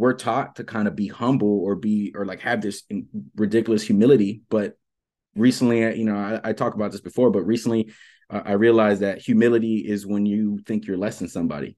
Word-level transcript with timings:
we're 0.00 0.14
taught 0.14 0.56
to 0.56 0.64
kind 0.64 0.88
of 0.88 0.96
be 0.96 1.08
humble 1.08 1.60
or 1.60 1.76
be 1.76 2.12
or 2.14 2.24
like 2.24 2.40
have 2.40 2.62
this 2.62 2.84
ridiculous 3.36 3.82
humility 3.82 4.40
but 4.48 4.78
recently 5.36 5.80
you 5.96 6.04
know 6.04 6.16
i, 6.16 6.50
I 6.50 6.52
talked 6.54 6.74
about 6.74 6.90
this 6.90 7.02
before 7.02 7.30
but 7.30 7.42
recently 7.42 7.92
uh, 8.30 8.40
i 8.46 8.52
realized 8.52 9.02
that 9.02 9.20
humility 9.20 9.76
is 9.76 10.06
when 10.06 10.24
you 10.24 10.58
think 10.66 10.86
you're 10.86 10.96
less 10.96 11.18
than 11.18 11.28
somebody. 11.28 11.76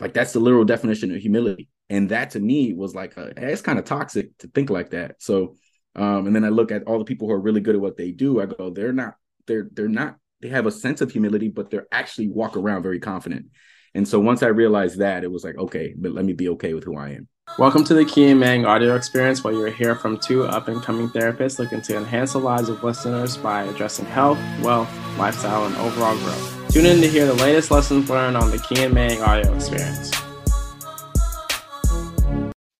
Like 0.00 0.12
that's 0.12 0.32
the 0.32 0.40
literal 0.40 0.64
definition 0.64 1.14
of 1.14 1.20
humility. 1.20 1.68
And 1.88 2.08
that 2.08 2.30
to 2.30 2.40
me 2.40 2.72
was 2.72 2.94
like 2.94 3.16
a, 3.16 3.32
it's 3.36 3.62
kind 3.62 3.78
of 3.78 3.84
toxic 3.84 4.36
to 4.38 4.48
think 4.48 4.68
like 4.70 4.90
that. 4.90 5.16
So 5.18 5.54
um 5.94 6.26
and 6.26 6.34
then 6.34 6.44
i 6.44 6.48
look 6.48 6.72
at 6.72 6.84
all 6.84 6.98
the 6.98 7.04
people 7.04 7.28
who 7.28 7.34
are 7.34 7.40
really 7.40 7.60
good 7.60 7.74
at 7.74 7.80
what 7.80 7.96
they 7.96 8.10
do. 8.10 8.40
I 8.40 8.46
go 8.46 8.70
they're 8.70 8.92
not 8.92 9.14
they're 9.46 9.68
they're 9.72 9.88
not 9.88 10.16
they 10.40 10.48
have 10.48 10.66
a 10.66 10.70
sense 10.70 11.00
of 11.00 11.10
humility 11.12 11.48
but 11.48 11.70
they're 11.70 11.86
actually 11.92 12.28
walk 12.28 12.56
around 12.56 12.82
very 12.82 13.00
confident. 13.00 13.46
And 13.94 14.08
so 14.08 14.18
once 14.20 14.42
I 14.42 14.48
realized 14.48 14.98
that, 14.98 15.22
it 15.22 15.30
was 15.30 15.44
like, 15.44 15.58
okay, 15.58 15.94
but 15.96 16.12
let 16.12 16.24
me 16.24 16.32
be 16.32 16.48
okay 16.50 16.72
with 16.74 16.84
who 16.84 16.96
I 16.96 17.10
am. 17.10 17.28
Welcome 17.58 17.84
to 17.84 17.94
the 17.94 18.06
Key 18.06 18.30
and 18.30 18.40
Mang 18.40 18.64
audio 18.64 18.96
experience, 18.96 19.44
where 19.44 19.52
you'll 19.52 19.70
hear 19.70 19.94
from 19.94 20.18
two 20.18 20.44
up 20.44 20.68
and 20.68 20.82
coming 20.82 21.10
therapists 21.10 21.58
looking 21.58 21.82
to 21.82 21.98
enhance 21.98 22.32
the 22.32 22.38
lives 22.38 22.70
of 22.70 22.82
listeners 22.82 23.36
by 23.36 23.64
addressing 23.64 24.06
health, 24.06 24.38
wealth, 24.62 24.88
lifestyle, 25.18 25.66
and 25.66 25.76
overall 25.76 26.16
growth. 26.16 26.72
Tune 26.72 26.86
in 26.86 27.02
to 27.02 27.08
hear 27.08 27.26
the 27.26 27.34
latest 27.34 27.70
lessons 27.70 28.08
learned 28.08 28.38
on 28.38 28.50
the 28.50 28.58
Key 28.58 28.84
and 28.84 28.94
Mang 28.94 29.20
audio 29.20 29.54
experience. 29.54 30.10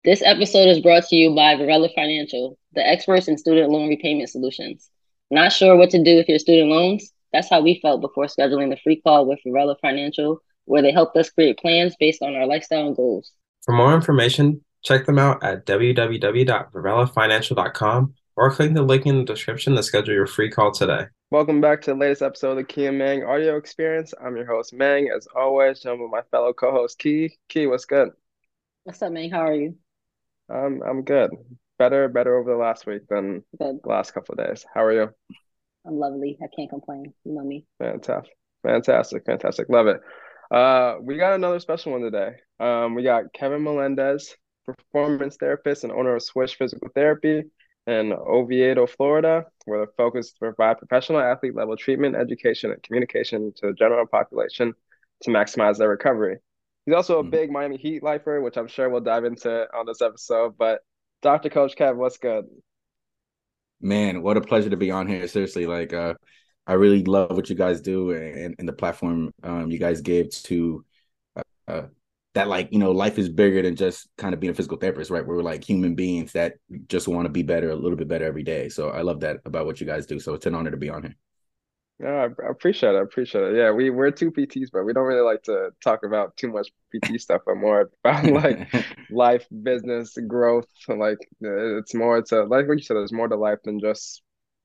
This 0.05 0.23
episode 0.25 0.69
is 0.69 0.81
brought 0.81 1.05
to 1.09 1.17
you 1.17 1.35
by 1.35 1.55
Varela 1.57 1.91
Financial, 1.95 2.57
the 2.73 2.87
experts 2.87 3.29
in 3.29 3.37
student 3.37 3.71
loan 3.71 3.91
repayment 3.91 4.31
solutions. 4.31 4.89
Not 5.31 5.53
sure 5.53 5.77
what 5.77 5.91
to 5.91 6.03
do 6.03 6.17
with 6.17 6.31
your 6.31 6.39
student 6.39 6.71
loans? 6.71 7.13
That's 7.35 7.51
how 7.51 7.61
we 7.61 7.79
felt 7.81 8.01
before 8.01 8.25
scheduling 8.25 8.71
the 8.71 8.81
free 8.83 9.03
call 9.03 9.27
with 9.27 9.39
Varela 9.45 9.77
Financial 9.83 10.41
where 10.65 10.83
they 10.83 10.93
helped 10.93 11.17
us 11.17 11.31
create 11.31 11.59
plans 11.59 11.97
based 11.99 12.23
on 12.23 12.35
our 12.35 12.47
lifestyle 12.47 12.87
and 12.87 12.97
goals. 12.97 13.33
For 13.65 13.73
more 13.73 13.95
information, 13.95 14.61
check 14.83 15.07
them 15.07 15.21
out 15.21 15.45
at 15.45 15.65
www.varelafinancial.com 15.67 18.15
or 18.35 18.51
click 18.51 18.75
the 18.75 18.83
link 18.83 19.07
in 19.07 19.19
the 19.19 19.25
description 19.25 19.77
to 19.77 19.85
schedule 19.85 20.15
your 20.15 20.27
free 20.27 20.51
call 20.51 20.73
today. 20.73 21.05
Welcome 21.31 21.61
back 21.61 21.81
to 21.83 21.93
the 21.93 21.97
latest 21.97 22.23
episode 22.23 22.51
of 22.51 22.57
the 22.57 22.65
Key 22.65 22.87
and 22.87 22.99
Mang 22.99 23.23
audio 23.23 23.57
experience. 23.57 24.13
I'm 24.21 24.37
your 24.37 24.47
host, 24.47 24.75
Mang, 24.75 25.11
as 25.17 25.29
always, 25.37 25.79
joined 25.79 26.01
with 26.01 26.11
my 26.11 26.23
fellow 26.33 26.53
co-host, 26.53 26.99
Key. 26.99 27.39
Key, 27.49 27.69
what's 27.69 27.85
good? 27.85 28.09
What's 28.83 29.01
up, 29.01 29.13
Mang? 29.13 29.31
How 29.31 29.47
are 29.47 29.55
you? 29.55 29.77
Um, 30.53 30.83
I'm 30.85 31.03
good. 31.03 31.31
Better, 31.79 32.09
better 32.09 32.37
over 32.37 32.51
the 32.51 32.59
last 32.59 32.85
week 32.85 33.07
than 33.09 33.45
good. 33.59 33.79
the 33.83 33.89
last 33.89 34.13
couple 34.13 34.35
of 34.35 34.45
days. 34.45 34.67
How 34.75 34.83
are 34.83 34.93
you? 34.93 35.09
I'm 35.87 36.01
lovely. 36.01 36.37
I 36.43 36.49
can't 36.55 36.69
complain. 36.69 37.15
You 37.25 37.33
know 37.33 37.45
me. 37.45 37.65
Fantastic. 37.79 38.35
Fantastic. 38.65 39.25
Fantastic. 39.25 39.69
Love 39.69 39.87
it. 39.87 40.01
Uh, 40.53 40.97
we 41.01 41.17
got 41.17 41.33
another 41.33 41.59
special 41.61 41.93
one 41.93 42.03
today. 42.03 42.35
Um, 42.61 42.95
we 42.95 43.03
got 43.03 43.33
Kevin 43.33 43.63
Melendez, 43.63 44.37
performance 44.67 45.37
therapist 45.37 45.83
and 45.83 45.93
owner 45.93 46.15
of 46.15 46.23
Swish 46.23 46.57
Physical 46.57 46.89
Therapy 46.95 47.45
in 47.87 48.13
Oviedo, 48.13 48.87
Florida, 48.87 49.47
where 49.65 49.87
the 49.87 49.93
focus 49.97 50.27
is 50.27 50.33
to 50.33 50.39
provide 50.41 50.77
professional 50.77 51.21
athlete 51.21 51.55
level 51.55 51.75
treatment, 51.77 52.17
education, 52.17 52.71
and 52.71 52.83
communication 52.83 53.53
to 53.57 53.69
the 53.69 53.73
general 53.73 54.07
population 54.07 54.75
to 55.23 55.31
maximize 55.31 55.79
their 55.79 55.89
recovery. 55.89 56.37
He's 56.85 56.95
also 56.95 57.19
a 57.19 57.23
mm-hmm. 57.23 57.31
big 57.31 57.51
Miami 57.51 57.79
Heat 57.79 58.03
lifer, 58.03 58.43
which 58.43 58.59
I'm 58.59 58.69
sure 58.69 58.91
we'll 58.91 59.01
dive 59.01 59.25
into 59.25 59.67
on 59.75 59.87
this 59.87 60.03
episode. 60.03 60.59
But 60.59 60.81
Dr. 61.23 61.49
Coach 61.49 61.77
Kev, 61.77 61.97
what's 61.97 62.19
good? 62.19 62.45
Man, 63.81 64.23
what 64.23 64.37
a 64.37 64.43
pleasure 64.43 64.71
to 64.71 64.77
be 64.77 64.91
on 64.91 65.09
here. 65.09 65.27
Seriously, 65.29 65.67
like 65.67 65.95
uh 65.95 66.15
I 66.67 66.75
really 66.75 67.05
love 67.05 67.33
what 67.37 67.51
you 67.51 67.57
guys 67.57 67.81
do 67.81 68.13
and, 68.13 68.55
and 68.59 68.69
the 68.69 68.73
platform 68.73 69.33
um, 69.43 69.71
you 69.71 69.79
guys 69.79 70.01
give 70.01 70.31
to 70.31 70.85
uh, 71.37 71.43
uh, 71.69 71.87
that 72.35 72.49
like 72.49 72.73
you 72.73 72.79
know 72.79 72.93
life 72.93 73.19
is 73.19 73.29
bigger 73.29 73.63
than 73.63 73.77
just 73.77 74.09
kind 74.17 74.33
of 74.33 74.41
being 74.41 74.53
a 74.53 74.55
physical 74.55 74.79
therapist 74.79 75.11
right? 75.11 75.27
We're 75.27 75.43
like 75.43 75.65
human 75.69 75.95
beings 75.95 76.33
that 76.33 76.55
just 76.89 77.09
want 77.09 77.27
to 77.27 77.31
be 77.31 77.43
better 77.43 77.71
a 77.71 77.77
little 77.77 77.97
bit 77.97 78.09
better 78.09 78.25
every 78.25 78.43
day. 78.43 78.69
So 78.69 78.91
i 78.91 79.03
love 79.03 79.21
that 79.21 79.39
about 79.45 79.67
what 79.67 79.81
you 79.81 79.87
guys 79.87 80.07
do. 80.07 80.19
So 80.19 80.35
it's 80.35 80.47
an 80.47 80.55
honor 80.55 80.71
to 80.71 80.77
be 80.77 80.89
on 80.89 81.03
here. 81.03 81.17
Yeah 82.01 82.29
i 82.45 82.51
appreciate 82.51 82.95
it. 82.95 82.99
I 82.99 83.03
appreciate 83.03 83.43
it. 83.45 83.57
Yeah 83.57 83.71
we 83.71 83.91
we're 83.91 84.11
two 84.11 84.31
pts 84.31 84.71
but 84.73 84.85
we 84.85 84.93
don't 84.93 85.07
really 85.07 85.21
like 85.21 85.43
to 85.45 85.71
talk 85.83 86.05
about 86.05 86.37
too 86.37 86.51
much 86.51 86.71
pt 86.93 87.21
stuff 87.21 87.43
but 87.45 87.57
more 87.57 87.91
about 88.05 88.25
like 88.27 88.73
life 89.11 89.47
business 89.63 90.17
growth 90.27 90.67
like 90.89 91.19
it's 91.41 91.95
more 91.95 92.23
to 92.23 92.45
like 92.45 92.67
what 92.67 92.79
you 92.79 92.83
said 92.83 92.97
there's 92.97 93.13
more 93.13 93.29
to 93.29 93.37
life 93.37 93.59
than 93.65 93.79
just 93.79 94.23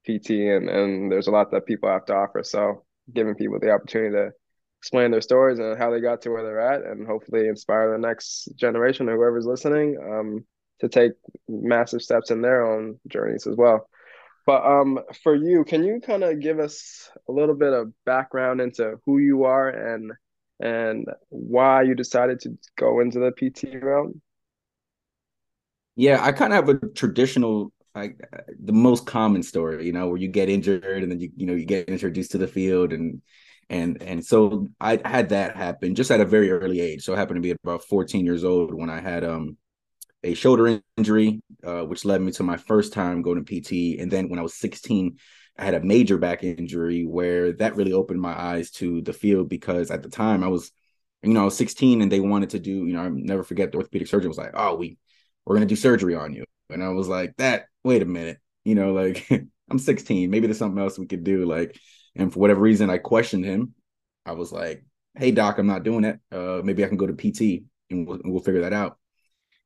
PT 0.08 0.32
and 0.32 0.70
and 0.70 1.12
there's 1.12 1.28
a 1.28 1.32
lot 1.32 1.52
that 1.52 1.66
people 1.66 1.90
have 1.90 2.06
to 2.06 2.16
offer. 2.16 2.44
So 2.44 2.84
giving 3.14 3.36
people 3.36 3.60
the 3.60 3.72
opportunity 3.72 4.16
to 4.16 4.32
explain 4.80 5.12
their 5.12 5.22
stories 5.22 5.60
and 5.60 5.78
how 5.78 5.92
they 5.92 6.00
got 6.00 6.22
to 6.22 6.30
where 6.30 6.44
they're 6.44 6.60
at, 6.60 6.86
and 6.86 7.08
hopefully 7.08 7.48
inspire 7.48 7.92
the 7.92 7.98
next 7.98 8.50
generation 8.56 9.10
or 9.10 9.16
whoever's 9.16 9.46
listening 9.46 9.98
um, 10.02 10.46
to 10.80 10.90
take 10.90 11.12
massive 11.48 12.02
steps 12.02 12.32
in 12.32 12.42
their 12.42 12.66
own 12.66 13.00
journeys 13.08 13.48
as 13.48 13.56
well. 13.56 13.90
But 14.46 14.66
um, 14.66 15.00
for 15.24 15.36
you, 15.36 15.66
can 15.66 15.84
you 15.84 16.00
kind 16.00 16.24
of 16.24 16.40
give 16.40 16.60
us 16.60 17.10
a 17.28 17.32
little 17.34 17.56
bit 17.56 17.74
of 17.74 17.92
background 18.06 18.62
into 18.62 18.96
who 19.06 19.20
you 19.20 19.44
are 19.44 19.68
and 19.70 20.14
and 20.60 21.06
why 21.30 21.84
you 21.84 21.94
decided 21.94 22.40
to 22.42 22.58
go 22.78 23.00
into 23.00 23.20
the 23.20 23.32
PT 23.32 23.84
realm? 23.84 24.22
Yeah, 25.96 26.24
I 26.24 26.32
kind 26.32 26.54
of 26.54 26.66
have 26.66 26.70
a 26.70 26.88
traditional 26.90 27.74
like 27.98 28.20
the 28.64 28.74
most 28.74 29.06
common 29.06 29.44
story, 29.44 29.86
you 29.86 29.92
know, 29.94 30.08
where 30.08 30.18
you 30.18 30.28
get 30.28 30.50
injured 30.50 31.04
and 31.04 31.12
then 31.12 31.20
you 31.20 31.32
you 31.36 31.46
know 31.46 31.54
you 31.54 31.66
get 31.66 31.90
introduced 31.90 32.32
to 32.32 32.38
the 32.38 32.48
field 32.48 32.94
and 32.94 33.22
and 33.70 34.02
and 34.02 34.26
so 34.26 34.68
I 34.80 35.00
had 35.04 35.30
that 35.30 35.56
happen 35.58 35.96
just 35.96 36.12
at 36.12 36.22
a 36.22 36.26
very 36.26 36.52
early 36.52 36.80
age. 36.82 37.04
So 37.04 37.14
I 37.14 37.18
happened 37.18 37.38
to 37.38 37.42
be 37.42 37.52
about 37.64 37.84
14 37.86 38.26
years 38.26 38.44
old 38.44 38.74
when 38.74 38.90
I 38.90 39.02
had 39.02 39.24
um 39.24 39.58
a 40.24 40.34
shoulder 40.34 40.82
injury, 40.98 41.42
uh, 41.64 41.82
which 41.84 42.06
led 42.06 42.22
me 42.22 42.32
to 42.34 42.44
my 42.44 42.58
first 42.58 42.94
time 42.94 43.22
going 43.22 43.44
to 43.44 43.62
PT. 43.62 44.00
And 44.00 44.12
then 44.12 44.30
when 44.30 44.40
I 44.40 44.42
was 44.42 44.56
16, 44.56 45.18
I 45.58 45.66
had 45.66 45.74
a 45.76 45.82
major 45.84 46.18
back 46.18 46.44
injury 46.44 47.06
where 47.06 47.54
that 47.54 47.76
really 47.76 47.94
opened 47.94 48.22
my 48.22 48.40
eyes 48.40 48.72
to 48.72 49.02
the 49.02 49.14
field 49.14 49.50
because 49.50 49.92
at 49.92 50.04
the 50.04 50.10
time 50.10 50.44
I 50.44 50.48
was, 50.48 50.72
you 51.24 51.34
know, 51.34 51.42
I 51.42 51.46
was 51.46 51.58
16 51.58 52.02
and 52.02 52.12
they 52.12 52.20
wanted 52.20 52.52
to 52.52 52.60
do, 52.60 52.72
you 52.72 52.94
know, 52.94 53.02
I 53.02 53.10
never 53.10 53.44
forget 53.44 53.72
the 53.72 53.78
orthopedic 53.78 54.08
surgeon 54.08 54.30
was 54.30 54.38
like, 54.38 54.52
oh, 54.54 54.76
we 54.76 54.98
we're 55.46 55.56
gonna 55.56 55.66
do 55.66 55.76
surgery 55.76 56.16
on 56.16 56.34
you. 56.34 56.44
And 56.70 56.84
I 56.84 56.90
was 56.90 57.08
like, 57.08 57.36
that, 57.38 57.68
wait 57.88 58.02
a 58.02 58.06
minute, 58.06 58.40
you 58.64 58.76
know, 58.76 58.94
like 58.94 59.28
I'm 59.72 59.80
16, 59.80 60.30
maybe 60.30 60.48
there's 60.48 60.60
something 60.60 60.82
else 60.82 61.00
we 61.00 61.08
could 61.08 61.24
do. 61.24 61.46
Like, 61.46 61.80
and 62.16 62.32
for 62.32 62.40
whatever 62.40 62.62
reason, 62.62 62.90
I 62.90 62.98
questioned 62.98 63.46
him. 63.46 63.74
I 64.26 64.34
was 64.34 64.52
like, 64.52 64.84
hey, 65.16 65.32
doc, 65.32 65.58
I'm 65.58 65.68
not 65.68 65.84
doing 65.84 66.04
it. 66.04 66.20
Uh, 66.32 66.62
maybe 66.64 66.84
I 66.84 66.88
can 66.88 66.98
go 66.98 67.08
to 67.08 67.14
PT 67.14 67.64
and 67.90 68.08
we'll, 68.08 68.20
we'll 68.24 68.44
figure 68.44 68.62
that 68.62 68.74
out. 68.74 68.98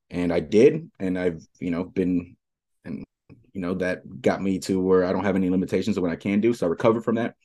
And 0.09 0.31
I 0.31 0.39
did. 0.39 0.89
And 0.99 1.17
I've, 1.17 1.45
you 1.59 1.71
know, 1.71 1.83
been, 1.83 2.35
and, 2.85 3.03
you 3.53 3.61
know, 3.61 3.75
that 3.75 4.21
got 4.21 4.41
me 4.41 4.59
to 4.59 4.79
where 4.79 5.03
I 5.03 5.13
don't 5.13 5.23
have 5.23 5.35
any 5.35 5.49
limitations 5.49 5.97
of 5.97 6.03
what 6.03 6.11
I 6.11 6.15
can 6.15 6.41
do. 6.41 6.53
So 6.53 6.67
I 6.67 6.69
recovered 6.69 7.03
from 7.03 7.15
that. 7.15 7.35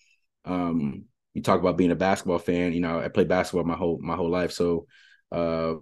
Um, 0.44 1.04
you 1.34 1.42
talk 1.42 1.60
about 1.60 1.76
being 1.76 1.90
a 1.90 1.96
basketball 1.96 2.38
fan, 2.38 2.72
you 2.72 2.80
know, 2.80 2.98
I 2.98 3.08
played 3.08 3.28
basketball 3.28 3.64
my 3.64 3.76
whole, 3.76 3.98
my 4.00 4.16
whole 4.16 4.30
life. 4.30 4.52
So, 4.52 4.86
uh, 5.32 5.74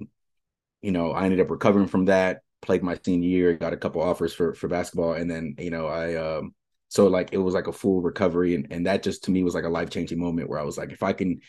you 0.83 0.93
know, 0.93 1.13
I 1.13 1.25
ended 1.25 1.41
up 1.41 1.51
recovering 1.51 1.87
from 1.87 2.07
that 2.07 2.41
played 2.65 2.83
my 2.83 2.99
senior 3.05 3.29
year, 3.29 3.55
got 3.55 3.73
a 3.73 3.77
couple 3.77 4.03
offers 4.03 4.33
for 4.33 4.55
for 4.55 4.69
basketball, 4.69 5.15
and 5.15 5.31
then 5.31 5.55
you 5.59 5.71
know 5.71 5.87
I 5.87 6.15
um 6.17 6.55
so 6.89 7.09
like 7.09 7.31
it 7.33 7.39
was 7.39 7.55
like 7.55 7.67
a 7.67 7.73
full 7.73 8.01
recovery, 8.03 8.55
and 8.55 8.67
and 8.71 8.87
that 8.87 9.03
just 9.03 9.25
to 9.25 9.31
me 9.31 9.43
was 9.43 9.55
like 9.55 9.65
a 9.65 9.69
life 9.69 9.91
changing 9.91 10.19
moment 10.19 10.49
where 10.49 10.59
I 10.59 10.65
was 10.65 10.79
like, 10.79 10.93
if 10.93 11.03
I 11.03 11.13
can 11.13 11.41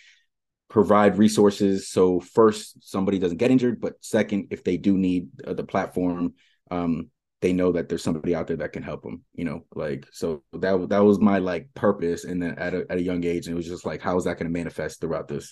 provide 0.69 1.17
resources, 1.17 1.87
so 1.89 2.19
first 2.19 2.83
somebody 2.83 3.19
doesn't 3.19 3.37
get 3.37 3.51
injured, 3.51 3.79
but 3.79 3.93
second, 4.01 4.47
if 4.51 4.63
they 4.63 4.77
do 4.77 4.97
need 4.97 5.29
uh, 5.45 5.53
the 5.53 5.63
platform, 5.63 6.33
um, 6.71 7.09
they 7.41 7.53
know 7.53 7.71
that 7.73 7.89
there's 7.89 8.03
somebody 8.03 8.33
out 8.33 8.47
there 8.47 8.57
that 8.57 8.73
can 8.73 8.81
help 8.81 9.03
them. 9.03 9.23
You 9.33 9.45
know, 9.45 9.65
like 9.75 10.07
so 10.11 10.43
that 10.53 10.89
that 10.89 11.03
was 11.03 11.19
my 11.19 11.37
like 11.39 11.69
purpose, 11.75 12.25
and 12.25 12.41
then 12.41 12.55
at 12.57 12.73
a 12.73 12.85
at 12.89 12.97
a 12.97 13.03
young 13.03 13.23
age, 13.23 13.45
and 13.45 13.53
it 13.53 13.57
was 13.57 13.67
just 13.67 13.85
like, 13.85 14.01
how 14.01 14.17
is 14.17 14.23
that 14.23 14.39
going 14.39 14.51
to 14.51 14.59
manifest 14.59 14.99
throughout 14.99 15.27
this? 15.27 15.51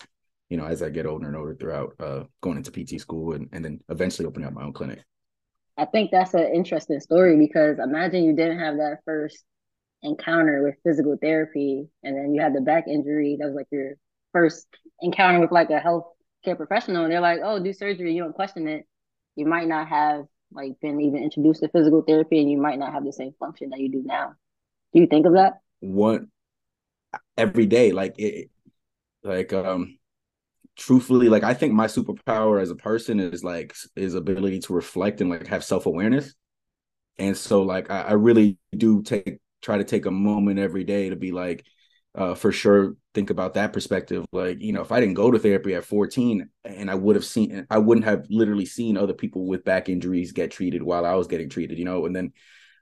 You 0.50 0.58
know, 0.58 0.66
as 0.66 0.82
I 0.82 0.90
get 0.90 1.06
older 1.06 1.28
and 1.28 1.38
older 1.38 1.56
throughout 1.56 1.94
uh, 2.00 2.24
going 2.42 2.58
into 2.58 2.72
PT 2.72 3.00
school 3.00 3.34
and, 3.34 3.48
and 3.54 3.64
then 3.64 3.80
eventually 3.90 4.28
opening 4.28 4.48
up 4.48 4.54
my 4.54 4.64
own 4.64 4.74
clinic. 4.74 5.04
I 5.78 5.86
think 5.86 6.12
that's 6.12 6.34
an 6.34 6.52
interesting 6.54 7.00
story 7.00 7.38
because 7.38 7.80
imagine 7.80 8.24
you 8.24 8.36
didn't 8.36 8.60
have 8.60 8.78
that 8.78 9.00
first 9.06 9.44
encounter 10.04 10.64
with 10.64 10.76
physical 10.84 11.18
therapy 11.20 11.88
and 12.04 12.16
then 12.16 12.34
you 12.34 12.42
had 12.42 12.54
the 12.54 12.62
back 12.62 12.88
injury. 12.88 13.38
That 13.40 13.48
was 13.48 13.56
like 13.56 13.68
your 13.72 13.94
first 14.34 14.68
encounter 15.02 15.40
with 15.40 15.52
like 15.52 15.70
a 15.70 15.80
health 15.80 16.06
care 16.44 16.56
professional 16.56 17.04
and 17.04 17.12
they're 17.12 17.22
like, 17.22 17.40
oh, 17.44 17.64
do 17.64 17.74
surgery, 17.74 18.14
you 18.14 18.24
don't 18.24 18.36
question 18.36 18.68
it. 18.68 18.86
You 19.36 19.46
might 19.46 19.68
not 19.68 19.88
have 19.88 20.26
like 20.52 20.74
been 20.82 21.02
even 21.02 21.24
introduced 21.24 21.62
to 21.62 21.70
physical 21.70 22.04
therapy 22.04 22.40
and 22.40 22.52
you 22.52 22.58
might 22.58 22.78
not 22.78 22.94
have 22.94 23.04
the 23.06 23.14
same 23.14 23.34
function 23.40 23.70
that 23.72 23.80
you 23.80 23.90
do 23.90 24.04
now. 24.06 24.34
Do 24.94 25.00
you 25.00 25.08
think 25.08 25.26
of 25.26 25.34
that? 25.34 25.54
What 25.80 26.22
every 27.38 27.66
day, 27.66 27.92
like 27.92 28.16
it 28.20 28.50
like 29.24 29.54
um 29.54 29.98
truthfully 30.76 31.30
like 31.30 31.44
i 31.44 31.54
think 31.54 31.74
my 31.74 31.86
superpower 31.86 32.62
as 32.62 32.72
a 32.72 32.76
person 32.76 33.20
is 33.20 33.44
like 33.44 33.76
is 33.96 34.16
ability 34.16 34.60
to 34.60 34.74
reflect 34.74 35.22
and 35.22 35.30
like 35.30 35.46
have 35.48 35.64
self-awareness 35.64 36.34
and 37.20 37.38
so 37.38 37.62
like 37.62 37.92
I, 37.92 38.02
I, 38.02 38.14
really 38.14 38.58
do 38.76 39.04
take 39.04 39.38
try 39.62 39.78
to 39.78 39.84
take 39.84 40.08
a 40.08 40.12
moment 40.12 40.58
every 40.58 40.84
day 40.84 41.10
to 41.10 41.16
be 41.16 41.32
like 41.32 41.64
uh, 42.16 42.34
for 42.34 42.52
sure 42.52 42.96
think 43.14 43.30
about 43.30 43.54
that 43.54 43.74
perspective. 43.74 44.26
Like, 44.32 44.62
you 44.62 44.74
know, 44.74 44.82
if 44.82 44.92
I 44.92 45.00
didn't 45.00 45.16
go 45.16 45.32
to 45.32 45.40
therapy 45.40 45.76
at 45.76 45.86
14 45.86 46.50
and 46.64 46.92
I 46.92 46.96
would 46.96 47.16
have 47.16 47.26
seen, 47.26 47.66
I 47.70 47.78
wouldn't 47.78 48.06
have 48.06 48.26
literally 48.30 48.66
seen 48.66 48.98
other 48.98 49.14
people 49.14 49.46
with 49.46 49.64
back 49.64 49.90
injuries 49.90 50.32
get 50.32 50.52
treated 50.52 50.84
while 50.84 51.06
I 51.06 51.16
was 51.16 51.28
getting 51.28 51.50
treated, 51.50 51.78
you 51.78 51.86
know, 51.86 52.06
and 52.06 52.16
then 52.16 52.34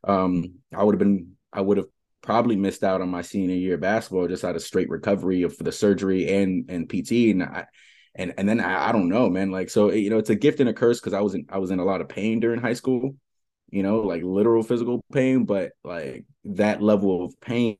um, 0.04 0.56
I 0.76 0.84
would 0.84 0.96
have 0.96 1.00
been, 1.00 1.34
I 1.54 1.62
would 1.62 1.78
have 1.78 1.88
probably 2.22 2.56
missed 2.56 2.84
out 2.84 3.02
on 3.02 3.10
my 3.10 3.22
senior 3.22 3.56
year 3.56 3.78
basketball 3.78 4.28
just 4.28 4.44
out 4.44 4.56
of 4.56 4.62
straight 4.62 4.90
recovery 4.90 5.44
of 5.44 5.58
the 5.58 5.72
surgery 5.72 6.32
and 6.32 6.70
and 6.70 6.90
PT 6.90 7.32
and 7.32 7.44
I 7.44 7.66
and 8.16 8.34
and 8.38 8.48
then 8.48 8.60
I, 8.60 8.90
I 8.90 8.92
don't 8.92 9.10
know 9.10 9.30
man 9.30 9.52
like 9.52 9.70
so 9.70 9.92
you 9.92 10.10
know 10.10 10.18
it's 10.18 10.30
a 10.30 10.36
gift 10.36 10.60
and 10.60 10.70
a 10.70 10.74
curse 10.74 11.00
because 11.00 11.14
I 11.14 11.22
was 11.22 11.34
in 11.34 11.46
I 11.50 11.58
was 11.58 11.72
in 11.72 11.80
a 11.80 11.86
lot 11.86 12.02
of 12.02 12.10
pain 12.10 12.40
during 12.40 12.62
high 12.62 12.74
school 12.74 13.16
you 13.70 13.84
know 13.84 14.02
like 14.02 14.24
literal 14.24 14.64
physical 14.64 15.04
pain 15.12 15.46
but 15.46 15.72
like 15.84 16.26
that 16.46 16.82
level 16.82 17.26
of 17.26 17.40
pain 17.42 17.78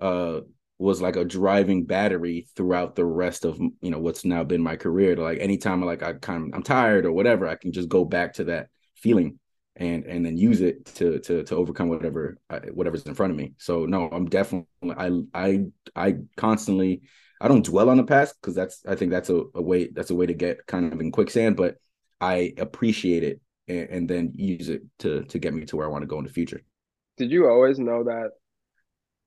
uh 0.00 0.40
was 0.80 1.02
like 1.02 1.16
a 1.16 1.26
driving 1.26 1.84
battery 1.84 2.48
throughout 2.56 2.96
the 2.96 3.04
rest 3.04 3.44
of 3.44 3.58
you 3.58 3.90
know 3.90 3.98
what's 3.98 4.24
now 4.24 4.42
been 4.42 4.62
my 4.62 4.76
career. 4.76 5.14
To 5.14 5.22
like 5.22 5.38
anytime 5.38 5.84
like 5.84 6.02
I 6.02 6.14
kind 6.14 6.48
of 6.48 6.54
I'm 6.54 6.62
tired 6.62 7.04
or 7.04 7.12
whatever 7.12 7.46
I 7.46 7.54
can 7.54 7.70
just 7.70 7.90
go 7.90 8.04
back 8.04 8.34
to 8.34 8.44
that 8.44 8.68
feeling 8.96 9.38
and 9.76 10.04
and 10.04 10.24
then 10.24 10.36
use 10.36 10.60
it 10.60 10.84
to 10.84 11.18
to 11.20 11.42
to 11.44 11.56
overcome 11.56 11.88
whatever 11.88 12.36
uh, 12.50 12.60
whatever's 12.72 13.06
in 13.06 13.14
front 13.14 13.30
of 13.30 13.36
me 13.36 13.52
so 13.58 13.86
no 13.86 14.08
I'm 14.10 14.26
definitely 14.26 14.66
I 14.96 15.10
I 15.34 15.64
I 15.94 16.14
constantly 16.36 17.02
I 17.40 17.48
don't 17.48 17.64
dwell 17.64 17.88
on 17.88 17.96
the 17.96 18.04
past 18.04 18.34
because 18.40 18.54
that's 18.54 18.84
I 18.86 18.94
think 18.94 19.10
that's 19.10 19.30
a, 19.30 19.42
a 19.54 19.62
way 19.62 19.88
that's 19.88 20.10
a 20.10 20.14
way 20.14 20.26
to 20.26 20.34
get 20.34 20.66
kind 20.66 20.92
of 20.92 21.00
in 21.00 21.12
quicksand 21.12 21.56
but 21.56 21.76
I 22.20 22.52
appreciate 22.58 23.22
it 23.22 23.40
and, 23.68 23.88
and 23.90 24.10
then 24.10 24.32
use 24.34 24.68
it 24.68 24.82
to 25.00 25.24
to 25.24 25.38
get 25.38 25.54
me 25.54 25.64
to 25.66 25.76
where 25.76 25.86
I 25.86 25.90
want 25.90 26.02
to 26.02 26.08
go 26.08 26.18
in 26.18 26.24
the 26.24 26.32
future 26.32 26.62
did 27.16 27.30
you 27.30 27.48
always 27.48 27.78
know 27.78 28.04
that 28.04 28.30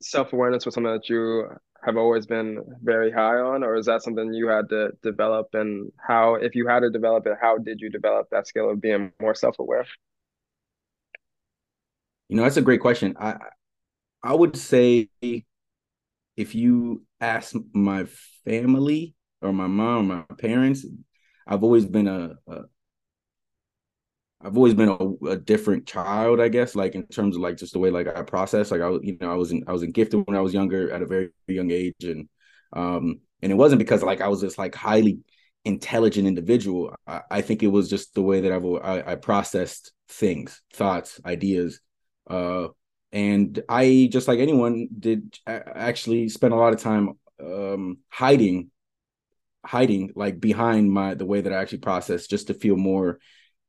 self 0.02 0.34
awareness 0.34 0.66
was 0.66 0.76
something 0.76 0.94
that 0.94 1.10
you 1.10 1.48
have 1.86 1.98
always 1.98 2.26
been 2.26 2.60
very 2.82 3.12
high 3.12 3.36
on, 3.36 3.64
or 3.64 3.76
is 3.76 3.86
that 3.88 4.04
something 4.04 4.34
you 4.34 4.48
had 4.48 4.70
to 4.70 4.92
develop? 5.02 5.50
And 5.54 5.92
how, 5.98 6.36
if 6.36 6.56
you 6.56 6.68
had 6.68 6.82
to 6.82 6.90
develop 6.90 7.28
it, 7.28 7.38
how 7.42 7.58
did 7.58 7.80
you 7.82 7.90
develop 7.90 8.28
that 8.32 8.48
skill 8.48 8.70
of 8.70 8.82
being 8.82 9.12
more 9.22 9.36
self 9.36 9.60
aware? 9.60 9.86
You 12.30 12.38
know, 12.38 12.44
that's 12.44 12.58
a 12.58 12.62
great 12.62 12.82
question. 12.82 13.16
I 13.20 13.38
I 14.24 14.34
would 14.34 14.56
say 14.56 15.10
if 16.36 16.56
you 16.56 17.04
ask 17.20 17.56
my 17.74 18.06
family 18.46 19.16
or 19.42 19.54
my 19.54 19.68
mom, 19.68 20.12
or 20.12 20.26
my 20.30 20.36
parents, 20.38 20.86
I've 21.46 21.64
always 21.64 21.86
been 21.86 22.08
a, 22.08 22.36
a 22.48 22.62
I've 24.42 24.58
always 24.58 24.74
been 24.74 24.90
a, 24.90 25.28
a, 25.28 25.38
different 25.38 25.88
child, 25.88 26.42
I 26.42 26.50
guess, 26.50 26.76
like 26.76 26.96
in 26.96 27.08
terms 27.08 27.38
of 27.38 27.42
like 27.42 27.56
just 27.58 27.72
the 27.72 27.80
way 27.80 27.90
like 27.90 28.08
I 28.08 28.24
process. 28.24 28.72
Like 28.72 28.82
I 28.82 28.90
you 29.02 29.18
know, 29.22 29.32
I 29.32 29.36
was 29.36 29.52
in 29.52 29.64
I 29.68 29.72
was 29.72 29.84
in 29.84 29.92
gifted 29.92 30.28
when 30.28 30.36
I 30.38 30.42
was 30.42 30.54
younger 30.54 30.92
at 30.92 31.02
a 31.02 31.06
very 31.06 31.30
young 31.48 31.72
age, 31.72 32.04
and 32.04 32.28
um, 32.74 33.22
and 33.42 33.52
it 33.52 33.56
wasn't 33.56 33.80
because 33.80 34.04
like 34.04 34.22
I 34.22 34.28
was 34.28 34.42
this 34.42 34.58
like 34.58 34.76
highly 34.76 35.20
intelligent 35.64 36.28
individual. 36.28 36.94
I, 37.08 37.22
I 37.32 37.42
think 37.42 37.64
it 37.64 37.68
was 37.68 37.90
just 37.90 38.16
the 38.16 38.22
way 38.22 38.42
that 38.42 38.52
I've 38.52 38.66
I, 38.66 39.14
I 39.14 39.16
processed 39.16 39.94
things, 40.10 40.62
thoughts, 40.74 41.22
ideas, 41.26 41.80
uh, 42.28 42.68
and 43.12 43.62
I 43.70 44.10
just 44.12 44.28
like 44.28 44.40
anyone 44.40 44.88
did 44.98 45.38
actually 45.46 46.30
spend 46.30 46.54
a 46.54 46.58
lot 46.58 46.74
of 46.74 46.82
time 46.82 47.14
um 47.40 47.98
hiding, 48.10 48.72
hiding 49.66 50.12
like 50.16 50.40
behind 50.40 50.92
my 50.92 51.14
the 51.14 51.26
way 51.26 51.42
that 51.42 51.54
I 51.54 51.62
actually 51.62 51.80
process 51.80 52.28
just 52.28 52.48
to 52.48 52.54
feel 52.54 52.76
more 52.76 53.20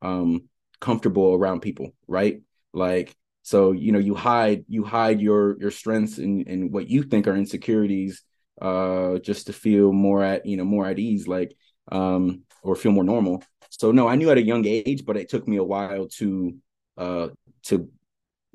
um 0.01 0.49
comfortable 0.79 1.33
around 1.33 1.61
people, 1.61 1.91
right? 2.07 2.41
Like 2.73 3.15
so 3.45 3.73
you 3.73 3.91
know 3.91 3.99
you 3.99 4.15
hide 4.15 4.65
you 4.67 4.83
hide 4.83 5.21
your 5.21 5.55
your 5.59 5.69
strengths 5.69 6.17
and 6.17 6.47
and 6.47 6.71
what 6.71 6.89
you 6.89 7.03
think 7.03 7.27
are 7.27 7.35
insecurities 7.35 8.23
uh 8.59 9.19
just 9.19 9.45
to 9.47 9.53
feel 9.53 9.93
more 9.93 10.23
at 10.23 10.47
you 10.47 10.57
know 10.57 10.65
more 10.65 10.87
at 10.87 10.97
ease 10.97 11.27
like 11.27 11.55
um 11.91 12.41
or 12.63 12.75
feel 12.75 12.91
more 12.91 13.03
normal 13.03 13.43
so 13.69 13.91
no 13.91 14.07
i 14.07 14.15
knew 14.15 14.31
at 14.31 14.39
a 14.39 14.41
young 14.41 14.65
age 14.65 15.05
but 15.05 15.15
it 15.15 15.29
took 15.29 15.47
me 15.47 15.57
a 15.57 15.63
while 15.63 16.07
to 16.07 16.57
uh 16.97 17.27
to 17.61 17.87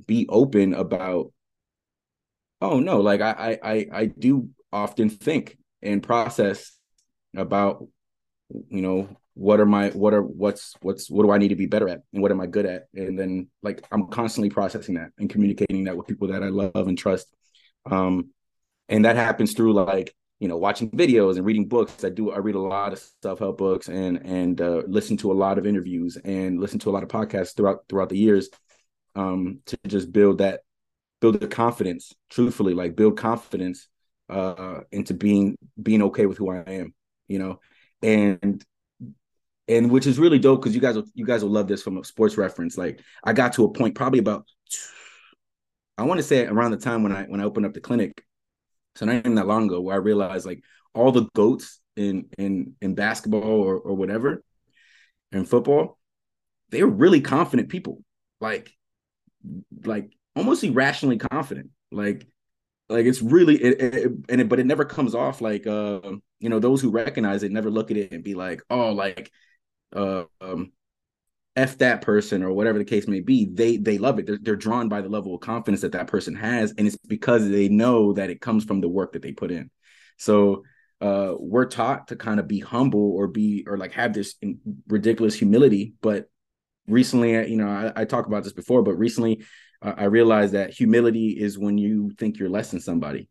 be 0.07 0.27
open 0.29 0.75
about 0.75 1.33
oh 2.61 2.81
no 2.81 3.01
like 3.01 3.21
i 3.21 3.59
i 3.63 3.87
i 3.93 4.07
do 4.07 4.49
often 4.73 5.09
think 5.09 5.59
and 5.83 6.03
process 6.03 6.73
about 7.37 7.87
you 8.69 8.83
know 8.83 9.09
what 9.35 9.61
are 9.61 9.67
my 9.67 9.89
what 9.91 10.13
are 10.13 10.23
what's 10.23 10.75
what's 10.83 11.09
what 11.11 11.23
do 11.23 11.31
I 11.31 11.39
need 11.39 11.49
to 11.49 11.57
be 11.57 11.67
better 11.67 11.89
at 11.89 12.03
and 12.13 12.21
what 12.21 12.31
am 12.31 12.41
I 12.41 12.47
good 12.47 12.67
at? 12.67 12.89
And 12.95 13.19
then 13.19 13.49
like 13.63 13.87
I'm 13.91 14.09
constantly 14.09 14.51
processing 14.51 14.97
that 14.97 15.13
and 15.19 15.31
communicating 15.31 15.85
that 15.85 15.97
with 15.97 16.07
people 16.07 16.29
that 16.29 16.43
I 16.43 16.49
love 16.49 16.73
and 16.75 16.99
trust. 16.99 17.27
Um 17.91 18.31
and 18.89 19.05
that 19.05 19.17
happens 19.17 19.55
through 19.55 19.73
like 19.73 20.15
you 20.41 20.49
know 20.49 20.57
watching 20.57 20.91
videos 20.91 21.37
and 21.37 21.47
reading 21.47 21.69
books. 21.69 22.05
I 22.05 22.11
do 22.11 22.33
I 22.33 22.39
read 22.39 22.57
a 22.57 22.61
lot 22.61 22.93
of 22.93 23.03
self-help 23.23 23.57
books 23.57 23.89
and 23.89 24.19
and 24.19 24.61
uh, 24.61 24.83
listen 24.87 25.17
to 25.19 25.33
a 25.33 25.35
lot 25.35 25.59
of 25.59 25.67
interviews 25.67 26.19
and 26.23 26.61
listen 26.61 26.79
to 26.81 26.91
a 26.91 26.93
lot 26.93 27.03
of 27.03 27.09
podcasts 27.09 27.57
throughout 27.57 27.85
throughout 27.89 28.09
the 28.09 28.19
years 28.19 28.51
um 29.15 29.61
to 29.67 29.79
just 29.87 30.13
build 30.13 30.39
that 30.39 30.61
build 31.21 31.41
the 31.41 31.49
confidence 31.49 32.15
truthfully 32.31 32.75
like 32.75 32.97
build 32.97 33.19
confidence 33.19 33.89
uh 34.29 34.81
into 34.93 35.15
being 35.15 35.57
being 35.83 36.03
okay 36.03 36.27
with 36.27 36.39
who 36.39 36.51
I 36.51 36.63
am 36.67 36.95
you 37.31 37.39
know? 37.39 37.61
And 38.03 38.63
and 39.69 39.91
which 39.91 40.07
is 40.07 40.19
really 40.19 40.41
dope 40.41 40.61
because 40.61 40.75
you 40.75 40.81
guys 40.81 40.97
will 40.97 41.07
you 41.15 41.25
guys 41.25 41.43
will 41.43 41.51
love 41.51 41.69
this 41.69 41.83
from 41.83 41.97
a 41.97 42.05
sports 42.05 42.37
reference. 42.37 42.77
Like 42.77 43.01
I 43.25 43.33
got 43.33 43.55
to 43.55 43.65
a 43.65 43.73
point 43.73 43.95
probably 43.95 44.19
about 44.19 44.47
I 45.97 46.03
want 46.03 46.19
to 46.19 46.25
say 46.25 46.45
around 46.45 46.73
the 46.73 46.77
time 46.77 47.03
when 47.03 47.13
I 47.13 47.25
when 47.25 47.41
I 47.41 47.45
opened 47.45 47.67
up 47.67 47.73
the 47.73 47.81
clinic, 47.81 48.23
so 48.97 49.07
not 49.07 49.15
even 49.15 49.37
that 49.37 49.47
long 49.47 49.67
ago, 49.67 49.81
where 49.81 49.95
I 49.95 49.99
realized 49.99 50.45
like 50.45 50.63
all 50.93 51.13
the 51.13 51.29
goats 51.35 51.81
in 51.97 52.29
in 52.37 52.75
in 52.83 52.95
basketball 52.95 53.43
or 53.43 53.77
or 53.79 53.95
whatever, 53.95 54.43
in 55.31 55.45
football, 55.45 55.99
they're 56.71 56.87
really 56.87 57.21
confident 57.21 57.69
people, 57.69 58.03
like 58.41 58.73
like 59.85 60.11
almost 60.37 60.65
irrationally 60.65 61.19
confident, 61.19 61.71
like 61.91 62.27
like 62.89 63.07
it's 63.07 63.23
really 63.23 63.57
it, 63.57 63.81
it, 63.81 64.13
and 64.29 64.41
it, 64.41 64.49
but 64.49 64.59
it 64.59 64.67
never 64.67 64.85
comes 64.85 65.15
off 65.15 65.41
like 65.41 65.67
uh 65.67 66.01
you 66.41 66.49
know 66.49 66.59
those 66.59 66.81
who 66.81 66.91
recognize 66.91 67.43
it 67.43 67.53
never 67.53 67.71
look 67.71 67.91
at 67.91 67.97
it 67.97 68.13
and 68.13 68.25
be 68.25 68.35
like 68.35 68.63
oh 68.69 68.91
like 68.93 69.31
uh, 69.95 70.25
um, 70.41 70.73
f 71.57 71.79
that 71.79 72.01
person 72.03 72.43
or 72.43 72.53
whatever 72.53 72.79
the 72.79 72.85
case 72.85 73.09
may 73.09 73.21
be. 73.21 73.49
They 73.53 73.77
they 73.77 73.99
love 73.99 74.19
it. 74.19 74.27
They're, 74.27 74.39
they're 74.41 74.57
drawn 74.57 74.89
by 74.89 75.01
the 75.01 75.09
level 75.09 75.35
of 75.35 75.41
confidence 75.41 75.83
that 75.83 75.93
that 75.93 76.07
person 76.07 76.35
has 76.37 76.73
and 76.79 76.87
it's 76.87 76.97
because 76.97 77.49
they 77.49 77.69
know 77.69 78.13
that 78.15 78.31
it 78.31 78.41
comes 78.41 78.65
from 78.65 78.81
the 78.81 78.89
work 78.89 79.13
that 79.13 79.23
they 79.23 79.33
put 79.33 79.51
in. 79.51 79.71
So 80.17 80.65
uh, 81.01 81.35
we're 81.39 81.67
taught 81.67 82.09
to 82.09 82.17
kind 82.17 82.39
of 82.39 82.47
be 82.47 82.61
humble 82.61 83.13
or 83.13 83.27
be 83.27 83.65
or 83.67 83.79
like 83.79 83.93
have 83.93 84.13
this 84.13 84.35
ridiculous 84.87 85.35
humility 85.35 85.95
but 86.03 86.29
recently 86.91 87.33
you 87.49 87.57
know 87.57 87.69
i, 87.69 88.03
I 88.03 88.05
talked 88.05 88.29
about 88.29 88.45
this 88.45 88.53
before 88.53 88.83
but 88.83 88.95
recently 88.95 89.45
uh, 89.83 89.95
i 89.97 90.05
realized 90.05 90.55
that 90.55 90.73
humility 90.73 91.31
is 91.31 91.59
when 91.59 91.79
you 91.79 92.11
think 92.19 92.39
you're 92.39 92.51
less 92.51 92.71
than 92.71 92.81
somebody 92.81 93.29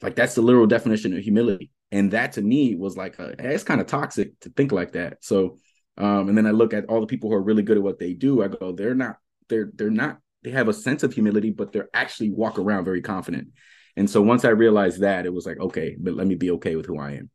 like 0.00 0.16
that's 0.16 0.34
the 0.34 0.42
literal 0.42 0.66
definition 0.66 1.16
of 1.16 1.22
humility 1.22 1.70
and 1.90 2.10
that 2.12 2.32
to 2.32 2.42
me 2.42 2.74
was 2.74 2.96
like 2.96 3.18
a, 3.18 3.34
it's 3.38 3.64
kind 3.64 3.80
of 3.80 3.86
toxic 3.86 4.38
to 4.40 4.50
think 4.50 4.72
like 4.72 4.92
that 4.92 5.18
so 5.20 5.56
um, 5.98 6.28
and 6.28 6.36
then 6.36 6.46
I 6.46 6.50
look 6.50 6.72
at 6.72 6.86
all 6.86 7.00
the 7.00 7.06
people 7.06 7.30
who 7.30 7.36
are 7.36 7.42
really 7.42 7.62
good 7.62 7.76
at 7.76 7.82
what 7.82 7.98
they 7.98 8.14
do. 8.14 8.42
I 8.42 8.48
go, 8.48 8.72
they're 8.72 8.94
not, 8.94 9.16
they're 9.48 9.70
they're 9.74 9.90
not, 9.90 10.18
they 10.42 10.50
have 10.50 10.68
a 10.68 10.72
sense 10.72 11.02
of 11.02 11.12
humility, 11.12 11.50
but 11.50 11.72
they're 11.72 11.90
actually 11.92 12.30
walk 12.30 12.58
around 12.58 12.84
very 12.84 13.02
confident. 13.02 13.48
And 13.96 14.08
so 14.08 14.22
once 14.22 14.44
I 14.44 14.50
realized 14.50 15.00
that, 15.00 15.26
it 15.26 15.32
was 15.32 15.44
like, 15.44 15.60
okay, 15.60 15.96
but 15.98 16.14
let 16.14 16.26
me 16.26 16.34
be 16.34 16.50
okay 16.52 16.76
with 16.76 16.86
who 16.86 16.98
I 16.98 17.12
am. 17.12 17.30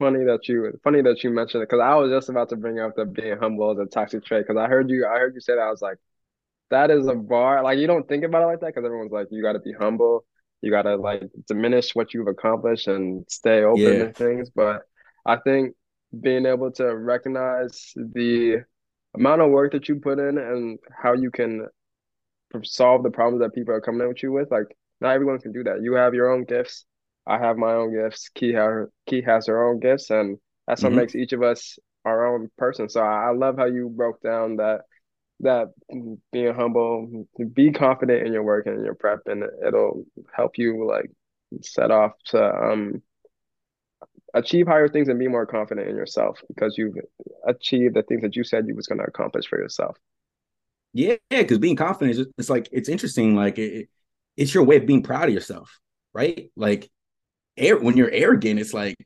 Funny 0.00 0.24
that 0.24 0.48
you 0.48 0.80
funny 0.82 1.02
that 1.02 1.22
you 1.22 1.30
mentioned 1.30 1.62
it 1.62 1.68
because 1.68 1.82
I 1.82 1.94
was 1.94 2.10
just 2.10 2.28
about 2.28 2.48
to 2.48 2.56
bring 2.56 2.80
up 2.80 2.96
the 2.96 3.04
being 3.04 3.36
humble 3.38 3.70
as 3.70 3.78
a 3.78 3.84
toxic 3.84 4.24
trait 4.24 4.46
because 4.46 4.58
I 4.58 4.66
heard 4.66 4.90
you 4.90 5.06
I 5.06 5.18
heard 5.18 5.34
you 5.34 5.40
say 5.40 5.54
that 5.54 5.60
I 5.60 5.70
was 5.70 5.82
like, 5.82 5.98
that 6.70 6.90
is 6.90 7.06
a 7.06 7.14
bar. 7.14 7.62
Like 7.62 7.78
you 7.78 7.86
don't 7.86 8.08
think 8.08 8.24
about 8.24 8.42
it 8.42 8.46
like 8.46 8.60
that 8.60 8.66
because 8.68 8.84
everyone's 8.84 9.12
like, 9.12 9.28
you 9.30 9.42
got 9.42 9.52
to 9.52 9.58
be 9.60 9.72
humble, 9.72 10.24
you 10.62 10.70
got 10.70 10.82
to 10.82 10.96
like 10.96 11.22
diminish 11.46 11.94
what 11.94 12.14
you've 12.14 12.28
accomplished 12.28 12.88
and 12.88 13.24
stay 13.28 13.62
open 13.62 13.82
yeah. 13.82 14.04
to 14.06 14.12
things. 14.12 14.50
But 14.50 14.82
I 15.26 15.36
think 15.36 15.74
being 16.18 16.46
able 16.46 16.72
to 16.72 16.96
recognize 16.96 17.92
the 17.94 18.64
amount 19.14 19.42
of 19.42 19.50
work 19.50 19.72
that 19.72 19.88
you 19.88 19.96
put 19.96 20.18
in 20.18 20.38
and 20.38 20.78
how 20.90 21.12
you 21.12 21.30
can 21.30 21.66
solve 22.64 23.02
the 23.02 23.10
problems 23.10 23.42
that 23.42 23.54
people 23.54 23.74
are 23.74 23.80
coming 23.80 24.08
at 24.08 24.22
you 24.22 24.32
with. 24.32 24.50
Like 24.50 24.76
not 25.00 25.14
everyone 25.14 25.40
can 25.40 25.52
do 25.52 25.64
that. 25.64 25.82
You 25.82 25.94
have 25.94 26.14
your 26.14 26.30
own 26.32 26.44
gifts. 26.44 26.84
I 27.26 27.38
have 27.38 27.56
my 27.56 27.72
own 27.72 27.92
gifts. 27.94 28.28
Key 28.30 28.52
has 28.52 28.88
Key 29.06 29.22
has 29.22 29.46
her 29.46 29.68
own 29.68 29.80
gifts, 29.80 30.10
and 30.10 30.38
that's 30.66 30.82
what 30.82 30.90
mm-hmm. 30.90 30.98
makes 30.98 31.14
each 31.14 31.32
of 31.32 31.42
us 31.42 31.78
our 32.04 32.34
own 32.34 32.50
person. 32.56 32.88
So 32.88 33.00
I, 33.00 33.28
I 33.28 33.32
love 33.32 33.56
how 33.56 33.66
you 33.66 33.88
broke 33.88 34.22
down 34.22 34.56
that 34.56 34.82
that 35.40 35.68
being 36.32 36.54
humble, 36.54 37.26
be 37.54 37.72
confident 37.72 38.26
in 38.26 38.32
your 38.32 38.42
work 38.42 38.66
and 38.66 38.84
your 38.84 38.94
prep, 38.94 39.20
and 39.26 39.44
it'll 39.66 40.04
help 40.34 40.58
you 40.58 40.86
like 40.86 41.10
set 41.62 41.90
off 41.90 42.12
to 42.26 42.42
um 42.42 43.02
achieve 44.34 44.66
higher 44.66 44.88
things 44.88 45.08
and 45.08 45.18
be 45.18 45.28
more 45.28 45.46
confident 45.46 45.88
in 45.88 45.96
yourself 45.96 46.40
because 46.48 46.78
you've 46.78 46.94
achieved 47.46 47.94
the 47.94 48.02
things 48.02 48.22
that 48.22 48.36
you 48.36 48.44
said 48.44 48.66
you 48.66 48.76
was 48.76 48.86
going 48.86 48.98
to 48.98 49.04
accomplish 49.04 49.46
for 49.46 49.58
yourself. 49.58 49.96
Yeah, 50.92 51.16
because 51.30 51.58
being 51.58 51.76
confident 51.76 52.18
is 52.18 52.26
it's 52.36 52.50
like 52.50 52.68
it's 52.72 52.88
interesting. 52.88 53.34
Like 53.36 53.58
it, 53.58 53.88
it's 54.36 54.54
your 54.54 54.64
way 54.64 54.76
of 54.76 54.86
being 54.86 55.02
proud 55.02 55.28
of 55.28 55.34
yourself, 55.34 55.78
right? 56.12 56.50
Like 56.56 56.90
air 57.60 57.78
when 57.78 57.96
you're 57.96 58.10
arrogant, 58.10 58.60
it's 58.60 58.74
like 58.74 58.96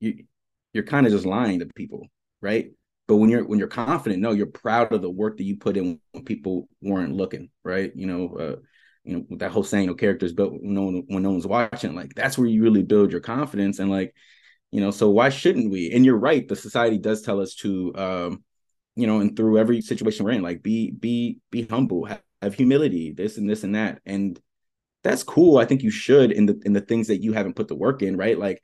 you 0.00 0.24
you're 0.72 0.84
kind 0.84 1.06
of 1.06 1.12
just 1.12 1.26
lying 1.26 1.60
to 1.60 1.66
people, 1.66 2.08
right? 2.42 2.70
But 3.06 3.16
when 3.16 3.30
you're 3.30 3.44
when 3.44 3.58
you're 3.58 3.68
confident, 3.68 4.22
no, 4.22 4.32
you're 4.32 4.46
proud 4.46 4.92
of 4.92 5.02
the 5.02 5.10
work 5.10 5.36
that 5.36 5.44
you 5.44 5.56
put 5.56 5.76
in 5.76 6.00
when 6.12 6.24
people 6.24 6.68
weren't 6.82 7.14
looking, 7.14 7.50
right? 7.64 7.92
You 7.94 8.06
know, 8.06 8.36
uh, 8.36 8.56
you 9.04 9.16
know 9.16 9.36
that 9.38 9.50
whole 9.50 9.62
saying, 9.62 9.86
"No 9.86 9.94
characters 9.94 10.32
built 10.32 10.52
when 10.52 10.74
no 10.74 10.82
one, 10.82 11.04
when 11.08 11.22
no 11.22 11.30
one's 11.30 11.46
watching." 11.46 11.94
Like 11.94 12.14
that's 12.14 12.38
where 12.38 12.46
you 12.46 12.62
really 12.62 12.82
build 12.82 13.12
your 13.12 13.20
confidence, 13.20 13.78
and 13.78 13.90
like, 13.90 14.14
you 14.72 14.80
know, 14.80 14.90
so 14.90 15.10
why 15.10 15.28
shouldn't 15.28 15.70
we? 15.70 15.92
And 15.92 16.04
you're 16.04 16.16
right, 16.18 16.46
the 16.48 16.56
society 16.56 16.98
does 16.98 17.22
tell 17.22 17.40
us 17.40 17.54
to, 17.56 17.94
um, 17.96 18.44
you 18.96 19.06
know, 19.06 19.20
and 19.20 19.36
through 19.36 19.58
every 19.58 19.80
situation 19.82 20.24
we're 20.24 20.32
in, 20.32 20.42
like 20.42 20.62
be 20.62 20.90
be 20.90 21.38
be 21.50 21.62
humble, 21.62 22.06
have, 22.06 22.22
have 22.42 22.54
humility, 22.54 23.12
this 23.12 23.36
and 23.38 23.48
this 23.48 23.64
and 23.64 23.74
that, 23.74 24.00
and 24.06 24.40
that's 25.04 25.22
cool. 25.22 25.58
I 25.58 25.66
think 25.66 25.82
you 25.82 25.90
should 25.90 26.32
in 26.32 26.46
the 26.46 26.60
in 26.64 26.72
the 26.72 26.80
things 26.80 27.08
that 27.08 27.22
you 27.22 27.32
haven't 27.32 27.54
put 27.56 27.68
the 27.68 27.76
work 27.76 28.02
in, 28.02 28.16
right? 28.16 28.38
Like, 28.38 28.62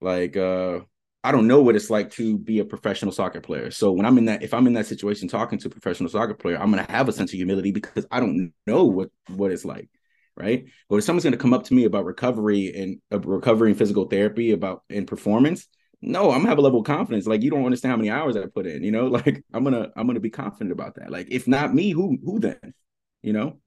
like 0.00 0.36
uh 0.36 0.80
I 1.24 1.32
don't 1.32 1.48
know 1.48 1.60
what 1.60 1.74
it's 1.74 1.90
like 1.90 2.12
to 2.12 2.38
be 2.38 2.60
a 2.60 2.64
professional 2.64 3.10
soccer 3.12 3.40
player. 3.40 3.70
So 3.72 3.90
when 3.90 4.06
I'm 4.06 4.16
in 4.18 4.26
that, 4.26 4.44
if 4.44 4.54
I'm 4.54 4.66
in 4.68 4.74
that 4.74 4.86
situation 4.86 5.26
talking 5.28 5.58
to 5.58 5.68
a 5.68 5.70
professional 5.70 6.08
soccer 6.08 6.34
player, 6.34 6.56
I'm 6.56 6.70
gonna 6.70 6.86
have 6.90 7.08
a 7.08 7.12
sense 7.12 7.32
of 7.32 7.36
humility 7.38 7.72
because 7.72 8.06
I 8.10 8.20
don't 8.20 8.52
know 8.66 8.84
what 8.84 9.10
what 9.28 9.50
it's 9.52 9.64
like, 9.64 9.88
right? 10.36 10.66
But 10.88 10.96
if 10.96 11.04
someone's 11.04 11.24
gonna 11.24 11.36
come 11.36 11.54
up 11.54 11.64
to 11.64 11.74
me 11.74 11.84
about 11.84 12.04
recovery 12.04 12.72
and 12.76 13.00
uh, 13.12 13.20
recovery 13.20 13.70
and 13.70 13.78
physical 13.78 14.06
therapy 14.06 14.52
about 14.52 14.84
in 14.88 15.06
performance, 15.06 15.66
no, 16.02 16.30
I'm 16.30 16.38
gonna 16.38 16.50
have 16.50 16.58
a 16.58 16.62
level 16.62 16.80
of 16.80 16.86
confidence. 16.86 17.26
Like 17.26 17.42
you 17.42 17.50
don't 17.50 17.64
understand 17.64 17.90
how 17.90 17.96
many 17.96 18.10
hours 18.10 18.36
I 18.36 18.46
put 18.46 18.66
in, 18.66 18.84
you 18.84 18.92
know. 18.92 19.06
Like 19.16 19.44
I'm 19.52 19.64
gonna 19.64 19.90
I'm 19.96 20.06
gonna 20.06 20.20
be 20.20 20.30
confident 20.30 20.72
about 20.72 20.96
that. 20.96 21.10
Like 21.10 21.28
if 21.30 21.48
not 21.48 21.74
me, 21.74 21.90
who 21.90 22.18
who 22.24 22.38
then, 22.40 22.74
you 23.22 23.32
know? 23.32 23.58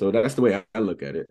So 0.00 0.10
that's 0.10 0.32
the 0.32 0.40
way 0.40 0.64
I 0.74 0.78
look 0.78 1.02
at 1.02 1.14
it. 1.14 1.28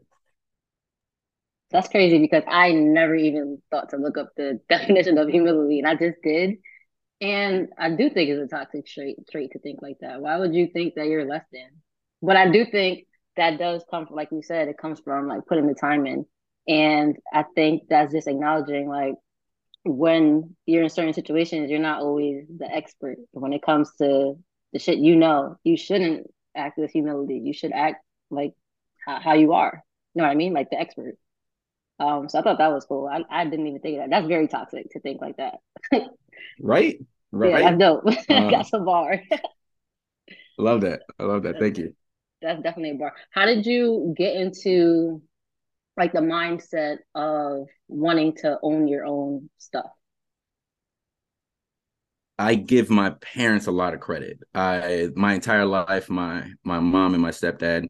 That's 1.71 1.87
crazy 1.87 2.19
because 2.19 2.43
I 2.47 2.71
never 2.71 3.15
even 3.15 3.59
thought 3.71 3.89
to 3.89 3.97
look 3.97 4.15
up 4.15 4.29
the 4.37 4.59
definition 4.69 5.17
of 5.17 5.27
humility, 5.27 5.79
and 5.79 5.87
I 5.87 5.95
just 5.95 6.21
did. 6.21 6.57
And 7.19 7.69
I 7.79 7.89
do 7.89 8.11
think 8.11 8.29
it's 8.29 8.53
a 8.53 8.55
toxic 8.55 8.85
trait 8.85 9.17
trait 9.31 9.53
to 9.53 9.59
think 9.59 9.81
like 9.81 9.97
that. 10.01 10.21
Why 10.21 10.37
would 10.37 10.53
you 10.53 10.67
think 10.67 10.93
that 10.95 11.07
you're 11.07 11.25
less 11.25 11.45
than? 11.51 11.67
But 12.21 12.35
I 12.35 12.51
do 12.51 12.63
think 12.63 13.07
that 13.37 13.57
does 13.57 13.83
come 13.89 14.05
from, 14.05 14.15
like 14.15 14.29
you 14.31 14.43
said, 14.43 14.67
it 14.67 14.77
comes 14.77 14.99
from 14.99 15.27
like 15.27 15.47
putting 15.47 15.65
the 15.65 15.73
time 15.73 16.05
in. 16.05 16.27
And 16.67 17.17
I 17.33 17.45
think 17.55 17.85
that's 17.89 18.13
just 18.13 18.27
acknowledging 18.27 18.87
like 18.87 19.15
when 19.83 20.55
you're 20.67 20.83
in 20.83 20.89
certain 20.89 21.15
situations, 21.15 21.71
you're 21.71 21.79
not 21.79 22.01
always 22.01 22.45
the 22.55 22.71
expert. 22.71 23.17
When 23.31 23.51
it 23.51 23.63
comes 23.63 23.89
to 23.97 24.35
the 24.73 24.79
shit 24.79 24.99
you 24.99 25.15
know, 25.15 25.55
you 25.63 25.75
shouldn't 25.75 26.27
act 26.55 26.77
with 26.77 26.91
humility. 26.91 27.41
You 27.43 27.53
should 27.53 27.71
act 27.71 28.03
like 28.31 28.53
how, 29.05 29.19
how 29.19 29.33
you 29.33 29.53
are. 29.53 29.83
You 30.13 30.21
know 30.21 30.27
what 30.27 30.31
I 30.31 30.35
mean? 30.35 30.53
Like 30.53 30.69
the 30.69 30.79
expert. 30.79 31.15
Um, 31.99 32.29
so 32.29 32.39
I 32.39 32.41
thought 32.43 32.59
that 32.59 32.71
was 32.73 32.85
cool. 32.85 33.07
I, 33.07 33.23
I 33.29 33.45
didn't 33.45 33.67
even 33.67 33.81
think 33.81 33.95
of 33.97 34.01
that. 34.03 34.09
That's 34.09 34.27
very 34.27 34.47
toxic 34.47 34.91
to 34.91 34.99
think 35.01 35.21
like 35.21 35.37
that. 35.37 35.55
right. 36.59 36.99
Right. 37.31 37.51
Yeah, 37.51 37.59
that's 37.59 37.77
dope. 37.79 38.03
Uh, 38.29 38.49
that's 38.51 38.73
a 38.73 38.79
bar. 38.79 39.21
love 40.57 40.81
that. 40.81 41.03
I 41.19 41.23
love 41.23 41.43
that. 41.43 41.59
Thank 41.59 41.77
you. 41.77 41.93
That's 42.41 42.61
definitely 42.61 42.91
a 42.91 42.95
bar. 42.95 43.13
How 43.31 43.45
did 43.45 43.65
you 43.65 44.13
get 44.17 44.35
into 44.35 45.21
like 45.97 46.13
the 46.13 46.19
mindset 46.21 46.99
of 47.15 47.67
wanting 47.87 48.35
to 48.37 48.57
own 48.63 48.87
your 48.87 49.05
own 49.05 49.49
stuff? 49.57 49.91
I 52.37 52.55
give 52.55 52.89
my 52.89 53.11
parents 53.21 53.67
a 53.67 53.71
lot 53.71 53.93
of 53.93 53.99
credit. 53.99 54.39
I 54.53 55.09
my 55.15 55.33
entire 55.33 55.65
life, 55.65 56.09
my 56.09 56.49
my 56.63 56.79
mom 56.79 57.13
and 57.13 57.21
my 57.21 57.31
stepdad, 57.31 57.87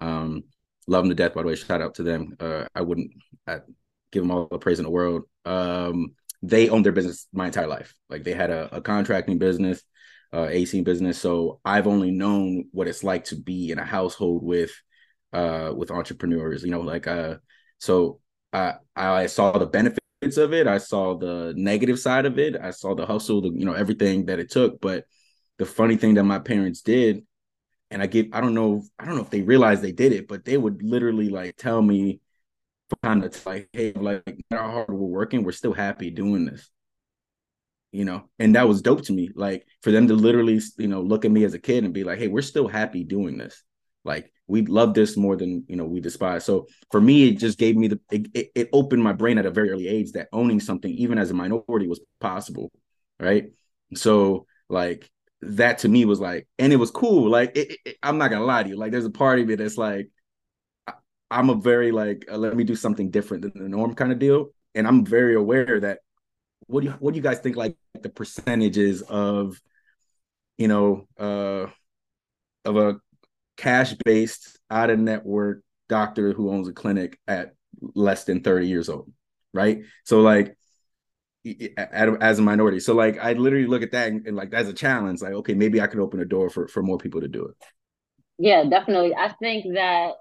um, 0.00 0.44
love 0.86 1.04
them 1.04 1.10
to 1.10 1.14
death. 1.14 1.34
By 1.34 1.42
the 1.42 1.48
way, 1.48 1.56
shout 1.56 1.82
out 1.82 1.94
to 1.96 2.02
them. 2.02 2.36
Uh, 2.40 2.64
I 2.74 2.82
wouldn't 2.82 3.10
I 3.46 3.60
give 4.10 4.22
them 4.22 4.30
all 4.30 4.48
the 4.50 4.58
praise 4.58 4.78
in 4.78 4.84
the 4.84 4.90
world. 4.90 5.22
Um, 5.44 6.14
they 6.42 6.68
owned 6.68 6.84
their 6.84 6.92
business 6.92 7.26
my 7.32 7.46
entire 7.46 7.66
life. 7.66 7.94
Like 8.08 8.24
they 8.24 8.32
had 8.32 8.50
a, 8.50 8.76
a 8.76 8.80
contracting 8.80 9.38
business, 9.38 9.82
uh, 10.32 10.48
AC 10.50 10.80
business. 10.82 11.18
So 11.18 11.60
I've 11.64 11.86
only 11.86 12.10
known 12.10 12.64
what 12.72 12.88
it's 12.88 13.04
like 13.04 13.24
to 13.26 13.36
be 13.36 13.70
in 13.70 13.78
a 13.78 13.84
household 13.84 14.42
with, 14.42 14.72
uh, 15.32 15.72
with 15.74 15.90
entrepreneurs. 15.90 16.62
You 16.62 16.70
know, 16.70 16.80
like 16.80 17.06
uh, 17.06 17.36
so 17.78 18.20
I 18.52 18.74
I 18.96 19.26
saw 19.26 19.56
the 19.56 19.66
benefits 19.66 19.98
of 20.36 20.52
it. 20.52 20.66
I 20.66 20.78
saw 20.78 21.16
the 21.16 21.52
negative 21.56 21.98
side 21.98 22.26
of 22.26 22.38
it. 22.38 22.56
I 22.60 22.70
saw 22.70 22.94
the 22.94 23.06
hustle, 23.06 23.40
the 23.40 23.50
you 23.50 23.64
know 23.64 23.72
everything 23.72 24.26
that 24.26 24.38
it 24.38 24.50
took. 24.50 24.80
But 24.80 25.04
the 25.58 25.66
funny 25.66 25.96
thing 25.96 26.14
that 26.14 26.24
my 26.24 26.38
parents 26.38 26.82
did, 26.82 27.24
and 27.92 28.02
I 28.02 28.06
give 28.06 28.28
I 28.32 28.40
don't 28.40 28.54
know 28.54 28.82
I 28.98 29.04
don't 29.04 29.16
know 29.16 29.22
if 29.22 29.30
they 29.30 29.42
realized 29.42 29.82
they 29.82 29.92
did 29.92 30.12
it, 30.12 30.26
but 30.26 30.44
they 30.44 30.56
would 30.56 30.82
literally 30.82 31.28
like 31.28 31.56
tell 31.56 31.80
me 31.80 32.20
kind 33.02 33.24
of 33.24 33.46
like, 33.46 33.68
hey, 33.72 33.92
like 33.92 34.22
how 34.50 34.70
hard 34.70 34.88
we're 34.88 34.94
working, 34.96 35.44
we're 35.44 35.52
still 35.52 35.72
happy 35.74 36.10
doing 36.10 36.44
this. 36.46 36.68
You 37.92 38.06
know, 38.06 38.24
and 38.38 38.54
that 38.56 38.66
was 38.66 38.80
dope 38.80 39.02
to 39.02 39.12
me. 39.12 39.28
Like 39.34 39.66
for 39.82 39.90
them 39.90 40.08
to 40.08 40.14
literally, 40.14 40.58
you 40.78 40.88
know, 40.88 41.02
look 41.02 41.26
at 41.26 41.30
me 41.30 41.44
as 41.44 41.52
a 41.52 41.58
kid 41.58 41.84
and 41.84 41.92
be 41.92 42.04
like, 42.04 42.18
hey, 42.18 42.28
we're 42.28 42.40
still 42.40 42.66
happy 42.66 43.04
doing 43.04 43.36
this. 43.36 43.62
Like 44.04 44.32
we 44.46 44.62
love 44.62 44.94
this 44.94 45.16
more 45.16 45.36
than 45.36 45.64
you 45.68 45.76
know 45.76 45.84
we 45.84 46.00
despise. 46.00 46.44
So 46.46 46.66
for 46.90 47.00
me, 47.00 47.28
it 47.28 47.38
just 47.38 47.58
gave 47.58 47.76
me 47.76 47.88
the 47.88 48.00
it, 48.10 48.50
it 48.54 48.68
opened 48.72 49.02
my 49.02 49.12
brain 49.12 49.36
at 49.36 49.46
a 49.46 49.50
very 49.50 49.70
early 49.70 49.88
age 49.88 50.12
that 50.12 50.28
owning 50.32 50.58
something, 50.58 50.90
even 50.90 51.18
as 51.18 51.30
a 51.30 51.34
minority, 51.34 51.86
was 51.86 52.00
possible. 52.18 52.72
Right. 53.20 53.52
So 53.94 54.46
like 54.70 55.10
that 55.42 55.78
to 55.78 55.88
me 55.88 56.04
was 56.04 56.20
like, 56.20 56.46
and 56.58 56.72
it 56.72 56.76
was 56.76 56.90
cool. 56.90 57.28
Like 57.28 57.56
it, 57.56 57.76
it, 57.84 57.96
I'm 58.02 58.18
not 58.18 58.30
gonna 58.30 58.44
lie 58.44 58.62
to 58.62 58.68
you. 58.68 58.76
Like 58.76 58.92
there's 58.92 59.04
a 59.04 59.10
part 59.10 59.40
of 59.40 59.50
it 59.50 59.58
that's 59.58 59.76
like 59.78 60.08
I'm 61.30 61.50
a 61.50 61.54
very 61.54 61.92
like 61.92 62.26
uh, 62.30 62.36
let 62.36 62.56
me 62.56 62.64
do 62.64 62.76
something 62.76 63.10
different 63.10 63.42
than 63.42 63.62
the 63.62 63.68
norm 63.68 63.94
kind 63.94 64.12
of 64.12 64.18
deal, 64.18 64.50
and 64.74 64.86
I'm 64.86 65.04
very 65.04 65.34
aware 65.34 65.80
that 65.80 66.00
what 66.66 66.82
do 66.82 66.88
you 66.88 66.92
what 67.00 67.12
do 67.12 67.16
you 67.16 67.22
guys 67.22 67.40
think 67.40 67.56
like 67.56 67.76
the 68.00 68.08
percentages 68.08 69.02
of 69.02 69.60
you 70.58 70.68
know 70.68 71.06
uh 71.18 71.66
of 72.64 72.76
a 72.76 72.96
cash 73.56 73.94
based 74.04 74.58
out 74.70 74.90
of 74.90 74.98
network 74.98 75.62
doctor 75.88 76.32
who 76.32 76.50
owns 76.50 76.68
a 76.68 76.72
clinic 76.72 77.18
at 77.26 77.54
less 77.94 78.24
than 78.24 78.42
30 78.42 78.66
years 78.68 78.88
old 78.88 79.12
right 79.52 79.82
so 80.04 80.20
like 80.20 80.56
as 81.76 82.38
a 82.38 82.42
minority 82.42 82.78
so 82.78 82.94
like 82.94 83.18
i 83.18 83.32
literally 83.32 83.66
look 83.66 83.82
at 83.82 83.90
that 83.90 84.08
and, 84.08 84.26
and 84.26 84.36
like 84.36 84.50
that's 84.50 84.68
a 84.68 84.72
challenge 84.72 85.20
like 85.20 85.32
okay 85.32 85.54
maybe 85.54 85.80
i 85.80 85.86
can 85.86 85.98
open 85.98 86.20
a 86.20 86.24
door 86.24 86.48
for 86.48 86.68
for 86.68 86.82
more 86.82 86.98
people 86.98 87.20
to 87.20 87.26
do 87.26 87.44
it 87.44 87.56
yeah 88.38 88.62
definitely 88.64 89.12
i 89.14 89.28
think 89.40 89.74
that 89.74 90.12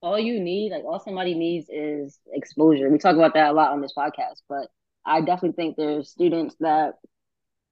all 0.00 0.18
you 0.18 0.40
need, 0.40 0.70
like 0.72 0.84
all 0.84 1.00
somebody 1.00 1.34
needs 1.34 1.68
is 1.68 2.18
exposure. 2.32 2.88
We 2.90 2.98
talk 2.98 3.16
about 3.16 3.34
that 3.34 3.50
a 3.50 3.52
lot 3.52 3.72
on 3.72 3.80
this 3.80 3.94
podcast, 3.96 4.42
but 4.48 4.68
I 5.04 5.20
definitely 5.20 5.56
think 5.56 5.76
there's 5.76 6.10
students 6.10 6.54
that 6.60 6.94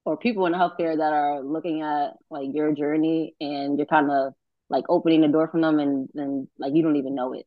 or 0.05 0.17
people 0.17 0.45
in 0.45 0.53
healthcare 0.53 0.97
that 0.97 1.13
are 1.13 1.41
looking 1.41 1.81
at 1.81 2.11
like 2.29 2.47
your 2.53 2.73
journey 2.73 3.35
and 3.41 3.77
you're 3.77 3.85
kind 3.85 4.09
of 4.09 4.33
like 4.69 4.85
opening 4.89 5.21
the 5.21 5.27
door 5.27 5.47
for 5.49 5.59
them 5.59 5.79
and 5.79 6.09
then 6.13 6.47
like 6.57 6.73
you 6.73 6.83
don't 6.83 6.95
even 6.95 7.15
know 7.15 7.33
it. 7.33 7.45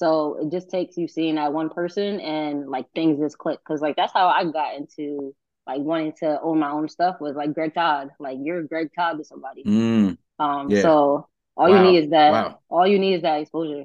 So 0.00 0.38
it 0.40 0.50
just 0.50 0.70
takes 0.70 0.96
you 0.96 1.06
seeing 1.06 1.34
that 1.34 1.52
one 1.52 1.68
person 1.68 2.20
and 2.20 2.70
like 2.70 2.86
things 2.94 3.20
just 3.20 3.36
click. 3.36 3.62
Cause 3.68 3.82
like 3.82 3.96
that's 3.96 4.14
how 4.14 4.28
I 4.28 4.44
got 4.44 4.74
into 4.74 5.36
like 5.66 5.82
wanting 5.82 6.14
to 6.20 6.40
own 6.40 6.58
my 6.58 6.70
own 6.70 6.88
stuff 6.88 7.16
was 7.20 7.36
like 7.36 7.52
Greg 7.52 7.74
Todd. 7.74 8.08
Like 8.18 8.38
you're 8.40 8.62
Greg 8.62 8.88
Todd 8.96 9.18
to 9.18 9.24
somebody. 9.24 9.62
Mm, 9.62 10.16
um 10.38 10.70
yeah. 10.70 10.80
so 10.80 11.28
all 11.54 11.70
wow. 11.70 11.76
you 11.76 11.90
need 11.90 12.04
is 12.04 12.10
that 12.12 12.32
wow. 12.32 12.58
all 12.70 12.86
you 12.86 12.98
need 12.98 13.16
is 13.16 13.22
that 13.22 13.42
exposure. 13.42 13.84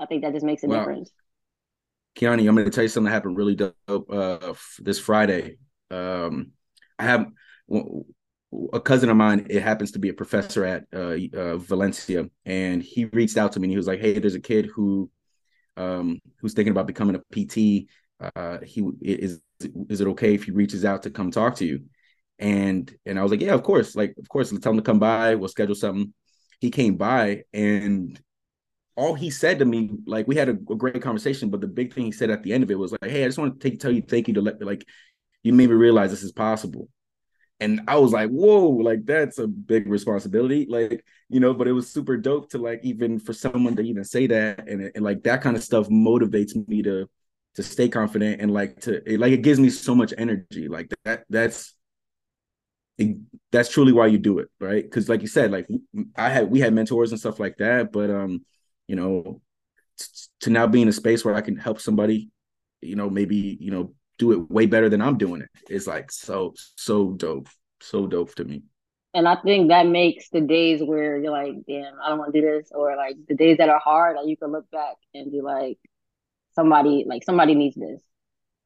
I 0.00 0.06
think 0.06 0.24
that 0.24 0.32
just 0.32 0.44
makes 0.44 0.64
a 0.64 0.66
well, 0.66 0.80
difference. 0.80 1.12
Kiani, 2.16 2.48
I'm 2.48 2.56
going 2.56 2.64
to 2.64 2.70
tell 2.72 2.82
you 2.82 2.88
something 2.88 3.04
that 3.04 3.14
happened 3.14 3.36
really 3.36 3.54
dope 3.54 3.76
uh, 4.12 4.54
this 4.80 4.98
Friday. 4.98 5.58
Um, 5.92 6.50
I 6.98 7.04
have 7.04 7.28
a 8.72 8.80
cousin 8.80 9.10
of 9.10 9.16
mine. 9.16 9.46
It 9.48 9.62
happens 9.62 9.92
to 9.92 10.00
be 10.00 10.08
a 10.08 10.12
professor 10.12 10.64
at 10.64 10.86
uh, 10.92 11.16
uh, 11.32 11.56
Valencia, 11.58 12.28
and 12.44 12.82
he 12.82 13.04
reached 13.04 13.36
out 13.36 13.52
to 13.52 13.60
me 13.60 13.66
and 13.66 13.70
he 13.70 13.76
was 13.76 13.86
like, 13.86 14.00
"Hey, 14.00 14.18
there's 14.18 14.34
a 14.34 14.40
kid 14.40 14.66
who 14.74 15.08
um, 15.76 16.20
who's 16.38 16.54
thinking 16.54 16.72
about 16.72 16.86
becoming 16.86 17.16
a 17.16 17.20
PT. 17.32 17.88
Uh, 18.36 18.58
he 18.62 18.82
is 19.00 19.40
is 19.88 20.00
it 20.00 20.06
okay 20.08 20.34
if 20.34 20.44
he 20.44 20.50
reaches 20.50 20.84
out 20.84 21.02
to 21.04 21.10
come 21.10 21.30
talk 21.30 21.56
to 21.56 21.64
you?" 21.64 21.84
And 22.38 22.92
and 23.06 23.18
I 23.18 23.22
was 23.22 23.30
like, 23.30 23.40
"Yeah, 23.40 23.54
of 23.54 23.62
course. 23.62 23.96
Like, 23.96 24.14
of 24.18 24.28
course. 24.28 24.50
Tell 24.50 24.72
him 24.72 24.78
to 24.78 24.82
come 24.82 24.98
by. 24.98 25.34
We'll 25.34 25.48
schedule 25.48 25.74
something." 25.74 26.12
He 26.60 26.70
came 26.70 26.96
by 26.96 27.44
and 27.54 28.20
all 28.96 29.14
he 29.14 29.30
said 29.30 29.58
to 29.60 29.64
me, 29.64 29.90
like 30.06 30.28
we 30.28 30.36
had 30.36 30.50
a, 30.50 30.52
a, 30.52 30.76
great 30.76 31.00
conversation, 31.00 31.48
but 31.48 31.62
the 31.62 31.66
big 31.66 31.94
thing 31.94 32.04
he 32.04 32.12
said 32.12 32.28
at 32.28 32.42
the 32.42 32.52
end 32.52 32.62
of 32.62 32.70
it 32.70 32.78
was 32.78 32.92
like, 32.92 33.10
"Hey, 33.10 33.24
I 33.24 33.28
just 33.28 33.38
want 33.38 33.58
to 33.58 33.70
take, 33.70 33.80
tell 33.80 33.90
you, 33.90 34.02
thank 34.02 34.28
you 34.28 34.34
to 34.34 34.42
let 34.42 34.60
me 34.60 34.66
like 34.66 34.84
you 35.42 35.54
made 35.54 35.70
me 35.70 35.76
realize 35.76 36.10
this 36.10 36.22
is 36.22 36.32
possible." 36.32 36.88
And 37.60 37.82
I 37.88 37.98
was 37.98 38.12
like, 38.12 38.30
"Whoa, 38.30 38.68
like 38.68 39.04
that's 39.06 39.38
a 39.38 39.46
big 39.46 39.86
responsibility." 39.88 40.66
Like 40.68 41.04
you 41.28 41.40
know, 41.40 41.54
but 41.54 41.68
it 41.68 41.72
was 41.72 41.90
super 41.92 42.16
dope 42.16 42.50
to 42.50 42.58
like 42.58 42.80
even 42.82 43.18
for 43.18 43.32
someone 43.32 43.76
to 43.76 43.82
even 43.82 44.04
say 44.04 44.26
that, 44.28 44.68
and, 44.68 44.90
and 44.94 45.04
like 45.04 45.22
that 45.24 45.42
kind 45.42 45.56
of 45.56 45.62
stuff 45.62 45.88
motivates 45.88 46.56
me 46.68 46.82
to 46.82 47.08
to 47.56 47.62
stay 47.62 47.88
confident 47.88 48.40
and 48.40 48.52
like 48.52 48.80
to 48.82 49.02
it, 49.12 49.20
like 49.20 49.32
it 49.32 49.42
gives 49.42 49.60
me 49.60 49.70
so 49.70 49.94
much 49.94 50.14
energy. 50.16 50.68
Like 50.68 50.90
that 51.04 51.24
that's 51.28 51.74
it, 52.98 53.16
that's 53.50 53.70
truly 53.70 53.92
why 53.92 54.06
you 54.06 54.18
do 54.18 54.38
it, 54.38 54.48
right? 54.60 54.82
Because 54.82 55.08
like 55.08 55.22
you 55.22 55.26
said, 55.28 55.50
like 55.50 55.68
I 56.16 56.28
had 56.30 56.50
we 56.50 56.60
had 56.60 56.74
mentors 56.74 57.10
and 57.12 57.20
stuff 57.20 57.40
like 57.40 57.56
that, 57.58 57.92
but 57.92 58.10
um 58.10 58.44
you 58.86 58.96
know, 58.96 59.40
t- 59.98 60.06
to 60.40 60.50
now 60.50 60.66
be 60.66 60.82
in 60.82 60.88
a 60.88 60.92
space 60.92 61.24
where 61.24 61.34
I 61.34 61.40
can 61.42 61.56
help 61.56 61.80
somebody 61.80 62.30
you 62.82 62.96
know, 62.96 63.10
maybe, 63.10 63.58
you 63.60 63.70
know, 63.70 63.94
do 64.20 64.32
it 64.32 64.50
way 64.50 64.66
better 64.66 64.88
than 64.88 65.02
I'm 65.02 65.18
doing 65.18 65.40
it. 65.40 65.48
It's 65.68 65.86
like 65.86 66.12
so, 66.12 66.54
so 66.76 67.12
dope. 67.12 67.48
So 67.80 68.06
dope 68.06 68.34
to 68.36 68.44
me. 68.44 68.62
And 69.14 69.26
I 69.26 69.36
think 69.36 69.68
that 69.68 69.86
makes 69.88 70.28
the 70.28 70.42
days 70.42 70.80
where 70.82 71.18
you're 71.18 71.32
like, 71.32 71.54
damn, 71.66 71.94
I 72.04 72.10
don't 72.10 72.18
want 72.18 72.32
to 72.32 72.40
do 72.40 72.46
this, 72.46 72.70
or 72.72 72.94
like 72.96 73.16
the 73.26 73.34
days 73.34 73.56
that 73.56 73.68
are 73.68 73.80
hard, 73.80 74.16
like 74.16 74.28
you 74.28 74.36
can 74.36 74.52
look 74.52 74.70
back 74.70 74.96
and 75.14 75.32
be 75.32 75.40
like, 75.40 75.78
somebody, 76.54 77.04
like 77.08 77.24
somebody 77.24 77.54
needs 77.54 77.74
this. 77.74 78.00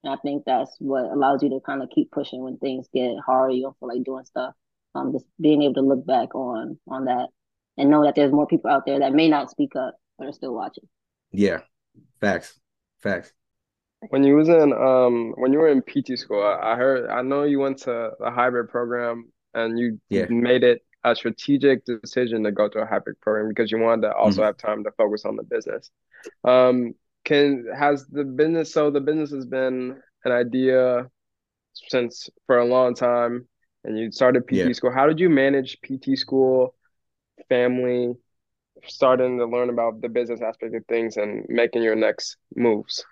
And 0.02 0.12
I 0.12 0.16
think 0.16 0.42
that's 0.44 0.74
what 0.80 1.04
allows 1.04 1.42
you 1.42 1.48
to 1.50 1.60
kind 1.64 1.82
of 1.82 1.88
keep 1.88 2.10
pushing 2.10 2.42
when 2.42 2.58
things 2.58 2.88
get 2.92 3.16
hard. 3.24 3.54
You 3.54 3.62
don't 3.62 3.78
feel 3.78 3.88
like 3.88 4.04
doing 4.04 4.24
stuff. 4.26 4.54
Um, 4.94 5.12
just 5.12 5.24
being 5.40 5.62
able 5.62 5.74
to 5.74 5.80
look 5.80 6.06
back 6.06 6.34
on 6.34 6.78
on 6.88 7.06
that 7.06 7.28
and 7.76 7.90
know 7.90 8.04
that 8.04 8.14
there's 8.14 8.32
more 8.32 8.46
people 8.46 8.70
out 8.70 8.86
there 8.86 9.00
that 9.00 9.12
may 9.12 9.28
not 9.28 9.50
speak 9.50 9.74
up 9.76 9.96
but 10.18 10.28
are 10.28 10.32
still 10.32 10.54
watching. 10.54 10.84
Yeah, 11.32 11.60
facts, 12.20 12.60
facts. 13.00 13.32
When 14.10 14.24
you 14.24 14.36
was 14.36 14.48
in 14.48 14.72
um 14.72 15.34
when 15.36 15.52
you 15.52 15.58
were 15.58 15.68
in 15.68 15.82
PT 15.82 16.18
school, 16.18 16.42
I 16.42 16.76
heard 16.76 17.08
I 17.10 17.22
know 17.22 17.44
you 17.44 17.58
went 17.58 17.78
to 17.78 18.12
a 18.20 18.30
hybrid 18.30 18.68
program 18.68 19.32
and 19.54 19.78
you 19.78 20.00
yeah. 20.08 20.26
made 20.28 20.64
it 20.64 20.82
a 21.04 21.14
strategic 21.14 21.84
decision 21.84 22.44
to 22.44 22.52
go 22.52 22.68
to 22.68 22.78
a 22.78 22.86
hybrid 22.86 23.20
program 23.20 23.48
because 23.48 23.70
you 23.70 23.78
wanted 23.78 24.02
to 24.02 24.14
also 24.14 24.40
mm-hmm. 24.40 24.46
have 24.46 24.56
time 24.56 24.84
to 24.84 24.90
focus 24.92 25.24
on 25.24 25.36
the 25.36 25.42
business. 25.42 25.90
Um, 26.44 26.94
can 27.24 27.66
has 27.76 28.06
the 28.06 28.24
business 28.24 28.72
so 28.72 28.90
the 28.90 29.00
business 29.00 29.30
has 29.30 29.46
been 29.46 30.00
an 30.24 30.32
idea 30.32 31.06
since 31.88 32.28
for 32.46 32.58
a 32.58 32.64
long 32.64 32.94
time 32.94 33.46
and 33.84 33.98
you 33.98 34.10
started 34.10 34.46
PT 34.46 34.52
yeah. 34.52 34.72
school. 34.72 34.92
How 34.92 35.06
did 35.06 35.20
you 35.20 35.28
manage 35.28 35.78
PT 35.82 36.16
school, 36.16 36.74
family, 37.48 38.14
starting 38.86 39.38
to 39.38 39.46
learn 39.46 39.70
about 39.70 40.00
the 40.00 40.08
business 40.08 40.40
aspect 40.40 40.74
of 40.74 40.84
things 40.86 41.16
and 41.16 41.44
making 41.48 41.82
your 41.82 41.94
next 41.94 42.36
moves? 42.56 43.04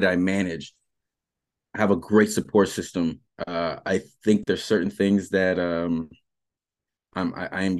That 0.00 0.10
I 0.10 0.16
manage. 0.16 0.74
Have 1.74 1.90
a 1.90 1.96
great 1.96 2.30
support 2.30 2.68
system. 2.68 3.20
Uh, 3.46 3.76
I 3.84 4.00
think 4.24 4.46
there's 4.46 4.64
certain 4.64 4.90
things 4.90 5.28
that 5.30 5.58
um, 5.58 6.08
I'm 7.14 7.34
I, 7.34 7.48
I 7.52 7.62
am 7.62 7.78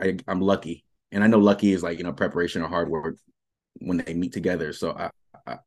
I, 0.00 0.16
I'm 0.26 0.40
lucky, 0.40 0.84
and 1.12 1.22
I 1.22 1.26
know 1.26 1.38
lucky 1.38 1.72
is 1.72 1.82
like 1.82 1.98
you 1.98 2.04
know 2.04 2.12
preparation 2.12 2.62
or 2.62 2.68
hard 2.68 2.88
work 2.88 3.16
when 3.80 3.98
they 3.98 4.14
meet 4.14 4.32
together. 4.32 4.72
So 4.72 4.92
I, 4.92 5.10
I 5.46 5.58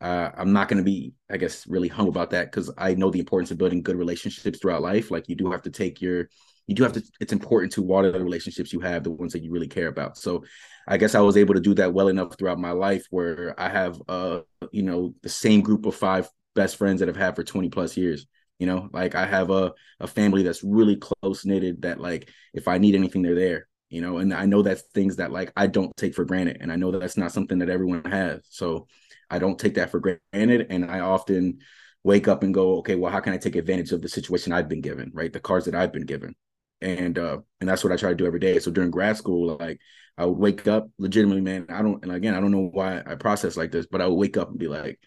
uh, 0.00 0.30
I'm 0.36 0.52
not 0.52 0.68
going 0.68 0.78
to 0.78 0.84
be, 0.84 1.12
I 1.30 1.36
guess, 1.36 1.66
really 1.66 1.88
hung 1.88 2.08
about 2.08 2.30
that 2.30 2.50
because 2.50 2.72
I 2.78 2.94
know 2.94 3.10
the 3.10 3.18
importance 3.18 3.50
of 3.50 3.58
building 3.58 3.82
good 3.82 3.96
relationships 3.96 4.58
throughout 4.58 4.82
life. 4.82 5.10
Like 5.10 5.28
you 5.28 5.36
do 5.36 5.50
have 5.50 5.62
to 5.62 5.70
take 5.70 6.00
your 6.00 6.28
you 6.70 6.76
do 6.76 6.84
have 6.84 6.92
to 6.92 7.02
it's 7.18 7.32
important 7.32 7.72
to 7.72 7.82
water 7.82 8.12
the 8.12 8.22
relationships 8.22 8.72
you 8.72 8.78
have 8.78 9.02
the 9.02 9.10
ones 9.10 9.32
that 9.32 9.42
you 9.42 9.50
really 9.50 9.66
care 9.66 9.88
about. 9.88 10.16
So 10.16 10.44
i 10.86 10.96
guess 10.96 11.14
i 11.14 11.20
was 11.20 11.36
able 11.36 11.54
to 11.54 11.60
do 11.60 11.74
that 11.74 11.92
well 11.92 12.08
enough 12.08 12.38
throughout 12.38 12.58
my 12.58 12.70
life 12.70 13.04
where 13.10 13.54
i 13.58 13.68
have 13.68 14.00
uh 14.08 14.40
you 14.70 14.82
know 14.82 15.12
the 15.22 15.28
same 15.28 15.60
group 15.60 15.84
of 15.84 15.94
five 15.94 16.28
best 16.54 16.76
friends 16.76 17.00
that 17.00 17.08
i've 17.08 17.16
had 17.16 17.36
for 17.36 17.44
20 17.44 17.68
plus 17.68 17.96
years 17.96 18.26
you 18.58 18.66
know? 18.66 18.88
Like 18.92 19.14
i 19.14 19.26
have 19.26 19.50
a, 19.50 19.72
a 20.00 20.06
family 20.06 20.42
that's 20.42 20.62
really 20.62 20.96
close 20.96 21.44
knitted 21.44 21.82
that 21.82 22.00
like 22.00 22.30
if 22.54 22.68
i 22.68 22.78
need 22.78 22.94
anything 22.94 23.22
they're 23.22 23.34
there 23.34 23.66
you 23.88 24.00
know? 24.00 24.18
And 24.18 24.32
i 24.32 24.46
know 24.46 24.62
that's 24.62 24.82
things 24.94 25.16
that 25.16 25.32
like 25.32 25.52
i 25.56 25.66
don't 25.66 25.94
take 25.96 26.14
for 26.14 26.24
granted 26.24 26.58
and 26.60 26.70
i 26.70 26.76
know 26.76 26.92
that 26.92 27.00
that's 27.00 27.16
not 27.16 27.32
something 27.32 27.58
that 27.58 27.68
everyone 27.68 28.04
has. 28.04 28.42
So 28.48 28.86
i 29.28 29.38
don't 29.40 29.58
take 29.58 29.74
that 29.74 29.90
for 29.90 30.00
granted 30.00 30.68
and 30.70 30.90
i 30.90 31.00
often 31.00 31.58
wake 32.04 32.28
up 32.28 32.42
and 32.44 32.54
go 32.54 32.78
okay 32.78 32.94
well 32.94 33.12
how 33.12 33.20
can 33.20 33.32
i 33.32 33.38
take 33.38 33.56
advantage 33.56 33.92
of 33.92 34.02
the 34.02 34.08
situation 34.08 34.52
i've 34.52 34.68
been 34.68 34.80
given 34.80 35.10
right? 35.12 35.32
The 35.32 35.40
cards 35.40 35.66
that 35.66 35.74
i've 35.74 35.92
been 35.92 36.06
given 36.06 36.34
and 36.82 37.18
uh 37.18 37.38
and 37.60 37.68
that's 37.68 37.84
what 37.84 37.92
I 37.92 37.96
try 37.96 38.10
to 38.10 38.16
do 38.16 38.26
every 38.26 38.40
day. 38.40 38.58
So 38.58 38.70
during 38.70 38.90
grad 38.90 39.16
school, 39.16 39.56
like 39.58 39.80
I 40.16 40.24
would 40.26 40.38
wake 40.38 40.66
up 40.68 40.90
legitimately, 40.98 41.42
man. 41.42 41.66
I 41.68 41.82
don't 41.82 42.02
and 42.02 42.12
again 42.12 42.34
I 42.34 42.40
don't 42.40 42.52
know 42.52 42.70
why 42.72 43.02
I 43.04 43.14
process 43.16 43.56
like 43.56 43.72
this, 43.72 43.86
but 43.86 44.00
I 44.00 44.06
would 44.06 44.14
wake 44.16 44.36
up 44.36 44.50
and 44.50 44.58
be 44.58 44.68
like, 44.68 44.98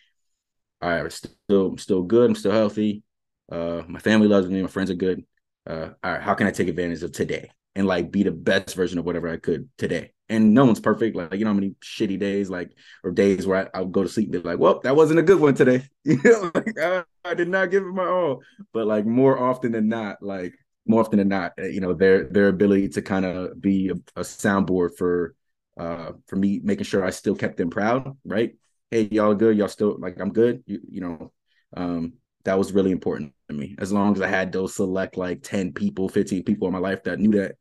all 0.82 0.90
right, 0.90 1.00
I'm 1.00 1.10
still 1.10 1.68
I'm 1.68 1.78
still 1.78 2.04
good, 2.04 2.30
I'm 2.30 2.36
still 2.36 2.52
healthy. 2.52 3.04
Uh 3.52 3.84
my 3.88 4.00
family 4.00 4.28
loves 4.28 4.48
me, 4.48 4.62
my 4.62 4.68
friends 4.68 4.92
are 4.92 4.96
good. 4.96 5.24
Uh 5.68 5.90
all 6.04 6.12
right, 6.12 6.22
how 6.22 6.34
can 6.34 6.48
I 6.48 6.52
take 6.52 6.68
advantage 6.68 7.04
of 7.04 7.12
today 7.12 7.50
and 7.76 7.88
like 7.88 8.12
be 8.12 8.24
the 8.24 8.32
best 8.32 8.76
version 8.76 9.00
of 9.00 9.06
whatever 9.06 9.30
I 9.30 9.38
could 9.38 9.70
today? 9.78 10.12
And 10.30 10.54
no 10.54 10.66
one's 10.66 10.80
perfect. 10.80 11.16
Like, 11.16 11.34
you 11.34 11.44
know 11.44 11.52
how 11.52 11.54
many 11.56 11.76
shitty 11.84 12.18
days, 12.18 12.50
like, 12.50 12.72
or 13.04 13.12
days 13.12 13.46
where 13.46 13.70
I, 13.76 13.78
I 13.78 13.82
would 13.82 13.92
go 13.92 14.04
to 14.04 14.10
sleep 14.10 14.34
and 14.34 14.42
be 14.42 14.50
like, 14.50 14.58
well, 14.58 14.80
that 14.80 14.96
wasn't 14.96 15.20
a 15.20 15.24
good 15.24 15.40
one 15.40 15.54
today. 15.54 15.84
You 16.06 16.20
know, 16.24 16.52
like 16.56 16.80
I, 16.80 17.04
I 17.24 17.34
did 17.34 17.50
not 17.50 17.72
give 17.72 17.84
it 17.84 17.94
my 17.94 18.06
all. 18.06 18.42
But 18.74 18.88
like 18.88 19.06
more 19.06 19.38
often 19.38 19.72
than 19.74 19.88
not, 19.90 20.24
like 20.24 20.54
more 20.86 21.02
often 21.02 21.20
than 21.20 21.30
not, 21.30 21.54
eh, 21.58 21.68
you 21.68 21.80
know, 21.82 21.94
their 21.94 22.26
their 22.26 22.48
ability 22.50 22.90
to 22.90 23.02
kind 23.02 23.26
of 23.26 23.60
be 23.62 23.90
a, 23.90 23.94
a 24.20 24.22
soundboard 24.24 24.98
for 24.98 25.36
uh 25.80 26.12
for 26.28 26.36
me 26.36 26.60
making 26.64 26.86
sure 26.86 27.04
I 27.04 27.10
still 27.10 27.36
kept 27.36 27.58
them 27.58 27.70
proud, 27.70 28.18
right? 28.26 28.56
Hey, 28.92 29.08
y'all 29.12 29.34
good, 29.36 29.58
y'all 29.58 29.68
still 29.68 29.98
like 30.00 30.20
I'm 30.20 30.32
good. 30.32 30.64
You 30.66 30.80
you 30.90 31.02
know, 31.02 31.32
um 31.76 32.14
that 32.46 32.58
was 32.58 32.74
really 32.74 32.92
important 32.92 33.34
to 33.50 33.56
me. 33.56 33.76
As 33.80 33.92
long 33.94 34.14
as 34.16 34.22
I 34.22 34.28
had 34.28 34.52
those 34.52 34.76
select 34.76 35.16
like 35.18 35.44
10 35.44 35.74
people, 35.74 36.10
15 36.10 36.44
people 36.44 36.68
in 36.68 36.74
my 36.74 36.80
life 36.80 37.04
that 37.04 37.20
knew 37.20 37.32
that 37.32 37.56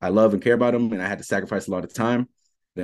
I 0.00 0.08
love 0.08 0.32
and 0.32 0.42
care 0.42 0.54
about 0.54 0.72
them 0.72 0.92
and 0.92 1.02
I 1.02 1.06
had 1.06 1.18
to 1.18 1.24
sacrifice 1.24 1.68
a 1.68 1.70
lot 1.70 1.84
of 1.84 1.92
time, 1.92 2.28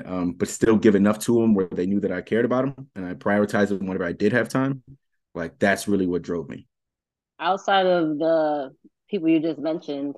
um, 0.04 0.32
but 0.32 0.48
still 0.48 0.76
give 0.76 0.94
enough 0.94 1.18
to 1.20 1.40
them 1.40 1.54
where 1.54 1.68
they 1.70 1.86
knew 1.86 2.00
that 2.00 2.12
I 2.12 2.20
cared 2.20 2.44
about 2.44 2.64
them 2.64 2.88
and 2.94 3.06
I 3.06 3.14
prioritized 3.14 3.68
them 3.68 3.86
whenever 3.86 4.04
I 4.04 4.12
did 4.12 4.32
have 4.32 4.48
time. 4.48 4.82
Like 5.34 5.58
that's 5.58 5.88
really 5.88 6.06
what 6.06 6.22
drove 6.22 6.48
me. 6.48 6.66
Outside 7.38 7.86
of 7.86 8.18
the 8.18 8.74
people 9.10 9.28
you 9.28 9.40
just 9.40 9.58
mentioned 9.58 10.16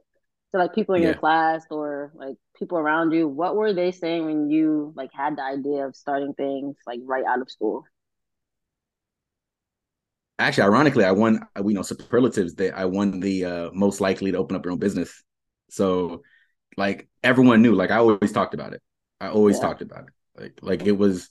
so 0.53 0.59
like 0.59 0.75
people 0.75 0.95
in 0.95 1.03
yeah. 1.03 1.09
your 1.09 1.17
class 1.17 1.65
or 1.71 2.13
like 2.15 2.37
people 2.57 2.79
around 2.79 3.13
you 3.13 3.27
what 3.27 3.57
were 3.57 3.73
they 3.73 3.91
saying 3.91 4.27
when 4.27 4.51
you 4.51 4.93
like 4.95 5.11
had 5.13 5.37
the 5.37 5.43
idea 5.43 5.87
of 5.87 5.97
starting 5.97 6.35
things 6.35 6.77
like 6.87 7.01
right 7.05 7.25
out 7.25 7.41
of 7.41 7.51
school 7.51 7.85
actually 10.39 10.65
ironically 10.65 11.05
i 11.05 11.11
won 11.11 11.41
we 11.63 11.73
know 11.73 11.83
superlatives 11.83 12.55
that 12.55 12.77
i 12.77 12.85
won 12.85 13.21
the 13.21 13.45
uh, 13.45 13.71
most 13.73 14.01
likely 14.01 14.31
to 14.31 14.39
open 14.39 14.57
up 14.57 14.65
your 14.65 14.73
own 14.73 14.79
business 14.79 15.23
so 15.71 16.23
like 16.77 17.09
everyone 17.23 17.63
knew 17.63 17.75
like 17.75 17.91
i 17.91 17.97
always 17.97 18.33
talked 18.33 18.55
about 18.55 18.75
it 18.75 18.83
i 19.21 19.29
always 19.29 19.57
yeah. 19.57 19.63
talked 19.63 19.83
about 19.83 20.05
it 20.05 20.41
like 20.41 20.59
like 20.63 20.87
it 20.87 20.93
was 20.93 21.31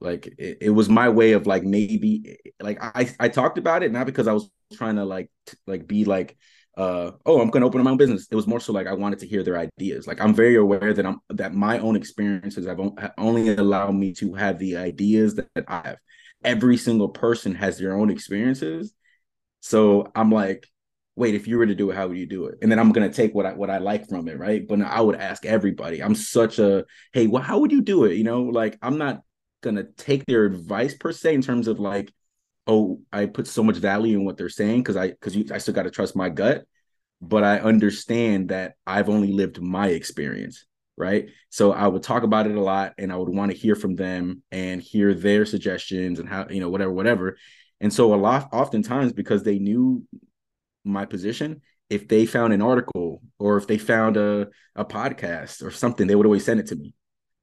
like 0.00 0.26
it, 0.38 0.58
it 0.60 0.70
was 0.70 0.88
my 0.88 1.08
way 1.08 1.32
of 1.32 1.46
like 1.46 1.62
maybe 1.62 2.38
like 2.60 2.78
i 2.80 3.08
i 3.20 3.28
talked 3.28 3.58
about 3.58 3.82
it 3.82 3.92
not 3.92 4.06
because 4.06 4.26
i 4.26 4.32
was 4.32 4.50
trying 4.74 4.96
to 4.96 5.04
like 5.04 5.30
t- 5.46 5.56
like 5.66 5.86
be 5.86 6.04
like 6.04 6.36
uh, 6.76 7.12
oh, 7.24 7.40
I'm 7.40 7.50
going 7.50 7.62
to 7.62 7.66
open 7.66 7.82
my 7.82 7.90
own 7.90 7.96
business. 7.96 8.28
It 8.30 8.36
was 8.36 8.46
more 8.46 8.60
so 8.60 8.72
like 8.72 8.86
I 8.86 8.92
wanted 8.92 9.18
to 9.20 9.26
hear 9.26 9.42
their 9.42 9.58
ideas. 9.58 10.06
Like 10.06 10.20
I'm 10.20 10.34
very 10.34 10.56
aware 10.56 10.92
that 10.92 11.06
I'm 11.06 11.20
that 11.30 11.54
my 11.54 11.78
own 11.78 11.96
experiences 11.96 12.66
have 12.66 12.80
only 13.16 13.56
allowed 13.56 13.94
me 13.94 14.12
to 14.14 14.34
have 14.34 14.58
the 14.58 14.76
ideas 14.76 15.34
that, 15.36 15.48
that 15.54 15.64
I 15.68 15.80
have. 15.88 15.98
Every 16.44 16.76
single 16.76 17.08
person 17.08 17.54
has 17.54 17.78
their 17.78 17.94
own 17.94 18.10
experiences, 18.10 18.92
so 19.60 20.12
I'm 20.14 20.30
like, 20.30 20.68
wait, 21.16 21.34
if 21.34 21.48
you 21.48 21.58
were 21.58 21.66
to 21.66 21.74
do 21.74 21.90
it, 21.90 21.96
how 21.96 22.06
would 22.06 22.18
you 22.18 22.26
do 22.26 22.46
it? 22.46 22.58
And 22.62 22.70
then 22.70 22.78
I'm 22.78 22.92
gonna 22.92 23.12
take 23.12 23.34
what 23.34 23.46
I 23.46 23.54
what 23.54 23.70
I 23.70 23.78
like 23.78 24.08
from 24.08 24.28
it, 24.28 24.38
right? 24.38 24.66
But 24.66 24.82
I 24.82 25.00
would 25.00 25.16
ask 25.16 25.44
everybody. 25.46 26.02
I'm 26.02 26.14
such 26.14 26.58
a 26.58 26.84
hey, 27.12 27.26
well, 27.26 27.42
how 27.42 27.58
would 27.58 27.72
you 27.72 27.80
do 27.80 28.04
it? 28.04 28.16
You 28.16 28.24
know, 28.24 28.42
like 28.42 28.78
I'm 28.82 28.98
not 28.98 29.22
gonna 29.62 29.84
take 29.96 30.26
their 30.26 30.44
advice 30.44 30.94
per 30.94 31.10
se 31.12 31.34
in 31.34 31.42
terms 31.42 31.68
of 31.68 31.80
like 31.80 32.12
oh, 32.66 33.00
I 33.12 33.26
put 33.26 33.46
so 33.46 33.62
much 33.62 33.76
value 33.76 34.18
in 34.18 34.24
what 34.24 34.36
they're 34.36 34.48
saying 34.48 34.82
because 34.82 34.96
I 34.96 35.08
because 35.08 35.36
I 35.50 35.58
still 35.58 35.74
got 35.74 35.84
to 35.84 35.90
trust 35.90 36.16
my 36.16 36.28
gut, 36.28 36.64
but 37.20 37.44
I 37.44 37.60
understand 37.60 38.50
that 38.50 38.74
I've 38.86 39.08
only 39.08 39.32
lived 39.32 39.60
my 39.60 39.88
experience, 39.88 40.66
right? 40.96 41.28
So 41.50 41.72
I 41.72 41.86
would 41.86 42.02
talk 42.02 42.22
about 42.22 42.46
it 42.46 42.56
a 42.56 42.60
lot, 42.60 42.94
and 42.98 43.12
I 43.12 43.16
would 43.16 43.28
want 43.28 43.52
to 43.52 43.56
hear 43.56 43.74
from 43.74 43.94
them 43.96 44.42
and 44.50 44.82
hear 44.82 45.14
their 45.14 45.46
suggestions 45.46 46.18
and 46.18 46.28
how 46.28 46.46
you 46.48 46.60
know 46.60 46.70
whatever 46.70 46.92
whatever. 46.92 47.36
And 47.80 47.92
so 47.92 48.14
a 48.14 48.16
lot 48.16 48.48
oftentimes 48.52 49.12
because 49.12 49.42
they 49.42 49.58
knew 49.58 50.06
my 50.84 51.04
position, 51.04 51.62
if 51.90 52.08
they 52.08 52.26
found 52.26 52.52
an 52.52 52.62
article 52.62 53.22
or 53.38 53.56
if 53.58 53.66
they 53.66 53.78
found 53.78 54.16
a 54.16 54.48
a 54.74 54.84
podcast 54.84 55.62
or 55.62 55.70
something, 55.70 56.06
they 56.06 56.14
would 56.14 56.26
always 56.26 56.44
send 56.44 56.60
it 56.60 56.68
to 56.68 56.76
me. 56.76 56.94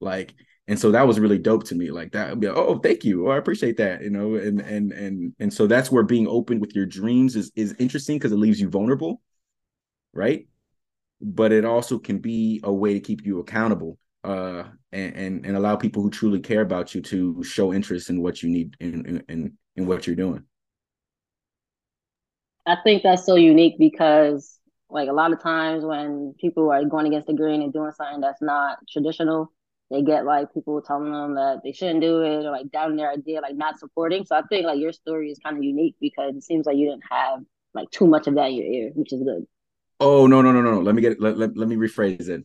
Like 0.02 0.34
and 0.68 0.80
so 0.80 0.92
that 0.92 1.08
was 1.08 1.20
really 1.20 1.38
dope 1.38 1.66
to 1.66 1.76
me 1.76 1.92
like 1.92 2.12
that 2.14 2.30
would 2.30 2.40
be 2.40 2.48
like, 2.48 2.58
oh 2.58 2.80
thank 2.80 3.04
you 3.04 3.28
oh, 3.28 3.32
i 3.32 3.38
appreciate 3.38 3.78
that 3.78 4.02
you 4.02 4.10
know 4.10 4.36
and 4.36 4.62
and 4.62 4.92
and 4.94 5.34
and 5.40 5.54
so 5.54 5.68
that's 5.68 5.92
where 5.92 6.04
being 6.04 6.28
open 6.28 6.60
with 6.60 6.76
your 6.76 6.86
dreams 6.86 7.36
is 7.36 7.52
is 7.56 7.76
interesting 7.80 8.18
because 8.18 8.32
it 8.32 8.38
leaves 8.38 8.60
you 8.62 8.70
vulnerable 8.70 9.22
right? 10.14 10.48
But 11.22 11.52
it 11.52 11.66
also 11.66 12.00
can 12.00 12.20
be 12.20 12.62
a 12.64 12.72
way 12.72 12.94
to 12.94 13.00
keep 13.00 13.26
you 13.26 13.40
accountable 13.40 13.98
uh 14.24 14.64
and 14.94 15.16
and, 15.16 15.46
and 15.46 15.58
allow 15.58 15.76
people 15.76 16.02
who 16.02 16.10
truly 16.10 16.40
care 16.40 16.62
about 16.62 16.96
you 16.96 17.02
to 17.02 17.44
show 17.44 17.74
interest 17.74 18.10
in 18.10 18.22
what 18.22 18.42
you 18.42 18.50
need 18.50 18.76
in 18.80 19.24
in, 19.28 19.58
in 19.76 19.86
what 19.86 20.08
you're 20.08 20.16
doing. 20.16 20.44
I 22.66 22.78
think 22.84 23.04
that's 23.04 23.26
so 23.26 23.36
unique 23.36 23.76
because 23.78 24.60
like 24.90 25.10
a 25.10 25.14
lot 25.14 25.34
of 25.34 25.42
times 25.42 25.84
when 25.84 26.34
people 26.40 26.72
are 26.72 26.86
going 26.86 27.08
against 27.08 27.28
the 27.28 27.34
grain 27.34 27.62
and 27.62 27.74
doing 27.74 27.92
something 27.92 28.22
that's 28.22 28.42
not 28.42 28.78
traditional 28.90 29.52
they 29.94 30.02
get 30.02 30.26
like 30.26 30.52
people 30.54 30.82
telling 30.82 31.12
them 31.12 31.36
that 31.36 31.62
they 31.64 31.72
shouldn't 31.72 32.02
do 32.02 32.24
it 32.24 32.46
or 32.46 32.52
like 32.52 32.72
down 32.72 32.96
their 32.96 33.12
idea, 33.12 33.42
like 33.42 33.56
not 33.56 33.78
supporting. 33.78 34.26
So 34.26 34.36
I 34.36 34.42
think 34.42 34.66
like 34.66 34.80
your 34.80 34.92
story 34.92 35.30
is 35.30 35.38
kind 35.44 35.56
of 35.56 35.64
unique 35.64 35.96
because 36.02 36.36
it 36.36 36.44
seems 36.44 36.66
like 36.66 36.78
you 36.78 36.90
didn't 36.90 37.04
have 37.12 37.42
like 37.76 37.92
too 37.92 38.08
much 38.08 38.26
of 38.26 38.34
that 38.36 38.48
in 38.48 38.56
your 38.56 38.66
ear, 38.66 38.92
which 38.96 39.14
is 39.14 39.22
good. 39.22 39.46
Oh 40.00 40.26
no 40.26 40.42
no 40.42 40.52
no 40.52 40.64
no 40.64 40.72
no! 40.72 40.82
Let 40.82 40.96
me 40.96 41.02
get 41.04 41.22
let, 41.22 41.38
let, 41.38 41.56
let 41.56 41.68
me 41.68 41.76
rephrase 41.76 42.28
it. 42.28 42.44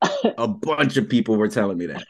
a 0.38 0.48
bunch 0.48 0.96
of 0.96 1.08
people 1.10 1.36
were 1.36 1.48
telling 1.48 1.76
me 1.76 1.86
that. 1.86 2.04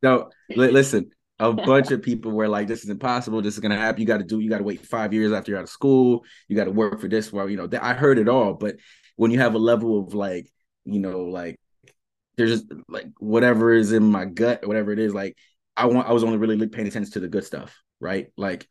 no, 0.00 0.30
li- 0.50 0.70
listen. 0.70 1.10
a 1.40 1.52
bunch 1.52 1.90
of 1.90 2.02
people 2.02 2.30
were 2.30 2.48
like, 2.48 2.68
"This 2.68 2.84
is 2.84 2.88
impossible. 2.88 3.42
This 3.42 3.54
is 3.54 3.60
gonna 3.60 3.76
happen. 3.76 4.00
You 4.00 4.06
got 4.06 4.18
to 4.18 4.24
do. 4.24 4.38
You 4.38 4.48
got 4.48 4.58
to 4.58 4.64
wait 4.64 4.86
five 4.86 5.12
years 5.12 5.32
after 5.32 5.50
you're 5.50 5.58
out 5.58 5.64
of 5.64 5.70
school. 5.70 6.24
You 6.46 6.54
got 6.54 6.64
to 6.64 6.70
work 6.70 7.00
for 7.00 7.08
this." 7.08 7.32
Well, 7.32 7.50
you 7.50 7.56
know, 7.56 7.68
I 7.82 7.94
heard 7.94 8.20
it 8.20 8.28
all. 8.28 8.54
But 8.54 8.76
when 9.16 9.32
you 9.32 9.40
have 9.40 9.54
a 9.54 9.58
level 9.58 9.98
of 9.98 10.14
like, 10.14 10.48
you 10.84 11.00
know, 11.00 11.22
like 11.22 11.58
there's 12.36 12.62
just 12.62 12.72
like 12.88 13.06
whatever 13.18 13.72
is 13.72 13.92
in 13.92 14.04
my 14.04 14.24
gut, 14.24 14.66
whatever 14.66 14.92
it 14.92 14.98
is, 14.98 15.14
like 15.14 15.36
I 15.76 15.86
want. 15.86 16.08
I 16.08 16.12
was 16.12 16.24
only 16.24 16.38
really 16.38 16.66
paying 16.68 16.86
attention 16.86 17.12
to 17.12 17.20
the 17.20 17.28
good 17.28 17.44
stuff, 17.44 17.80
right? 18.00 18.28
Like 18.36 18.68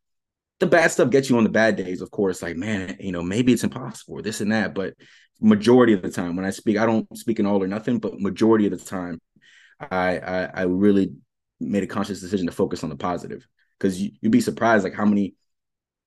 the 0.60 0.68
bad 0.68 0.92
stuff 0.92 1.10
gets 1.10 1.30
you 1.30 1.38
on 1.38 1.44
the 1.44 1.50
bad 1.50 1.76
days, 1.76 2.02
of 2.02 2.12
course. 2.12 2.42
Like, 2.42 2.56
man, 2.56 2.98
you 3.00 3.12
know, 3.12 3.24
maybe 3.24 3.54
it's 3.54 3.64
impossible, 3.64 4.22
this 4.22 4.42
and 4.42 4.52
that. 4.52 4.74
But 4.74 4.94
majority 5.42 5.94
of 5.94 6.02
the 6.02 6.12
time, 6.12 6.36
when 6.36 6.46
I 6.46 6.52
speak, 6.52 6.78
I 6.78 6.86
don't 6.86 7.08
speak 7.18 7.40
in 7.40 7.46
all 7.46 7.62
or 7.62 7.68
nothing, 7.68 8.00
but 8.00 8.20
majority 8.20 8.66
of 8.66 8.72
the 8.72 8.86
time, 8.86 9.20
I 9.80 10.20
I, 10.20 10.44
I 10.54 10.62
really 10.64 11.14
made 11.60 11.84
a 11.84 11.88
conscious 11.88 12.20
decision 12.22 12.48
to 12.48 12.52
focus 12.52 12.84
on 12.84 12.90
the 12.90 12.96
positive 12.96 13.48
because 13.80 14.02
you, 14.02 14.12
you'd 14.22 14.32
be 14.32 14.42
surprised 14.42 14.84
like 14.84 14.94
how 14.94 15.06
many 15.06 15.36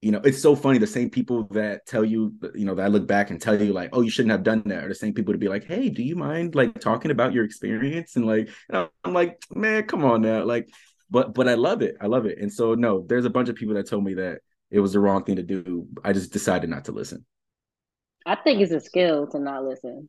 you 0.06 0.12
know 0.12 0.20
it's 0.22 0.40
so 0.40 0.54
funny 0.54 0.78
the 0.78 0.86
same 0.86 1.10
people 1.10 1.48
that 1.50 1.84
tell 1.84 2.04
you 2.04 2.32
you 2.54 2.64
know 2.64 2.76
that 2.76 2.84
i 2.84 2.88
look 2.88 3.08
back 3.08 3.30
and 3.30 3.42
tell 3.42 3.60
you 3.60 3.72
like 3.72 3.90
oh 3.92 4.02
you 4.02 4.10
shouldn't 4.10 4.30
have 4.30 4.44
done 4.44 4.62
that 4.64 4.84
are 4.84 4.88
the 4.88 4.94
same 4.94 5.12
people 5.12 5.34
to 5.34 5.38
be 5.38 5.48
like 5.48 5.64
hey 5.64 5.88
do 5.88 6.00
you 6.00 6.14
mind 6.14 6.54
like 6.54 6.78
talking 6.78 7.10
about 7.10 7.32
your 7.32 7.44
experience? 7.44 8.14
And 8.14 8.24
like 8.24 8.48
i'm 8.70 8.88
like 9.12 9.42
man 9.52 9.82
come 9.82 10.04
on 10.04 10.22
now 10.22 10.44
like 10.44 10.68
but 11.10 11.34
but 11.34 11.48
i 11.48 11.54
love 11.54 11.82
it 11.82 11.96
i 12.00 12.06
love 12.06 12.24
it. 12.24 12.38
And 12.38 12.52
so 12.52 12.74
no 12.74 13.04
there's 13.08 13.24
a 13.24 13.30
bunch 13.30 13.48
of 13.48 13.56
people 13.56 13.74
that 13.74 13.88
told 13.88 14.04
me 14.04 14.14
that 14.14 14.42
it 14.70 14.78
was 14.78 14.92
the 14.92 15.00
wrong 15.00 15.24
thing 15.24 15.36
to 15.36 15.42
do. 15.42 15.88
I 16.04 16.12
just 16.12 16.32
decided 16.32 16.70
not 16.70 16.84
to 16.84 16.92
listen. 16.92 17.24
I 18.24 18.36
think 18.36 18.60
it's 18.60 18.72
a 18.72 18.80
skill 18.80 19.26
to 19.28 19.40
not 19.40 19.64
listen. 19.64 20.08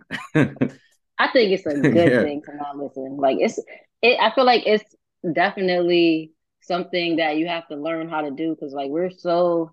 I 0.34 1.28
think 1.32 1.52
it's 1.52 1.66
a 1.66 1.74
good 1.80 1.94
yeah. 1.94 2.22
thing 2.22 2.42
to 2.46 2.56
not 2.56 2.78
listen. 2.78 3.16
Like 3.16 3.38
it's 3.40 3.60
it 4.02 4.18
I 4.20 4.34
feel 4.34 4.44
like 4.44 4.64
it's 4.66 4.84
definitely 5.32 6.32
something 6.66 7.16
that 7.16 7.36
you 7.36 7.46
have 7.46 7.66
to 7.68 7.76
learn 7.76 8.08
how 8.08 8.22
to 8.22 8.30
do 8.30 8.54
because 8.54 8.72
like 8.72 8.90
we're 8.90 9.10
so 9.10 9.72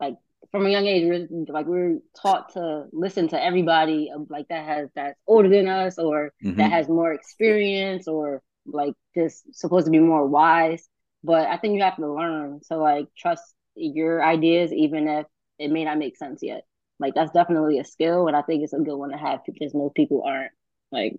like 0.00 0.16
from 0.50 0.66
a 0.66 0.70
young 0.70 0.86
age 0.86 1.04
we're 1.06 1.44
like 1.52 1.66
we're 1.66 1.98
taught 2.20 2.52
to 2.52 2.84
listen 2.92 3.28
to 3.28 3.42
everybody 3.42 4.10
um, 4.14 4.26
like 4.28 4.46
that 4.48 4.64
has 4.64 4.88
that's 4.94 5.18
older 5.26 5.48
than 5.48 5.68
us 5.68 5.98
or 5.98 6.32
mm-hmm. 6.42 6.56
that 6.56 6.70
has 6.70 6.88
more 6.88 7.12
experience 7.12 8.06
or 8.08 8.42
like 8.66 8.94
just 9.14 9.54
supposed 9.54 9.86
to 9.86 9.90
be 9.90 9.98
more 9.98 10.26
wise 10.26 10.88
but 11.22 11.48
i 11.48 11.56
think 11.56 11.74
you 11.74 11.82
have 11.82 11.96
to 11.96 12.12
learn 12.12 12.60
to 12.68 12.76
like 12.76 13.06
trust 13.16 13.42
your 13.74 14.24
ideas 14.24 14.72
even 14.72 15.08
if 15.08 15.26
it 15.58 15.70
may 15.70 15.84
not 15.84 15.98
make 15.98 16.16
sense 16.16 16.40
yet 16.42 16.64
like 16.98 17.14
that's 17.14 17.32
definitely 17.32 17.78
a 17.78 17.84
skill 17.84 18.28
and 18.28 18.36
i 18.36 18.42
think 18.42 18.62
it's 18.62 18.72
a 18.72 18.78
good 18.78 18.96
one 18.96 19.10
to 19.10 19.16
have 19.16 19.40
because 19.46 19.74
most 19.74 19.94
people 19.94 20.22
aren't 20.24 20.52
like 20.92 21.16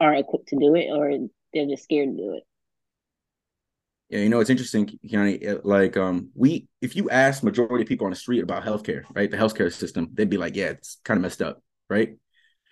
aren't 0.00 0.20
equipped 0.20 0.48
to 0.48 0.56
do 0.56 0.74
it 0.74 0.88
or 0.90 1.28
they're 1.54 1.66
just 1.66 1.84
scared 1.84 2.10
to 2.10 2.16
do 2.16 2.34
it. 2.34 2.42
Yeah, 4.14 4.20
you 4.20 4.28
know 4.28 4.38
it's 4.38 4.48
interesting, 4.50 4.86
Kiani. 5.04 5.60
Like, 5.64 5.96
um, 5.96 6.30
we 6.36 6.68
if 6.80 6.94
you 6.94 7.10
ask 7.10 7.42
majority 7.42 7.82
of 7.82 7.88
people 7.88 8.04
on 8.06 8.10
the 8.12 8.16
street 8.16 8.44
about 8.44 8.62
healthcare, 8.62 9.02
right, 9.12 9.28
the 9.28 9.36
healthcare 9.36 9.72
system, 9.72 10.08
they'd 10.12 10.30
be 10.30 10.36
like, 10.36 10.54
"Yeah, 10.54 10.66
it's 10.66 11.00
kind 11.04 11.18
of 11.18 11.22
messed 11.22 11.42
up," 11.42 11.64
right? 11.90 12.16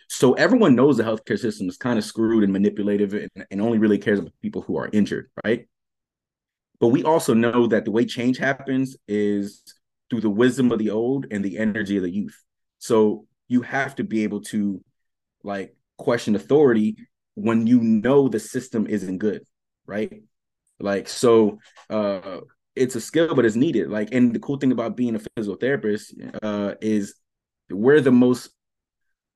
So 0.08 0.34
everyone 0.34 0.76
knows 0.76 0.98
the 0.98 1.02
healthcare 1.02 1.38
system 1.38 1.68
is 1.68 1.76
kind 1.76 1.98
of 1.98 2.04
screwed 2.04 2.44
and 2.44 2.52
manipulative, 2.52 3.14
and, 3.14 3.46
and 3.50 3.60
only 3.60 3.78
really 3.78 3.98
cares 3.98 4.20
about 4.20 4.34
people 4.40 4.62
who 4.62 4.76
are 4.76 4.88
injured, 4.92 5.30
right? 5.44 5.66
But 6.78 6.88
we 6.88 7.02
also 7.02 7.34
know 7.34 7.66
that 7.68 7.84
the 7.84 7.90
way 7.90 8.04
change 8.04 8.38
happens 8.38 8.96
is 9.08 9.62
through 10.10 10.20
the 10.20 10.30
wisdom 10.30 10.70
of 10.70 10.78
the 10.78 10.90
old 10.90 11.26
and 11.32 11.44
the 11.44 11.58
energy 11.58 11.96
of 11.96 12.04
the 12.04 12.10
youth. 12.10 12.38
So 12.78 13.26
you 13.48 13.62
have 13.62 13.96
to 13.96 14.04
be 14.04 14.22
able 14.24 14.42
to 14.42 14.80
like 15.42 15.74
question 15.96 16.36
authority 16.36 16.96
when 17.34 17.66
you 17.66 17.80
know 17.80 18.28
the 18.28 18.40
system 18.40 18.86
isn't 18.86 19.18
good, 19.18 19.42
right? 19.86 20.22
Like 20.82 21.08
so 21.08 21.58
uh 21.90 22.40
it's 22.74 22.96
a 22.96 23.00
skill 23.00 23.34
but 23.34 23.44
it's 23.44 23.56
needed. 23.56 23.88
Like 23.88 24.12
and 24.12 24.34
the 24.34 24.38
cool 24.40 24.58
thing 24.58 24.72
about 24.72 24.96
being 24.96 25.14
a 25.14 25.20
physical 25.36 25.56
therapist 25.56 26.14
uh 26.42 26.74
is 26.80 27.14
we're 27.70 28.00
the 28.00 28.12
most 28.12 28.50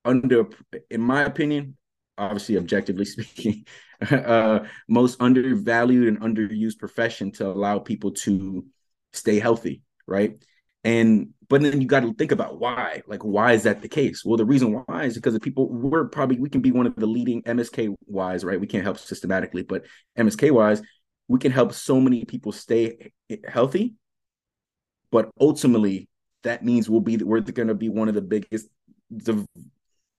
under 0.05 0.47
in 0.91 1.01
my 1.01 1.23
opinion, 1.23 1.77
obviously 2.19 2.59
objectively 2.59 3.05
speaking, 3.15 3.65
uh 4.11 4.61
most 4.89 5.21
undervalued 5.21 6.09
and 6.09 6.21
underused 6.21 6.79
profession 6.79 7.33
to 7.33 7.47
allow 7.47 7.79
people 7.79 8.11
to 8.13 8.65
stay 9.13 9.39
healthy, 9.39 9.83
right? 10.07 10.37
And 10.85 11.31
but 11.49 11.63
then 11.63 11.81
you 11.81 11.87
got 11.89 12.01
to 12.01 12.15
think 12.15 12.33
about 12.33 12.61
why. 12.61 13.03
Like, 13.07 13.25
why 13.25 13.53
is 13.53 13.65
that 13.65 13.83
the 13.83 13.89
case? 13.89 14.25
Well, 14.25 14.37
the 14.37 14.45
reason 14.45 14.73
why 14.87 15.05
is 15.05 15.15
because 15.15 15.35
the 15.35 15.41
people 15.41 15.69
we're 15.69 16.07
probably 16.09 16.39
we 16.39 16.49
can 16.49 16.61
be 16.61 16.71
one 16.73 16.87
of 16.87 16.95
the 16.97 17.07
leading 17.07 17.43
MSK 17.43 17.95
wise, 18.07 18.45
right? 18.45 18.61
We 18.61 18.67
can't 18.69 18.85
help 18.85 18.99
systematically, 18.99 19.63
but 19.63 19.85
MSK 20.17 20.51
wise, 20.53 20.83
we 21.29 21.39
can 21.39 21.53
help 21.53 21.73
so 21.73 22.01
many 22.01 22.25
people 22.25 22.53
stay 22.53 23.13
healthy. 23.47 23.95
But 25.11 25.31
ultimately, 25.41 26.09
that 26.43 26.65
means 26.65 26.89
we'll 26.89 27.01
be 27.01 27.17
we're 27.17 27.41
going 27.41 27.69
to 27.69 27.75
be 27.75 27.89
one 27.89 28.09
of 28.09 28.15
the 28.15 28.23
biggest 28.23 28.69
the 29.11 29.47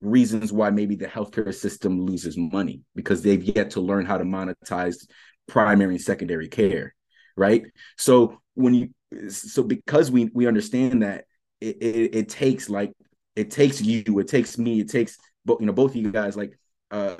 reasons 0.01 0.53
why 0.53 0.69
maybe 0.69 0.95
the 0.95 1.07
healthcare 1.07 1.53
system 1.53 2.05
loses 2.05 2.37
money 2.37 2.81
because 2.95 3.21
they've 3.21 3.43
yet 3.43 3.71
to 3.71 3.81
learn 3.81 4.05
how 4.05 4.17
to 4.17 4.23
monetize 4.23 5.07
primary 5.47 5.95
and 5.95 6.03
secondary 6.03 6.47
care, 6.47 6.93
right? 7.35 7.63
So 7.97 8.39
when 8.53 8.73
you 8.73 8.89
so 9.29 9.63
because 9.63 10.11
we 10.11 10.29
we 10.33 10.47
understand 10.47 11.03
that 11.03 11.25
it, 11.61 11.77
it, 11.81 12.15
it 12.15 12.29
takes 12.29 12.69
like 12.69 12.93
it 13.35 13.51
takes 13.51 13.81
you 13.81 14.19
it 14.19 14.27
takes 14.27 14.57
me 14.57 14.81
it 14.81 14.89
takes 14.89 15.17
both 15.45 15.59
you 15.61 15.65
know 15.65 15.73
both 15.73 15.91
of 15.91 15.97
you 15.97 16.11
guys 16.11 16.35
like 16.35 16.57
uh 16.91 17.17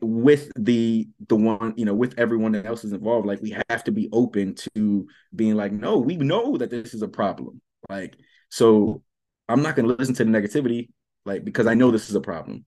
with 0.00 0.52
the 0.56 1.08
the 1.28 1.36
one 1.36 1.74
you 1.76 1.84
know 1.84 1.94
with 1.94 2.14
everyone 2.18 2.54
else 2.54 2.84
is 2.84 2.92
involved 2.92 3.26
like 3.26 3.40
we 3.42 3.56
have 3.68 3.82
to 3.82 3.90
be 3.90 4.08
open 4.12 4.54
to 4.54 5.06
being 5.34 5.56
like 5.56 5.72
no 5.72 5.98
we 5.98 6.16
know 6.16 6.56
that 6.56 6.70
this 6.70 6.94
is 6.94 7.02
a 7.02 7.08
problem 7.08 7.60
like 7.90 8.16
so 8.48 9.02
i'm 9.48 9.62
not 9.62 9.74
going 9.74 9.88
to 9.88 9.94
listen 9.94 10.14
to 10.14 10.24
the 10.24 10.30
negativity 10.30 10.88
like 11.24 11.44
because 11.44 11.66
i 11.66 11.74
know 11.74 11.90
this 11.90 12.08
is 12.08 12.14
a 12.14 12.20
problem 12.20 12.64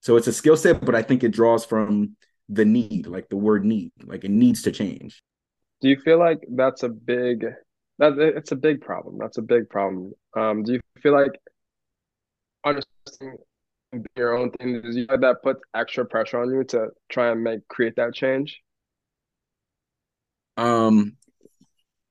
so 0.00 0.16
it's 0.16 0.28
a 0.28 0.32
skill 0.32 0.56
set 0.56 0.84
but 0.84 0.94
i 0.94 1.02
think 1.02 1.24
it 1.24 1.32
draws 1.32 1.64
from 1.64 2.16
the 2.48 2.64
need 2.64 3.06
like 3.06 3.28
the 3.28 3.36
word 3.36 3.64
need 3.64 3.90
like 4.04 4.24
it 4.24 4.30
needs 4.30 4.62
to 4.62 4.70
change 4.70 5.20
do 5.80 5.88
you 5.88 5.98
feel 6.00 6.18
like 6.18 6.38
that's 6.50 6.84
a 6.84 6.88
big 6.88 7.44
that 7.98 8.18
it's 8.18 8.52
a 8.52 8.56
big 8.56 8.80
problem. 8.80 9.18
That's 9.18 9.38
a 9.38 9.42
big 9.42 9.68
problem. 9.68 10.12
Um, 10.36 10.62
do 10.64 10.74
you 10.74 10.80
feel 11.00 11.12
like 11.12 11.32
understanding 12.64 13.38
your 14.16 14.36
own 14.36 14.50
thing 14.52 14.80
does 14.80 14.96
you 14.96 15.06
that 15.06 15.42
puts 15.42 15.60
extra 15.74 16.04
pressure 16.04 16.40
on 16.40 16.50
you 16.50 16.64
to 16.64 16.88
try 17.08 17.30
and 17.30 17.42
make 17.42 17.66
create 17.68 17.96
that 17.96 18.14
change? 18.14 18.60
Um, 20.56 21.16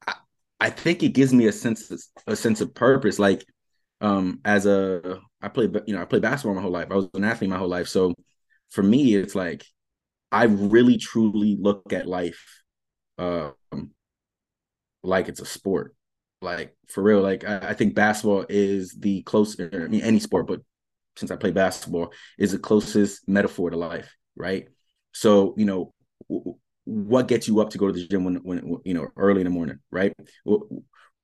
I, 0.08 0.14
I 0.60 0.70
think 0.70 1.04
it 1.04 1.10
gives 1.10 1.34
me 1.34 1.48
a 1.48 1.52
sense 1.52 1.90
of, 1.92 2.02
a 2.28 2.36
sense 2.36 2.62
of 2.62 2.74
purpose. 2.74 3.20
Like, 3.20 3.46
um, 4.00 4.40
as 4.46 4.66
a 4.66 5.20
I 5.42 5.48
played 5.48 5.76
you 5.86 5.96
know 5.96 6.02
I 6.02 6.06
played 6.06 6.22
basketball 6.22 6.56
my 6.56 6.62
whole 6.62 6.72
life. 6.72 6.88
I 6.92 6.96
was 6.96 7.10
an 7.14 7.24
athlete 7.24 7.50
my 7.50 7.58
whole 7.58 7.68
life. 7.68 7.88
So 7.88 8.14
for 8.70 8.84
me, 8.84 9.16
it's 9.16 9.36
like 9.36 9.66
I 10.32 10.46
really 10.46 10.98
truly 10.98 11.58
look 11.60 11.94
at 11.94 12.08
life 12.08 12.62
um 13.18 13.92
like 15.04 15.28
it's 15.28 15.42
a 15.42 15.46
sport. 15.46 15.96
Like 16.42 16.76
for 16.88 17.04
real, 17.04 17.22
like 17.22 17.44
I, 17.48 17.70
I 17.70 17.74
think 17.74 17.94
basketball 17.96 18.46
is 18.50 18.94
the 18.94 19.22
closest. 19.24 19.74
I 19.74 19.88
mean, 19.88 20.02
any 20.02 20.20
sport, 20.20 20.48
but 20.48 20.62
since 21.22 21.32
I 21.32 21.38
play 21.38 21.52
basketball, 21.52 22.12
is 22.38 22.52
the 22.52 22.60
closest 22.60 23.28
metaphor 23.30 23.70
to 23.70 23.78
life, 23.78 24.14
right? 24.36 24.68
So 25.14 25.54
you 25.58 25.66
know, 25.66 25.94
w- 26.30 26.56
what 26.84 27.30
gets 27.30 27.48
you 27.48 27.62
up 27.62 27.70
to 27.70 27.78
go 27.78 27.88
to 27.88 27.94
the 27.94 28.06
gym 28.08 28.26
when, 28.26 28.36
when 28.38 28.78
you 28.84 28.94
know 28.94 29.08
early 29.16 29.42
in 29.42 29.46
the 29.46 29.52
morning, 29.52 29.80
right? 29.92 30.14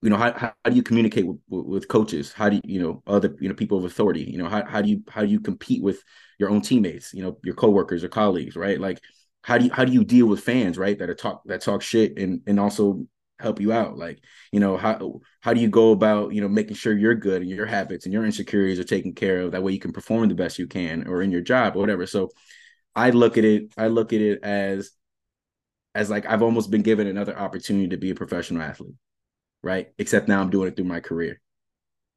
you 0.02 0.10
know, 0.12 0.18
how, 0.18 0.32
how 0.32 0.54
do 0.70 0.76
you 0.76 0.84
communicate 0.84 1.26
with, 1.26 1.40
with 1.50 1.88
coaches? 1.88 2.32
How 2.32 2.50
do 2.50 2.58
you, 2.58 2.62
you 2.66 2.82
know, 2.82 3.02
other, 3.08 3.36
you 3.40 3.50
know, 3.50 3.56
people 3.56 3.78
of 3.80 3.86
authority, 3.86 4.24
you 4.24 4.38
know, 4.38 4.48
how, 4.48 4.64
how 4.66 4.82
do 4.82 4.90
you, 4.90 5.02
how 5.10 5.22
do 5.22 5.28
you 5.28 5.40
compete 5.40 5.82
with 5.82 6.04
your 6.38 6.50
own 6.50 6.62
teammates, 6.62 7.14
you 7.14 7.24
know, 7.24 7.38
your 7.44 7.56
coworkers 7.56 8.04
or 8.04 8.10
colleagues, 8.10 8.56
right? 8.56 8.80
Like, 8.80 9.02
how 9.42 9.58
do 9.58 9.66
you, 9.66 9.72
how 9.72 9.86
do 9.86 9.92
you 9.92 10.04
deal 10.04 10.28
with 10.28 10.42
fans, 10.42 10.78
right? 10.78 10.98
That 11.00 11.10
are 11.10 11.16
talk, 11.16 11.42
that 11.46 11.62
talk 11.62 11.82
shit 11.82 12.18
and, 12.18 12.42
and 12.46 12.60
also 12.60 13.08
help 13.40 13.62
you 13.62 13.72
out 13.72 13.98
like 13.98 14.20
you 14.52 14.60
know 14.60 14.78
how 14.78 15.22
how 15.42 15.54
do 15.54 15.62
you 15.62 15.68
go 15.70 15.92
about 15.92 16.34
you 16.34 16.42
know 16.42 16.48
making 16.48 16.76
sure 16.76 16.98
you're 16.98 17.16
good 17.16 17.42
and 17.42 17.52
your 17.52 17.66
habits 17.66 18.06
and 18.06 18.14
your 18.14 18.26
insecurities 18.26 18.80
are 18.80 18.84
taken 18.84 19.14
care 19.14 19.42
of? 19.42 19.52
That 19.52 19.64
way 19.64 19.74
you 19.74 19.80
can 19.80 19.94
perform 19.94 20.28
the 20.30 20.36
best 20.36 20.60
you 20.60 20.68
can 20.68 21.08
or 21.08 21.22
in 21.22 21.32
your 21.32 21.42
job 21.42 21.76
or 21.76 21.80
whatever. 21.80 22.06
So 22.08 22.30
i 22.96 23.12
look 23.12 23.38
at 23.38 23.46
it 23.46 23.72
i 23.78 23.88
look 23.88 24.12
at 24.12 24.22
it 24.22 24.44
as 24.44 24.92
as 25.94 26.10
like 26.10 26.26
i've 26.26 26.42
almost 26.42 26.72
been 26.72 26.82
given 26.82 27.08
another 27.08 27.38
opportunity 27.38 27.90
to 27.90 27.98
be 27.98 28.10
a 28.10 28.16
professional 28.16 28.62
athlete 28.62 28.96
right? 29.64 29.90
Except 29.98 30.28
now 30.28 30.42
i'm 30.42 30.50
doing 30.50 30.68
it 30.70 30.76
through 30.76 30.86
my 30.86 31.00
career. 31.00 31.40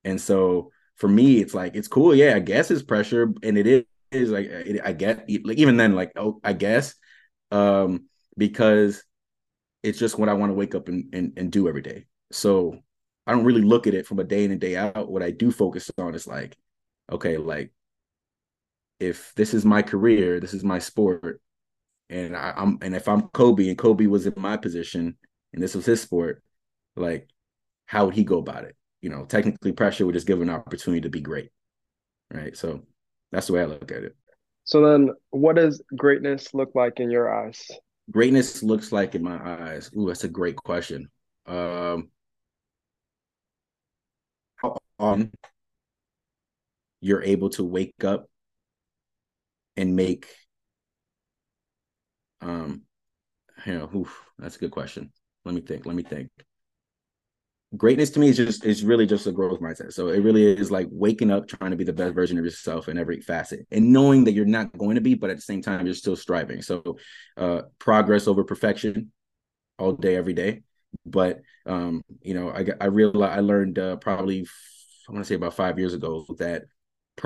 And 0.05 0.21
so 0.21 0.71
for 0.97 1.09
me 1.09 1.39
it's 1.41 1.55
like 1.55 1.75
it's 1.75 1.89
cool. 1.89 2.15
Yeah 2.15 2.35
i 2.37 2.41
guess 2.41 2.71
it's 2.71 2.83
pressure 2.83 3.33
and 3.43 3.59
it 3.59 3.67
is, 3.67 3.85
is 4.13 4.31
like 4.31 4.47
it, 4.47 4.81
i 4.85 4.93
get 4.93 5.29
like 5.45 5.59
even 5.59 5.77
then 5.77 5.95
like 5.95 6.13
oh 6.17 6.41
i 6.45 6.53
guess 6.53 6.95
um 7.53 8.07
because 8.37 9.03
it's 9.83 9.99
just 9.99 10.19
what 10.19 10.29
I 10.29 10.35
want 10.35 10.51
to 10.51 10.55
wake 10.55 10.75
up 10.75 10.89
and, 10.89 11.13
and, 11.15 11.33
and 11.37 11.53
do 11.53 11.69
every 11.69 11.83
day. 11.83 12.07
So 12.33 12.79
I 13.27 13.33
don't 13.33 13.45
really 13.45 13.63
look 13.63 13.87
at 13.87 13.95
it 13.95 14.07
from 14.07 14.19
a 14.19 14.25
day 14.25 14.45
in 14.45 14.51
and 14.51 14.61
day 14.61 14.77
out. 14.77 15.11
What 15.11 15.23
I 15.23 15.31
do 15.31 15.51
focus 15.53 15.91
on 15.99 16.15
is 16.15 16.27
like, 16.27 16.57
okay, 17.11 17.37
like 17.39 17.73
if 18.99 19.33
this 19.37 19.55
is 19.55 19.65
my 19.65 19.83
career, 19.83 20.41
this 20.41 20.55
is 20.55 20.65
my 20.65 20.79
sport, 20.79 21.41
And 22.09 22.37
I, 22.37 22.53
I'm 22.57 22.79
and 22.83 22.95
if 22.95 23.09
I'm 23.09 23.29
Kobe 23.31 23.69
and 23.69 23.79
Kobe 23.79 24.07
was 24.07 24.27
in 24.27 24.35
my 24.37 24.57
position 24.57 25.17
and 25.53 25.63
this 25.63 25.75
was 25.75 25.87
his 25.87 26.03
sport, 26.03 26.43
like 26.97 27.29
how 27.87 28.05
would 28.07 28.15
he 28.15 28.25
go 28.25 28.39
about 28.39 28.65
it? 28.65 28.77
You 29.01 29.11
know, 29.11 29.25
technically 29.25 29.73
pressure 29.73 30.07
would 30.07 30.15
just 30.15 30.27
give 30.27 30.41
an 30.43 30.51
opportunity 30.51 31.03
to 31.03 31.09
be 31.09 31.21
great. 31.21 31.51
Right. 32.33 32.57
So 32.57 32.83
that's 33.33 33.47
the 33.47 33.55
way 33.55 33.63
I 33.63 33.67
look 33.67 33.91
at 33.93 34.05
it. 34.05 34.17
So 34.65 34.83
then 34.87 35.11
what 35.31 35.57
does 35.57 35.83
greatness 35.97 36.55
look 36.55 36.75
like 36.75 37.01
in 37.01 37.11
your 37.11 37.33
eyes? 37.33 37.71
Greatness 38.11 38.63
looks 38.63 38.93
like 38.93 39.15
in 39.15 39.23
my 39.23 39.39
eyes. 39.39 39.91
Ooh, 39.97 40.07
that's 40.09 40.25
a 40.25 40.29
great 40.29 40.57
question. 40.57 41.09
Um 41.47 42.11
you're 47.01 47.23
able 47.23 47.51
to 47.51 47.65
wake 47.65 48.05
up 48.05 48.27
and 49.77 49.97
make 49.97 50.27
um 52.41 52.83
you 53.67 53.75
know 53.79 53.91
oof, 53.97 54.25
that's 54.39 54.57
a 54.57 54.61
good 54.61 54.71
question 54.71 55.13
let 55.45 55.55
me 55.55 55.61
think 55.61 55.87
let 55.87 55.97
me 55.97 56.03
think 56.03 56.31
greatness 57.77 58.11
to 58.11 58.21
me 58.21 58.29
is 58.29 58.37
just 58.37 58.65
is 58.65 58.85
really 58.85 59.07
just 59.07 59.27
a 59.27 59.33
growth 59.33 59.61
mindset. 59.61 59.93
So 59.93 60.09
it 60.09 60.21
really 60.21 60.45
is 60.45 60.71
like 60.71 60.89
waking 60.91 61.31
up 61.31 61.49
trying 61.49 61.71
to 61.71 61.77
be 61.77 61.85
the 61.85 61.93
best 61.93 62.15
version 62.15 62.39
of 62.39 62.45
yourself 62.45 62.89
in 62.89 62.99
every 62.99 63.21
facet 63.21 63.67
and 63.71 63.93
knowing 63.93 64.25
that 64.25 64.33
you're 64.33 64.45
not 64.45 64.77
going 64.77 64.97
to 64.97 65.01
be 65.01 65.15
but 65.15 65.31
at 65.31 65.37
the 65.37 65.43
same 65.43 65.63
time 65.63 65.87
you're 65.87 65.95
still 65.95 66.17
striving. 66.17 66.63
So 66.63 66.99
uh 67.37 67.63
progress 67.79 68.27
over 68.27 68.45
perfection 68.45 69.13
all 69.79 69.93
day 69.93 70.17
every 70.17 70.35
day. 70.35 70.63
But 71.07 71.41
um 71.67 72.03
you 72.23 72.35
know 72.35 72.51
i 72.51 72.67
i 72.81 72.87
realized 72.87 73.39
i 73.39 73.41
learned 73.41 73.79
uh, 73.79 73.97
probably 73.97 74.47
i 75.09 75.13
want 75.13 75.25
to 75.25 75.29
say 75.29 75.35
about 75.35 75.55
five 75.55 75.79
years 75.79 75.95
ago 75.95 76.25
that 76.39 76.65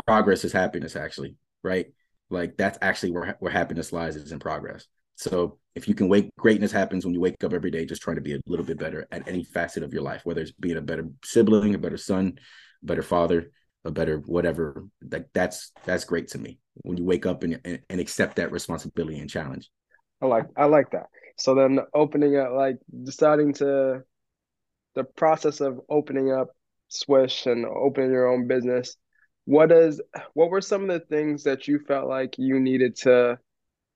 progress 0.07 0.45
is 0.45 0.53
happiness 0.53 0.97
actually 0.97 1.37
right? 1.65 1.87
Like 2.31 2.57
that's 2.57 2.79
actually 2.81 3.11
where 3.13 3.37
where 3.41 3.51
happiness 3.51 3.93
lies 3.93 4.15
is 4.15 4.31
in 4.31 4.39
progress 4.39 4.87
so 5.17 5.59
if 5.75 5.89
you 5.89 5.95
can 5.95 6.09
wake 6.09 6.31
greatness 6.39 6.73
happens 6.73 7.05
when 7.05 7.15
you 7.15 7.21
wake 7.21 7.43
up 7.45 7.53
every 7.53 7.71
day 7.71 7.85
just 7.85 8.03
trying 8.03 8.17
to 8.17 8.23
be 8.23 8.35
a 8.35 8.41
little 8.47 8.65
bit 8.65 8.79
better 8.79 9.07
at 9.11 9.27
any 9.29 9.45
facet 9.45 9.83
of 9.83 9.93
your 9.93 10.03
life 10.03 10.23
whether 10.25 10.41
it's 10.41 10.53
being 10.53 10.77
a 10.77 10.81
better 10.81 11.07
sibling 11.25 11.75
a 11.75 11.79
better 11.79 11.97
son 11.97 12.39
a 12.83 12.87
better 12.87 13.03
father 13.03 13.51
a 13.85 13.91
better 13.91 14.19
whatever 14.19 14.87
like 15.11 15.29
that's 15.33 15.73
that's 15.85 16.05
great 16.05 16.29
to 16.29 16.39
me. 16.39 16.59
When 16.77 16.97
you 16.97 17.05
wake 17.05 17.27
up 17.27 17.43
and, 17.43 17.61
and, 17.65 17.81
and 17.89 18.01
accept 18.01 18.37
that 18.37 18.51
responsibility 18.51 19.19
and 19.19 19.31
challenge. 19.31 19.71
I 20.23 20.27
like 20.27 20.47
i 20.57 20.65
like 20.65 20.91
that. 20.93 21.07
So 21.37 21.55
then 21.55 21.81
opening 21.95 22.37
up 22.37 22.53
like 22.53 22.79
deciding 23.05 23.55
to 23.55 24.03
the 24.95 25.05
process 25.05 25.61
of 25.61 25.81
opening 25.89 26.33
up 26.33 26.49
swish 26.89 27.47
and 27.47 27.67
opening 27.67 28.13
your 28.13 28.33
own 28.33 28.47
business 28.47 28.97
what 29.47 29.73
is 29.73 30.01
what 30.35 30.49
were 30.49 30.61
some 30.61 30.83
of 30.83 30.89
the 30.89 31.05
things 31.07 31.43
that 31.43 31.67
you 31.67 31.81
felt 31.81 32.09
like 32.09 32.37
you 32.39 32.61
needed 32.61 32.95
to 32.95 33.37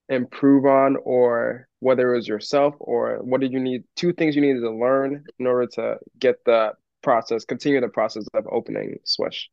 improve 0.09 0.65
on 0.65 0.97
or 1.03 1.67
whether 1.79 2.13
it 2.13 2.17
was 2.17 2.27
yourself 2.27 2.75
or 2.79 3.19
what 3.21 3.41
did 3.41 3.51
you 3.53 3.59
need 3.59 3.83
two 3.95 4.11
things 4.13 4.35
you 4.35 4.41
needed 4.41 4.61
to 4.61 4.71
learn 4.71 5.23
in 5.37 5.47
order 5.47 5.67
to 5.67 5.97
get 6.17 6.43
the 6.45 6.73
process 7.01 7.45
continue 7.45 7.79
the 7.79 7.87
process 7.87 8.25
of 8.33 8.45
opening 8.51 8.97
swish 9.03 9.49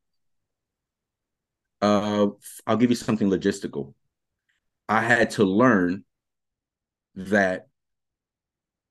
uh 1.82 2.26
i'll 2.66 2.76
give 2.76 2.90
you 2.90 2.96
something 2.96 3.28
logistical 3.28 3.92
i 4.88 5.00
had 5.00 5.30
to 5.30 5.44
learn 5.44 6.04
that 7.14 7.66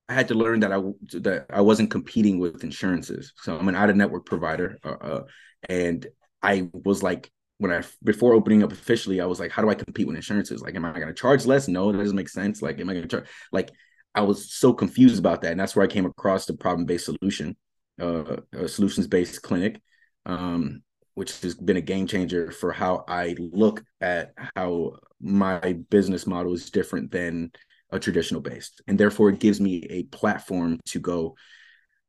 I 0.08 0.14
had 0.14 0.28
to 0.28 0.36
learn 0.36 0.60
that 0.60 0.72
I 0.72 0.82
that 1.20 1.48
I 1.50 1.62
wasn't 1.62 1.90
competing 1.90 2.40
with 2.40 2.64
insurances. 2.64 3.34
So 3.38 3.58
I'm 3.58 3.68
an 3.68 3.76
out 3.76 3.90
of 3.90 3.96
network 3.96 4.26
provider, 4.26 4.78
uh, 4.84 4.90
uh, 5.02 5.24
and 5.68 6.06
I 6.44 6.70
was 6.74 7.02
like, 7.02 7.32
when 7.58 7.72
I 7.72 7.84
before 8.04 8.34
opening 8.34 8.64
up 8.64 8.72
officially, 8.72 9.22
I 9.22 9.26
was 9.26 9.40
like, 9.40 9.52
how 9.52 9.62
do 9.62 9.70
I 9.70 9.76
compete 9.76 10.08
with 10.08 10.16
insurances? 10.16 10.62
Like, 10.62 10.76
am 10.76 10.86
I 10.86 10.94
going 10.94 11.08
to 11.08 11.14
charge 11.14 11.46
less? 11.46 11.68
No, 11.68 11.92
that 11.92 11.98
doesn't 11.98 12.16
make 12.16 12.30
sense. 12.30 12.62
Like, 12.62 12.80
am 12.80 12.90
I 12.90 12.94
going 12.94 13.08
to 13.08 13.10
charge? 13.10 13.28
Like, 13.52 13.72
I 14.14 14.22
was 14.22 14.54
so 14.54 14.74
confused 14.74 15.20
about 15.20 15.42
that, 15.42 15.52
and 15.52 15.60
that's 15.60 15.76
where 15.76 15.84
I 15.84 15.88
came 15.88 16.06
across 16.06 16.46
the 16.46 16.54
problem 16.54 16.86
based 16.86 17.06
solution, 17.06 17.56
uh, 18.00 18.38
solutions 18.68 19.08
based 19.08 19.42
clinic, 19.42 19.82
um, 20.26 20.82
which 21.14 21.42
has 21.42 21.56
been 21.56 21.78
a 21.78 21.82
game 21.82 22.08
changer 22.08 22.52
for 22.52 22.72
how 22.72 23.06
I 23.08 23.36
look 23.38 23.84
at 24.02 24.34
how 24.56 24.98
my 25.22 25.78
business 25.90 26.28
model 26.28 26.54
is 26.54 26.70
different 26.70 27.12
than 27.12 27.52
a 27.92 28.00
traditional 28.00 28.42
based, 28.42 28.82
and 28.88 28.98
therefore 28.98 29.30
it 29.30 29.40
gives 29.40 29.62
me 29.62 29.86
a 29.90 30.04
platform 30.04 30.80
to 30.86 31.00
go 31.00 31.36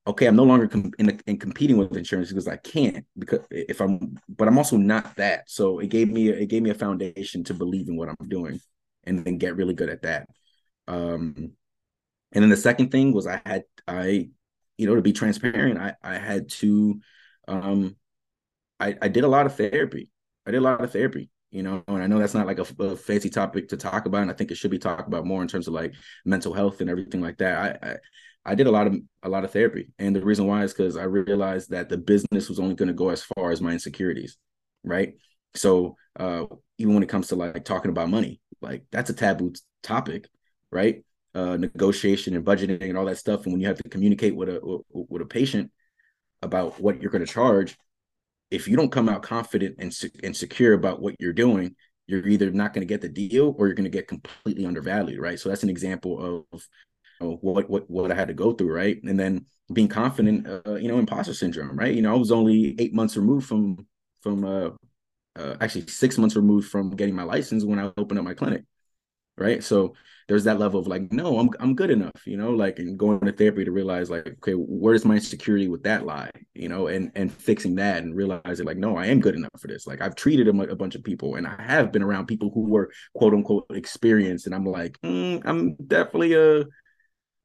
okay, 0.07 0.27
I'm 0.27 0.37
no 0.37 0.45
longer 0.45 0.69
com- 0.69 0.93
in, 0.99 1.21
in 1.27 1.39
competing 1.39 1.77
with 1.77 1.97
insurance 1.97 2.29
because 2.29 2.49
I 2.49 2.57
can't 2.57 3.05
because 3.19 3.41
if 3.51 3.81
I'm, 3.81 4.19
but 4.29 4.49
I'm 4.49 4.59
also 4.59 4.77
not 4.77 5.17
that. 5.17 5.51
So 5.51 5.81
it 5.81 5.89
gave 5.89 6.11
me 6.11 6.29
it 6.29 6.49
gave 6.49 6.63
me 6.63 6.71
a 6.71 6.75
foundation 6.75 7.45
to 7.45 7.55
believe 7.55 7.89
in 7.89 7.97
what 7.97 8.09
I'm 8.09 8.29
doing, 8.29 8.61
and 9.05 9.25
then 9.25 9.39
get 9.39 9.57
really 9.57 9.75
good 9.75 9.91
at 9.91 10.03
that. 10.03 10.29
Um, 10.89 11.53
and 12.33 12.43
then 12.43 12.51
the 12.51 12.57
second 12.57 12.91
thing 12.91 13.13
was 13.13 13.27
I 13.27 13.41
had 13.45 13.65
I, 13.89 14.29
you 14.79 14.87
know, 14.87 14.95
to 14.95 15.03
be 15.03 15.13
transparent, 15.13 15.79
I 15.79 15.95
I 16.03 16.19
had 16.19 16.49
to, 16.51 17.01
um, 17.49 17.97
I 18.79 18.97
I 19.03 19.09
did 19.09 19.25
a 19.25 19.29
lot 19.29 19.47
of 19.47 19.57
therapy. 19.57 20.11
I 20.47 20.53
did 20.53 20.59
a 20.59 20.61
lot 20.61 20.83
of 20.83 20.93
therapy 20.93 21.31
you 21.51 21.63
know 21.63 21.83
and 21.87 22.03
i 22.03 22.07
know 22.09 22.19
that's 22.19 22.35
not 22.35 22.47
like 22.47 22.59
a, 22.59 22.67
a, 22.83 22.97
fancy 22.97 23.31
topic 23.31 23.69
to 23.69 23.77
talk 23.77 24.07
about 24.07 24.23
and 24.23 24.31
i 24.31 24.35
think 24.35 24.51
it 24.51 24.57
should 24.57 24.71
be 24.71 24.79
talked 24.79 25.07
about 25.07 25.25
more 25.25 25.43
in 25.43 25.49
terms 25.49 25.69
of 25.69 25.75
like 25.75 25.95
mental 26.25 26.53
health 26.53 26.81
and 26.81 26.91
everything 26.91 27.21
like 27.21 27.39
that 27.39 27.79
i, 27.83 27.89
I 27.91 27.97
I 28.47 28.55
did 28.55 28.69
a 28.69 28.71
lot 28.71 28.87
of 28.87 28.97
a 29.25 29.29
lot 29.29 29.45
of 29.45 29.51
therapy, 29.51 29.89
and 29.99 30.15
the 30.15 30.25
reason 30.25 30.47
why 30.47 30.63
is 30.63 30.73
because 30.73 30.97
I 30.97 31.03
realized 31.03 31.71
that 31.71 31.89
the 31.89 31.99
business 31.99 32.49
was 32.49 32.61
only 32.61 32.77
going 32.77 32.89
to 32.89 32.95
go 32.95 33.09
as 33.11 33.25
far 33.25 33.51
as 33.51 33.61
my 33.61 33.73
insecurities, 33.73 34.37
right? 34.85 35.15
So 35.55 35.97
uh, 36.19 36.45
even 36.79 36.95
when 36.95 37.03
it 37.03 37.09
comes 37.09 37.29
to 37.29 37.37
like 37.37 37.65
talking 37.65 37.91
about 37.91 38.09
money, 38.09 38.41
like 38.63 38.85
that's 38.93 39.11
a 39.11 39.15
taboo 39.15 39.53
topic, 39.83 40.29
right? 40.71 41.05
Uh, 41.35 41.57
negotiation 41.57 42.37
and 42.37 42.45
budgeting 42.47 42.89
and 42.89 42.97
all 42.97 43.05
that 43.07 43.19
stuff, 43.19 43.45
and 43.45 43.53
when 43.53 43.61
you 43.61 43.67
have 43.67 43.83
to 43.83 43.89
communicate 43.89 44.37
with 44.37 44.49
a 44.49 44.81
with 44.91 45.23
a 45.23 45.27
patient 45.27 45.73
about 46.41 46.81
what 46.81 47.03
you're 47.03 47.11
going 47.11 47.27
to 47.27 47.33
charge, 47.33 47.77
if 48.53 48.69
you 48.69 48.77
don't 48.77 48.93
come 48.93 49.09
out 49.09 49.23
confident 49.23 49.75
and 49.81 49.93
and 50.23 50.37
secure 50.37 50.73
about 50.73 51.03
what 51.03 51.17
you're 51.19 51.33
doing, 51.33 51.75
you're 52.07 52.27
either 52.27 52.51
not 52.53 52.73
going 52.73 52.87
to 52.87 52.93
get 52.93 53.01
the 53.01 53.09
deal 53.09 53.55
or 53.59 53.67
you're 53.67 53.75
going 53.75 53.91
to 53.91 53.91
get 53.91 54.07
completely 54.07 54.65
undervalued, 54.65 55.21
right? 55.21 55.39
So 55.41 55.49
that's 55.49 55.65
an 55.65 55.71
example 55.71 56.45
of 56.53 56.69
what 57.21 57.69
what 57.69 57.91
what 57.91 58.13
I 58.13 58.15
had 58.15 58.29
to 58.29 58.35
go 58.35 58.53
through, 58.53 58.73
right? 58.73 59.03
And 59.03 59.19
then 59.19 59.47
being 59.73 59.89
confident, 59.89 60.47
uh, 60.47 60.75
you 60.75 60.89
know, 60.89 60.99
imposter 60.99 61.35
syndrome, 61.35 61.77
right? 61.77 61.95
You 61.95 62.03
know, 62.03 62.15
I 62.15 62.19
was 62.19 62.33
only 62.33 62.75
eight 62.79 62.95
months 62.95 63.17
removed 63.17 63.47
from 63.47 63.87
from 64.21 64.45
uh, 64.45 64.71
uh, 65.37 65.57
actually 65.61 65.87
six 65.87 66.19
months 66.19 66.37
removed 66.37 66.69
from 66.71 66.91
getting 66.91 67.15
my 67.15 67.25
license 67.25 67.65
when 67.65 67.79
I 67.79 67.93
opened 67.97 68.19
up 68.19 68.25
my 68.25 68.35
clinic, 68.35 68.65
right? 69.37 69.63
So 69.63 69.95
there's 70.29 70.45
that 70.45 70.59
level 70.59 70.81
of 70.81 70.87
like, 70.87 71.13
no, 71.13 71.39
I'm 71.39 71.51
I'm 71.61 71.75
good 71.75 71.91
enough, 71.91 72.27
you 72.27 72.37
know, 72.37 72.51
like 72.51 72.79
and 72.79 72.99
going 72.99 73.21
to 73.21 73.33
therapy 73.33 73.65
to 73.65 73.71
realize 73.71 74.11
like, 74.11 74.27
okay, 74.27 74.53
where's 74.53 75.05
my 75.05 75.15
insecurity 75.15 75.69
with 75.69 75.83
that 75.85 76.07
lie, 76.07 76.31
you 76.55 76.69
know, 76.69 76.89
and 76.89 77.13
and 77.15 77.33
fixing 77.33 77.77
that 77.77 78.03
and 78.03 78.17
realizing 78.17 78.67
like, 78.67 78.77
no, 78.77 78.97
I 78.97 79.07
am 79.07 79.21
good 79.21 79.35
enough 79.37 79.53
for 79.59 79.69
this. 79.69 79.87
Like 79.87 80.01
I've 80.01 80.17
treated 80.17 80.49
a, 80.49 80.77
bunch 80.77 80.95
of 80.95 81.05
people 81.05 81.37
and 81.37 81.47
I 81.47 81.61
have 81.63 81.93
been 81.93 82.03
around 82.03 82.27
people 82.27 82.51
who 82.53 82.63
were 82.63 82.91
quote 83.15 83.35
unquote 83.35 83.67
experienced, 83.71 84.47
and 84.47 84.55
I'm 84.55 84.67
like, 84.67 84.99
mm, 85.03 85.43
I'm 85.45 85.75
definitely 85.75 86.35
a 86.35 86.65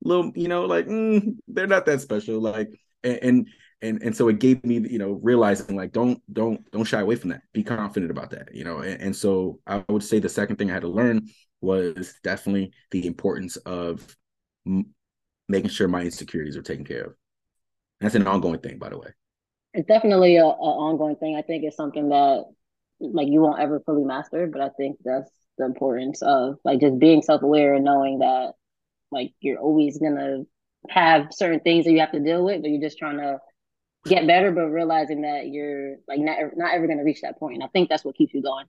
little, 0.03 0.31
you 0.35 0.47
know, 0.47 0.65
like 0.65 0.87
mm, 0.87 1.37
they're 1.47 1.67
not 1.67 1.85
that 1.85 2.01
special. 2.01 2.39
Like 2.39 2.69
and 3.03 3.47
and 3.81 4.01
and 4.03 4.15
so 4.15 4.27
it 4.27 4.39
gave 4.39 4.63
me, 4.63 4.75
you 4.89 4.99
know, 4.99 5.19
realizing 5.23 5.75
like 5.75 5.91
don't 5.91 6.21
don't 6.33 6.69
don't 6.71 6.85
shy 6.85 6.99
away 6.99 7.15
from 7.15 7.31
that. 7.31 7.41
Be 7.53 7.63
confident 7.63 8.11
about 8.11 8.29
that, 8.31 8.53
you 8.53 8.63
know. 8.63 8.79
And, 8.79 9.01
and 9.01 9.15
so 9.15 9.59
I 9.65 9.83
would 9.89 10.03
say 10.03 10.19
the 10.19 10.29
second 10.29 10.57
thing 10.57 10.69
I 10.69 10.73
had 10.73 10.83
to 10.83 10.87
learn 10.87 11.27
was 11.61 12.15
definitely 12.23 12.71
the 12.91 13.05
importance 13.07 13.57
of 13.57 14.15
m- 14.65 14.93
making 15.47 15.69
sure 15.69 15.87
my 15.87 16.01
insecurities 16.01 16.57
are 16.57 16.61
taken 16.61 16.85
care 16.85 17.03
of. 17.03 17.13
That's 17.99 18.15
an 18.15 18.27
ongoing 18.27 18.59
thing, 18.59 18.79
by 18.79 18.89
the 18.89 18.97
way. 18.97 19.09
It's 19.73 19.87
definitely 19.87 20.37
a, 20.37 20.45
a 20.45 20.47
ongoing 20.47 21.15
thing. 21.15 21.35
I 21.35 21.43
think 21.43 21.63
it's 21.63 21.77
something 21.77 22.09
that 22.09 22.45
like 22.99 23.27
you 23.27 23.41
won't 23.41 23.59
ever 23.59 23.79
fully 23.85 24.03
master, 24.03 24.47
but 24.47 24.61
I 24.61 24.69
think 24.69 24.97
that's 25.03 25.29
the 25.57 25.65
importance 25.65 26.21
of 26.21 26.57
like 26.63 26.79
just 26.79 26.99
being 26.99 27.21
self 27.21 27.41
aware 27.41 27.73
and 27.73 27.85
knowing 27.85 28.19
that 28.19 28.53
like 29.11 29.33
you're 29.39 29.59
always 29.59 29.97
gonna 29.99 30.43
have 30.89 31.27
certain 31.31 31.59
things 31.59 31.85
that 31.85 31.91
you 31.91 31.99
have 31.99 32.11
to 32.13 32.19
deal 32.19 32.43
with, 32.43 32.61
but 32.61 32.69
you're 32.71 32.81
just 32.81 32.97
trying 32.97 33.17
to 33.17 33.39
get 34.05 34.27
better, 34.27 34.51
but 34.51 34.67
realizing 34.69 35.21
that 35.21 35.47
you're 35.47 35.97
like 36.07 36.19
not 36.19 36.37
not 36.55 36.73
ever 36.73 36.87
gonna 36.87 37.03
reach 37.03 37.21
that 37.21 37.39
point. 37.39 37.55
And 37.55 37.63
I 37.63 37.67
think 37.67 37.89
that's 37.89 38.05
what 38.05 38.15
keeps 38.15 38.33
you 38.33 38.41
going. 38.41 38.65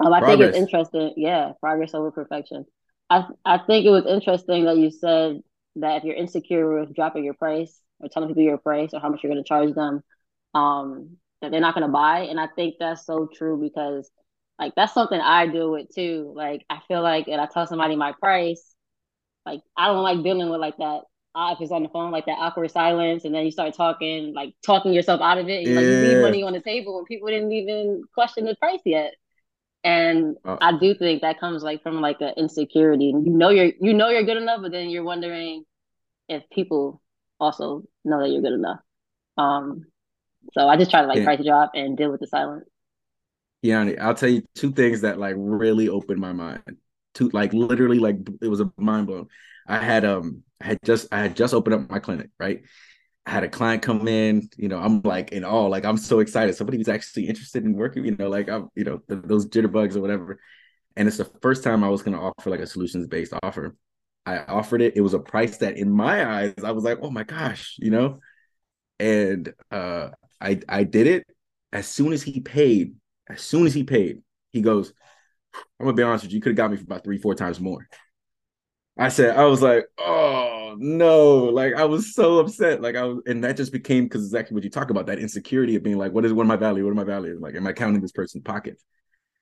Um, 0.00 0.12
I 0.12 0.20
progress. 0.20 0.38
think 0.38 0.48
it's 0.48 0.58
interesting. 0.58 1.14
Yeah, 1.16 1.52
progress 1.60 1.94
over 1.94 2.10
perfection. 2.10 2.66
I 3.10 3.26
I 3.44 3.58
think 3.58 3.86
it 3.86 3.90
was 3.90 4.06
interesting 4.06 4.64
that 4.66 4.76
you 4.76 4.90
said 4.90 5.40
that 5.76 5.98
if 5.98 6.04
you're 6.04 6.16
insecure 6.16 6.80
with 6.80 6.94
dropping 6.94 7.24
your 7.24 7.34
price 7.34 7.80
or 8.00 8.08
telling 8.08 8.28
people 8.28 8.42
your 8.42 8.58
price 8.58 8.90
or 8.92 9.00
how 9.00 9.08
much 9.08 9.22
you're 9.22 9.32
going 9.32 9.42
to 9.42 9.48
charge 9.48 9.74
them, 9.74 10.02
um, 10.54 11.16
that 11.42 11.50
they're 11.50 11.60
not 11.60 11.74
going 11.74 11.86
to 11.86 11.92
buy. 11.92 12.20
And 12.20 12.40
I 12.40 12.48
think 12.48 12.76
that's 12.78 13.06
so 13.06 13.28
true 13.32 13.60
because 13.60 14.10
like 14.58 14.74
that's 14.74 14.94
something 14.94 15.20
I 15.20 15.46
deal 15.46 15.70
with 15.70 15.88
too. 15.94 16.32
Like 16.34 16.64
I 16.70 16.80
feel 16.88 17.02
like, 17.02 17.28
and 17.28 17.40
I 17.40 17.46
tell 17.46 17.66
somebody 17.66 17.96
my 17.96 18.12
price, 18.12 18.74
like 19.46 19.62
I 19.76 19.86
don't 19.86 20.02
like 20.02 20.22
dealing 20.22 20.50
with 20.50 20.60
like 20.60 20.76
that 20.78 21.02
uh, 21.36 21.52
if 21.52 21.60
it's 21.60 21.70
on 21.70 21.82
the 21.82 21.88
phone, 21.90 22.10
like 22.10 22.24
that 22.24 22.38
awkward 22.38 22.70
silence, 22.70 23.26
and 23.26 23.34
then 23.34 23.44
you 23.44 23.50
start 23.50 23.74
talking, 23.74 24.32
like 24.32 24.54
talking 24.64 24.94
yourself 24.94 25.20
out 25.20 25.36
of 25.36 25.50
it. 25.50 25.68
Yeah. 25.68 25.74
Like 25.74 25.84
you 25.84 25.90
leave 25.90 26.22
money 26.22 26.42
on 26.42 26.54
the 26.54 26.62
table 26.62 26.96
when 26.96 27.04
people 27.04 27.28
didn't 27.28 27.52
even 27.52 28.04
question 28.14 28.46
the 28.46 28.56
price 28.56 28.80
yet. 28.86 29.12
And 29.84 30.36
uh, 30.46 30.56
I 30.62 30.78
do 30.78 30.94
think 30.94 31.20
that 31.20 31.38
comes 31.38 31.62
like 31.62 31.82
from 31.82 32.00
like 32.00 32.22
an 32.22 32.32
insecurity. 32.38 33.04
You 33.04 33.30
know 33.30 33.50
you're 33.50 33.72
you 33.80 33.92
know 33.92 34.08
you're 34.08 34.24
good 34.24 34.38
enough, 34.38 34.60
but 34.62 34.72
then 34.72 34.88
you're 34.88 35.04
wondering 35.04 35.64
if 36.26 36.42
people 36.50 37.02
also 37.38 37.84
know 38.02 38.20
that 38.22 38.30
you're 38.30 38.42
good 38.42 38.54
enough. 38.54 38.80
Um, 39.36 39.84
so 40.54 40.66
I 40.66 40.78
just 40.78 40.90
try 40.90 41.02
to 41.02 41.06
like 41.06 41.18
yeah. 41.18 41.24
price 41.24 41.44
drop 41.44 41.72
and 41.74 41.98
deal 41.98 42.10
with 42.10 42.20
the 42.20 42.26
silence. 42.26 42.64
Yeah, 43.60 43.90
I'll 44.00 44.14
tell 44.14 44.30
you 44.30 44.42
two 44.54 44.72
things 44.72 45.02
that 45.02 45.18
like 45.18 45.34
really 45.36 45.90
opened 45.90 46.18
my 46.18 46.32
mind. 46.32 46.78
Two 47.16 47.30
like 47.32 47.52
literally 47.54 47.98
like 47.98 48.16
it 48.42 48.48
was 48.48 48.60
a 48.60 48.70
mind 48.76 49.06
blown. 49.08 49.28
I 49.66 49.78
had 49.78 50.04
um 50.04 50.42
I 50.60 50.66
had 50.66 50.78
just 50.84 51.08
I 51.12 51.20
had 51.22 51.36
just 51.36 51.54
opened 51.54 51.74
up 51.74 51.90
my 51.90 51.98
clinic, 51.98 52.30
right? 52.38 52.62
I 53.26 53.30
had 53.30 53.42
a 53.44 53.48
client 53.48 53.82
come 53.82 54.06
in, 54.06 54.48
you 54.58 54.68
know, 54.68 54.78
I'm 54.78 55.00
like 55.02 55.32
in 55.32 55.44
all 55.44 55.70
like 55.70 55.84
I'm 55.86 55.96
so 55.96 56.20
excited. 56.20 56.54
Somebody 56.54 56.78
was 56.78 56.88
actually 56.88 57.28
interested 57.28 57.64
in 57.64 57.72
working, 57.74 58.04
you 58.04 58.16
know, 58.16 58.28
like 58.28 58.50
I'm, 58.50 58.68
you 58.76 58.84
know, 58.84 59.00
the, 59.08 59.16
those 59.16 59.46
jitterbugs 59.48 59.96
or 59.96 60.00
whatever. 60.00 60.38
And 60.96 61.08
it's 61.08 61.16
the 61.18 61.30
first 61.42 61.64
time 61.64 61.82
I 61.84 61.88
was 61.88 62.02
to 62.02 62.14
offer 62.14 62.50
like 62.50 62.60
a 62.60 62.66
solutions 62.66 63.06
based 63.08 63.32
offer. 63.42 63.76
I 64.26 64.38
offered 64.38 64.82
it. 64.82 64.96
It 64.96 65.00
was 65.02 65.14
a 65.14 65.18
price 65.20 65.58
that 65.58 65.78
in 65.78 65.90
my 65.90 66.26
eyes, 66.28 66.54
I 66.64 66.72
was 66.72 66.84
like, 66.84 66.98
oh 67.02 67.10
my 67.10 67.24
gosh, 67.24 67.76
you 67.78 67.90
know? 67.90 68.20
And 69.00 69.52
uh 69.70 70.10
I 70.40 70.60
I 70.68 70.84
did 70.84 71.06
it. 71.06 71.26
As 71.72 71.88
soon 71.88 72.12
as 72.12 72.22
he 72.22 72.40
paid, 72.40 72.94
as 73.28 73.42
soon 73.42 73.66
as 73.66 73.74
he 73.74 73.84
paid, 73.84 74.22
he 74.52 74.62
goes, 74.62 74.92
I'm 75.78 75.86
gonna 75.86 75.96
be 75.96 76.02
honest 76.02 76.24
with 76.24 76.32
you, 76.32 76.36
you 76.36 76.42
could 76.42 76.50
have 76.50 76.56
got 76.56 76.70
me 76.70 76.76
for 76.76 76.84
about 76.84 77.04
three, 77.04 77.18
four 77.18 77.34
times 77.34 77.60
more. 77.60 77.86
I 78.98 79.08
said, 79.08 79.36
I 79.36 79.44
was 79.44 79.60
like, 79.60 79.86
oh 79.98 80.76
no, 80.78 81.44
like 81.44 81.74
I 81.74 81.84
was 81.84 82.14
so 82.14 82.38
upset. 82.38 82.80
Like 82.80 82.96
I 82.96 83.04
was, 83.04 83.22
and 83.26 83.44
that 83.44 83.56
just 83.56 83.72
became 83.72 84.04
because 84.04 84.24
exactly 84.24 84.54
what 84.54 84.64
you 84.64 84.70
talk 84.70 84.90
about 84.90 85.06
that 85.06 85.18
insecurity 85.18 85.76
of 85.76 85.82
being 85.82 85.98
like, 85.98 86.12
what 86.12 86.24
is 86.24 86.32
what 86.32 86.44
am 86.44 86.50
I 86.50 86.56
value? 86.56 86.84
What 86.84 86.92
am 86.92 86.98
I 86.98 87.04
value? 87.04 87.38
Like, 87.40 87.54
am 87.54 87.66
I 87.66 87.72
counting 87.72 88.00
this 88.00 88.12
person's 88.12 88.44
pocket? 88.44 88.80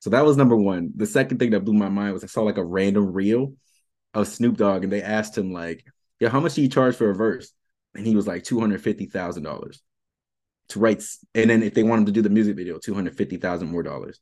So 0.00 0.10
that 0.10 0.24
was 0.24 0.36
number 0.36 0.56
one. 0.56 0.92
The 0.96 1.06
second 1.06 1.38
thing 1.38 1.50
that 1.52 1.64
blew 1.64 1.74
my 1.74 1.88
mind 1.88 2.12
was 2.12 2.24
I 2.24 2.26
saw 2.26 2.42
like 2.42 2.58
a 2.58 2.64
random 2.64 3.12
reel 3.12 3.54
of 4.12 4.28
Snoop 4.28 4.56
Dogg, 4.56 4.84
and 4.84 4.92
they 4.92 5.02
asked 5.02 5.38
him 5.38 5.52
like, 5.52 5.84
yeah, 6.20 6.28
how 6.28 6.40
much 6.40 6.54
do 6.54 6.62
you 6.62 6.68
charge 6.68 6.96
for 6.96 7.10
a 7.10 7.14
verse? 7.14 7.52
And 7.94 8.06
he 8.06 8.16
was 8.16 8.26
like 8.26 8.42
two 8.42 8.60
hundred 8.60 8.82
fifty 8.82 9.06
thousand 9.06 9.44
dollars 9.44 9.82
to 10.70 10.80
write, 10.80 11.04
and 11.34 11.48
then 11.48 11.62
if 11.62 11.74
they 11.74 11.84
want 11.84 12.00
him 12.00 12.06
to 12.06 12.12
do 12.12 12.22
the 12.22 12.30
music 12.30 12.56
video, 12.56 12.78
two 12.78 12.94
hundred 12.94 13.16
fifty 13.16 13.36
thousand 13.36 13.70
more 13.70 13.82
dollars. 13.82 14.18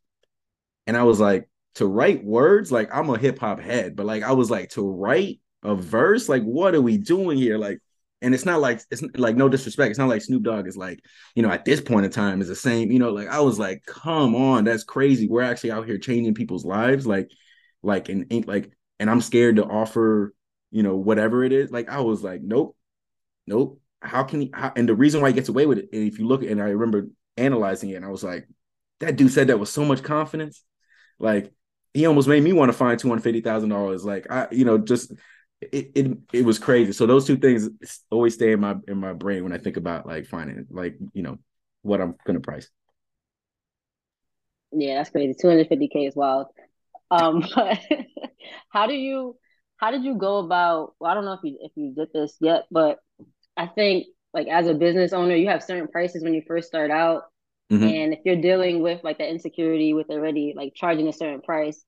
And 0.86 0.96
I 0.96 1.04
was 1.04 1.20
like, 1.20 1.48
to 1.76 1.86
write 1.86 2.24
words, 2.24 2.70
like 2.70 2.94
I'm 2.94 3.10
a 3.10 3.18
hip 3.18 3.38
hop 3.38 3.60
head, 3.60 3.96
but 3.96 4.06
like 4.06 4.22
I 4.22 4.32
was 4.32 4.50
like 4.50 4.70
to 4.70 4.88
write 4.88 5.40
a 5.62 5.74
verse, 5.74 6.28
like 6.28 6.42
what 6.42 6.74
are 6.74 6.82
we 6.82 6.98
doing 6.98 7.38
here? 7.38 7.58
Like, 7.58 7.78
and 8.20 8.34
it's 8.34 8.44
not 8.44 8.60
like 8.60 8.80
it's 8.90 9.02
like 9.16 9.36
no 9.36 9.48
disrespect. 9.48 9.90
It's 9.90 9.98
not 9.98 10.08
like 10.08 10.22
Snoop 10.22 10.42
Dogg 10.42 10.66
is 10.68 10.76
like, 10.76 11.00
you 11.34 11.42
know, 11.42 11.50
at 11.50 11.64
this 11.64 11.80
point 11.80 12.04
in 12.04 12.12
time 12.12 12.40
is 12.40 12.48
the 12.48 12.54
same, 12.54 12.90
you 12.92 12.98
know, 12.98 13.10
like 13.10 13.28
I 13.28 13.40
was 13.40 13.58
like, 13.58 13.84
come 13.86 14.34
on, 14.34 14.64
that's 14.64 14.84
crazy. 14.84 15.26
We're 15.28 15.42
actually 15.42 15.72
out 15.72 15.86
here 15.86 15.98
changing 15.98 16.34
people's 16.34 16.64
lives, 16.64 17.06
like, 17.06 17.30
like 17.82 18.08
and 18.08 18.26
ain't 18.30 18.46
like, 18.46 18.70
and 19.00 19.10
I'm 19.10 19.20
scared 19.20 19.56
to 19.56 19.64
offer, 19.64 20.34
you 20.70 20.82
know, 20.82 20.96
whatever 20.96 21.42
it 21.44 21.52
is. 21.52 21.70
Like 21.70 21.88
I 21.88 22.00
was 22.00 22.22
like, 22.22 22.42
nope, 22.42 22.76
nope. 23.46 23.80
How 24.00 24.24
can 24.24 24.40
he? 24.40 24.50
How, 24.52 24.72
and 24.76 24.88
the 24.88 24.96
reason 24.96 25.20
why 25.20 25.28
he 25.28 25.34
gets 25.34 25.48
away 25.48 25.66
with 25.66 25.78
it, 25.78 25.88
and 25.92 26.06
if 26.06 26.18
you 26.18 26.26
look, 26.26 26.42
and 26.42 26.60
I 26.60 26.70
remember 26.70 27.08
analyzing 27.36 27.90
it, 27.90 27.94
and 27.94 28.04
I 28.04 28.08
was 28.08 28.24
like, 28.24 28.48
that 29.00 29.16
dude 29.16 29.32
said 29.32 29.46
that 29.48 29.58
with 29.58 29.68
so 29.68 29.84
much 29.84 30.02
confidence, 30.02 30.62
like 31.18 31.52
he 31.94 32.06
almost 32.06 32.28
made 32.28 32.42
me 32.42 32.52
want 32.52 32.70
to 32.70 32.76
find 32.76 32.98
two 32.98 33.08
hundred 33.08 33.22
fifty 33.22 33.40
thousand 33.40 33.68
dollars. 33.68 34.04
Like 34.04 34.30
I, 34.30 34.48
you 34.50 34.64
know, 34.64 34.78
just 34.78 35.12
it, 35.60 35.92
it 35.94 36.18
it 36.32 36.44
was 36.44 36.58
crazy. 36.58 36.92
So 36.92 37.06
those 37.06 37.26
two 37.26 37.36
things 37.36 37.68
always 38.10 38.34
stay 38.34 38.52
in 38.52 38.60
my 38.60 38.76
in 38.88 38.98
my 38.98 39.12
brain 39.12 39.42
when 39.42 39.52
I 39.52 39.58
think 39.58 39.76
about 39.76 40.06
like 40.06 40.26
finding 40.26 40.66
like 40.70 40.96
you 41.12 41.22
know 41.22 41.38
what 41.82 42.00
I'm 42.00 42.14
gonna 42.26 42.40
price. 42.40 42.68
Yeah, 44.72 44.96
that's 44.96 45.10
crazy. 45.10 45.34
Two 45.38 45.48
hundred 45.48 45.68
fifty 45.68 45.88
k 45.88 46.06
is 46.06 46.16
wild. 46.16 46.46
Um, 47.10 47.44
but 47.54 47.78
how 48.70 48.86
do 48.86 48.94
you 48.94 49.36
how 49.76 49.90
did 49.90 50.04
you 50.04 50.16
go 50.16 50.38
about? 50.38 50.94
Well, 50.98 51.10
I 51.10 51.14
don't 51.14 51.24
know 51.24 51.34
if 51.34 51.40
you 51.42 51.58
if 51.60 51.72
you 51.74 51.94
did 51.94 52.08
this 52.14 52.36
yet, 52.40 52.64
but 52.70 52.98
I 53.56 53.66
think 53.66 54.06
like 54.32 54.48
as 54.48 54.66
a 54.66 54.74
business 54.74 55.12
owner, 55.12 55.36
you 55.36 55.48
have 55.48 55.62
certain 55.62 55.88
prices 55.88 56.22
when 56.22 56.32
you 56.32 56.42
first 56.46 56.68
start 56.68 56.90
out 56.90 57.24
Mm-hmm. 57.72 57.84
And 57.84 58.12
if 58.12 58.20
you're 58.26 58.40
dealing 58.40 58.82
with 58.82 59.02
like 59.02 59.16
the 59.16 59.26
insecurity 59.28 59.94
with 59.94 60.10
already 60.10 60.52
like 60.54 60.74
charging 60.74 61.08
a 61.08 61.12
certain 61.12 61.40
price, 61.40 61.82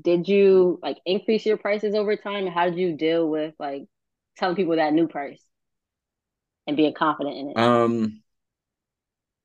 did 0.00 0.26
you 0.28 0.78
like 0.82 0.96
increase 1.04 1.44
your 1.44 1.58
prices 1.58 1.94
over 1.94 2.16
time? 2.16 2.46
How 2.46 2.64
did 2.70 2.78
you 2.78 2.96
deal 2.96 3.28
with 3.28 3.54
like 3.58 3.84
telling 4.38 4.56
people 4.56 4.76
that 4.76 4.94
new 4.94 5.08
price 5.08 5.42
and 6.66 6.76
being 6.76 6.94
confident 6.94 7.36
in 7.36 7.50
it? 7.50 7.56
Um, 7.58 8.22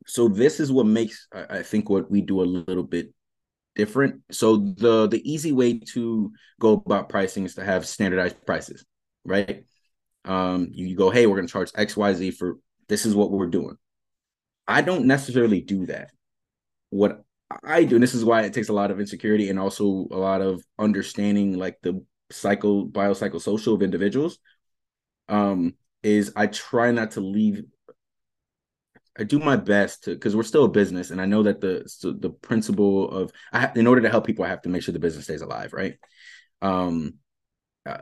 so 0.08 0.30
this 0.30 0.62
is 0.62 0.72
what 0.72 0.86
makes 0.86 1.28
I 1.34 1.62
think 1.62 1.90
what 1.90 2.10
we 2.10 2.22
do 2.22 2.42
a 2.42 2.44
little 2.44 2.84
bit 2.84 3.14
different. 3.76 4.22
So 4.32 4.58
the 4.58 5.08
the 5.08 5.22
easy 5.30 5.52
way 5.52 5.80
to 5.94 6.32
go 6.60 6.82
about 6.86 7.10
pricing 7.10 7.44
is 7.44 7.56
to 7.56 7.66
have 7.66 7.86
standardized 7.86 8.46
prices, 8.46 8.86
right? 9.26 9.66
Um, 10.24 10.70
you, 10.72 10.88
you 10.88 10.96
go, 10.96 11.10
hey, 11.10 11.28
we're 11.28 11.36
gonna 11.36 11.50
charge 11.50 11.72
X, 11.76 11.98
Y, 11.98 12.14
Z 12.14 12.32
for 12.32 12.60
this 12.88 13.06
is 13.06 13.14
what 13.14 13.32
we're 13.32 13.48
doing. 13.48 13.78
I 14.68 14.82
don't 14.82 15.06
necessarily 15.06 15.62
do 15.62 15.86
that. 15.88 16.12
What 16.90 17.24
I 17.64 17.84
do, 17.84 17.96
and 17.96 18.04
this 18.04 18.14
is 18.16 18.26
why 18.26 18.44
it 18.44 18.54
takes 18.54 18.70
a 18.70 18.74
lot 18.74 18.92
of 18.92 19.00
insecurity 19.00 19.50
and 19.50 19.60
also 19.60 20.08
a 20.12 20.18
lot 20.18 20.42
of 20.42 20.64
understanding 20.80 21.58
like 21.58 21.78
the 21.82 22.04
psycho 22.32 22.86
biopsychosocial 22.86 23.76
of 23.76 23.82
individuals. 23.82 24.40
Um, 25.30 25.76
is 26.04 26.34
I 26.36 26.48
try 26.48 26.92
not 26.92 27.12
to 27.12 27.22
leave 27.22 27.64
I 29.18 29.24
do 29.24 29.40
my 29.40 29.58
best 29.58 30.06
to 30.06 30.12
because 30.12 30.36
we're 30.36 30.44
still 30.44 30.66
a 30.66 30.70
business, 30.70 31.12
and 31.12 31.20
I 31.22 31.26
know 31.26 31.44
that 31.44 31.60
the 31.60 31.86
the 32.02 32.30
principle 32.30 33.12
of 33.12 33.32
I 33.52 33.72
in 33.76 33.88
order 33.88 34.02
to 34.02 34.10
help 34.10 34.26
people, 34.26 34.46
I 34.46 34.50
have 34.50 34.62
to 34.62 34.70
make 34.70 34.84
sure 34.84 34.94
the 34.94 35.00
business 35.00 35.26
stays 35.26 35.42
alive, 35.42 35.74
right? 35.74 35.98
Um, 36.62 37.16
uh, 37.86 38.00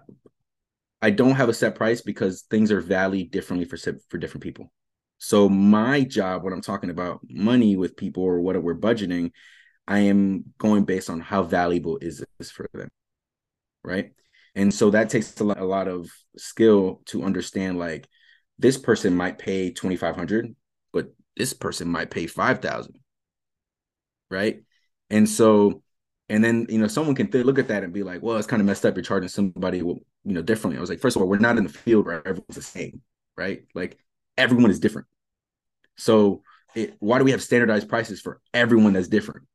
I 1.02 1.10
don't 1.10 1.36
have 1.36 1.50
a 1.50 1.54
set 1.54 1.76
price 1.76 2.02
because 2.02 2.44
things 2.44 2.72
are 2.72 2.82
valued 2.82 3.32
differently 3.32 3.66
for 3.66 3.78
for 4.10 4.18
different 4.18 4.44
people. 4.44 4.72
So 5.20 5.50
my 5.50 6.02
job 6.02 6.44
when 6.44 6.54
I'm 6.54 6.62
talking 6.62 6.90
about 6.90 7.20
money 7.30 7.76
with 7.76 7.98
people 7.98 8.24
or 8.24 8.40
what 8.40 8.62
we're 8.62 8.76
budgeting, 8.76 9.32
I 9.88 10.00
am 10.00 10.46
going 10.58 10.86
based 10.86 11.10
on 11.10 11.20
how 11.20 11.44
valuable 11.44 11.98
is 12.02 12.24
this 12.38 12.52
for 12.52 12.70
them. 12.74 12.90
Right. 13.84 14.12
And 14.56 14.74
so 14.74 14.90
that 14.92 15.10
takes 15.10 15.40
a 15.40 15.44
lot, 15.44 15.60
a 15.60 15.66
lot 15.66 15.88
of 15.88 16.10
skill 16.38 17.02
to 17.06 17.24
understand 17.24 17.80
like 17.80 18.08
this 18.58 18.78
person 18.78 19.16
might 19.16 19.38
pay 19.40 19.72
2500 19.72 20.56
but 20.92 21.08
this 21.38 21.54
person 21.54 21.88
might 21.88 22.12
pay 22.12 22.28
5000 22.28 22.96
right 24.30 24.62
and 25.10 25.28
so 25.28 25.82
and 26.30 26.44
then 26.44 26.66
you 26.70 26.78
know 26.78 26.88
someone 26.88 27.16
can 27.16 27.30
th- 27.32 27.46
look 27.46 27.60
at 27.60 27.70
that 27.70 27.84
and 27.84 27.94
be 27.94 28.04
like 28.04 28.22
well 28.22 28.38
it's 28.38 28.48
kind 28.48 28.62
of 28.62 28.66
messed 28.66 28.86
up 28.86 28.96
you're 28.96 29.04
charging 29.04 29.30
somebody 29.30 29.78
you 29.80 30.04
know 30.26 30.42
differently 30.42 30.78
i 30.78 30.82
was 30.82 30.90
like 30.90 31.00
first 31.00 31.16
of 31.16 31.22
all 31.22 31.28
we're 31.28 31.40
not 31.40 31.58
in 31.58 31.64
the 31.64 31.70
field 31.70 32.06
where 32.06 32.26
everyone's 32.28 32.56
the 32.56 32.62
same 32.62 33.02
right 33.38 33.64
like 33.74 33.98
everyone 34.40 34.72
is 34.72 34.80
different. 34.80 35.08
So 35.98 36.42
it, 36.76 36.96
why 37.00 37.18
do 37.18 37.24
we 37.24 37.32
have 37.32 37.44
standardized 37.44 37.90
prices 37.90 38.22
for 38.22 38.42
everyone 38.54 38.94
that's 38.94 39.08
different? 39.08 39.46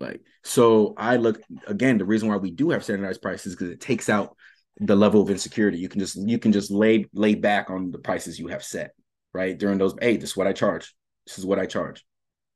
Like, 0.00 0.20
so 0.42 0.94
I 0.96 1.16
look 1.16 1.40
again, 1.66 1.98
the 1.98 2.04
reason 2.04 2.28
why 2.28 2.36
we 2.36 2.50
do 2.50 2.70
have 2.70 2.84
standardized 2.84 3.22
prices 3.22 3.54
because 3.54 3.70
it 3.70 3.80
takes 3.80 4.08
out 4.08 4.36
the 4.78 4.96
level 4.96 5.20
of 5.22 5.30
insecurity. 5.30 5.78
You 5.78 5.88
can 5.88 6.00
just 6.00 6.16
you 6.16 6.38
can 6.38 6.52
just 6.52 6.70
lay 6.70 7.06
lay 7.12 7.34
back 7.34 7.70
on 7.70 7.90
the 7.90 7.98
prices 7.98 8.38
you 8.38 8.48
have 8.48 8.64
set, 8.64 8.92
right? 9.32 9.56
During 9.56 9.78
those, 9.78 9.94
hey, 10.00 10.16
this 10.16 10.30
is 10.30 10.36
what 10.36 10.46
I 10.46 10.52
charge. 10.52 10.94
This 11.26 11.38
is 11.38 11.46
what 11.46 11.58
I 11.58 11.66
charge. 11.66 12.04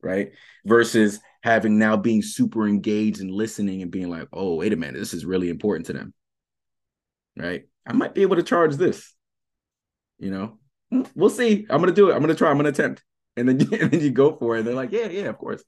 Right. 0.00 0.30
Versus 0.64 1.18
having 1.42 1.78
now 1.78 1.96
being 1.96 2.22
super 2.22 2.68
engaged 2.68 3.20
and 3.20 3.30
listening 3.30 3.82
and 3.82 3.90
being 3.90 4.08
like, 4.08 4.28
oh, 4.32 4.54
wait 4.54 4.72
a 4.72 4.76
minute, 4.76 4.98
this 4.98 5.14
is 5.14 5.24
really 5.24 5.48
important 5.48 5.86
to 5.86 5.92
them. 5.92 6.14
Right. 7.36 7.64
I 7.86 7.92
might 7.94 8.14
be 8.14 8.22
able 8.22 8.36
to 8.36 8.42
charge 8.42 8.76
this. 8.76 9.14
You 10.18 10.30
know, 10.30 10.58
we'll 10.90 11.30
see. 11.30 11.66
I'm 11.70 11.80
gonna 11.80 11.92
do 11.92 12.10
it. 12.10 12.14
I'm 12.14 12.20
gonna 12.20 12.34
try. 12.34 12.50
I'm 12.50 12.56
gonna 12.56 12.70
attempt. 12.70 13.02
And 13.36 13.48
then 13.48 13.60
and 13.80 13.90
then 13.90 14.00
you 14.00 14.10
go 14.10 14.36
for 14.36 14.56
it. 14.56 14.60
And 14.60 14.68
they're 14.68 14.74
like, 14.74 14.92
yeah, 14.92 15.08
yeah, 15.08 15.26
of 15.26 15.38
course. 15.38 15.62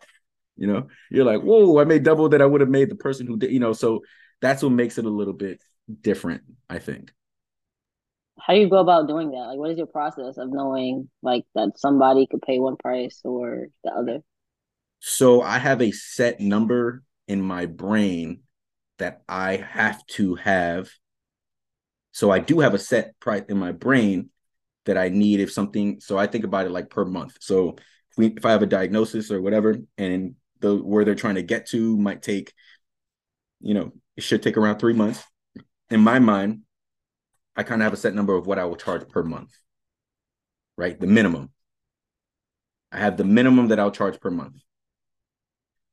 You 0.56 0.66
know, 0.66 0.88
you're 1.10 1.24
like, 1.24 1.42
whoa, 1.42 1.78
I 1.80 1.84
made 1.84 2.02
double 2.02 2.28
that 2.30 2.42
I 2.42 2.46
would 2.46 2.60
have 2.60 2.70
made 2.70 2.90
the 2.90 2.96
person 2.96 3.26
who 3.26 3.36
did. 3.36 3.50
You 3.50 3.60
know, 3.60 3.72
so 3.72 4.02
that's 4.40 4.62
what 4.62 4.72
makes 4.72 4.98
it 4.98 5.04
a 5.04 5.10
little 5.10 5.32
bit 5.34 5.62
different, 6.00 6.42
I 6.68 6.78
think. 6.78 7.12
How 8.38 8.54
do 8.54 8.60
you 8.60 8.68
go 8.68 8.78
about 8.78 9.06
doing 9.06 9.30
that? 9.30 9.48
Like, 9.48 9.58
what 9.58 9.70
is 9.70 9.78
your 9.78 9.86
process 9.86 10.38
of 10.38 10.50
knowing 10.50 11.10
like 11.22 11.44
that 11.54 11.78
somebody 11.78 12.26
could 12.26 12.42
pay 12.42 12.58
one 12.58 12.76
price 12.76 13.20
or 13.24 13.66
the 13.84 13.90
other? 13.90 14.20
So 15.00 15.42
I 15.42 15.58
have 15.58 15.80
a 15.80 15.92
set 15.92 16.40
number 16.40 17.02
in 17.28 17.40
my 17.42 17.66
brain 17.66 18.42
that 18.98 19.22
I 19.28 19.56
have 19.56 20.04
to 20.08 20.34
have. 20.36 20.90
So 22.12 22.30
I 22.30 22.38
do 22.38 22.60
have 22.60 22.74
a 22.74 22.78
set 22.78 23.18
price 23.20 23.44
in 23.48 23.58
my 23.58 23.72
brain 23.72 24.30
that 24.86 24.98
I 24.98 25.08
need 25.08 25.40
if 25.40 25.52
something. 25.52 26.00
So 26.00 26.18
I 26.18 26.26
think 26.26 26.44
about 26.44 26.66
it 26.66 26.70
like 26.72 26.90
per 26.90 27.04
month. 27.04 27.36
So 27.40 27.76
if 28.10 28.18
we 28.18 28.26
if 28.28 28.44
I 28.46 28.52
have 28.52 28.62
a 28.62 28.66
diagnosis 28.66 29.30
or 29.30 29.40
whatever, 29.40 29.76
and 29.98 30.34
the 30.60 30.76
where 30.76 31.04
they're 31.04 31.14
trying 31.14 31.36
to 31.36 31.42
get 31.42 31.66
to 31.68 31.96
might 31.96 32.22
take, 32.22 32.52
you 33.60 33.74
know, 33.74 33.92
it 34.16 34.22
should 34.22 34.42
take 34.42 34.56
around 34.56 34.78
three 34.78 34.92
months. 34.94 35.22
In 35.90 36.00
my 36.00 36.18
mind, 36.18 36.62
I 37.56 37.62
kind 37.64 37.82
of 37.82 37.84
have 37.84 37.92
a 37.92 37.96
set 37.96 38.14
number 38.14 38.34
of 38.36 38.46
what 38.46 38.58
I 38.58 38.64
will 38.64 38.76
charge 38.76 39.08
per 39.08 39.22
month. 39.22 39.52
Right, 40.76 40.98
the 40.98 41.06
minimum. 41.06 41.52
I 42.92 42.98
have 42.98 43.16
the 43.16 43.24
minimum 43.24 43.66
that 43.68 43.80
I'll 43.80 43.90
charge 43.90 44.20
per 44.20 44.30
month. 44.30 44.62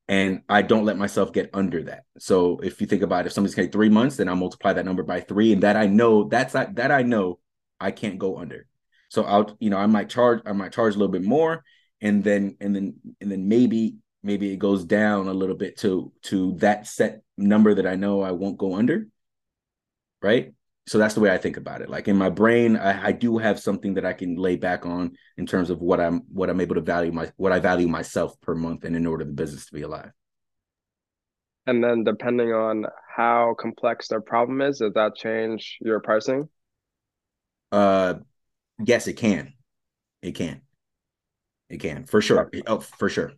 and 0.08 0.42
I 0.48 0.62
don't 0.62 0.86
let 0.86 0.98
myself 0.98 1.34
get 1.34 1.50
under 1.54 1.84
that. 1.84 2.04
So 2.18 2.60
if 2.64 2.80
you 2.80 2.88
think 2.88 3.02
about 3.02 3.26
it, 3.26 3.28
if 3.28 3.34
somebody's 3.34 3.56
getting 3.56 3.72
three 3.72 3.90
months, 3.90 4.16
then 4.18 4.30
I'll 4.30 4.36
multiply 4.36 4.74
that 4.74 4.86
number 4.86 5.04
by 5.04 5.20
three, 5.22 5.52
and 5.54 5.64
that 5.64 5.76
I 5.76 5.88
know 5.88 6.26
that's 6.26 6.54
that 6.54 6.92
I 6.92 7.02
know 7.04 7.40
I 7.80 7.92
can't 7.92 8.18
go 8.18 8.38
under. 8.38 8.68
So 9.10 9.24
I'll 9.24 9.56
you 9.60 9.70
know 9.70 9.78
I 9.78 9.86
might 9.88 10.10
charge 10.10 10.42
I 10.46 10.54
might 10.54 10.74
charge 10.74 10.96
a 10.96 10.98
little 10.98 11.12
bit 11.12 11.24
more, 11.24 11.64
and 12.02 12.24
then 12.24 12.58
and 12.60 12.76
then 12.76 12.96
and 13.22 13.32
then 13.32 13.48
maybe 13.48 13.98
maybe 14.24 14.52
it 14.52 14.58
goes 14.58 14.84
down 14.86 15.28
a 15.28 15.34
little 15.34 15.56
bit 15.56 15.78
to 15.80 16.12
to 16.24 16.54
that 16.58 16.88
set 16.88 17.22
number 17.38 17.74
that 17.74 17.88
I 17.88 17.96
know 17.96 18.22
I 18.22 18.32
won't 18.32 18.58
go 18.58 18.76
under. 18.76 19.08
Right. 20.22 20.54
So 20.88 20.98
that's 20.98 21.14
the 21.16 21.20
way 21.20 21.30
I 21.32 21.38
think 21.38 21.58
about 21.58 21.82
it. 21.82 21.90
Like 21.90 22.08
in 22.08 22.16
my 22.18 22.30
brain, 22.30 22.78
I, 22.78 23.08
I 23.08 23.12
do 23.12 23.38
have 23.38 23.60
something 23.60 23.96
that 23.96 24.06
I 24.06 24.14
can 24.14 24.36
lay 24.38 24.56
back 24.56 24.86
on 24.86 25.18
in 25.36 25.46
terms 25.46 25.70
of 25.70 25.82
what 25.82 26.00
I'm 26.00 26.22
what 26.32 26.50
I'm 26.50 26.62
able 26.62 26.76
to 26.76 26.82
value 26.82 27.12
my 27.12 27.32
what 27.36 27.52
I 27.52 27.60
value 27.60 27.88
myself 27.88 28.40
per 28.42 28.56
month 28.56 28.86
and 28.86 28.96
in 28.96 29.06
order 29.06 29.26
the 29.26 29.32
business 29.32 29.66
to 29.68 29.74
be 29.74 29.82
alive. 29.82 30.12
And 31.68 31.84
then 31.84 32.04
depending 32.04 32.52
on 32.54 32.86
how 33.16 33.56
complex 33.60 34.08
their 34.08 34.22
problem 34.22 34.62
is, 34.62 34.80
does 34.80 34.94
that 34.94 35.16
change 35.16 35.78
your 35.82 36.00
pricing? 36.00 36.50
Uh 37.72 38.16
yes, 38.84 39.08
it 39.08 39.14
can. 39.14 39.54
It 40.22 40.34
can. 40.34 40.62
It 41.70 41.80
can 41.80 42.06
for 42.06 42.22
sure. 42.22 42.50
Oh, 42.66 42.80
for 42.80 43.10
sure. 43.10 43.34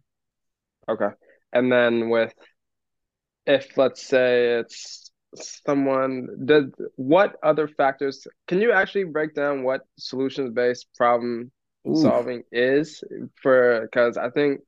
Okay. 0.88 1.10
And 1.52 1.72
then 1.72 2.10
with 2.10 2.34
if 3.46 3.78
let's 3.78 4.06
say 4.06 4.60
it's 4.60 5.12
someone 5.36 6.28
did 6.46 6.74
what 6.96 7.36
other 7.44 7.68
factors 7.68 8.26
can 8.48 8.60
you 8.60 8.72
actually 8.72 9.04
break 9.04 9.36
down 9.36 9.64
what 9.64 9.82
solutions 9.98 10.52
based 10.52 10.88
problem 10.98 11.52
Ooh. 11.88 11.96
solving 11.96 12.44
is 12.52 13.04
for 13.42 13.82
because 13.82 14.18
I 14.18 14.30
think 14.30 14.62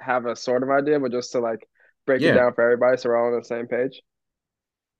have 0.00 0.26
a 0.26 0.36
sort 0.36 0.62
of 0.62 0.70
idea, 0.70 1.00
but 1.00 1.12
just 1.12 1.32
to 1.32 1.40
like 1.40 1.66
break 2.06 2.20
yeah. 2.20 2.30
it 2.30 2.34
down 2.34 2.54
for 2.54 2.62
everybody 2.62 2.96
so 2.96 3.08
we're 3.08 3.16
all 3.16 3.32
on 3.32 3.38
the 3.38 3.44
same 3.44 3.66
page. 3.66 4.00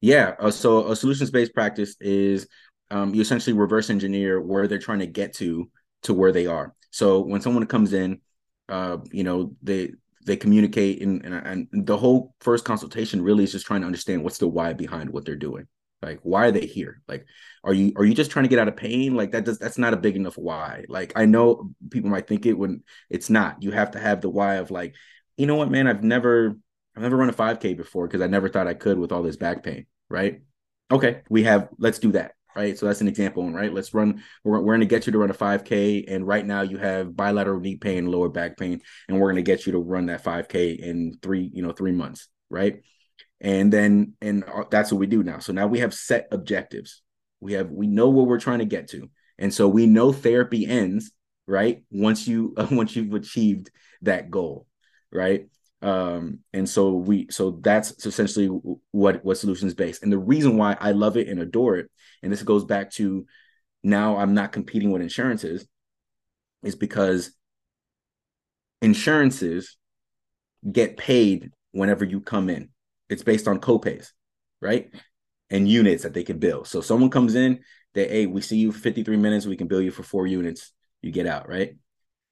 Yeah. 0.00 0.34
Uh, 0.38 0.50
so 0.50 0.90
a 0.90 0.96
solutions 0.96 1.30
based 1.30 1.54
practice 1.54 1.96
is 2.00 2.46
um, 2.90 3.14
you 3.14 3.20
essentially 3.20 3.56
reverse 3.56 3.90
engineer 3.90 4.40
where 4.40 4.66
they're 4.66 4.78
trying 4.78 5.00
to 5.00 5.06
get 5.06 5.34
to 5.34 5.70
to 6.02 6.14
where 6.14 6.32
they 6.32 6.46
are. 6.46 6.74
So 6.90 7.20
when 7.20 7.40
someone 7.40 7.66
comes 7.66 7.92
in, 7.92 8.20
uh, 8.68 8.98
you 9.10 9.24
know, 9.24 9.54
they 9.62 9.92
they 10.24 10.36
communicate 10.36 11.02
and, 11.02 11.24
and 11.24 11.68
and 11.72 11.86
the 11.86 11.96
whole 11.96 12.34
first 12.40 12.64
consultation 12.64 13.22
really 13.22 13.44
is 13.44 13.52
just 13.52 13.66
trying 13.66 13.80
to 13.80 13.86
understand 13.86 14.22
what's 14.22 14.38
the 14.38 14.48
why 14.48 14.72
behind 14.72 15.10
what 15.10 15.24
they're 15.24 15.36
doing. 15.36 15.66
Like 16.02 16.20
why 16.22 16.46
are 16.46 16.52
they 16.52 16.66
here? 16.66 17.02
Like 17.08 17.26
are 17.64 17.74
you 17.74 17.92
are 17.96 18.04
you 18.04 18.14
just 18.14 18.30
trying 18.30 18.44
to 18.44 18.48
get 18.48 18.58
out 18.58 18.68
of 18.68 18.76
pain? 18.76 19.16
Like 19.16 19.32
that 19.32 19.44
does 19.44 19.58
that's 19.58 19.78
not 19.78 19.94
a 19.94 19.96
big 19.96 20.16
enough 20.16 20.38
why. 20.38 20.84
Like 20.88 21.12
i 21.16 21.24
know 21.24 21.70
people 21.90 22.10
might 22.10 22.26
think 22.28 22.46
it 22.46 22.54
when 22.54 22.82
it's 23.10 23.30
not. 23.30 23.62
You 23.62 23.72
have 23.72 23.92
to 23.92 23.98
have 23.98 24.20
the 24.20 24.30
why 24.30 24.56
of 24.56 24.70
like 24.70 24.94
you 25.36 25.46
know 25.46 25.56
what 25.56 25.70
man? 25.70 25.86
I've 25.86 26.04
never 26.04 26.56
i've 26.96 27.02
never 27.02 27.16
run 27.16 27.28
a 27.28 27.32
5k 27.32 27.76
before 27.76 28.06
because 28.06 28.20
i 28.22 28.26
never 28.26 28.48
thought 28.48 28.66
i 28.66 28.74
could 28.74 28.98
with 28.98 29.12
all 29.12 29.22
this 29.22 29.36
back 29.36 29.62
pain 29.62 29.86
right? 30.08 30.40
Okay 30.90 31.22
we 31.28 31.44
have 31.44 31.68
let's 31.78 31.98
do 31.98 32.12
that 32.12 32.32
right? 32.58 32.76
So 32.76 32.86
that's 32.86 33.00
an 33.00 33.06
example, 33.06 33.48
right? 33.52 33.72
Let's 33.72 33.94
run. 33.94 34.20
We're, 34.42 34.58
we're 34.58 34.72
going 34.72 34.80
to 34.80 34.86
get 34.86 35.06
you 35.06 35.12
to 35.12 35.18
run 35.18 35.30
a 35.30 35.34
5K, 35.34 36.06
and 36.08 36.26
right 36.26 36.44
now 36.44 36.62
you 36.62 36.76
have 36.76 37.14
bilateral 37.14 37.60
knee 37.60 37.76
pain, 37.76 38.06
lower 38.06 38.28
back 38.28 38.56
pain, 38.56 38.80
and 39.06 39.20
we're 39.20 39.28
going 39.28 39.36
to 39.36 39.42
get 39.42 39.64
you 39.64 39.72
to 39.72 39.78
run 39.78 40.06
that 40.06 40.24
5K 40.24 40.76
in 40.80 41.14
three, 41.22 41.48
you 41.54 41.62
know, 41.62 41.70
three 41.70 41.92
months, 41.92 42.28
right? 42.50 42.82
And 43.40 43.72
then, 43.72 44.14
and 44.20 44.44
that's 44.70 44.90
what 44.90 44.98
we 44.98 45.06
do 45.06 45.22
now. 45.22 45.38
So 45.38 45.52
now 45.52 45.68
we 45.68 45.78
have 45.78 45.94
set 45.94 46.26
objectives. 46.32 47.00
We 47.40 47.52
have 47.52 47.70
we 47.70 47.86
know 47.86 48.08
what 48.08 48.26
we're 48.26 48.40
trying 48.40 48.58
to 48.58 48.64
get 48.64 48.88
to, 48.88 49.08
and 49.38 49.54
so 49.54 49.68
we 49.68 49.86
know 49.86 50.12
therapy 50.12 50.66
ends 50.66 51.12
right 51.46 51.84
once 51.92 52.26
you 52.26 52.54
uh, 52.56 52.66
once 52.72 52.96
you've 52.96 53.14
achieved 53.14 53.70
that 54.02 54.32
goal, 54.32 54.66
right? 55.12 55.46
Um 55.80 56.40
and 56.52 56.68
so 56.68 56.94
we 56.94 57.28
so 57.30 57.52
that's 57.62 58.04
essentially 58.04 58.46
what 58.90 59.24
what 59.24 59.38
solutions 59.38 59.74
based. 59.74 60.02
And 60.02 60.12
the 60.12 60.18
reason 60.18 60.56
why 60.56 60.76
i 60.80 60.92
love 60.92 61.16
it 61.16 61.28
and 61.28 61.40
adore 61.40 61.76
it 61.76 61.90
and 62.22 62.32
this 62.32 62.42
goes 62.42 62.64
back 62.64 62.90
to 62.92 63.26
now 63.82 64.16
i'm 64.16 64.34
not 64.34 64.52
competing 64.52 64.90
with 64.90 65.02
insurances 65.02 65.66
is 66.64 66.74
because 66.74 67.32
insurances 68.82 69.76
get 70.70 70.96
paid 70.96 71.52
whenever 71.72 72.04
you 72.04 72.20
come 72.20 72.50
in. 72.50 72.70
It's 73.08 73.22
based 73.22 73.48
on 73.48 73.60
copays 73.60 74.10
right? 74.60 74.92
And 75.50 75.68
units 75.68 76.02
that 76.02 76.14
they 76.14 76.24
can 76.24 76.38
bill. 76.38 76.64
So 76.64 76.80
someone 76.80 77.10
comes 77.10 77.34
in 77.34 77.60
they 77.94 78.08
hey 78.08 78.26
we 78.26 78.40
see 78.40 78.58
you 78.58 78.72
for 78.72 78.80
53 78.80 79.16
minutes 79.16 79.46
we 79.46 79.56
can 79.56 79.66
bill 79.66 79.80
you 79.80 79.90
for 79.90 80.02
four 80.02 80.26
units 80.26 80.72
you 81.02 81.10
get 81.10 81.26
out 81.26 81.48
right? 81.48 81.76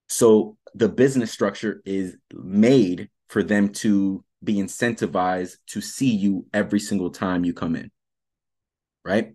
So 0.09 0.57
the 0.75 0.89
business 0.89 1.33
structure 1.33 1.81
is 1.85 2.17
made 2.35 3.09
for 3.29 3.43
them 3.43 3.71
to 3.71 4.25
be 4.43 4.55
incentivized 4.55 5.57
to 5.67 5.81
see 5.81 6.15
you 6.15 6.47
every 6.53 6.81
single 6.81 7.11
time 7.11 7.45
you 7.45 7.53
come 7.53 7.77
in. 7.77 7.91
Right. 9.05 9.35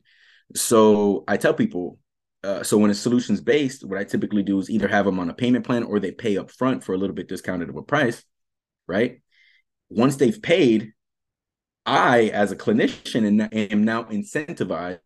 So 0.55 1.23
I 1.27 1.37
tell 1.37 1.53
people, 1.53 1.97
uh, 2.43 2.63
so 2.63 2.77
when 2.77 2.91
it's 2.91 2.99
solutions 2.99 3.41
based, 3.41 3.85
what 3.85 3.99
I 3.99 4.03
typically 4.03 4.43
do 4.43 4.59
is 4.59 4.69
either 4.69 4.87
have 4.87 5.05
them 5.05 5.19
on 5.19 5.29
a 5.29 5.33
payment 5.33 5.65
plan 5.65 5.83
or 5.83 5.99
they 5.99 6.11
pay 6.11 6.37
up 6.37 6.51
front 6.51 6.83
for 6.83 6.93
a 6.93 6.97
little 6.97 7.15
bit 7.15 7.27
discounted 7.27 7.69
of 7.69 7.75
a 7.75 7.83
price. 7.83 8.23
Right. 8.87 9.21
Once 9.89 10.15
they've 10.17 10.41
paid, 10.41 10.93
I, 11.85 12.29
as 12.33 12.51
a 12.51 12.55
clinician, 12.55 13.49
am 13.71 13.83
now 13.83 14.03
incentivized 14.03 14.99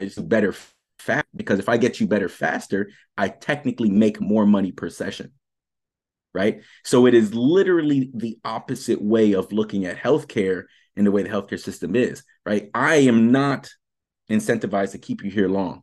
to 0.00 0.22
better 0.22 0.54
fast 0.98 1.26
because 1.34 1.58
if 1.58 1.68
I 1.68 1.76
get 1.76 2.00
you 2.00 2.06
better 2.06 2.28
faster, 2.28 2.90
I 3.16 3.28
technically 3.28 3.90
make 3.90 4.20
more 4.20 4.46
money 4.46 4.72
per 4.72 4.90
session 4.90 5.32
right? 6.38 6.62
So 6.84 7.06
it 7.06 7.14
is 7.14 7.34
literally 7.34 8.12
the 8.14 8.38
opposite 8.44 9.02
way 9.02 9.32
of 9.34 9.50
looking 9.50 9.86
at 9.86 9.96
healthcare 9.96 10.64
and 10.96 11.04
the 11.04 11.10
way 11.10 11.24
the 11.24 11.28
healthcare 11.28 11.58
system 11.58 11.96
is, 11.96 12.22
right? 12.46 12.70
I 12.72 12.96
am 12.96 13.32
not 13.32 13.68
incentivized 14.30 14.92
to 14.92 14.98
keep 14.98 15.24
you 15.24 15.32
here 15.32 15.48
long. 15.48 15.82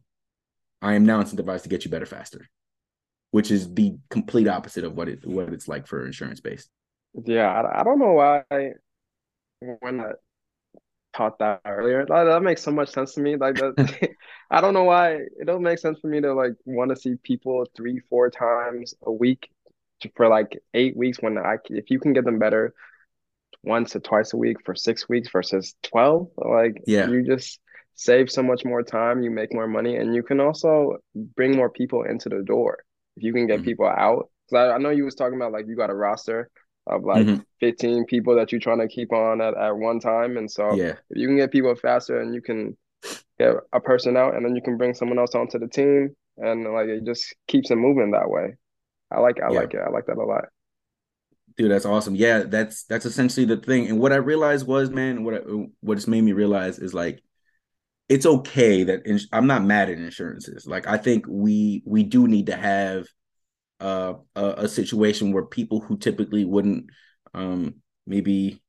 I 0.82 0.94
am 0.94 1.06
now 1.06 1.22
incentivized 1.22 1.64
to 1.64 1.70
get 1.70 1.84
you 1.84 1.92
better 1.92 2.06
faster, 2.06 2.48
which 3.32 3.52
is 3.52 3.74
the 3.74 3.98
complete 4.10 4.48
opposite 4.48 4.86
of 4.86 4.96
what 4.96 5.10
it 5.10 5.28
what 5.28 5.52
it's 5.52 5.68
like 5.68 5.88
for 5.88 6.06
insurance 6.06 6.40
based. 6.40 6.70
Yeah, 7.26 7.52
I, 7.52 7.82
I 7.82 7.84
don't 7.84 8.00
know 8.00 8.14
why 8.14 8.44
when 9.60 10.00
I 10.00 10.12
taught 11.14 11.38
that 11.40 11.62
earlier, 11.66 12.06
that, 12.06 12.24
that 12.26 12.44
makes 12.44 12.64
so 12.64 12.72
much 12.72 12.90
sense 12.92 13.14
to 13.16 13.22
me. 13.22 13.36
Like 13.36 13.56
that, 13.56 14.10
I 14.52 14.62
don't 14.62 14.74
know 14.74 14.86
why 14.86 15.16
it 15.16 15.46
don't 15.48 15.64
make 15.64 15.80
sense 15.80 16.00
for 16.00 16.08
me 16.08 16.22
to 16.22 16.34
like 16.34 16.54
want 16.66 16.92
to 16.92 16.96
see 16.96 17.16
people 17.24 17.66
three, 17.76 18.00
four 18.10 18.30
times 18.30 18.94
a 19.06 19.12
week 19.12 19.50
for 20.16 20.28
like 20.28 20.58
eight 20.74 20.96
weeks 20.96 21.18
when 21.22 21.38
I 21.38 21.58
if 21.66 21.90
you 21.90 22.00
can 22.00 22.14
get 22.14 22.26
them 22.26 22.40
better 22.40 22.74
once 23.64 23.96
or 23.96 24.00
twice 24.00 24.34
a 24.34 24.38
week 24.38 24.58
for 24.64 24.76
six 24.76 25.10
weeks 25.10 25.30
versus 25.32 25.76
12 25.84 26.30
like 26.38 26.82
yeah 26.86 27.10
you 27.10 27.24
just 27.24 27.60
save 27.96 28.30
so 28.30 28.44
much 28.44 28.64
more 28.64 28.84
time 28.84 29.24
you 29.24 29.32
make 29.32 29.54
more 29.54 29.68
money 29.68 29.96
and 29.96 30.14
you 30.14 30.22
can 30.22 30.40
also 30.40 30.98
bring 31.16 31.56
more 31.56 31.70
people 31.70 32.04
into 32.04 32.30
the 32.30 32.44
door 32.44 32.84
if 33.18 33.24
you 33.24 33.34
can 33.34 33.48
get 33.48 33.58
mm-hmm. 33.58 33.66
people 33.66 33.88
out 33.88 34.30
because 34.48 34.70
I, 34.70 34.76
I, 34.76 34.78
know 34.78 34.90
you 34.90 35.06
was 35.06 35.16
talking 35.16 35.38
about 35.38 35.52
like 35.52 35.66
you 35.68 35.76
got 35.76 35.90
a 35.90 35.96
roster 35.96 36.50
of 36.88 37.04
like 37.04 37.26
mm-hmm. 37.26 37.42
15 37.62 38.06
people 38.06 38.36
that 38.36 38.52
you're 38.52 38.62
trying 38.62 38.82
to 38.82 38.88
keep 38.88 39.12
on 39.12 39.42
at, 39.42 39.58
at 39.58 39.76
one 39.76 40.00
time 40.00 40.38
and 40.38 40.52
so 40.52 40.76
yeah 40.76 40.94
if 41.10 41.18
you 41.18 41.28
can 41.28 41.38
get 41.38 41.52
people 41.52 41.74
faster 41.76 42.20
and 42.20 42.36
you 42.36 42.42
can 42.42 42.78
get 43.40 43.56
a 43.74 43.80
person 43.80 44.18
out 44.18 44.36
and 44.36 44.46
then 44.46 44.56
you 44.56 44.62
can 44.62 44.78
bring 44.78 44.94
someone 44.94 45.20
else 45.20 45.34
onto 45.34 45.58
the 45.58 45.68
team 45.68 46.16
and 46.38 46.64
like 46.74 46.88
it 46.88 47.06
just 47.06 47.34
keeps 47.48 47.72
it 47.72 47.76
moving 47.76 48.12
that 48.12 48.30
way 48.30 48.54
I 49.12 49.20
like 49.20 49.40
I 49.42 49.52
yeah. 49.52 49.60
like 49.60 49.74
it. 49.74 49.82
I 49.86 49.90
like 49.90 50.06
that 50.08 50.18
a 50.18 50.24
lot. 50.24 50.46
Dude, 51.58 51.72
that's 51.72 51.86
awesome. 51.86 52.16
Yeah, 52.16 52.44
that's 52.44 52.84
that's 52.84 53.06
essentially 53.06 53.46
the 53.46 53.58
thing. 53.58 53.88
And 53.88 54.00
what 54.00 54.12
I 54.12 54.18
realized 54.18 54.68
was, 54.68 54.90
man, 54.90 55.24
what 55.24 55.36
I, 55.36 55.38
what 55.80 55.98
it's 55.98 56.08
made 56.08 56.22
me 56.22 56.34
realize 56.34 56.80
is 56.80 56.94
like 56.94 57.22
it's 58.10 58.26
okay 58.26 58.84
that 58.84 59.08
ins- 59.08 59.28
I'm 59.32 59.48
not 59.48 59.64
mad 59.64 59.90
at 59.90 59.98
insurances. 59.98 60.68
Like 60.68 60.88
I 60.88 60.98
think 60.98 61.26
we 61.28 61.82
we 61.86 62.04
do 62.04 62.28
need 62.28 62.48
to 62.48 62.56
have 62.56 63.08
uh, 63.80 64.16
a, 64.36 64.46
a 64.58 64.68
situation 64.68 65.32
where 65.32 65.46
people 65.46 65.80
who 65.80 65.98
typically 65.98 66.46
wouldn't 66.46 66.88
um 67.34 67.76
maybe 68.08 68.62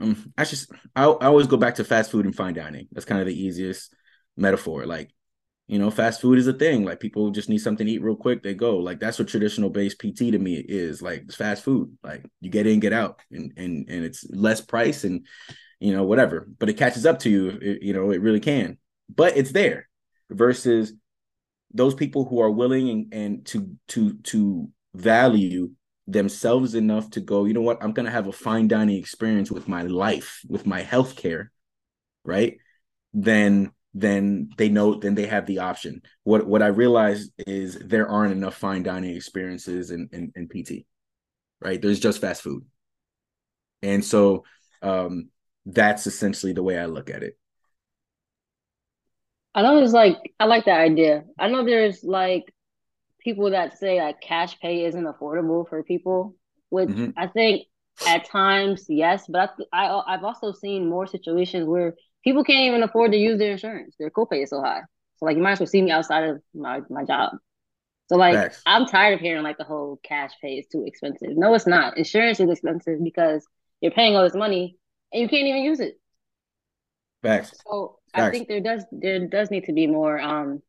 um 0.00 0.32
I 0.36 0.44
just 0.44 0.70
I, 0.94 1.04
I 1.04 1.26
always 1.26 1.46
go 1.46 1.56
back 1.56 1.76
to 1.76 1.84
fast 1.84 2.10
food 2.10 2.26
and 2.26 2.34
fine 2.34 2.54
dining. 2.54 2.88
That's 2.92 3.06
kind 3.06 3.20
of 3.20 3.26
the 3.26 3.40
easiest 3.40 3.92
metaphor. 4.36 4.86
Like 4.86 5.12
you 5.68 5.78
know, 5.78 5.90
fast 5.90 6.20
food 6.20 6.38
is 6.38 6.48
a 6.48 6.52
thing. 6.52 6.84
Like 6.84 6.98
people 6.98 7.30
just 7.30 7.48
need 7.48 7.58
something 7.58 7.86
to 7.86 7.92
eat 7.92 8.02
real 8.02 8.16
quick, 8.16 8.42
they 8.42 8.54
go. 8.54 8.78
Like 8.78 8.98
that's 8.98 9.18
what 9.18 9.28
traditional 9.28 9.70
based 9.70 10.00
PT 10.00 10.32
to 10.32 10.38
me 10.38 10.56
is. 10.56 11.00
Like 11.02 11.22
it's 11.22 11.36
fast 11.36 11.62
food. 11.62 11.96
Like 12.02 12.24
you 12.40 12.50
get 12.50 12.66
in, 12.66 12.80
get 12.80 12.92
out, 12.92 13.20
and 13.30 13.52
and 13.56 13.88
and 13.88 14.04
it's 14.04 14.26
less 14.30 14.60
price 14.60 15.04
and 15.04 15.26
you 15.78 15.92
know 15.92 16.04
whatever. 16.04 16.48
But 16.58 16.68
it 16.68 16.78
catches 16.78 17.06
up 17.06 17.20
to 17.20 17.30
you. 17.30 17.58
It, 17.60 17.82
you 17.82 17.92
know, 17.92 18.10
it 18.10 18.20
really 18.20 18.40
can. 18.40 18.78
But 19.14 19.36
it's 19.36 19.52
there 19.52 19.88
versus 20.30 20.94
those 21.72 21.94
people 21.94 22.24
who 22.24 22.40
are 22.40 22.50
willing 22.50 22.88
and, 22.88 23.14
and 23.14 23.46
to 23.46 23.76
to 23.88 24.14
to 24.24 24.68
value 24.94 25.70
themselves 26.06 26.74
enough 26.74 27.10
to 27.10 27.20
go, 27.20 27.44
you 27.44 27.52
know 27.52 27.60
what, 27.60 27.82
I'm 27.82 27.92
gonna 27.92 28.10
have 28.10 28.26
a 28.26 28.32
fine 28.32 28.66
dining 28.66 28.96
experience 28.96 29.50
with 29.50 29.68
my 29.68 29.82
life, 29.82 30.40
with 30.48 30.66
my 30.66 30.80
health 30.80 31.16
care 31.16 31.52
right? 32.24 32.58
Then 33.14 33.72
then 33.94 34.50
they 34.56 34.68
know 34.68 34.94
then 34.94 35.14
they 35.14 35.26
have 35.26 35.46
the 35.46 35.60
option. 35.60 36.02
What 36.24 36.46
what 36.46 36.62
I 36.62 36.68
realized 36.68 37.32
is 37.38 37.78
there 37.78 38.08
aren't 38.08 38.32
enough 38.32 38.54
fine 38.54 38.82
dining 38.82 39.16
experiences 39.16 39.90
in, 39.90 40.08
in, 40.12 40.32
in 40.36 40.48
PT. 40.48 40.86
Right. 41.60 41.80
There's 41.80 42.00
just 42.00 42.20
fast 42.20 42.42
food. 42.42 42.64
And 43.82 44.04
so 44.04 44.44
um, 44.82 45.30
that's 45.66 46.06
essentially 46.06 46.52
the 46.52 46.62
way 46.62 46.78
I 46.78 46.86
look 46.86 47.10
at 47.10 47.22
it. 47.22 47.36
I 49.54 49.62
know 49.62 49.76
there's 49.76 49.92
like 49.92 50.16
I 50.38 50.44
like 50.44 50.66
that 50.66 50.80
idea. 50.80 51.24
I 51.38 51.48
know 51.48 51.64
there's 51.64 52.04
like 52.04 52.44
people 53.18 53.50
that 53.50 53.78
say 53.78 54.00
like 54.00 54.20
cash 54.20 54.58
pay 54.60 54.84
isn't 54.84 55.04
affordable 55.04 55.68
for 55.68 55.82
people, 55.82 56.36
which 56.68 56.88
mm-hmm. 56.90 57.10
I 57.16 57.26
think 57.26 57.66
at 58.06 58.28
times 58.28 58.86
yes, 58.88 59.24
but 59.28 59.54
I, 59.72 59.86
I 59.86 60.14
I've 60.14 60.24
also 60.24 60.52
seen 60.52 60.88
more 60.88 61.06
situations 61.06 61.66
where 61.66 61.94
people 62.24 62.44
can't 62.44 62.66
even 62.66 62.82
afford 62.82 63.12
to 63.12 63.18
use 63.18 63.38
their 63.38 63.52
insurance. 63.52 63.94
Their 63.98 64.10
copay 64.10 64.42
is 64.42 64.50
so 64.50 64.60
high. 64.60 64.82
So 65.16 65.26
like 65.26 65.36
you 65.36 65.42
might 65.42 65.52
as 65.52 65.60
well 65.60 65.66
see 65.66 65.82
me 65.82 65.90
outside 65.90 66.24
of 66.24 66.42
my, 66.54 66.80
my 66.90 67.04
job. 67.04 67.32
So 68.08 68.16
like. 68.16 68.52
I'm 68.66 68.86
tired 68.86 69.14
of 69.14 69.20
hearing 69.20 69.42
like 69.42 69.58
the 69.58 69.64
whole 69.64 69.98
cash 70.02 70.32
pay 70.40 70.54
is 70.54 70.66
too 70.66 70.84
expensive. 70.86 71.30
No, 71.36 71.54
it's 71.54 71.66
not. 71.66 71.96
Insurance 71.96 72.40
is 72.40 72.50
expensive 72.50 73.02
because 73.02 73.46
you're 73.80 73.92
paying 73.92 74.16
all 74.16 74.24
this 74.24 74.34
money 74.34 74.76
and 75.12 75.22
you 75.22 75.28
can't 75.28 75.46
even 75.46 75.62
use 75.62 75.80
it. 75.80 75.98
Facts. 77.22 77.54
So 77.66 77.98
Facts. 78.14 78.28
I 78.28 78.30
think 78.30 78.48
there 78.48 78.60
does 78.60 78.84
there 78.92 79.26
does 79.26 79.50
need 79.50 79.64
to 79.64 79.72
be 79.72 79.86
more 79.86 80.20
um 80.20 80.62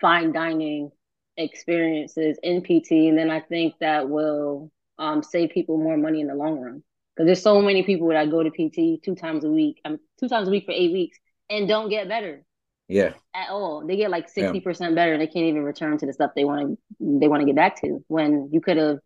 fine 0.00 0.32
dining 0.32 0.90
experiences 1.36 2.38
in 2.42 2.62
PT, 2.62 3.08
and 3.08 3.18
then 3.18 3.30
I 3.30 3.40
think 3.40 3.74
that 3.80 4.08
will 4.08 4.70
um 4.98 5.22
save 5.22 5.50
people 5.50 5.78
more 5.78 5.96
money 5.96 6.20
in 6.20 6.26
the 6.26 6.34
long 6.34 6.60
run. 6.60 6.82
Because 7.16 7.26
there's 7.26 7.42
so 7.42 7.62
many 7.62 7.82
people 7.82 8.08
that 8.08 8.30
go 8.30 8.42
to 8.42 8.50
PT 8.50 9.02
two 9.02 9.14
times 9.14 9.44
a 9.44 9.48
week, 9.48 9.80
um, 9.86 9.98
two 10.20 10.28
times 10.28 10.48
a 10.48 10.50
week 10.50 10.66
for 10.66 10.72
eight 10.72 10.92
weeks, 10.92 11.18
and 11.48 11.66
don't 11.66 11.88
get 11.88 12.08
better. 12.08 12.44
Yeah. 12.88 13.14
At 13.34 13.48
all, 13.48 13.86
they 13.86 13.96
get 13.96 14.10
like 14.10 14.28
sixty 14.28 14.58
yeah. 14.58 14.64
percent 14.64 14.94
better, 14.94 15.12
and 15.12 15.20
they 15.20 15.26
can't 15.26 15.46
even 15.46 15.62
return 15.62 15.96
to 15.98 16.06
the 16.06 16.12
stuff 16.12 16.32
they 16.36 16.44
want 16.44 16.78
to 17.00 17.18
they 17.18 17.28
want 17.28 17.40
to 17.40 17.46
get 17.46 17.56
back 17.56 17.80
to. 17.80 18.04
When 18.08 18.50
you 18.52 18.60
could 18.60 18.76
have 18.76 18.98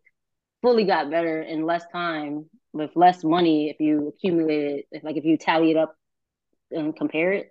fully 0.61 0.85
got 0.85 1.11
better 1.11 1.41
in 1.41 1.65
less 1.65 1.85
time 1.93 2.47
with 2.73 2.91
less 2.95 3.25
money 3.25 3.71
if 3.71 3.81
you 3.81 4.09
accumulate 4.09 4.65
it, 4.65 4.87
if 4.91 5.05
like 5.05 5.17
if 5.17 5.25
you 5.25 5.39
tally 5.39 5.71
it 5.71 5.77
up 5.77 5.95
and 6.71 6.97
compare 6.97 7.33
it. 7.33 7.51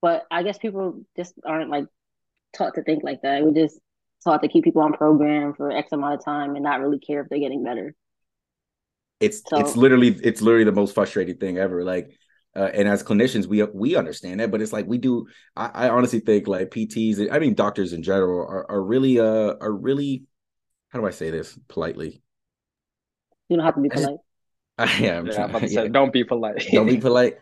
But 0.00 0.24
I 0.30 0.42
guess 0.42 0.58
people 0.58 1.02
just 1.16 1.34
aren't 1.44 1.70
like 1.70 1.86
taught 2.56 2.74
to 2.74 2.82
think 2.82 3.02
like 3.02 3.22
that. 3.22 3.44
We 3.44 3.52
just 3.52 3.78
taught 4.24 4.42
to 4.42 4.48
keep 4.48 4.64
people 4.64 4.82
on 4.82 4.92
program 4.92 5.54
for 5.54 5.70
X 5.70 5.92
amount 5.92 6.14
of 6.14 6.24
time 6.24 6.54
and 6.54 6.64
not 6.64 6.80
really 6.80 6.98
care 6.98 7.20
if 7.20 7.28
they're 7.28 7.38
getting 7.38 7.64
better. 7.64 7.94
It's 9.20 9.42
so, 9.48 9.58
it's 9.58 9.76
literally 9.76 10.08
it's 10.08 10.42
literally 10.42 10.64
the 10.64 10.72
most 10.72 10.94
frustrating 10.94 11.36
thing 11.38 11.58
ever. 11.58 11.84
Like 11.84 12.16
uh, 12.56 12.70
and 12.72 12.88
as 12.88 13.02
clinicians, 13.02 13.46
we 13.46 13.62
we 13.62 13.96
understand 13.96 14.40
that, 14.40 14.50
but 14.50 14.62
it's 14.62 14.72
like 14.72 14.86
we 14.86 14.96
do. 14.96 15.26
I, 15.54 15.70
I, 15.74 15.88
honestly 15.90 16.20
think 16.20 16.48
like 16.48 16.70
PTs, 16.70 17.30
I 17.30 17.38
mean 17.38 17.54
doctors 17.54 17.92
in 17.92 18.02
general, 18.02 18.40
are, 18.40 18.70
are 18.70 18.82
really 18.82 19.20
uh 19.20 19.54
are 19.60 19.72
really. 19.72 20.24
How 20.88 21.00
do 21.00 21.06
I 21.06 21.10
say 21.10 21.30
this 21.30 21.58
politely? 21.68 22.22
You 23.48 23.56
don't 23.58 23.66
have 23.66 23.74
to 23.74 23.80
be 23.82 23.90
polite. 23.90 24.16
I 24.78 24.84
am. 25.04 25.26
Yeah, 25.26 25.44
I'm 25.44 25.50
about 25.50 25.62
to 25.62 25.68
say, 25.68 25.88
don't 25.88 26.12
be 26.12 26.24
polite. 26.24 26.66
don't 26.72 26.86
be 26.86 26.96
polite. 26.98 27.34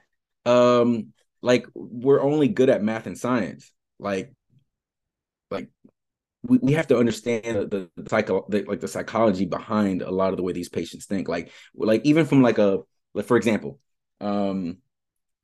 Um, 0.45 1.12
like 1.43 1.66
we're 1.75 2.20
only 2.20 2.49
good 2.49 2.68
at 2.68 2.83
math 2.83 3.07
and 3.07 3.16
science. 3.16 3.70
Like, 4.01 4.27
like 4.27 4.33
we, 6.45 6.59
we 6.59 6.72
have 6.74 6.86
to 6.88 6.99
understand 6.99 7.70
the, 7.70 7.88
the 7.97 8.09
psycho 8.09 8.47
the, 8.49 8.62
like 8.64 8.80
the 8.80 8.88
psychology 8.88 9.47
behind 9.47 10.03
a 10.03 10.11
lot 10.11 10.30
of 10.30 10.36
the 10.36 10.42
way 10.42 10.53
these 10.53 10.68
patients 10.68 11.07
think. 11.07 11.28
Like, 11.28 11.51
like 11.74 12.03
even 12.05 12.26
from 12.26 12.42
like 12.42 12.59
a 12.59 12.80
like 13.14 13.26
for 13.26 13.36
example, 13.36 13.80
um, 14.20 14.78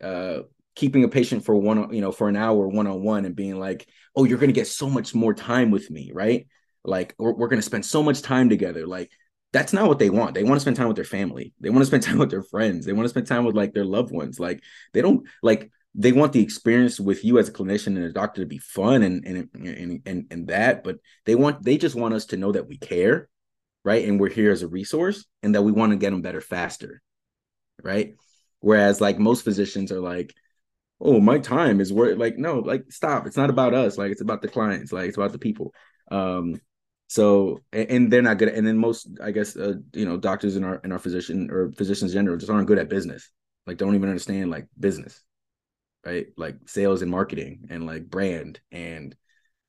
uh, 0.03 0.40
keeping 0.76 1.05
a 1.05 1.09
patient 1.09 1.44
for 1.44 1.55
one 1.55 1.92
you 1.92 2.01
know 2.01 2.12
for 2.12 2.28
an 2.28 2.36
hour 2.36 2.68
one 2.68 2.86
on 2.86 3.03
one 3.03 3.24
and 3.24 3.34
being 3.34 3.59
like, 3.59 3.88
oh, 4.14 4.24
you're 4.24 4.38
gonna 4.38 4.53
get 4.53 4.66
so 4.66 4.88
much 4.88 5.14
more 5.14 5.34
time 5.34 5.70
with 5.70 5.90
me, 5.90 6.11
right? 6.12 6.46
Like 6.84 7.14
we're, 7.18 7.32
we're 7.32 7.48
gonna 7.48 7.62
spend 7.62 7.86
so 7.86 8.03
much 8.03 8.22
time 8.22 8.48
together. 8.48 8.86
Like 8.86 9.11
that's 9.53 9.72
not 9.72 9.88
what 9.88 9.98
they 9.98 10.11
want. 10.11 10.34
They 10.34 10.44
want 10.44 10.57
to 10.57 10.61
spend 10.61 10.76
time 10.76 10.88
with 10.88 10.96
their 10.96 11.05
family. 11.05 11.53
They 11.61 11.70
want 11.70 11.80
to 11.82 11.86
spend 11.86 12.03
time 12.05 12.18
with 12.18 12.30
their 12.30 12.42
friends. 12.42 12.84
They 12.84 12.92
want 12.92 13.07
to 13.07 13.11
spend 13.11 13.26
time 13.26 13.44
with 13.44 13.57
like 13.57 13.72
their 13.72 13.84
loved 13.84 14.12
ones. 14.12 14.38
Like 14.38 14.62
they 14.92 15.01
don't 15.01 15.26
like 15.42 15.70
they 15.95 16.12
want 16.12 16.32
the 16.32 16.43
experience 16.43 17.01
with 17.01 17.24
you 17.24 17.38
as 17.38 17.49
a 17.49 17.53
clinician 17.53 17.97
and 17.97 18.05
a 18.05 18.12
doctor 18.12 18.43
to 18.43 18.47
be 18.47 18.59
fun 18.59 19.03
and 19.03 19.24
and 19.26 19.49
and 19.55 20.03
and, 20.07 20.26
and 20.30 20.49
that, 20.49 20.84
but 20.84 20.99
they 21.26 21.34
want 21.34 21.62
they 21.62 21.78
just 21.78 21.97
want 21.97 22.14
us 22.14 22.26
to 22.26 22.36
know 22.36 22.53
that 22.53 22.68
we 22.68 22.76
care, 22.78 23.28
right? 23.84 24.07
And 24.07 24.20
we're 24.20 24.30
here 24.30 24.53
as 24.53 24.62
a 24.62 24.68
resource 24.68 25.24
and 25.43 25.55
that 25.55 25.62
we 25.62 25.72
want 25.72 25.93
to 25.93 25.99
get 25.99 26.11
them 26.11 26.22
better 26.22 26.41
faster. 26.41 27.03
Right? 27.82 28.14
Whereas 28.61 29.01
like 29.01 29.18
most 29.18 29.43
physicians 29.43 29.91
are 29.91 30.01
like, 30.01 30.34
oh, 31.01 31.18
my 31.18 31.38
time 31.38 31.80
is 31.80 31.93
worth 31.93 32.18
like, 32.18 32.36
no, 32.36 32.59
like 32.59 32.93
stop. 32.93 33.26
It's 33.26 33.36
not 33.36 33.51
about 33.51 33.74
us. 33.74 33.97
Like 33.97 34.12
it's 34.12 34.20
about 34.20 34.43
the 34.43 34.49
clients, 34.49 34.93
like 34.93 35.09
it's 35.09 35.16
about 35.16 35.32
the 35.32 35.38
people. 35.38 35.72
Um, 36.11 36.61
so 37.09 37.61
and 37.72 38.12
they're 38.12 38.22
not 38.22 38.38
good. 38.38 38.51
At, 38.51 38.55
and 38.55 38.66
then 38.66 38.78
most, 38.78 39.09
I 39.22 39.32
guess, 39.32 39.57
uh, 39.57 39.74
you 39.95 40.05
know, 40.05 40.16
doctors 40.16 40.57
in 40.57 40.62
our 40.62 40.76
in 40.84 40.93
our 40.93 40.99
physician 40.99 41.51
or 41.51 41.72
physicians 41.72 42.12
in 42.12 42.18
general 42.18 42.36
just 42.36 42.53
aren't 42.53 42.68
good 42.68 42.78
at 42.78 42.88
business. 42.88 43.30
Like 43.66 43.78
don't 43.78 43.95
even 43.95 44.09
understand 44.09 44.51
like 44.51 44.66
business, 44.78 45.20
right? 46.05 46.26
Like 46.36 46.57
sales 46.66 47.03
and 47.03 47.11
marketing 47.11 47.68
and 47.70 47.86
like 47.86 48.09
brand 48.09 48.61
and 48.70 49.14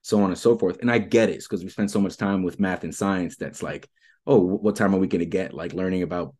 so 0.01 0.21
on 0.21 0.29
and 0.29 0.37
so 0.37 0.57
forth. 0.57 0.79
And 0.81 0.91
I 0.91 0.97
get 0.97 1.29
it 1.29 1.39
because 1.39 1.63
we 1.63 1.69
spend 1.69 1.91
so 1.91 2.01
much 2.01 2.17
time 2.17 2.43
with 2.43 2.59
math 2.59 2.83
and 2.83 2.95
science. 2.95 3.37
That's 3.37 3.63
like, 3.63 3.89
oh, 4.25 4.39
what 4.39 4.75
time 4.75 4.95
are 4.95 4.99
we 4.99 5.07
going 5.07 5.19
to 5.19 5.25
get 5.25 5.53
like 5.53 5.73
learning 5.73 6.03
about 6.03 6.35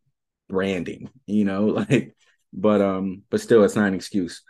branding? 0.50 1.10
You 1.26 1.46
know, 1.46 1.66
like, 1.90 2.16
but 2.54 2.82
um, 2.82 3.24
but 3.30 3.42
still, 3.42 3.64
it's 3.64 3.76
not 3.76 3.88
an 3.88 3.94
excuse 3.94 4.42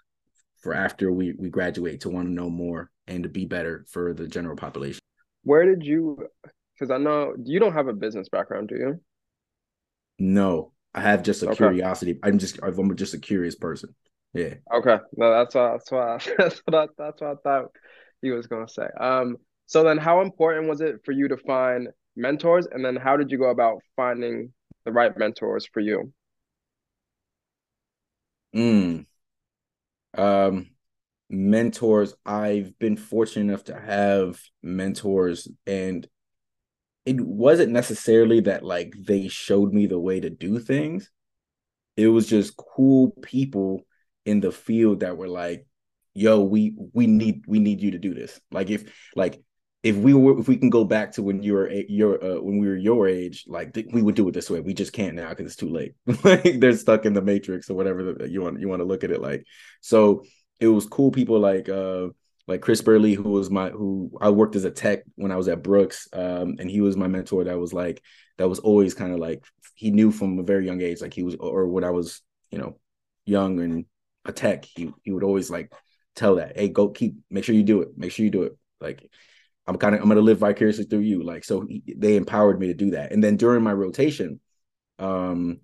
for 0.61 0.73
after 0.73 1.11
we 1.11 1.33
we 1.37 1.49
graduate 1.49 2.01
to 2.01 2.09
want 2.09 2.27
to 2.27 2.33
know 2.33 2.49
more 2.49 2.89
and 3.07 3.23
to 3.23 3.29
be 3.29 3.45
better 3.45 3.85
for 3.89 4.13
the 4.13 4.27
general 4.27 4.55
population 4.55 5.01
where 5.43 5.65
did 5.65 5.83
you 5.83 6.27
because 6.73 6.91
I 6.91 6.97
know 6.97 7.33
you 7.43 7.59
don't 7.59 7.73
have 7.73 7.87
a 7.87 7.93
business 7.93 8.29
background, 8.29 8.69
do 8.69 8.75
you? 8.75 9.01
No, 10.17 10.73
I 10.93 11.01
have 11.01 11.23
just 11.23 11.43
a 11.43 11.47
okay. 11.47 11.57
curiosity. 11.57 12.19
I'm 12.23 12.39
just 12.39 12.59
I'm 12.63 12.95
just 12.95 13.13
a 13.13 13.19
curious 13.19 13.55
person. 13.55 13.95
Yeah. 14.34 14.55
Okay. 14.73 14.97
No, 15.17 15.32
that's 15.32 15.55
what 15.55 15.71
that's 15.71 15.91
what 15.91 16.29
that's 16.38 16.61
what 16.65 16.75
I, 16.75 16.88
that's 16.97 17.21
what 17.21 17.32
I 17.32 17.36
thought 17.43 17.71
he 18.21 18.32
was 18.32 18.47
gonna 18.47 18.69
say. 18.69 18.88
Um. 18.99 19.38
So 19.65 19.84
then, 19.84 19.97
how 19.97 20.21
important 20.21 20.67
was 20.67 20.82
it 20.82 20.97
for 21.05 21.11
you 21.11 21.29
to 21.29 21.38
find 21.38 21.89
mentors, 22.15 22.67
and 22.67 22.84
then 22.84 22.95
how 22.95 23.17
did 23.17 23.32
you 23.32 23.38
go 23.38 23.49
about 23.49 23.82
finding 23.95 24.53
the 24.86 24.91
right 24.91 25.17
mentors 25.17 25.67
for 25.71 25.79
you? 25.79 26.11
Hmm. 28.53 29.01
Um 30.17 30.67
mentors 31.32 32.13
i've 32.25 32.77
been 32.77 32.97
fortunate 32.97 33.43
enough 33.43 33.63
to 33.63 33.79
have 33.79 34.39
mentors 34.61 35.47
and 35.65 36.05
it 37.05 37.21
wasn't 37.21 37.71
necessarily 37.71 38.41
that 38.41 38.63
like 38.63 38.93
they 38.99 39.27
showed 39.29 39.73
me 39.73 39.86
the 39.86 39.99
way 39.99 40.19
to 40.19 40.29
do 40.29 40.59
things 40.59 41.09
it 41.95 42.09
was 42.09 42.27
just 42.27 42.57
cool 42.57 43.11
people 43.21 43.82
in 44.26 44.39
the 44.39 44.51
field 44.51 45.01
that 45.01 45.17
were 45.17 45.28
like 45.28 45.65
yo 46.13 46.41
we 46.41 46.76
we 46.93 47.07
need 47.07 47.43
we 47.47 47.59
need 47.59 47.82
you 47.82 47.91
to 47.91 47.97
do 47.97 48.13
this. 48.13 48.39
Like 48.51 48.69
if 48.69 48.91
like 49.15 49.41
if 49.84 49.95
we 49.95 50.13
were 50.13 50.39
if 50.39 50.47
we 50.47 50.57
can 50.57 50.69
go 50.69 50.84
back 50.84 51.13
to 51.13 51.24
when 51.24 51.41
you 51.41 51.53
were 51.53 51.69
your 51.72 52.24
uh, 52.24 52.41
when 52.41 52.59
we 52.59 52.67
were 52.67 52.76
your 52.76 53.07
age 53.07 53.45
like 53.47 53.74
th- 53.74 53.88
we 53.91 54.01
would 54.01 54.15
do 54.15 54.28
it 54.28 54.34
this 54.34 54.49
way. 54.49 54.59
We 54.59 54.74
just 54.74 54.93
can't 54.93 55.15
now 55.15 55.30
because 55.30 55.47
it's 55.47 55.55
too 55.55 55.69
late. 55.69 55.93
Like 56.24 56.59
they're 56.59 56.76
stuck 56.76 57.05
in 57.05 57.13
the 57.13 57.22
matrix 57.22 57.69
or 57.69 57.76
whatever 57.76 58.26
you 58.28 58.41
want 58.41 58.59
you 58.59 58.67
want 58.67 58.82
to 58.82 58.86
look 58.88 59.03
at 59.03 59.11
it 59.11 59.22
like. 59.22 59.45
So 59.82 60.24
it 60.59 60.67
was 60.67 60.86
cool 60.86 61.11
people 61.11 61.39
like 61.39 61.69
uh 61.69 62.07
like 62.47 62.61
Chris 62.61 62.82
Burley, 62.82 63.13
who 63.13 63.30
was 63.30 63.49
my 63.49 63.69
who 63.69 64.11
I 64.19 64.30
worked 64.30 64.55
as 64.55 64.65
a 64.65 64.72
tech 64.72 65.03
when 65.15 65.32
I 65.32 65.38
was 65.38 65.47
at 65.47 65.63
Brooks, 65.63 66.07
um, 66.11 66.55
and 66.59 66.69
he 66.69 66.82
was 66.82 66.97
my 66.97 67.07
mentor. 67.07 67.45
That 67.45 67.59
was 67.59 67.72
like 67.72 68.03
that 68.38 68.49
was 68.49 68.59
always 68.59 68.93
kind 68.93 69.13
of 69.13 69.19
like 69.19 69.45
he 69.76 69.91
knew 69.91 70.11
from 70.11 70.38
a 70.38 70.43
very 70.43 70.65
young 70.65 70.82
age, 70.82 71.01
like 71.01 71.13
he 71.13 71.24
was 71.24 71.36
or 71.39 71.67
when 71.67 71.84
I 71.84 71.91
was 71.91 72.22
you 72.49 72.57
know 72.57 72.80
young 73.26 73.59
and 73.61 73.86
a 74.26 74.32
tech, 74.32 74.65
he 74.65 74.91
he 75.03 75.11
would 75.11 75.24
always 75.24 75.49
like 75.49 75.72
tell 76.15 76.36
that, 76.36 76.57
hey, 76.57 76.69
go 76.69 76.89
keep 76.89 77.15
make 77.30 77.43
sure 77.43 77.55
you 77.55 77.63
do 77.63 77.82
it, 77.82 77.89
make 77.97 78.11
sure 78.11 78.26
you 78.26 78.32
do 78.32 78.43
it. 78.43 78.57
Like 78.80 79.09
I'm 79.67 79.78
kind 79.78 79.95
of 79.95 80.01
I'm 80.01 80.09
gonna 80.09 80.22
live 80.22 80.39
vicariously 80.39 80.86
through 80.86 80.99
you. 80.99 81.24
Like 81.24 81.43
so, 81.43 81.61
he, 81.61 81.84
they 81.97 82.15
empowered 82.15 82.59
me 82.59 82.67
to 82.67 82.74
do 82.74 82.91
that. 82.91 83.11
And 83.11 83.24
then 83.24 83.38
during 83.38 83.63
my 83.63 83.74
rotation, 83.74 84.39
um, 84.99 85.61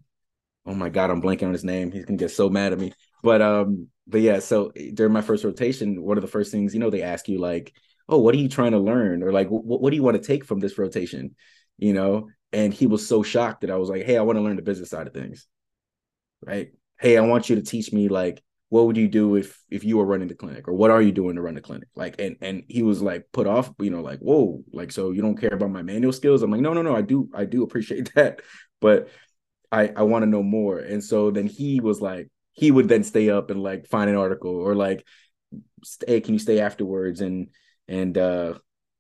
oh 0.66 0.74
my 0.74 0.90
god, 0.90 1.10
I'm 1.10 1.22
blanking 1.22 1.48
on 1.48 1.54
his 1.54 1.64
name. 1.64 1.92
He's 1.92 2.06
gonna 2.06 2.18
get 2.18 2.32
so 2.32 2.50
mad 2.50 2.74
at 2.74 2.80
me. 2.80 2.94
But 3.24 3.42
um, 3.42 3.88
but 4.08 4.22
yeah, 4.22 4.40
so 4.40 4.72
during 4.94 5.14
my 5.14 5.22
first 5.22 5.44
rotation, 5.44 6.02
one 6.02 6.18
of 6.18 6.22
the 6.22 6.30
first 6.30 6.52
things, 6.52 6.74
you 6.74 6.80
know, 6.80 6.90
they 6.90 7.02
ask 7.02 7.28
you 7.28 7.40
like, 7.40 7.74
oh, 8.10 8.18
what 8.18 8.34
are 8.34 8.40
you 8.40 8.50
trying 8.50 8.72
to 8.72 8.80
learn? 8.80 9.24
Or 9.24 9.32
like, 9.32 9.50
what, 9.50 9.82
what 9.82 9.90
do 9.90 9.96
you 9.96 10.04
want 10.04 10.22
to 10.22 10.26
take 10.26 10.46
from 10.46 10.60
this 10.60 10.78
rotation? 10.78 11.36
You 11.78 11.94
know? 11.94 12.30
And 12.54 12.74
he 12.74 12.88
was 12.88 13.06
so 13.06 13.24
shocked 13.24 13.62
that 13.62 13.72
I 13.72 13.76
was 13.76 13.90
like, 13.90 14.06
hey, 14.06 14.18
I 14.18 14.22
want 14.22 14.38
to 14.38 14.42
learn 14.42 14.56
the 14.56 14.62
business 14.62 14.90
side 14.90 15.08
of 15.08 15.14
things. 15.14 15.48
Right. 16.42 16.72
Hey, 17.00 17.18
I 17.18 17.22
want 17.22 17.50
you 17.50 17.58
to 17.58 17.62
teach 17.62 17.92
me 17.92 18.08
like 18.08 18.42
what 18.70 18.86
would 18.86 18.98
you 18.98 19.08
do 19.08 19.36
if 19.36 19.62
if 19.70 19.84
you 19.84 19.98
were 19.98 20.06
running 20.06 20.28
the 20.28 20.36
clinic 20.36 20.68
or 20.68 20.74
what 20.74 20.92
are 20.92 21.02
you 21.02 21.12
doing 21.12 21.36
to 21.36 21.42
run 21.42 21.56
the 21.56 21.62
clinic 21.62 21.88
like 21.96 22.16
and 22.20 22.36
and 22.42 22.64
he 22.68 22.84
was 22.84 23.02
like 23.02 23.26
put 23.32 23.48
off 23.48 23.72
you 23.80 23.90
know 23.90 24.02
like 24.02 24.20
whoa 24.20 24.62
like 24.74 24.92
so 24.92 25.12
you 25.12 25.22
don't 25.22 25.40
care 25.40 25.54
about 25.54 25.72
my 25.72 25.82
manual 25.82 26.12
skills 26.12 26.42
i'm 26.42 26.52
like 26.52 26.62
no 26.62 26.74
no 26.74 26.82
no 26.82 26.96
i 26.96 27.02
do 27.02 27.30
i 27.34 27.46
do 27.46 27.64
appreciate 27.64 28.14
that 28.16 28.42
but 28.82 29.10
i 29.72 29.88
i 29.96 30.04
want 30.04 30.24
to 30.24 30.30
know 30.30 30.44
more 30.44 30.80
and 30.80 31.04
so 31.04 31.32
then 31.32 31.48
he 31.48 31.80
was 31.80 32.02
like 32.02 32.30
he 32.54 32.72
would 32.72 32.90
then 32.90 33.04
stay 33.04 33.30
up 33.30 33.50
and 33.50 33.62
like 33.62 33.88
find 33.88 34.10
an 34.10 34.16
article 34.16 34.56
or 34.56 34.76
like 34.76 35.06
hey 36.06 36.20
can 36.20 36.34
you 36.34 36.40
stay 36.40 36.60
afterwards 36.60 37.22
and 37.22 37.48
and 37.88 38.18
uh 38.18 38.54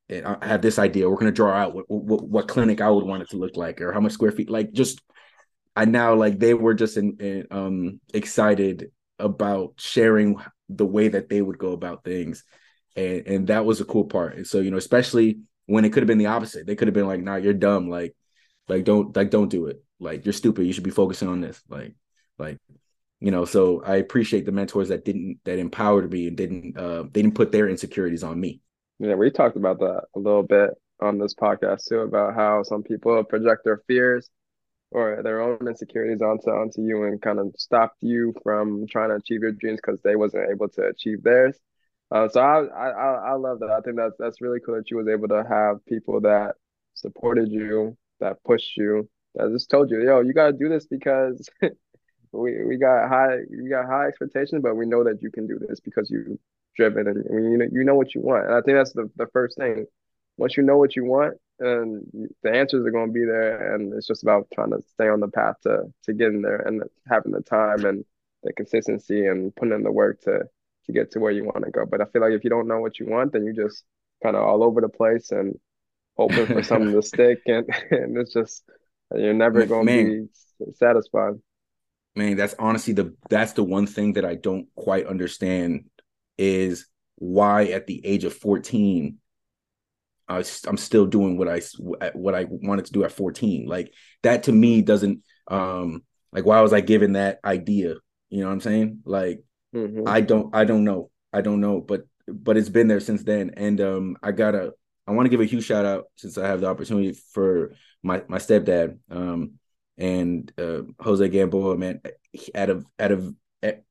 and 0.09 0.25
I 0.25 0.45
have 0.45 0.61
this 0.61 0.79
idea. 0.79 1.09
We're 1.09 1.17
gonna 1.17 1.31
draw 1.33 1.53
out 1.53 1.75
what, 1.75 1.85
what 1.89 2.23
what 2.23 2.47
clinic 2.47 2.79
I 2.79 2.89
would 2.89 3.05
want 3.05 3.23
it 3.23 3.29
to 3.31 3.37
look 3.37 3.57
like, 3.57 3.81
or 3.81 3.91
how 3.91 3.99
much 3.99 4.13
square 4.13 4.31
feet. 4.31 4.49
Like 4.49 4.71
just, 4.71 5.01
I 5.75 5.83
now 5.83 6.15
like 6.15 6.39
they 6.39 6.53
were 6.53 6.73
just 6.73 6.95
in, 6.95 7.17
in, 7.19 7.47
um 7.51 7.99
excited 8.13 8.91
about 9.19 9.73
sharing 9.77 10.41
the 10.69 10.85
way 10.85 11.07
that 11.07 11.29
they 11.29 11.41
would 11.41 11.57
go 11.57 11.71
about 11.71 12.03
things. 12.03 12.43
And 12.95 13.27
and 13.27 13.47
that 13.47 13.65
was 13.65 13.81
a 13.81 13.85
cool 13.85 14.05
part. 14.05 14.35
And 14.35 14.47
so, 14.47 14.59
you 14.59 14.71
know, 14.71 14.77
especially 14.77 15.39
when 15.65 15.85
it 15.85 15.93
could 15.93 16.03
have 16.03 16.07
been 16.07 16.17
the 16.17 16.27
opposite. 16.27 16.65
They 16.65 16.75
could 16.75 16.87
have 16.87 16.95
been 16.95 17.07
like, 17.07 17.21
nah, 17.21 17.35
you're 17.35 17.53
dumb. 17.53 17.89
Like, 17.89 18.15
like 18.67 18.83
don't 18.83 19.15
like 19.15 19.29
don't 19.29 19.49
do 19.49 19.67
it. 19.67 19.83
Like 19.99 20.25
you're 20.25 20.33
stupid. 20.33 20.65
You 20.65 20.73
should 20.73 20.83
be 20.83 20.89
focusing 20.91 21.27
on 21.27 21.41
this. 21.41 21.61
Like, 21.69 21.93
like, 22.37 22.57
you 23.19 23.31
know, 23.31 23.45
so 23.45 23.83
I 23.83 23.95
appreciate 23.97 24.45
the 24.45 24.51
mentors 24.51 24.89
that 24.89 25.05
didn't 25.05 25.39
that 25.45 25.59
empowered 25.59 26.11
me 26.11 26.27
and 26.27 26.37
didn't 26.37 26.77
uh 26.77 27.03
they 27.03 27.21
didn't 27.21 27.35
put 27.35 27.51
their 27.51 27.69
insecurities 27.69 28.23
on 28.23 28.39
me. 28.39 28.61
Yeah, 28.99 29.15
we 29.15 29.29
talked 29.29 29.57
about 29.57 29.79
that 29.79 30.03
a 30.15 30.19
little 30.19 30.43
bit 30.43 30.71
on 30.99 31.19
this 31.19 31.35
podcast 31.35 31.85
too, 31.87 31.99
about 31.99 32.33
how 32.33 32.63
some 32.63 32.81
people 32.81 33.23
project 33.23 33.63
their 33.63 33.81
fears 33.87 34.29
or 34.91 35.21
their 35.23 35.41
own 35.41 35.67
insecurities 35.67 36.21
onto 36.21 36.49
onto 36.49 36.81
you 36.81 37.03
and 37.03 37.21
kind 37.21 37.39
of 37.39 37.53
stopped 37.57 37.97
you 38.01 38.33
from 38.43 38.85
trying 38.87 39.09
to 39.09 39.15
achieve 39.15 39.41
your 39.41 39.51
dreams 39.51 39.79
because 39.83 40.01
they 40.01 40.15
wasn't 40.15 40.49
able 40.49 40.69
to 40.69 40.83
achieve 40.87 41.23
theirs. 41.23 41.57
Uh, 42.11 42.27
so 42.29 42.39
I, 42.39 42.63
I 42.65 42.89
I 43.31 43.33
love 43.33 43.59
that. 43.59 43.69
I 43.69 43.81
think 43.81 43.97
that's 43.97 44.15
that's 44.17 44.41
really 44.41 44.59
cool 44.65 44.75
that 44.75 44.89
you 44.89 44.97
was 44.97 45.07
able 45.09 45.27
to 45.29 45.43
have 45.47 45.85
people 45.85 46.21
that 46.21 46.55
supported 46.93 47.51
you, 47.51 47.97
that 48.21 48.41
pushed 48.43 48.77
you, 48.77 49.09
that 49.35 49.51
just 49.51 49.69
told 49.69 49.91
you, 49.91 50.03
yo, 50.03 50.21
you 50.21 50.33
gotta 50.33 50.53
do 50.53 50.69
this 50.69 50.87
because 50.87 51.49
we 52.31 52.63
we 52.65 52.77
got 52.77 53.09
high 53.09 53.39
we 53.49 53.69
got 53.69 53.85
high 53.85 54.07
expectations, 54.07 54.61
but 54.63 54.75
we 54.75 54.85
know 54.85 55.03
that 55.03 55.21
you 55.21 55.31
can 55.31 55.47
do 55.47 55.59
this 55.59 55.79
because 55.79 56.09
you 56.09 56.39
driven 56.75 57.07
and 57.07 57.25
you 57.51 57.57
know 57.57 57.65
you 57.71 57.83
know 57.83 57.95
what 57.95 58.15
you 58.15 58.21
want. 58.21 58.45
And 58.45 58.55
I 58.55 58.61
think 58.61 58.77
that's 58.77 58.93
the 58.93 59.09
the 59.17 59.27
first 59.33 59.57
thing. 59.57 59.85
Once 60.37 60.55
you 60.57 60.63
know 60.63 60.77
what 60.77 60.95
you 60.95 61.03
want, 61.05 61.35
and 61.59 62.29
the 62.43 62.51
answers 62.51 62.85
are 62.85 62.91
going 62.91 63.07
to 63.07 63.13
be 63.13 63.25
there, 63.25 63.73
and 63.75 63.93
it's 63.93 64.07
just 64.07 64.23
about 64.23 64.47
trying 64.53 64.71
to 64.71 64.81
stay 64.93 65.07
on 65.07 65.19
the 65.19 65.27
path 65.27 65.55
to 65.63 65.83
to 66.03 66.13
getting 66.13 66.41
there 66.41 66.57
and 66.57 66.83
having 67.07 67.31
the 67.31 67.41
time 67.41 67.85
and 67.85 68.05
the 68.43 68.53
consistency 68.53 69.25
and 69.25 69.55
putting 69.55 69.73
in 69.73 69.83
the 69.83 69.91
work 69.91 70.21
to 70.21 70.43
to 70.85 70.91
get 70.91 71.11
to 71.11 71.19
where 71.19 71.31
you 71.31 71.43
want 71.43 71.65
to 71.65 71.71
go. 71.71 71.85
But 71.85 72.01
I 72.01 72.05
feel 72.05 72.21
like 72.21 72.33
if 72.33 72.43
you 72.43 72.49
don't 72.49 72.67
know 72.67 72.79
what 72.79 72.99
you 72.99 73.07
want, 73.07 73.33
then 73.33 73.43
you're 73.43 73.67
just 73.67 73.83
kind 74.23 74.35
of 74.35 74.43
all 74.43 74.63
over 74.63 74.81
the 74.81 74.89
place 74.89 75.31
and 75.31 75.55
hoping 76.15 76.45
for 76.45 76.63
something 76.63 76.93
to 76.93 77.01
stick, 77.01 77.39
and 77.45 77.67
and 77.91 78.17
it's 78.17 78.33
just 78.33 78.63
you're 79.15 79.33
never 79.33 79.65
going 79.65 79.87
to 79.87 80.27
be 80.63 80.73
satisfied. 80.73 81.33
Man, 82.15 82.35
that's 82.35 82.55
honestly 82.57 82.93
the 82.93 83.15
that's 83.29 83.53
the 83.53 83.63
one 83.63 83.87
thing 83.87 84.13
that 84.13 84.25
I 84.25 84.35
don't 84.35 84.67
quite 84.75 85.05
understand 85.05 85.85
is 86.37 86.87
why 87.15 87.65
at 87.65 87.87
the 87.87 88.05
age 88.05 88.23
of 88.23 88.33
14 88.33 89.17
I, 90.29 90.43
I'm 90.65 90.77
still 90.77 91.05
doing 91.05 91.37
what 91.37 91.47
I 91.47 91.61
what 92.13 92.35
I 92.35 92.45
wanted 92.49 92.85
to 92.85 92.91
do 92.91 93.03
at 93.03 93.11
14. 93.11 93.65
Like 93.67 93.93
that 94.23 94.43
to 94.43 94.51
me 94.51 94.81
doesn't 94.81 95.23
um 95.47 96.03
like 96.31 96.45
why 96.45 96.61
was 96.61 96.73
I 96.73 96.81
given 96.81 97.13
that 97.13 97.39
idea? 97.45 97.95
You 98.29 98.41
know 98.41 98.47
what 98.47 98.53
I'm 98.53 98.61
saying? 98.61 99.01
Like 99.05 99.43
mm-hmm. 99.73 100.03
I 100.07 100.21
don't 100.21 100.53
I 100.55 100.65
don't 100.65 100.83
know. 100.83 101.09
I 101.31 101.41
don't 101.41 101.61
know, 101.61 101.79
but 101.79 102.07
but 102.27 102.57
it's 102.57 102.69
been 102.69 102.87
there 102.87 102.99
since 102.99 103.23
then. 103.23 103.51
And 103.55 103.79
um 103.79 104.17
I 104.21 104.31
gotta 104.31 104.73
I 105.07 105.11
want 105.11 105.25
to 105.25 105.29
give 105.29 105.41
a 105.41 105.45
huge 105.45 105.65
shout 105.65 105.85
out 105.85 106.05
since 106.15 106.37
I 106.37 106.47
have 106.47 106.61
the 106.61 106.67
opportunity 106.67 107.17
for 107.31 107.73
my 108.03 108.23
my 108.27 108.37
stepdad 108.37 108.99
um 109.09 109.53
and 109.97 110.51
uh, 110.59 110.83
Jose 110.99 111.27
Gamboa, 111.27 111.75
man, 111.75 112.01
out 112.53 112.69
of 112.69 112.85
out 112.99 113.11
of 113.11 113.33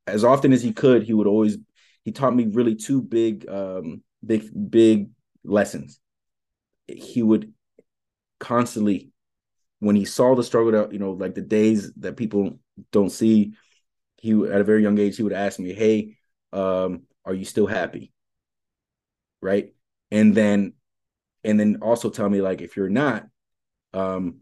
as 0.07 0.22
often 0.22 0.53
as 0.53 0.62
he 0.62 0.72
could, 0.72 1.03
he 1.03 1.12
would 1.12 1.26
always 1.26 1.59
he 2.05 2.12
taught 2.12 2.34
me 2.34 2.47
really 2.47 2.76
two 2.76 3.03
big 3.03 3.49
um 3.49 4.03
big 4.24 4.49
big 4.70 5.11
lessons 5.45 5.99
he 6.87 7.22
would 7.22 7.53
constantly 8.39 9.11
when 9.80 9.97
he 9.97 10.05
saw 10.05 10.34
the 10.34 10.45
struggle 10.45 10.72
that 10.72 10.93
you 10.93 10.99
know 10.99 11.12
like 11.12 11.34
the 11.34 11.41
days 11.41 11.93
that 11.95 12.16
people 12.16 12.59
don't 12.93 13.11
see 13.11 13.55
he 14.20 14.32
at 14.32 14.61
a 14.61 14.64
very 14.64 14.82
young 14.82 14.99
age 14.99 15.16
he 15.16 15.22
would 15.22 15.32
ask 15.32 15.59
me 15.59 15.72
hey 15.72 16.16
um 16.53 17.03
are 17.26 17.34
you 17.34 17.45
still 17.45 17.66
happy? 17.66 18.12
Right? 19.43 19.74
And 20.11 20.34
then 20.34 20.74
and 21.45 21.61
then 21.61 21.78
also 21.82 22.09
tell 22.09 22.30
me 22.30 22.41
like 22.41 22.61
if 22.62 22.76
you're 22.76 22.89
not 22.89 23.26
um 23.93 24.39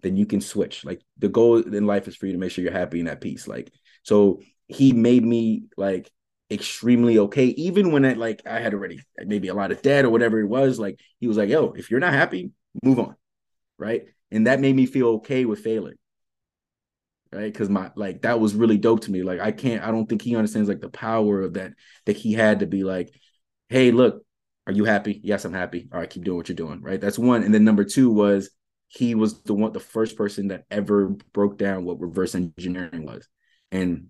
then 0.00 0.16
you 0.16 0.24
can 0.24 0.40
switch. 0.40 0.84
Like 0.84 1.02
the 1.18 1.28
goal 1.28 1.58
in 1.58 1.86
life 1.86 2.06
is 2.06 2.16
for 2.16 2.26
you 2.26 2.32
to 2.32 2.38
make 2.38 2.52
sure 2.52 2.62
you're 2.62 2.72
happy 2.72 3.00
and 3.00 3.08
at 3.08 3.20
peace. 3.20 3.48
Like 3.48 3.72
so 4.04 4.40
he 4.68 4.92
made 4.92 5.24
me 5.24 5.64
like 5.76 6.10
extremely 6.50 7.18
okay. 7.18 7.46
Even 7.46 7.92
when 7.92 8.04
I 8.04 8.14
like 8.14 8.42
I 8.46 8.60
had 8.60 8.74
already 8.74 9.00
maybe 9.18 9.48
a 9.48 9.54
lot 9.54 9.72
of 9.72 9.82
debt 9.82 10.04
or 10.04 10.10
whatever 10.10 10.40
it 10.40 10.46
was, 10.46 10.78
like 10.78 11.00
he 11.20 11.28
was 11.28 11.36
like, 11.36 11.48
yo, 11.48 11.72
if 11.72 11.90
you're 11.90 12.00
not 12.00 12.12
happy, 12.12 12.50
move 12.82 12.98
on. 12.98 13.16
Right. 13.78 14.04
And 14.30 14.46
that 14.46 14.60
made 14.60 14.74
me 14.74 14.86
feel 14.86 15.08
okay 15.08 15.44
with 15.44 15.60
failing. 15.60 15.94
Right. 17.30 17.54
Cause 17.54 17.68
my 17.68 17.90
like 17.94 18.22
that 18.22 18.40
was 18.40 18.54
really 18.54 18.78
dope 18.78 19.02
to 19.02 19.10
me. 19.10 19.22
Like 19.22 19.40
I 19.40 19.52
can't, 19.52 19.84
I 19.84 19.90
don't 19.90 20.08
think 20.08 20.22
he 20.22 20.34
understands 20.34 20.68
like 20.68 20.80
the 20.80 20.88
power 20.88 21.42
of 21.42 21.54
that 21.54 21.72
that 22.06 22.16
he 22.16 22.32
had 22.32 22.60
to 22.60 22.66
be 22.66 22.84
like, 22.84 23.10
hey, 23.68 23.90
look, 23.90 24.22
are 24.66 24.72
you 24.72 24.84
happy? 24.84 25.20
Yes, 25.22 25.44
I'm 25.44 25.52
happy. 25.52 25.88
All 25.92 26.00
right, 26.00 26.08
keep 26.08 26.24
doing 26.24 26.38
what 26.38 26.48
you're 26.48 26.56
doing. 26.56 26.80
Right. 26.80 27.00
That's 27.00 27.18
one. 27.18 27.42
And 27.42 27.52
then 27.52 27.64
number 27.64 27.84
two 27.84 28.10
was 28.10 28.50
he 28.88 29.14
was 29.14 29.42
the 29.42 29.52
one 29.52 29.72
the 29.72 29.80
first 29.80 30.16
person 30.16 30.48
that 30.48 30.64
ever 30.70 31.08
broke 31.34 31.58
down 31.58 31.84
what 31.84 32.00
reverse 32.00 32.34
engineering 32.34 33.04
was. 33.04 33.28
And 33.70 34.08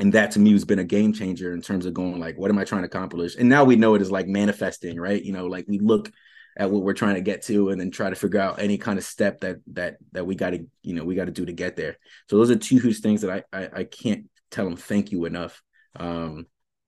and 0.00 0.14
that 0.14 0.30
to 0.32 0.40
me 0.40 0.52
has 0.52 0.64
been 0.64 0.78
a 0.78 0.84
game 0.84 1.12
changer 1.12 1.52
in 1.52 1.60
terms 1.60 1.86
of 1.86 1.94
going 1.94 2.18
like 2.18 2.38
what 2.38 2.50
am 2.50 2.58
i 2.58 2.64
trying 2.64 2.82
to 2.82 2.86
accomplish? 2.86 3.36
And 3.36 3.48
now 3.48 3.64
we 3.64 3.76
know 3.76 3.94
it 3.94 4.02
is 4.02 4.10
like 4.10 4.26
manifesting 4.26 4.98
right? 4.98 5.22
You 5.22 5.32
know 5.32 5.46
like 5.46 5.66
we 5.68 5.78
look 5.78 6.10
at 6.56 6.70
what 6.70 6.82
we're 6.82 6.94
trying 6.94 7.14
to 7.14 7.20
get 7.20 7.42
to 7.42 7.68
and 7.68 7.80
then 7.80 7.90
try 7.90 8.10
to 8.10 8.16
figure 8.16 8.40
out 8.40 8.60
any 8.60 8.76
kind 8.76 8.98
of 8.98 9.04
step 9.04 9.40
that 9.40 9.58
that 9.68 9.96
that 10.12 10.26
we 10.26 10.34
got 10.34 10.50
to 10.50 10.66
you 10.82 10.94
know 10.94 11.04
we 11.04 11.14
got 11.14 11.26
to 11.26 11.30
do 11.32 11.44
to 11.44 11.52
get 11.52 11.76
there. 11.76 11.96
So 12.28 12.38
those 12.38 12.50
are 12.50 12.56
two 12.56 12.78
huge 12.78 13.00
things 13.00 13.22
that 13.22 13.44
I, 13.52 13.58
I 13.58 13.68
i 13.80 13.84
can't 13.84 14.28
tell 14.50 14.64
them 14.64 14.76
thank 14.76 15.12
you 15.12 15.26
enough. 15.26 15.62
Um 15.96 16.46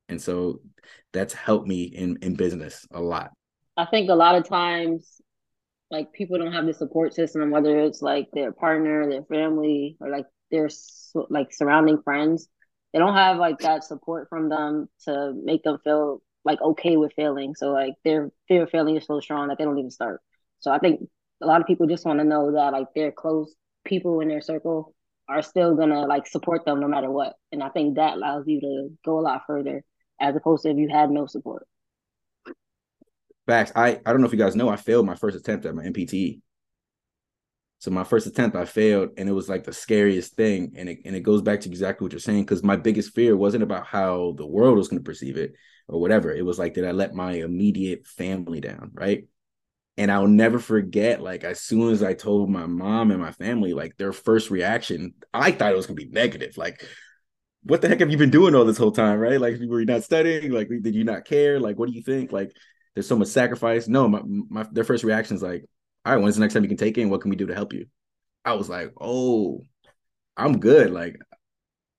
and 0.08 0.20
so 0.20 0.60
that's 1.12 1.34
helped 1.34 1.68
me 1.68 1.84
in 1.84 2.18
in 2.22 2.34
business 2.34 2.86
a 2.90 3.00
lot. 3.00 3.30
I 3.76 3.86
think 3.86 4.10
a 4.10 4.14
lot 4.14 4.36
of 4.36 4.48
times 4.48 5.20
like 5.90 6.12
people 6.12 6.38
don't 6.38 6.52
have 6.52 6.66
the 6.66 6.72
support 6.72 7.14
system 7.14 7.50
whether 7.50 7.78
it's 7.80 8.00
like 8.00 8.28
their 8.32 8.50
partner 8.50 9.08
their 9.08 9.24
family 9.24 9.96
or 10.00 10.08
like 10.08 10.26
their 10.50 10.70
like 11.28 11.52
surrounding 11.52 12.00
friends 12.02 12.48
they 12.92 12.98
don't 12.98 13.14
have 13.14 13.38
like 13.38 13.58
that 13.60 13.84
support 13.84 14.28
from 14.28 14.48
them 14.48 14.88
to 15.04 15.32
make 15.42 15.62
them 15.62 15.78
feel 15.82 16.22
like 16.44 16.60
okay 16.60 16.96
with 16.96 17.12
failing. 17.14 17.54
So 17.54 17.72
like 17.72 17.94
their 18.04 18.30
fear 18.48 18.64
of 18.64 18.70
failing 18.70 18.96
is 18.96 19.06
so 19.06 19.20
strong 19.20 19.48
that 19.48 19.58
they 19.58 19.64
don't 19.64 19.78
even 19.78 19.90
start. 19.90 20.20
So 20.60 20.70
I 20.70 20.78
think 20.78 21.00
a 21.40 21.46
lot 21.46 21.60
of 21.60 21.66
people 21.66 21.86
just 21.86 22.04
want 22.04 22.18
to 22.20 22.24
know 22.24 22.52
that 22.52 22.72
like 22.72 22.88
their 22.94 23.12
close 23.12 23.54
people 23.84 24.20
in 24.20 24.28
their 24.28 24.40
circle 24.40 24.94
are 25.28 25.42
still 25.42 25.74
gonna 25.74 26.06
like 26.06 26.26
support 26.26 26.64
them 26.64 26.80
no 26.80 26.88
matter 26.88 27.10
what. 27.10 27.34
And 27.50 27.62
I 27.62 27.68
think 27.70 27.96
that 27.96 28.14
allows 28.16 28.44
you 28.46 28.60
to 28.60 28.88
go 29.04 29.18
a 29.18 29.22
lot 29.22 29.42
further 29.46 29.84
as 30.20 30.36
opposed 30.36 30.64
to 30.64 30.70
if 30.70 30.76
you 30.76 30.88
had 30.88 31.10
no 31.10 31.26
support. 31.26 31.66
Facts. 33.46 33.72
I 33.74 34.00
I 34.04 34.12
don't 34.12 34.20
know 34.20 34.26
if 34.26 34.32
you 34.32 34.38
guys 34.38 34.54
know 34.54 34.68
I 34.68 34.76
failed 34.76 35.06
my 35.06 35.16
first 35.16 35.36
attempt 35.36 35.66
at 35.66 35.74
my 35.74 35.84
NPTE. 35.84 36.40
So 37.82 37.90
my 37.90 38.04
first 38.04 38.28
attempt, 38.28 38.54
I 38.54 38.64
failed, 38.64 39.08
and 39.16 39.28
it 39.28 39.32
was 39.32 39.48
like 39.48 39.64
the 39.64 39.72
scariest 39.72 40.36
thing. 40.36 40.74
And 40.76 40.88
it 40.88 40.98
and 41.04 41.16
it 41.16 41.24
goes 41.24 41.42
back 41.42 41.62
to 41.62 41.68
exactly 41.68 42.04
what 42.04 42.12
you're 42.12 42.20
saying, 42.20 42.44
because 42.44 42.62
my 42.62 42.76
biggest 42.76 43.12
fear 43.12 43.36
wasn't 43.36 43.64
about 43.64 43.88
how 43.88 44.34
the 44.36 44.46
world 44.46 44.78
was 44.78 44.86
going 44.86 45.00
to 45.00 45.04
perceive 45.04 45.36
it 45.36 45.54
or 45.88 46.00
whatever. 46.00 46.32
It 46.32 46.44
was 46.44 46.60
like, 46.60 46.74
did 46.74 46.84
I 46.84 46.92
let 46.92 47.12
my 47.12 47.32
immediate 47.32 48.06
family 48.06 48.60
down, 48.60 48.92
right? 48.94 49.26
And 49.96 50.12
I'll 50.12 50.28
never 50.28 50.60
forget, 50.60 51.20
like 51.20 51.42
as 51.42 51.60
soon 51.60 51.92
as 51.92 52.04
I 52.04 52.14
told 52.14 52.48
my 52.48 52.66
mom 52.66 53.10
and 53.10 53.20
my 53.20 53.32
family, 53.32 53.74
like 53.74 53.96
their 53.96 54.12
first 54.12 54.48
reaction, 54.48 55.14
I 55.34 55.50
thought 55.50 55.72
it 55.72 55.76
was 55.76 55.86
gonna 55.86 55.96
be 55.96 56.08
negative. 56.08 56.56
Like, 56.56 56.86
what 57.64 57.82
the 57.82 57.88
heck 57.88 57.98
have 57.98 58.12
you 58.12 58.16
been 58.16 58.30
doing 58.30 58.54
all 58.54 58.64
this 58.64 58.78
whole 58.78 58.92
time, 58.92 59.18
right? 59.18 59.40
Like, 59.40 59.56
were 59.66 59.80
you 59.80 59.86
not 59.86 60.04
studying? 60.04 60.52
Like, 60.52 60.68
did 60.68 60.94
you 60.94 61.02
not 61.02 61.24
care? 61.24 61.58
Like, 61.58 61.80
what 61.80 61.88
do 61.88 61.96
you 61.96 62.02
think? 62.04 62.30
Like, 62.30 62.52
there's 62.94 63.08
so 63.08 63.18
much 63.18 63.26
sacrifice. 63.26 63.88
No, 63.88 64.06
my, 64.06 64.22
my 64.24 64.66
their 64.70 64.84
first 64.84 65.02
reaction 65.02 65.34
is 65.34 65.42
like, 65.42 65.64
all 66.04 66.12
right, 66.12 66.22
when's 66.22 66.34
the 66.36 66.40
next 66.40 66.54
time 66.54 66.62
you 66.62 66.68
can 66.68 66.76
take 66.76 66.98
it? 66.98 67.02
And 67.02 67.10
what 67.10 67.20
can 67.20 67.30
we 67.30 67.36
do 67.36 67.46
to 67.46 67.54
help 67.54 67.72
you? 67.72 67.86
I 68.44 68.54
was 68.54 68.68
like, 68.68 68.92
oh, 69.00 69.62
I'm 70.36 70.58
good. 70.58 70.90
Like, 70.90 71.16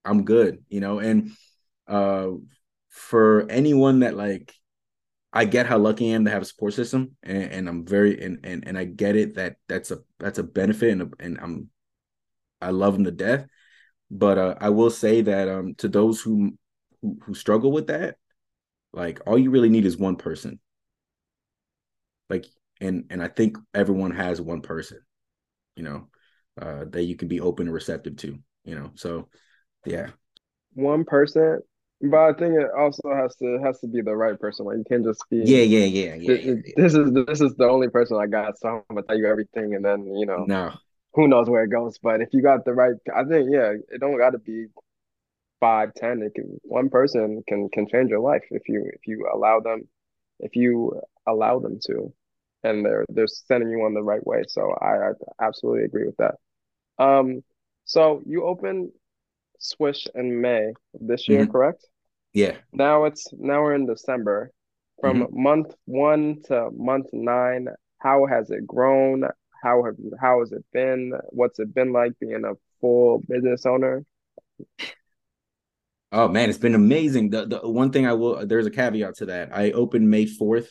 I'm 0.03 0.25
good, 0.25 0.63
you 0.67 0.81
know. 0.81 0.99
And 0.99 1.31
uh, 1.87 2.29
for 2.89 3.49
anyone 3.49 3.99
that 3.99 4.15
like, 4.15 4.53
I 5.31 5.45
get 5.45 5.65
how 5.65 5.79
lucky 5.79 6.11
I 6.11 6.15
am 6.15 6.25
to 6.25 6.31
have 6.31 6.43
a 6.43 6.45
support 6.45 6.73
system, 6.73 7.15
and, 7.23 7.43
and 7.43 7.69
I'm 7.69 7.85
very 7.87 8.23
and, 8.23 8.39
and 8.43 8.67
and 8.67 8.77
I 8.77 8.83
get 8.83 9.15
it 9.15 9.35
that 9.35 9.55
that's 9.67 9.89
a 9.89 9.99
that's 10.19 10.37
a 10.37 10.43
benefit, 10.43 10.91
and 10.91 11.01
a, 11.01 11.09
and 11.19 11.39
I'm 11.41 11.69
I 12.61 12.69
love 12.69 12.93
them 12.93 13.05
to 13.05 13.11
death. 13.11 13.47
But 14.11 14.37
uh, 14.37 14.55
I 14.59 14.69
will 14.69 14.91
say 14.91 15.21
that 15.21 15.49
um, 15.49 15.73
to 15.79 15.87
those 15.87 16.21
who, 16.21 16.51
who 17.01 17.17
who 17.23 17.33
struggle 17.33 17.71
with 17.71 17.87
that, 17.87 18.17
like 18.91 19.21
all 19.25 19.39
you 19.39 19.49
really 19.49 19.69
need 19.69 19.87
is 19.87 19.97
one 19.97 20.17
person. 20.17 20.59
Like 22.29 22.45
and 22.83 23.05
and 23.09 23.21
I 23.23 23.27
think 23.27 23.57
everyone 23.73 24.11
has 24.11 24.41
one 24.41 24.61
person, 24.61 24.99
you 25.75 25.83
know, 25.83 26.09
uh, 26.61 26.85
that 26.89 27.03
you 27.03 27.15
can 27.15 27.27
be 27.27 27.39
open 27.41 27.67
and 27.67 27.73
receptive 27.73 28.17
to, 28.17 28.39
you 28.65 28.75
know. 28.75 28.91
So, 28.95 29.29
yeah, 29.85 30.11
one 30.73 31.05
person, 31.05 31.59
but 32.01 32.17
I 32.19 32.33
think 32.33 32.55
it 32.55 32.67
also 32.77 33.13
has 33.13 33.35
to 33.37 33.59
has 33.63 33.79
to 33.81 33.87
be 33.87 34.01
the 34.01 34.15
right 34.15 34.39
person. 34.39 34.65
Like 34.65 34.77
you 34.77 34.85
can't 34.89 35.05
just 35.05 35.23
be 35.29 35.37
yeah, 35.37 35.61
yeah, 35.61 35.85
yeah, 35.85 36.15
yeah. 36.15 36.35
This, 36.35 36.45
yeah, 36.45 36.55
this 36.75 36.93
is 36.95 37.13
this 37.27 37.41
is 37.41 37.55
the 37.55 37.67
only 37.69 37.89
person 37.89 38.17
I 38.17 38.27
got, 38.27 38.57
so 38.59 38.69
I'm 38.69 38.83
gonna 38.95 39.03
tell 39.07 39.17
you 39.17 39.27
everything, 39.27 39.75
and 39.75 39.83
then 39.85 40.05
you 40.15 40.25
know, 40.25 40.47
no, 40.47 40.73
who 41.13 41.27
knows 41.27 41.49
where 41.49 41.63
it 41.63 41.69
goes. 41.71 41.97
But 41.99 42.21
if 42.21 42.29
you 42.33 42.41
got 42.41 42.65
the 42.65 42.73
right, 42.73 42.95
I 43.15 43.23
think 43.25 43.49
yeah, 43.51 43.73
it 43.89 43.99
don't 44.01 44.17
got 44.17 44.31
to 44.31 44.39
be 44.39 44.67
five, 45.59 45.93
ten. 45.95 46.21
It 46.21 46.35
can 46.35 46.59
one 46.63 46.89
person 46.89 47.43
can 47.47 47.69
can 47.69 47.87
change 47.87 48.09
your 48.09 48.19
life 48.19 48.43
if 48.51 48.69
you 48.69 48.89
if 48.93 49.07
you 49.07 49.29
allow 49.33 49.59
them, 49.59 49.87
if 50.39 50.55
you 50.55 51.01
allow 51.27 51.59
them 51.59 51.79
to, 51.87 52.13
and 52.63 52.85
they're 52.85 53.05
they're 53.09 53.27
sending 53.27 53.69
you 53.69 53.83
on 53.85 53.93
the 53.93 54.03
right 54.03 54.25
way. 54.25 54.43
So 54.47 54.71
I, 54.73 55.09
I 55.09 55.11
absolutely 55.45 55.85
agree 55.85 56.05
with 56.05 56.17
that. 56.17 56.35
Um, 56.99 57.43
so 57.85 58.21
you 58.25 58.45
opened 58.45 58.91
Swish 59.59 60.07
in 60.15 60.41
May 60.41 60.73
this 60.93 61.29
year, 61.29 61.45
Mhm. 61.45 61.51
correct? 61.51 61.87
Yeah. 62.33 62.57
Now 62.73 63.05
it's 63.05 63.27
now 63.33 63.61
we're 63.63 63.75
in 63.75 63.85
December. 63.87 64.51
From 65.01 65.27
month 65.31 65.75
one 65.85 66.41
to 66.45 66.69
month 66.71 67.07
nine, 67.13 67.67
how 67.99 68.25
has 68.25 68.51
it 68.51 68.65
grown? 68.67 69.25
How 69.63 69.83
have 69.83 69.95
you, 69.99 70.11
how 70.19 70.39
has 70.39 70.51
it 70.53 70.65
been? 70.73 71.13
What's 71.29 71.59
it 71.59 71.73
been 71.73 71.93
like 71.93 72.17
being 72.19 72.45
a 72.45 72.53
full 72.81 73.19
business 73.27 73.65
owner? 73.65 74.05
Oh 76.11 76.27
man, 76.27 76.49
it's 76.49 76.59
been 76.59 76.75
amazing. 76.75 77.31
The 77.31 77.45
the 77.45 77.67
one 77.69 77.91
thing 77.91 78.05
I 78.05 78.13
will 78.13 78.45
there's 78.45 78.65
a 78.67 78.71
caveat 78.71 79.15
to 79.17 79.25
that. 79.27 79.55
I 79.55 79.71
opened 79.71 80.09
May 80.09 80.25
4th. 80.25 80.69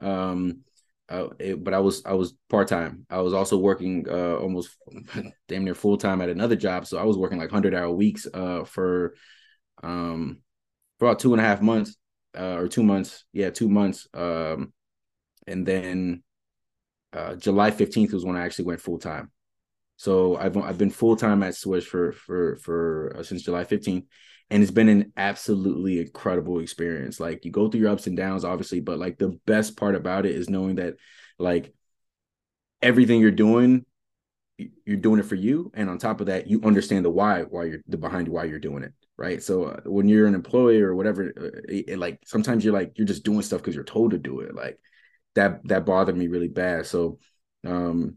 Um 0.00 0.60
uh, 1.08 1.28
it, 1.38 1.62
but 1.62 1.74
I 1.74 1.80
was 1.80 2.02
I 2.06 2.14
was 2.14 2.34
part 2.48 2.68
time. 2.68 3.06
I 3.10 3.20
was 3.20 3.34
also 3.34 3.58
working 3.58 4.06
uh, 4.08 4.36
almost 4.36 4.76
damn 5.48 5.64
near 5.64 5.74
full 5.74 5.96
time 5.96 6.20
at 6.20 6.28
another 6.28 6.56
job, 6.56 6.86
so 6.86 6.98
I 6.98 7.04
was 7.04 7.18
working 7.18 7.38
like 7.38 7.50
hundred 7.50 7.74
hour 7.74 7.90
weeks 7.90 8.26
uh, 8.32 8.64
for 8.64 9.14
um 9.82 10.40
for 10.98 11.08
about 11.08 11.18
two 11.18 11.34
and 11.34 11.40
a 11.40 11.44
half 11.44 11.60
months 11.60 11.96
uh, 12.38 12.56
or 12.56 12.68
two 12.68 12.82
months. 12.82 13.24
Yeah, 13.32 13.50
two 13.50 13.68
months. 13.68 14.08
Um, 14.14 14.72
and 15.46 15.66
then 15.66 16.22
uh, 17.12 17.34
July 17.34 17.70
fifteenth 17.70 18.12
was 18.12 18.24
when 18.24 18.36
I 18.36 18.44
actually 18.44 18.66
went 18.66 18.80
full 18.80 18.98
time. 18.98 19.30
So 19.96 20.36
I've 20.36 20.56
I've 20.56 20.78
been 20.78 20.90
full 20.90 21.16
time 21.16 21.42
at 21.42 21.54
Swish 21.54 21.84
for 21.86 22.12
for 22.12 22.56
for 22.56 23.16
uh, 23.18 23.22
since 23.22 23.42
July 23.42 23.64
fifteenth, 23.64 24.06
and 24.50 24.62
it's 24.62 24.72
been 24.72 24.88
an 24.88 25.12
absolutely 25.16 26.00
incredible 26.00 26.60
experience. 26.60 27.18
Like 27.18 27.44
you 27.44 27.50
go 27.50 27.68
through 27.68 27.80
your 27.80 27.90
ups 27.90 28.06
and 28.06 28.16
downs, 28.16 28.44
obviously, 28.44 28.80
but 28.80 28.98
like 28.98 29.18
the 29.18 29.38
best 29.46 29.76
part 29.76 29.94
about 29.94 30.26
it 30.26 30.34
is 30.34 30.50
knowing 30.50 30.76
that 30.76 30.94
like 31.38 31.74
everything 32.82 33.20
you're 33.20 33.30
doing, 33.30 33.84
you're 34.58 34.96
doing 34.96 35.18
it 35.20 35.26
for 35.26 35.34
you, 35.34 35.72
and 35.74 35.90
on 35.90 35.98
top 35.98 36.20
of 36.20 36.26
that, 36.26 36.46
you 36.46 36.60
understand 36.62 37.04
the 37.04 37.10
why 37.10 37.42
why 37.42 37.64
you're 37.64 37.80
the 37.88 37.96
behind 37.96 38.28
why 38.28 38.44
you're 38.44 38.58
doing 38.58 38.84
it. 38.84 38.92
Right. 39.16 39.42
So 39.42 39.64
uh, 39.64 39.80
when 39.84 40.08
you're 40.08 40.26
an 40.26 40.34
employee 40.34 40.80
or 40.82 40.94
whatever, 40.94 41.32
uh, 41.36 41.60
it, 41.68 41.84
it, 41.88 41.98
like 41.98 42.20
sometimes 42.26 42.64
you're 42.64 42.74
like 42.74 42.94
you're 42.96 43.06
just 43.06 43.24
doing 43.24 43.42
stuff 43.42 43.60
because 43.60 43.74
you're 43.74 43.84
told 43.84 44.10
to 44.10 44.18
do 44.18 44.40
it. 44.40 44.54
Like 44.54 44.78
that 45.34 45.66
that 45.68 45.86
bothered 45.86 46.16
me 46.16 46.26
really 46.28 46.48
bad. 46.48 46.86
So 46.86 47.18
um 47.64 48.16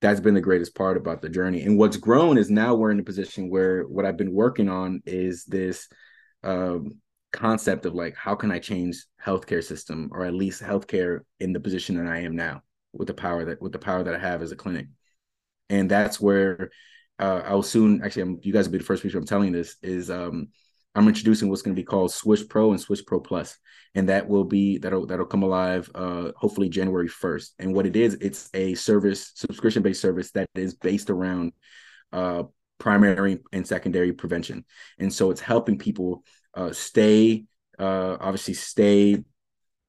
that's 0.00 0.20
been 0.20 0.34
the 0.34 0.40
greatest 0.40 0.74
part 0.74 0.96
about 0.96 1.22
the 1.22 1.28
journey. 1.28 1.62
And 1.62 1.76
what's 1.76 1.96
grown 1.96 2.38
is 2.38 2.50
now 2.50 2.74
we're 2.74 2.90
in 2.90 3.00
a 3.00 3.04
position 3.04 3.50
where 3.50 3.82
what 3.82 4.04
I've 4.04 4.16
been 4.16 4.32
working 4.32 4.68
on 4.68 5.02
is 5.04 5.44
this 5.44 5.88
um, 6.44 6.98
concept 7.32 7.84
of 7.84 7.94
like 7.94 8.16
how 8.16 8.34
can 8.34 8.50
I 8.50 8.58
change 8.58 9.04
healthcare 9.24 9.62
system 9.62 10.10
or 10.12 10.24
at 10.24 10.34
least 10.34 10.62
healthcare 10.62 11.20
in 11.40 11.52
the 11.52 11.60
position 11.60 11.96
that 11.96 12.10
I 12.10 12.20
am 12.20 12.36
now 12.36 12.62
with 12.92 13.08
the 13.08 13.14
power 13.14 13.44
that 13.46 13.60
with 13.60 13.72
the 13.72 13.78
power 13.78 14.02
that 14.02 14.14
I 14.14 14.18
have 14.18 14.40
as 14.40 14.52
a 14.52 14.56
clinic. 14.56 14.86
And 15.68 15.90
that's 15.90 16.20
where 16.20 16.70
uh, 17.18 17.42
I'll 17.44 17.62
soon 17.62 18.02
actually 18.02 18.22
I'm, 18.22 18.40
you 18.42 18.52
guys 18.52 18.66
will 18.66 18.72
be 18.72 18.78
the 18.78 18.84
first 18.84 19.02
people 19.02 19.18
I'm 19.18 19.26
telling 19.26 19.52
this 19.52 19.76
is 19.82 20.10
um, 20.10 20.48
I'm 20.98 21.06
introducing 21.06 21.48
what's 21.48 21.62
going 21.62 21.76
to 21.76 21.80
be 21.80 21.86
called 21.86 22.12
Swish 22.12 22.48
Pro 22.48 22.72
and 22.72 22.80
Swish 22.80 23.06
Pro 23.06 23.20
Plus, 23.20 23.56
and 23.94 24.08
that 24.08 24.26
will 24.28 24.42
be 24.42 24.78
that'll 24.78 25.06
that'll 25.06 25.26
come 25.26 25.44
alive 25.44 25.88
uh, 25.94 26.32
hopefully 26.36 26.68
January 26.68 27.08
1st. 27.08 27.50
And 27.60 27.72
what 27.72 27.86
it 27.86 27.94
is, 27.94 28.14
it's 28.14 28.50
a 28.52 28.74
service 28.74 29.30
subscription 29.36 29.84
based 29.84 30.00
service 30.02 30.32
that 30.32 30.48
is 30.56 30.74
based 30.74 31.08
around 31.08 31.52
uh, 32.12 32.42
primary 32.78 33.38
and 33.52 33.64
secondary 33.64 34.12
prevention, 34.12 34.64
and 34.98 35.12
so 35.12 35.30
it's 35.30 35.40
helping 35.40 35.78
people 35.78 36.24
uh, 36.54 36.72
stay 36.72 37.44
uh, 37.78 38.16
obviously 38.18 38.54
stay 38.54 39.22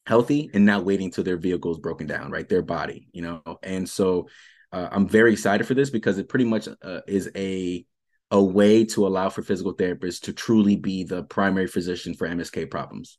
healthy 0.05 0.51
and 0.53 0.63
not 0.63 0.85
waiting 0.85 1.09
till 1.09 1.23
their 1.23 1.37
vehicle 1.37 1.71
is 1.71 1.79
broken 1.79 2.05
down, 2.05 2.29
right? 2.29 2.47
Their 2.47 2.61
body, 2.61 3.07
you 3.11 3.23
know, 3.23 3.41
and 3.63 3.89
so. 3.89 4.29
Uh, 4.71 4.87
I'm 4.91 5.07
very 5.07 5.33
excited 5.33 5.65
for 5.65 5.73
this 5.73 5.89
because 5.89 6.19
it 6.19 6.29
pretty 6.29 6.45
much 6.45 6.67
uh, 6.67 7.01
is 7.07 7.31
a 7.35 7.83
a 8.31 8.41
way 8.41 8.85
to 8.85 9.07
allow 9.07 9.29
for 9.29 9.41
physical 9.41 9.75
therapists 9.75 10.21
to 10.21 10.33
truly 10.33 10.75
be 10.75 11.03
the 11.03 11.23
primary 11.23 11.67
physician 11.67 12.13
for 12.13 12.27
MSK 12.27 12.69
problems. 12.69 13.17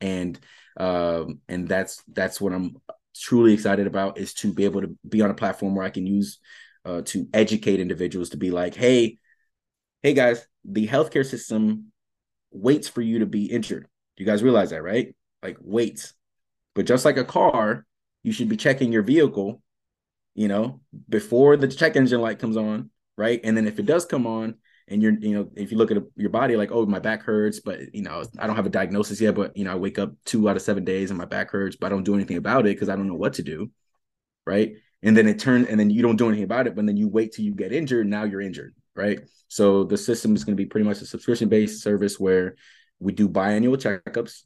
And 0.00 0.38
um, 0.76 1.40
and 1.48 1.68
that's 1.68 2.02
that's 2.12 2.40
what 2.40 2.52
I'm 2.52 2.76
truly 3.16 3.52
excited 3.52 3.86
about 3.86 4.18
is 4.18 4.34
to 4.34 4.52
be 4.52 4.64
able 4.64 4.82
to 4.82 4.96
be 5.08 5.22
on 5.22 5.30
a 5.30 5.34
platform 5.34 5.74
where 5.74 5.86
I 5.86 5.90
can 5.90 6.06
use 6.06 6.38
uh, 6.84 7.02
to 7.06 7.28
educate 7.32 7.80
individuals 7.80 8.30
to 8.30 8.36
be 8.36 8.50
like, 8.50 8.74
hey, 8.74 9.18
hey 10.02 10.14
guys, 10.14 10.46
the 10.64 10.86
healthcare 10.86 11.24
system 11.24 11.92
waits 12.50 12.88
for 12.88 13.02
you 13.02 13.20
to 13.20 13.26
be 13.26 13.46
injured. 13.46 13.86
You 14.16 14.26
guys 14.26 14.42
realize 14.42 14.70
that, 14.70 14.82
right? 14.82 15.14
Like 15.42 15.58
waits. 15.60 16.14
But 16.74 16.86
just 16.86 17.04
like 17.04 17.16
a 17.16 17.24
car, 17.24 17.86
you 18.22 18.32
should 18.32 18.48
be 18.48 18.56
checking 18.56 18.92
your 18.92 19.02
vehicle, 19.02 19.62
you 20.34 20.48
know, 20.48 20.80
before 21.08 21.56
the 21.56 21.68
check 21.68 21.96
engine 21.96 22.20
light 22.20 22.38
comes 22.38 22.56
on 22.56 22.90
right? 23.16 23.40
And 23.44 23.56
then 23.56 23.66
if 23.66 23.78
it 23.78 23.86
does 23.86 24.04
come 24.06 24.26
on, 24.26 24.56
and 24.88 25.02
you're, 25.02 25.18
you 25.18 25.34
know, 25.34 25.50
if 25.56 25.72
you 25.72 25.78
look 25.78 25.90
at 25.90 26.02
your 26.16 26.30
body, 26.30 26.56
like, 26.56 26.70
oh, 26.70 26.84
my 26.84 26.98
back 26.98 27.22
hurts, 27.22 27.60
but 27.60 27.94
you 27.94 28.02
know, 28.02 28.22
I 28.38 28.46
don't 28.46 28.56
have 28.56 28.66
a 28.66 28.70
diagnosis 28.70 29.20
yet, 29.20 29.34
but 29.34 29.56
you 29.56 29.64
know, 29.64 29.72
I 29.72 29.76
wake 29.76 29.98
up 29.98 30.12
two 30.24 30.48
out 30.48 30.56
of 30.56 30.62
seven 30.62 30.84
days 30.84 31.10
and 31.10 31.18
my 31.18 31.24
back 31.24 31.50
hurts, 31.50 31.76
but 31.76 31.86
I 31.86 31.90
don't 31.90 32.04
do 32.04 32.14
anything 32.14 32.36
about 32.36 32.66
it 32.66 32.74
because 32.74 32.88
I 32.88 32.96
don't 32.96 33.08
know 33.08 33.14
what 33.14 33.34
to 33.34 33.42
do, 33.42 33.70
right? 34.46 34.74
And 35.02 35.16
then 35.16 35.26
it 35.26 35.38
turns, 35.38 35.68
and 35.68 35.80
then 35.80 35.90
you 35.90 36.02
don't 36.02 36.16
do 36.16 36.28
anything 36.28 36.44
about 36.44 36.66
it, 36.66 36.74
but 36.74 36.84
then 36.84 36.96
you 36.96 37.08
wait 37.08 37.32
till 37.32 37.44
you 37.44 37.54
get 37.54 37.72
injured. 37.72 38.06
Now 38.06 38.24
you're 38.24 38.40
injured, 38.42 38.74
right? 38.94 39.20
So 39.48 39.84
the 39.84 39.96
system 39.96 40.34
is 40.34 40.44
going 40.44 40.56
to 40.56 40.62
be 40.62 40.66
pretty 40.66 40.86
much 40.86 41.00
a 41.00 41.06
subscription 41.06 41.48
based 41.48 41.82
service 41.82 42.20
where 42.20 42.56
we 42.98 43.12
do 43.12 43.28
biannual 43.28 43.76
checkups. 43.76 44.42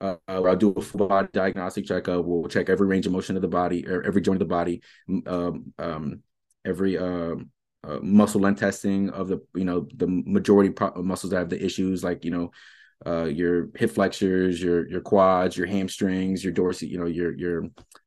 Uh, 0.00 0.16
where 0.26 0.48
I'll 0.48 0.56
do 0.56 0.70
a 0.72 0.82
full 0.82 1.06
body 1.06 1.28
diagnostic 1.32 1.86
checkup. 1.86 2.24
We'll 2.24 2.48
check 2.48 2.68
every 2.68 2.88
range 2.88 3.06
of 3.06 3.12
motion 3.12 3.36
of 3.36 3.42
the 3.42 3.46
body 3.46 3.86
or 3.86 4.02
every 4.02 4.20
joint 4.20 4.42
of 4.42 4.48
the 4.48 4.52
body, 4.52 4.82
um, 5.28 5.72
um, 5.78 6.22
every 6.64 6.98
um, 6.98 7.50
uh, 7.84 7.98
muscle 8.00 8.40
length 8.40 8.60
testing 8.60 9.10
of 9.10 9.28
the 9.28 9.40
you 9.54 9.64
know 9.64 9.86
the 9.96 10.06
majority 10.06 10.70
pro- 10.70 11.02
muscles 11.02 11.30
that 11.30 11.38
have 11.38 11.48
the 11.48 11.64
issues 11.64 12.04
like 12.04 12.24
you 12.24 12.30
know 12.30 12.50
uh, 13.04 13.24
your 13.24 13.68
hip 13.74 13.90
flexors, 13.90 14.62
your 14.62 14.88
your 14.88 15.00
quads, 15.00 15.56
your 15.56 15.66
hamstrings, 15.66 16.44
your 16.44 16.52
dorsal, 16.52 16.88
you 16.88 16.98
know 16.98 17.06
your 17.06 17.32
your 17.36 17.64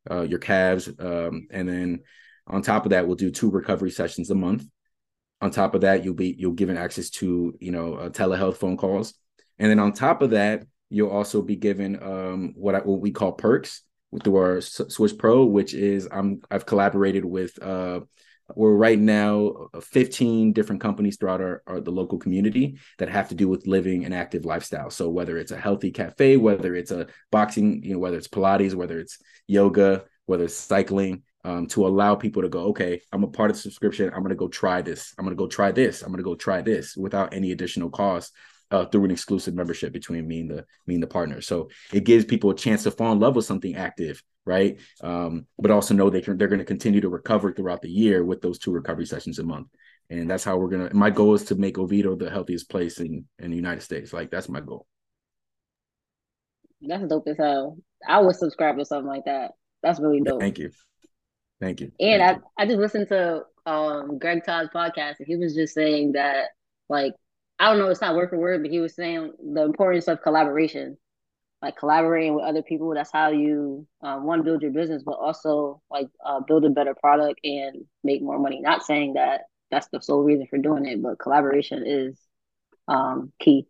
uh, 0.10 0.22
your 0.22 0.40
calves, 0.40 0.90
um, 1.00 1.48
and 1.52 1.68
then 1.68 2.00
on 2.48 2.62
top 2.62 2.86
of 2.86 2.92
that, 2.92 3.06
we'll 3.06 3.16
do 3.16 3.32
two 3.32 3.50
recovery 3.50 3.92
sessions 3.92 4.30
a 4.30 4.36
month. 4.36 4.66
On 5.42 5.52
top 5.52 5.76
of 5.76 5.82
that, 5.82 6.06
you'll 6.06 6.14
be 6.14 6.36
you'll 6.38 6.54
given 6.54 6.78
access 6.78 7.10
to 7.12 7.56
you 7.60 7.72
know 7.72 7.96
uh, 7.96 8.10
telehealth 8.10 8.58
phone 8.58 8.78
calls, 8.78 9.14
and 9.60 9.70
then 9.70 9.80
on 9.80 9.92
top 9.92 10.22
of 10.22 10.30
that, 10.30 10.66
you'll 10.90 11.10
also 11.10 11.42
be 11.42 11.56
given 11.56 12.02
um, 12.02 12.54
what 12.56 12.76
I, 12.76 12.80
what 12.80 13.02
we 13.02 13.12
call 13.12 13.34
perks 13.34 13.82
through 14.24 14.36
our 14.38 14.62
Swish 14.62 15.18
Pro, 15.18 15.44
which 15.46 15.74
is 15.74 16.08
I'm 16.10 16.42
I've 16.50 16.66
collaborated 16.66 17.26
with 17.26 17.62
uh, 17.62 18.02
we're 18.54 18.74
right 18.74 19.00
now 19.00 19.70
uh, 19.74 19.80
15 19.80 20.54
different 20.54 20.82
companies 20.82 21.18
throughout 21.18 21.42
our, 21.42 21.64
our, 21.66 21.80
the 21.80 21.92
local 21.92 22.18
community 22.18 22.78
that 23.00 23.10
have 23.10 23.30
to 23.30 23.36
do 23.36 23.48
with 23.48 23.66
living 23.66 24.06
an 24.06 24.14
active 24.14 24.46
lifestyle. 24.46 24.90
So 24.90 25.10
whether 25.10 25.38
it's 25.38 25.52
a 25.52 25.58
healthy 25.58 25.92
cafe 25.92 26.38
whether 26.38 26.76
it's 26.76 26.92
a 26.92 27.08
boxing 27.32 27.84
you 27.84 27.94
know 27.94 28.00
whether 28.00 28.18
it's 28.18 28.28
pilates 28.28 28.76
whether 28.76 29.00
it's 29.00 29.18
yoga 29.48 30.04
whether 30.26 30.46
it's 30.46 30.56
cycling 30.56 31.24
um, 31.44 31.68
to 31.68 31.86
allow 31.86 32.16
people 32.16 32.42
to 32.42 32.50
go 32.50 32.66
okay 32.66 33.02
i'm 33.12 33.24
a 33.24 33.28
part 33.28 33.52
of 33.52 33.56
the 33.56 33.62
subscription. 33.62 34.08
I'm 34.08 34.22
going 34.22 34.30
to 34.30 34.36
go 34.36 34.48
try 34.48 34.82
this. 34.82 35.14
I'm 35.18 35.26
going 35.26 35.36
to 35.36 35.42
go 35.42 35.48
try 35.48 35.72
this. 35.72 36.02
I'm 36.02 36.10
going 36.10 36.18
to 36.18 36.24
go 36.24 36.36
try 36.36 36.62
this 36.62 36.96
without 36.96 37.34
any 37.34 37.52
additional 37.52 37.90
cost 37.90 38.34
uh, 38.76 38.86
through 38.86 39.06
an 39.06 39.12
exclusive 39.12 39.56
membership 39.56 39.94
between 39.94 40.28
me 40.28 40.42
and 40.42 40.52
the 40.52 40.66
me 40.86 40.96
and 40.96 41.04
the 41.04 41.08
partner. 41.08 41.40
So 41.40 41.70
it 41.94 42.04
gives 42.04 42.26
people 42.26 42.50
a 42.50 42.56
chance 42.56 42.84
to 42.84 42.92
fall 42.92 43.14
in 43.14 43.20
love 43.20 43.36
with 43.36 43.46
something 43.46 43.76
active, 43.76 44.22
right? 44.46 44.78
Um, 45.02 45.46
but 45.58 45.72
also 45.72 45.94
know 45.94 46.10
they 46.10 46.22
can 46.22 46.38
they're 46.38 46.50
going 46.50 46.60
to 46.60 46.66
continue 46.66 47.00
to 47.00 47.10
recover 47.10 47.54
throughout 47.54 47.82
the 47.82 47.90
year 47.90 48.26
with 48.26 48.42
those 48.42 48.60
two 48.60 48.72
recovery 48.72 49.06
sessions 49.06 49.40
a 49.40 49.44
month. 49.44 49.68
And 50.10 50.30
that's 50.30 50.44
how 50.44 50.58
we're 50.58 50.68
gonna. 50.68 50.94
My 50.94 51.10
goal 51.10 51.36
is 51.36 51.46
to 51.46 51.56
make 51.56 51.78
Oviedo 51.78 52.16
the 52.16 52.30
healthiest 52.30 52.70
place 52.70 53.00
in 53.00 53.26
in 53.40 53.52
the 53.52 53.56
United 53.56 53.82
States. 53.82 54.12
Like 54.12 54.30
that's 54.30 54.50
my 54.50 54.60
goal. 54.60 54.86
That's 56.82 57.08
dope 57.08 57.28
as 57.28 57.38
hell. 57.38 57.78
I 58.06 58.20
would 58.20 58.36
subscribe 58.36 58.78
to 58.78 58.86
something 58.86 59.08
like 59.08 59.26
that. 59.26 59.52
That's 59.82 60.02
really 60.02 60.20
dope. 60.20 60.42
Thank 60.42 60.60
you. 60.60 60.72
Thank 61.62 61.80
you. 61.80 61.92
And 62.00 62.22
Thank 62.22 62.22
I, 62.22 62.34
you. 62.34 62.44
I 62.58 62.66
just 62.66 62.80
listened 62.80 63.08
to 63.08 63.44
um 63.66 64.20
Greg 64.20 64.44
Todd's 64.46 64.70
podcast 64.76 65.16
and 65.20 65.28
he 65.28 65.38
was 65.38 65.56
just 65.56 65.74
saying 65.74 66.12
that 66.12 66.50
like 66.90 67.14
I 67.60 67.70
don't 67.70 67.80
know, 67.80 67.90
it's 67.90 68.02
not 68.02 68.16
word 68.16 68.30
for 68.30 68.38
word, 68.38 68.62
but 68.62 68.72
he 68.72 68.80
was 68.80 68.96
saying 68.96 69.34
the 69.54 69.64
importance 69.64 70.08
of 70.08 70.22
collaboration, 70.22 70.98
like 71.62 71.78
collaborating 71.78 72.36
with 72.36 72.46
other 72.46 72.64
people. 72.64 72.94
That's 72.94 73.12
how 73.12 73.30
you 73.32 73.88
um, 74.02 74.26
one 74.26 74.44
build 74.44 74.62
your 74.64 74.72
business, 74.72 75.04
but 75.04 75.14
also 75.20 75.82
like 75.92 76.08
uh, 76.26 76.42
build 76.42 76.66
a 76.66 76.70
better 76.70 76.96
product 76.96 77.40
and 77.44 77.86
make 78.04 78.22
more 78.22 78.40
money. 78.40 78.62
Not 78.62 78.86
saying 78.86 79.14
that 79.16 79.44
that's 79.72 79.88
the 79.90 80.02
sole 80.02 80.24
reason 80.24 80.48
for 80.50 80.58
doing 80.60 80.86
it, 80.88 81.02
but 81.04 81.20
collaboration 81.20 81.84
is 81.88 82.20
um, 82.88 83.34
key. 83.40 83.68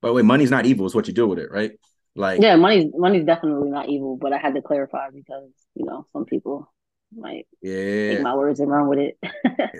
By 0.00 0.08
the 0.08 0.14
way, 0.14 0.22
money's 0.22 0.50
not 0.50 0.66
evil; 0.66 0.86
it's 0.86 0.94
what 0.94 1.08
you 1.08 1.14
do 1.14 1.26
with 1.26 1.38
it, 1.38 1.50
right? 1.50 1.72
Like, 2.14 2.40
yeah, 2.40 2.56
money's 2.56 2.92
money's 2.94 3.24
definitely 3.24 3.70
not 3.70 3.88
evil, 3.88 4.16
but 4.16 4.32
I 4.32 4.38
had 4.38 4.54
to 4.54 4.62
clarify 4.62 5.10
because 5.10 5.50
you 5.74 5.84
know 5.86 6.06
some 6.12 6.24
people 6.24 6.72
Like 7.16 7.46
yeah, 7.62 8.08
take 8.08 8.20
my 8.20 8.34
words 8.36 8.60
and 8.60 8.70
run 8.70 8.88
with 8.88 8.98
it. 9.00 9.18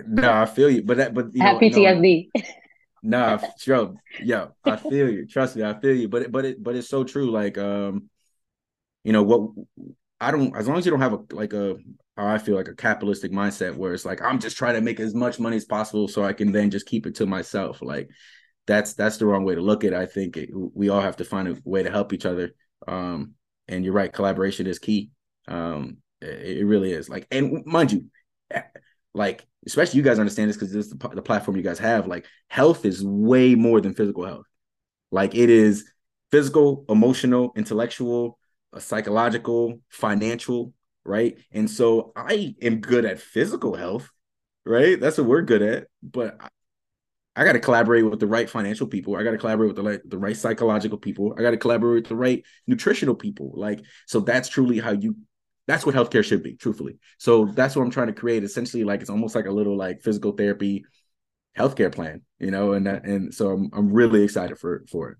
no, 0.07 0.31
I 0.33 0.45
feel 0.45 0.69
you, 0.69 0.81
but 0.83 0.97
that 0.97 1.13
but 1.13 1.33
you 1.33 1.41
I 1.43 1.47
have 1.47 1.59
know, 1.59 1.59
PTSD. 1.59 2.31
No, 2.35 2.41
nah, 3.03 3.39
yo, 3.65 3.95
yo, 4.21 4.51
I 4.63 4.75
feel 4.89 5.09
you. 5.09 5.27
Trust 5.27 5.55
me, 5.55 5.63
I 5.63 5.79
feel 5.79 5.95
you. 5.95 6.07
But 6.07 6.31
but 6.31 6.45
it 6.45 6.63
but 6.63 6.75
it's 6.75 6.89
so 6.89 7.03
true. 7.03 7.31
Like 7.31 7.57
um, 7.57 8.09
you 9.03 9.13
know 9.13 9.23
what? 9.23 9.51
I 10.19 10.31
don't. 10.31 10.55
As 10.55 10.67
long 10.67 10.77
as 10.77 10.85
you 10.85 10.91
don't 10.91 11.01
have 11.01 11.13
a 11.13 11.19
like 11.31 11.53
a 11.53 11.77
how 12.17 12.27
I 12.27 12.37
feel 12.37 12.55
like 12.55 12.67
a 12.67 12.75
capitalistic 12.75 13.31
mindset 13.31 13.75
where 13.75 13.93
it's 13.93 14.05
like 14.05 14.21
I'm 14.21 14.39
just 14.39 14.57
trying 14.57 14.75
to 14.75 14.81
make 14.81 14.99
as 14.99 15.15
much 15.15 15.39
money 15.39 15.55
as 15.55 15.65
possible 15.65 16.07
so 16.07 16.23
I 16.23 16.33
can 16.33 16.51
then 16.51 16.69
just 16.69 16.85
keep 16.85 17.05
it 17.05 17.15
to 17.15 17.25
myself. 17.25 17.81
Like 17.81 18.09
that's 18.67 18.93
that's 18.93 19.17
the 19.17 19.25
wrong 19.25 19.45
way 19.45 19.55
to 19.55 19.61
look 19.61 19.83
at 19.83 19.93
it. 19.93 19.97
I 19.97 20.05
think 20.05 20.37
it, 20.37 20.49
we 20.53 20.89
all 20.89 21.01
have 21.01 21.17
to 21.17 21.25
find 21.25 21.47
a 21.47 21.57
way 21.63 21.83
to 21.83 21.89
help 21.89 22.13
each 22.13 22.25
other. 22.25 22.51
Um, 22.87 23.33
and 23.67 23.85
you're 23.85 23.93
right, 23.93 24.11
collaboration 24.11 24.67
is 24.67 24.79
key. 24.79 25.11
Um, 25.47 25.97
it, 26.21 26.59
it 26.59 26.65
really 26.65 26.91
is. 26.91 27.09
Like, 27.09 27.27
and 27.31 27.65
mind 27.65 27.91
you, 27.93 28.05
like 29.13 29.45
especially 29.65 29.97
you 29.97 30.03
guys 30.03 30.19
understand 30.19 30.49
this 30.49 30.57
because 30.57 30.71
this 30.71 30.85
is 30.85 30.91
the, 30.91 31.09
the 31.09 31.21
platform 31.21 31.57
you 31.57 31.63
guys 31.63 31.79
have. 31.79 32.07
Like, 32.07 32.25
health 32.47 32.85
is 32.85 33.03
way 33.03 33.55
more 33.55 33.81
than 33.81 33.93
physical 33.93 34.25
health. 34.25 34.45
Like, 35.11 35.35
it 35.35 35.49
is 35.49 35.85
physical, 36.31 36.85
emotional, 36.89 37.51
intellectual, 37.55 38.37
uh, 38.73 38.79
psychological, 38.79 39.81
financial, 39.89 40.73
right? 41.03 41.37
And 41.51 41.69
so 41.69 42.13
I 42.15 42.55
am 42.61 42.79
good 42.79 43.05
at 43.05 43.19
physical 43.19 43.75
health, 43.75 44.09
right? 44.65 44.99
That's 44.99 45.17
what 45.17 45.27
we're 45.27 45.41
good 45.41 45.61
at. 45.61 45.87
But 46.03 46.39
I 47.35 47.45
got 47.45 47.53
to 47.53 47.59
collaborate 47.59 48.05
with 48.05 48.19
the 48.19 48.27
right 48.27 48.49
financial 48.49 48.87
people. 48.87 49.15
I 49.15 49.23
got 49.23 49.31
to 49.31 49.37
collaborate 49.37 49.69
with 49.69 49.77
the 49.77 49.83
like 49.83 50.01
the 50.05 50.17
right 50.17 50.35
psychological 50.35 50.97
people. 50.97 51.33
I 51.37 51.41
got 51.41 51.51
to 51.51 51.57
collaborate 51.57 52.03
with 52.03 52.09
the 52.09 52.15
right 52.15 52.43
nutritional 52.67 53.15
people. 53.15 53.53
Like 53.55 53.81
so, 54.07 54.19
that's 54.19 54.49
truly 54.49 54.79
how 54.79 54.91
you. 54.91 55.15
That's 55.69 55.85
what 55.85 55.93
healthcare 55.93 56.25
should 56.25 56.41
be, 56.41 56.55
truthfully. 56.55 56.97
So 57.19 57.45
that's 57.45 57.75
what 57.75 57.83
I'm 57.83 57.91
trying 57.91 58.07
to 58.07 58.13
create. 58.13 58.43
Essentially, 58.43 58.83
like 58.83 59.01
it's 59.01 59.09
almost 59.11 59.35
like 59.35 59.45
a 59.45 59.51
little 59.51 59.77
like 59.77 60.01
physical 60.01 60.31
therapy 60.31 60.83
healthcare 61.55 61.93
plan, 61.93 62.23
you 62.39 62.49
know. 62.49 62.73
And 62.73 62.87
that, 62.87 63.05
and 63.05 63.31
so 63.31 63.51
I'm 63.51 63.69
I'm 63.71 63.93
really 63.93 64.23
excited 64.23 64.57
for 64.57 64.83
for 64.91 65.11
it. 65.11 65.17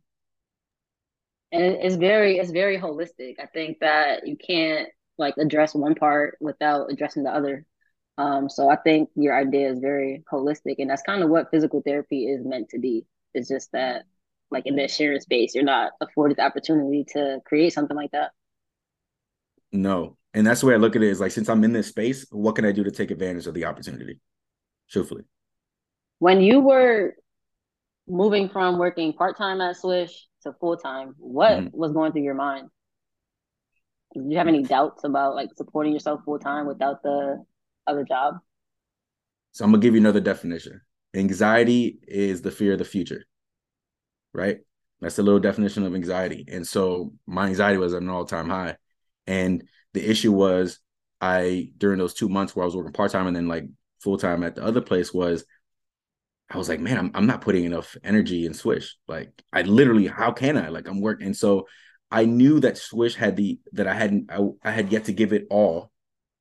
And 1.52 1.76
it's 1.76 1.98
very 1.98 2.40
it's 2.40 2.50
very 2.50 2.80
holistic. 2.80 3.36
I 3.40 3.46
think 3.46 3.78
that 3.82 4.28
you 4.28 4.38
can't 4.38 4.90
like 5.20 5.36
address 5.38 5.76
one 5.76 5.94
part 5.94 6.36
without 6.42 6.92
addressing 6.92 7.22
the 7.22 7.30
other. 7.30 7.64
Um, 8.18 8.50
so 8.50 8.72
I 8.72 8.76
think 8.76 9.10
your 9.14 9.38
idea 9.38 9.70
is 9.70 9.78
very 9.78 10.24
holistic, 10.34 10.78
and 10.80 10.90
that's 10.90 11.04
kind 11.04 11.22
of 11.22 11.30
what 11.30 11.52
physical 11.52 11.84
therapy 11.86 12.26
is 12.26 12.44
meant 12.44 12.70
to 12.70 12.80
be. 12.80 13.06
It's 13.36 13.50
just 13.50 13.72
that, 13.74 14.06
like 14.50 14.66
in 14.66 14.76
the 14.76 14.82
insurance 14.82 15.26
space, 15.26 15.54
you're 15.54 15.64
not 15.64 15.92
afforded 16.02 16.38
the 16.38 16.44
opportunity 16.44 17.06
to 17.10 17.40
create 17.46 17.72
something 17.72 17.96
like 17.96 18.12
that. 18.14 18.32
No, 19.72 20.18
and 20.34 20.46
that's 20.46 20.62
the 20.62 20.68
way 20.68 20.74
I 20.74 20.78
look 20.78 20.96
at 20.96 21.02
it. 21.02 21.10
Is 21.10 21.20
like 21.20 21.32
since 21.32 21.50
I'm 21.50 21.64
in 21.64 21.74
this 21.74 21.88
space, 21.88 22.26
what 22.32 22.56
can 22.56 22.66
I 22.66 22.72
do 22.72 22.84
to 22.84 22.92
take 22.92 23.12
advantage 23.12 23.48
of 23.48 23.54
the 23.54 23.66
opportunity? 23.66 24.20
Truthfully, 24.90 25.24
when 26.20 26.42
you 26.42 26.60
were 26.60 27.16
moving 28.08 28.50
from 28.50 28.78
working 28.78 29.14
part 29.14 29.38
time 29.38 29.62
at 29.62 29.78
Swish 29.78 30.28
to 30.44 30.54
full 30.54 30.78
time, 30.78 31.16
what 31.18 31.52
mm-hmm. 31.52 31.78
was 31.78 31.92
going 31.92 32.12
through 32.12 32.24
your 32.24 32.36
mind? 32.36 32.70
Do 34.14 34.26
you 34.28 34.38
have 34.38 34.48
any 34.48 34.64
doubts 34.64 35.04
about 35.04 35.36
like 35.36 35.50
supporting 35.56 35.94
yourself 35.94 36.22
full 36.26 36.40
time 36.40 36.66
without 36.66 37.04
the 37.04 37.44
other 37.86 38.04
job? 38.04 38.36
So 39.52 39.66
I'm 39.66 39.72
gonna 39.72 39.82
give 39.82 39.94
you 39.94 40.02
another 40.02 40.20
definition. 40.20 40.82
Anxiety 41.16 42.00
is 42.08 42.42
the 42.42 42.52
fear 42.52 42.74
of 42.74 42.80
the 42.80 42.86
future, 42.86 43.26
right? 44.34 44.60
That's 45.02 45.18
a 45.18 45.24
little 45.24 45.40
definition 45.40 45.86
of 45.86 45.96
anxiety. 45.96 46.46
And 46.48 46.68
so 46.68 47.14
my 47.26 47.48
anxiety 47.48 47.78
was 47.78 47.94
at 47.94 48.02
an 48.02 48.10
all 48.10 48.26
time 48.26 48.50
high. 48.50 48.76
And 49.26 49.64
the 49.94 50.08
issue 50.08 50.32
was, 50.32 50.80
I, 51.22 51.72
during 51.78 52.00
those 52.00 52.14
two 52.14 52.30
months 52.30 52.56
where 52.56 52.64
I 52.64 52.66
was 52.66 52.76
working 52.76 52.94
part 52.94 53.12
time 53.12 53.28
and 53.28 53.36
then 53.36 53.48
like 53.48 53.66
full 54.02 54.18
time 54.18 54.44
at 54.44 54.56
the 54.56 54.64
other 54.64 54.82
place, 54.82 55.14
was 55.14 55.46
I 56.50 56.58
was 56.58 56.70
like, 56.70 56.80
man, 56.80 56.98
I'm, 56.98 57.12
I'm 57.14 57.28
not 57.28 57.42
putting 57.42 57.66
enough 57.66 57.96
energy 58.04 58.46
in 58.46 58.54
Swish. 58.54 58.98
Like, 59.08 59.32
I 59.54 59.62
literally, 59.62 60.08
how 60.08 60.32
can 60.32 60.58
I? 60.58 60.70
Like, 60.70 60.88
I'm 60.88 61.02
working. 61.02 61.28
And 61.28 61.38
so 61.38 61.68
I 62.10 62.26
knew 62.26 62.60
that 62.62 62.78
Swish 62.78 63.16
had 63.16 63.36
the, 63.36 63.60
that 63.74 63.88
I 63.88 63.94
hadn't, 63.94 64.32
I, 64.32 64.40
I 64.64 64.72
had 64.72 64.92
yet 64.92 65.06
to 65.06 65.14
give 65.14 65.34
it 65.34 65.46
all. 65.50 65.92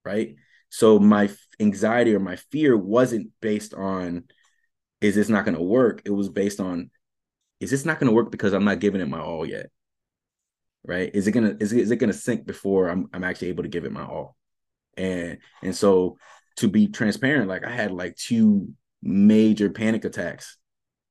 Right. 0.05 0.37
So 0.71 0.99
my 0.99 1.29
anxiety 1.61 2.15
or 2.15 2.21
my 2.21 2.37
fear 2.37 2.77
wasn't 2.77 3.31
based 3.41 3.75
on 3.75 4.25
is 5.01 5.15
this 5.15 5.29
not 5.29 5.45
going 5.45 5.57
to 5.57 5.63
work? 5.63 6.03
It 6.05 6.11
was 6.11 6.29
based 6.29 6.61
on 6.61 6.91
is 7.61 7.71
this 7.71 7.85
not 7.85 7.99
going 7.99 8.09
to 8.09 8.15
work 8.15 8.31
because 8.31 8.53
I'm 8.53 8.65
not 8.65 8.79
giving 8.79 9.01
it 9.01 9.09
my 9.09 9.21
all 9.21 9.45
yet? 9.45 9.71
Right? 10.89 11.11
Is 11.12 11.28
it 11.28 11.32
gonna 11.32 11.55
is 11.61 11.74
it, 11.74 11.80
is 11.80 11.91
it 11.91 11.97
gonna 11.97 12.14
sink 12.14 12.47
before 12.47 12.89
I'm 12.89 13.11
I'm 13.12 13.22
actually 13.22 13.49
able 13.49 13.62
to 13.62 13.68
give 13.68 13.84
it 13.84 13.93
my 13.93 14.05
all? 14.05 14.36
And 14.97 15.36
and 15.62 15.76
so 15.76 16.16
to 16.57 16.66
be 16.66 16.89
transparent, 16.89 17.47
like 17.47 17.62
I 17.62 17.70
had 17.70 17.93
like 17.93 18.16
two 18.16 18.72
major 19.03 19.68
panic 19.68 20.07
attacks 20.07 20.57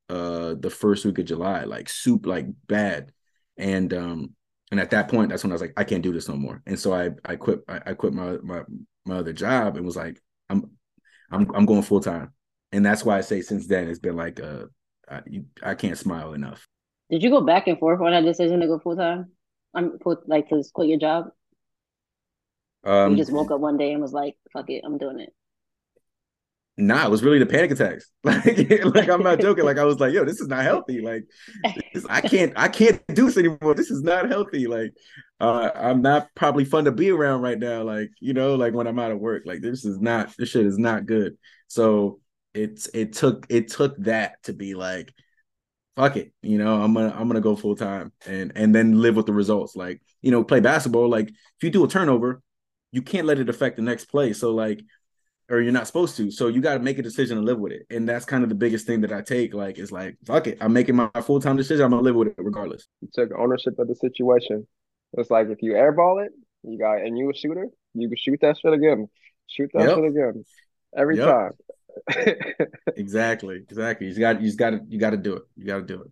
uh 0.09 0.55
the 0.59 0.71
first 0.71 1.05
week 1.05 1.19
of 1.19 1.25
July, 1.25 1.65
like 1.65 1.89
soup 1.89 2.25
like 2.25 2.47
bad. 2.65 3.11
And 3.55 3.93
um 3.93 4.33
and 4.71 4.79
at 4.79 4.89
that 4.89 5.09
point, 5.09 5.29
that's 5.29 5.43
when 5.43 5.51
I 5.51 5.55
was 5.55 5.61
like, 5.61 5.73
I 5.77 5.83
can't 5.83 6.01
do 6.01 6.11
this 6.11 6.27
no 6.27 6.35
more. 6.35 6.63
And 6.65 6.79
so 6.79 6.91
I 6.91 7.11
I 7.23 7.35
quit 7.35 7.59
I, 7.67 7.81
I 7.85 7.93
quit 7.93 8.13
my 8.13 8.37
my 8.41 8.63
my 9.05 9.17
other 9.17 9.31
job 9.31 9.77
and 9.77 9.85
was 9.85 9.95
like, 9.95 10.19
I'm 10.49 10.71
I'm 11.29 11.53
I'm 11.53 11.67
going 11.67 11.83
full 11.83 12.01
time. 12.01 12.33
And 12.71 12.83
that's 12.83 13.05
why 13.05 13.19
I 13.19 13.21
say 13.21 13.41
since 13.41 13.67
then 13.67 13.87
it's 13.89 13.99
been 13.99 14.17
like 14.17 14.39
uh 14.39 14.65
I, 15.07 15.21
you, 15.27 15.45
I 15.61 15.75
can't 15.75 15.99
smile 15.99 16.33
enough. 16.33 16.67
Did 17.11 17.21
you 17.21 17.29
go 17.29 17.41
back 17.41 17.67
and 17.67 17.77
forth 17.77 18.01
on 18.01 18.11
that 18.11 18.25
decision 18.25 18.59
to 18.61 18.67
go 18.67 18.79
full 18.79 18.97
time? 18.97 19.31
I'm 19.73 19.99
put 19.99 20.27
like 20.27 20.49
to 20.49 20.63
quit 20.73 20.89
your 20.89 20.99
job. 20.99 21.27
Um, 22.83 23.11
you 23.11 23.17
just 23.17 23.31
woke 23.31 23.51
up 23.51 23.59
one 23.59 23.77
day 23.77 23.91
and 23.91 24.01
was 24.01 24.13
like, 24.13 24.35
"Fuck 24.53 24.69
it, 24.69 24.83
I'm 24.85 24.97
doing 24.97 25.19
it." 25.19 25.33
Nah, 26.79 27.05
it 27.05 27.09
was 27.09 27.23
really 27.23 27.39
the 27.39 27.45
panic 27.45 27.71
attacks. 27.71 28.11
Like, 28.23 28.85
like 28.85 29.09
I'm 29.09 29.23
not 29.23 29.39
joking. 29.39 29.65
Like 29.65 29.77
I 29.77 29.85
was 29.85 29.99
like, 29.99 30.13
"Yo, 30.13 30.25
this 30.25 30.39
is 30.39 30.47
not 30.47 30.63
healthy. 30.63 31.01
Like, 31.01 31.23
this, 31.93 32.05
I 32.09 32.21
can't, 32.21 32.53
I 32.55 32.67
can't 32.67 33.01
do 33.13 33.25
this 33.25 33.37
anymore. 33.37 33.73
This 33.73 33.89
is 33.89 34.03
not 34.03 34.29
healthy. 34.29 34.67
Like, 34.67 34.93
uh, 35.39 35.71
I'm 35.73 36.01
not 36.01 36.27
probably 36.35 36.65
fun 36.65 36.85
to 36.85 36.91
be 36.91 37.09
around 37.09 37.41
right 37.41 37.57
now. 37.57 37.83
Like, 37.83 38.11
you 38.19 38.33
know, 38.33 38.55
like 38.55 38.73
when 38.73 38.85
I'm 38.85 38.99
out 38.99 39.11
of 39.11 39.19
work, 39.19 39.43
like 39.45 39.61
this 39.61 39.85
is 39.85 39.99
not 39.99 40.35
this 40.37 40.49
shit 40.49 40.65
is 40.65 40.77
not 40.77 41.05
good. 41.05 41.37
So 41.67 42.19
it's 42.53 42.87
it 42.93 43.13
took 43.13 43.47
it 43.49 43.69
took 43.69 43.97
that 43.99 44.43
to 44.43 44.53
be 44.53 44.75
like, 44.75 45.13
fuck 45.97 46.15
it, 46.15 46.31
you 46.43 46.57
know, 46.59 46.79
I'm 46.81 46.93
gonna 46.93 47.13
I'm 47.17 47.27
gonna 47.27 47.41
go 47.41 47.55
full 47.55 47.75
time 47.75 48.13
and 48.25 48.53
and 48.55 48.73
then 48.73 49.01
live 49.01 49.15
with 49.15 49.25
the 49.25 49.33
results. 49.33 49.75
Like, 49.75 50.01
you 50.21 50.31
know, 50.31 50.43
play 50.43 50.59
basketball. 50.59 51.09
Like, 51.09 51.27
if 51.29 51.63
you 51.63 51.71
do 51.71 51.83
a 51.83 51.87
turnover, 51.89 52.41
you 52.91 53.01
can't 53.01 53.25
let 53.25 53.39
it 53.39 53.49
affect 53.49 53.75
the 53.75 53.81
next 53.81 54.05
play. 54.05 54.31
So 54.31 54.53
like, 54.53 54.81
or 55.49 55.59
you're 55.59 55.73
not 55.73 55.87
supposed 55.87 56.15
to. 56.17 56.29
So 56.29 56.47
you 56.47 56.61
got 56.61 56.75
to 56.75 56.79
make 56.79 56.99
a 56.99 57.01
decision 57.01 57.37
and 57.37 57.45
live 57.45 57.59
with 57.59 57.71
it. 57.71 57.87
And 57.89 58.07
that's 58.07 58.25
kind 58.25 58.43
of 58.43 58.49
the 58.49 58.55
biggest 58.55 58.85
thing 58.85 59.01
that 59.01 59.11
I 59.11 59.21
take. 59.21 59.53
Like, 59.53 59.77
it's 59.77 59.91
like, 59.91 60.17
fuck 60.25 60.47
it, 60.47 60.57
I'm 60.61 60.73
making 60.73 60.95
my 60.95 61.09
full 61.23 61.41
time 61.41 61.57
decision. 61.57 61.83
I'm 61.83 61.91
gonna 61.91 62.03
live 62.03 62.15
with 62.15 62.29
it 62.29 62.35
regardless. 62.37 62.87
You 63.01 63.09
took 63.11 63.31
ownership 63.37 63.77
of 63.79 63.87
the 63.87 63.95
situation. 63.95 64.67
It's 65.13 65.31
like 65.31 65.49
if 65.49 65.61
you 65.61 65.73
airball 65.73 66.23
it, 66.23 66.31
you 66.63 66.77
got 66.77 67.01
and 67.01 67.17
you 67.17 67.31
a 67.31 67.33
shooter, 67.33 67.67
you 67.95 68.07
can 68.07 68.17
shoot 68.17 68.39
that 68.41 68.57
shit 68.59 68.73
again. 68.73 69.07
Shoot 69.47 69.71
that 69.73 69.87
yep. 69.87 69.95
shit 69.95 70.05
again. 70.05 70.43
Every 70.95 71.17
yep. 71.17 71.25
time. 71.25 71.51
exactly. 72.95 73.57
Exactly. 73.57 74.07
You 74.07 74.19
got 74.19 74.41
you 74.41 74.55
got 74.55 74.69
to 74.71 74.81
you 74.87 74.99
got 74.99 75.11
to 75.11 75.17
do 75.17 75.35
it. 75.35 75.43
You 75.55 75.65
got 75.65 75.77
to 75.77 75.81
do 75.83 76.01
it. 76.01 76.11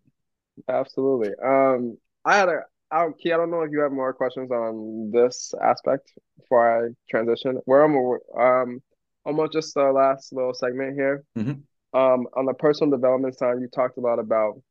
Absolutely. 0.69 1.31
Um 1.43 1.97
I 2.23 2.37
had 2.37 2.49
a 2.49 2.61
I, 2.91 3.07
Key, 3.19 3.33
I 3.33 3.37
don't 3.37 3.51
know 3.51 3.61
if 3.61 3.71
you 3.71 3.79
have 3.81 3.91
more 3.91 4.13
questions 4.13 4.51
on 4.51 5.11
this 5.11 5.53
aspect 5.61 6.11
before 6.37 6.85
I 6.85 6.89
transition. 7.09 7.59
Where 7.65 7.83
I'm 7.83 7.95
um 8.39 8.81
almost 9.25 9.53
just 9.53 9.73
the 9.73 9.91
last 9.91 10.31
little 10.31 10.53
segment 10.53 10.95
here. 10.95 11.23
Mm-hmm. 11.37 11.99
Um, 11.99 12.27
on 12.35 12.45
the 12.45 12.53
personal 12.53 12.91
development 12.91 13.37
side, 13.37 13.59
you 13.59 13.67
talked 13.67 13.97
a 13.97 14.01
lot 14.01 14.19
about 14.19 14.61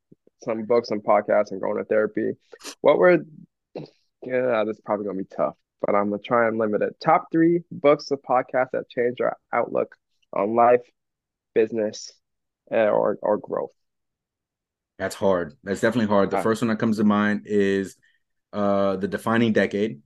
some 0.43 0.65
books 0.65 0.91
and 0.91 1.03
podcasts 1.03 1.51
and 1.51 1.61
going 1.61 1.79
to 1.79 1.85
therapy. 1.85 2.33
What 2.83 2.99
were 2.99 3.25
yeah, 4.23 4.65
this 4.65 4.77
is 4.77 4.83
probably 4.85 5.07
gonna 5.07 5.19
be 5.19 5.37
tough, 5.37 5.55
but 5.85 5.95
I'm 5.95 6.11
gonna 6.11 6.23
try 6.23 6.49
and 6.49 6.59
limit 6.59 6.83
it. 6.83 6.97
Top 7.01 7.27
three 7.31 7.63
books 7.71 8.11
or 8.11 8.19
podcasts 8.19 8.71
that 8.73 8.89
changed 8.89 9.21
our 9.21 9.37
outlook 9.53 9.95
on 10.33 10.55
life, 10.55 10.81
business, 11.55 12.13
eh, 12.71 12.89
or 12.89 13.19
or 13.23 13.39
growth. 13.39 13.71
That's 14.99 15.15
hard. 15.15 15.57
That's 15.65 15.81
definitely 15.81 16.09
hard. 16.09 16.31
The 16.31 16.39
uh, 16.39 16.43
first 16.43 16.63
one 16.63 16.69
that 16.69 16.79
comes 16.79 16.99
to 16.99 17.05
mind 17.05 17.43
is 17.47 17.97
uh 18.53 18.97
The 18.97 19.09
Defining 19.09 19.53
Decade. 19.53 20.01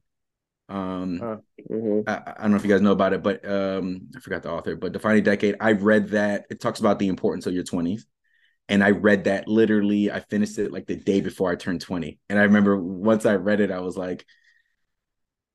Um 0.69 1.21
uh, 1.23 1.37
mm-hmm. 1.71 2.09
I, 2.09 2.35
I, 2.37 2.43
don't 2.43 2.51
know 2.51 2.57
if 2.57 2.65
you 2.65 2.71
guys 2.71 2.83
know 2.83 2.93
about 2.93 3.13
it, 3.13 3.23
but 3.23 3.49
um 3.49 4.09
I 4.17 4.21
forgot 4.21 4.43
the 4.43 4.51
author, 4.51 4.77
but 4.77 4.93
Defining 4.93 5.23
Decade, 5.23 5.57
I 5.61 5.73
read 5.73 6.09
that. 6.11 6.47
It 6.51 6.61
talks 6.61 6.81
about 6.81 6.99
the 6.99 7.09
importance 7.09 7.47
of 7.47 7.55
your 7.55 7.65
20s 7.65 8.03
and 8.69 8.85
I 8.85 8.91
read 8.91 9.25
that 9.25 9.49
literally. 9.49 10.11
I 10.11 10.21
finished 10.21 10.59
it 10.59 10.73
like 10.73 10.87
the 10.87 10.97
day 10.97 11.21
before 11.21 11.51
I 11.51 11.57
turned 11.57 11.81
20. 11.81 12.19
And 12.29 12.39
I 12.39 12.43
remember 12.43 12.77
once 12.77 13.25
I 13.25 13.37
read 13.37 13.61
it, 13.61 13.71
I 13.71 13.81
was 13.81 13.97
like, 13.97 14.27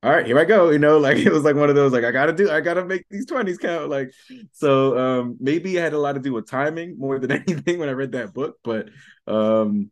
all 0.04 0.10
right, 0.10 0.26
here 0.26 0.38
I 0.38 0.44
go. 0.44 0.70
You 0.70 0.78
know, 0.78 0.98
like 1.08 1.18
it 1.18 1.32
was 1.32 1.44
like 1.44 1.56
one 1.56 1.70
of 1.70 1.74
those, 1.74 1.92
like, 1.92 2.04
I 2.04 2.12
gotta 2.12 2.32
do, 2.32 2.50
I 2.50 2.60
gotta 2.60 2.84
make 2.84 3.06
these 3.10 3.26
20s 3.26 3.58
count. 3.58 3.90
Like, 3.90 4.12
so 4.52 4.96
um 4.98 5.36
maybe 5.40 5.76
it 5.76 5.80
had 5.80 5.94
a 5.94 5.98
lot 5.98 6.12
to 6.12 6.20
do 6.20 6.32
with 6.32 6.48
timing 6.48 6.98
more 6.98 7.18
than 7.18 7.32
anything 7.48 7.78
when 7.78 7.88
I 7.88 7.92
read 7.92 8.12
that 8.12 8.34
book, 8.34 8.56
but 8.62 8.90
um 9.26 9.90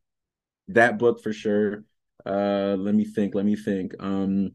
that 0.69 0.99
book 0.99 1.23
for 1.23 1.33
sure. 1.33 1.85
Uh 2.27 2.77
let 2.79 2.95
me 2.95 3.05
think, 3.05 3.35
let 3.35 3.47
me 3.47 3.57
think. 3.57 3.95
Um 4.01 4.55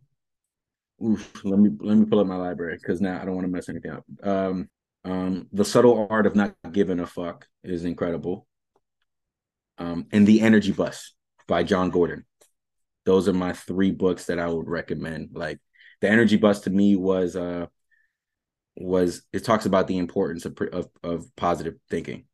Oof, 1.03 1.45
let 1.45 1.60
me 1.60 1.70
let 1.80 1.97
me 1.97 2.05
pull 2.05 2.20
up 2.20 2.28
my 2.28 2.36
library 2.36 2.78
because 2.78 3.01
now 3.01 3.22
I 3.22 3.26
don't 3.26 3.36
want 3.36 3.45
to 3.45 3.51
mess 3.51 3.70
anything 3.70 3.91
up. 3.91 4.05
Um, 4.24 4.68
um, 5.05 5.47
the 5.53 5.64
subtle 5.64 6.08
art 6.10 6.26
of 6.26 6.36
not 6.36 6.55
giving 6.72 6.99
a 6.99 7.05
fuck 7.05 7.47
is 7.64 7.86
incredible. 7.86 8.47
Um, 9.78 10.08
and 10.12 10.26
the 10.26 10.41
Energy 10.41 10.72
Bus 10.72 11.14
by 11.47 11.64
Jon 11.64 11.91
Gordon. 11.91 12.26
Those 13.08 13.30
are 13.30 13.34
my 13.34 13.53
three 13.53 13.91
books 13.91 14.26
that 14.26 14.38
I 14.38 14.49
would 14.49 14.68
recommend. 14.68 15.30
Like 15.34 15.60
the 16.01 16.10
Energy 16.10 16.36
Bus 16.36 16.60
to 16.62 16.70
me 16.70 16.97
was 16.97 17.38
uh 17.38 17.68
was 18.76 19.24
it 19.32 19.45
talks 19.45 19.66
about 19.66 19.88
the 19.88 19.97
importance 19.97 20.45
of 20.45 20.58
of, 20.74 20.89
of 21.03 21.36
positive 21.38 21.76
thinking, 21.89 22.26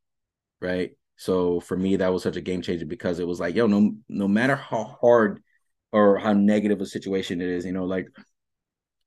right? 0.60 0.92
So 1.16 1.60
for 1.60 1.78
me, 1.78 1.98
that 1.98 2.12
was 2.12 2.24
such 2.24 2.38
a 2.38 2.42
game 2.42 2.64
changer 2.64 2.88
because 2.88 3.20
it 3.20 3.28
was 3.28 3.40
like, 3.40 3.54
yo, 3.54 3.68
no 3.68 3.94
no 4.10 4.28
matter 4.28 4.56
how 4.56 4.98
hard 5.00 5.44
or 5.92 6.18
how 6.18 6.34
negative 6.34 6.82
a 6.82 6.88
situation 6.88 7.40
it 7.40 7.50
is, 7.50 7.66
you 7.66 7.72
know, 7.72 7.86
like 7.86 8.08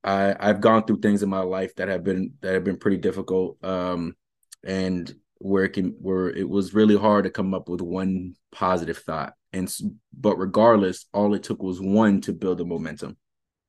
I 0.05 0.35
I've 0.39 0.61
gone 0.61 0.85
through 0.85 1.01
things 1.01 1.21
in 1.21 1.29
my 1.29 1.41
life 1.41 1.75
that 1.75 1.89
have 1.89 2.03
been 2.05 2.35
that 2.41 2.53
have 2.53 2.63
been 2.63 2.77
pretty 2.77 2.97
difficult. 2.97 3.63
Um, 3.63 4.15
and 4.63 5.13
where 5.39 5.65
it 5.65 5.73
can 5.73 5.95
where 6.01 6.29
it 6.29 6.47
was 6.47 6.73
really 6.73 6.97
hard 6.97 7.25
to 7.25 7.29
come 7.29 7.53
up 7.53 7.69
with 7.69 7.81
one 7.81 8.35
positive 8.51 8.97
thought. 8.99 9.33
And 9.57 9.73
but 10.17 10.37
regardless, 10.37 11.05
all 11.13 11.33
it 11.33 11.43
took 11.43 11.61
was 11.61 11.81
one 11.81 12.21
to 12.21 12.33
build 12.33 12.61
a 12.61 12.65
momentum, 12.65 13.17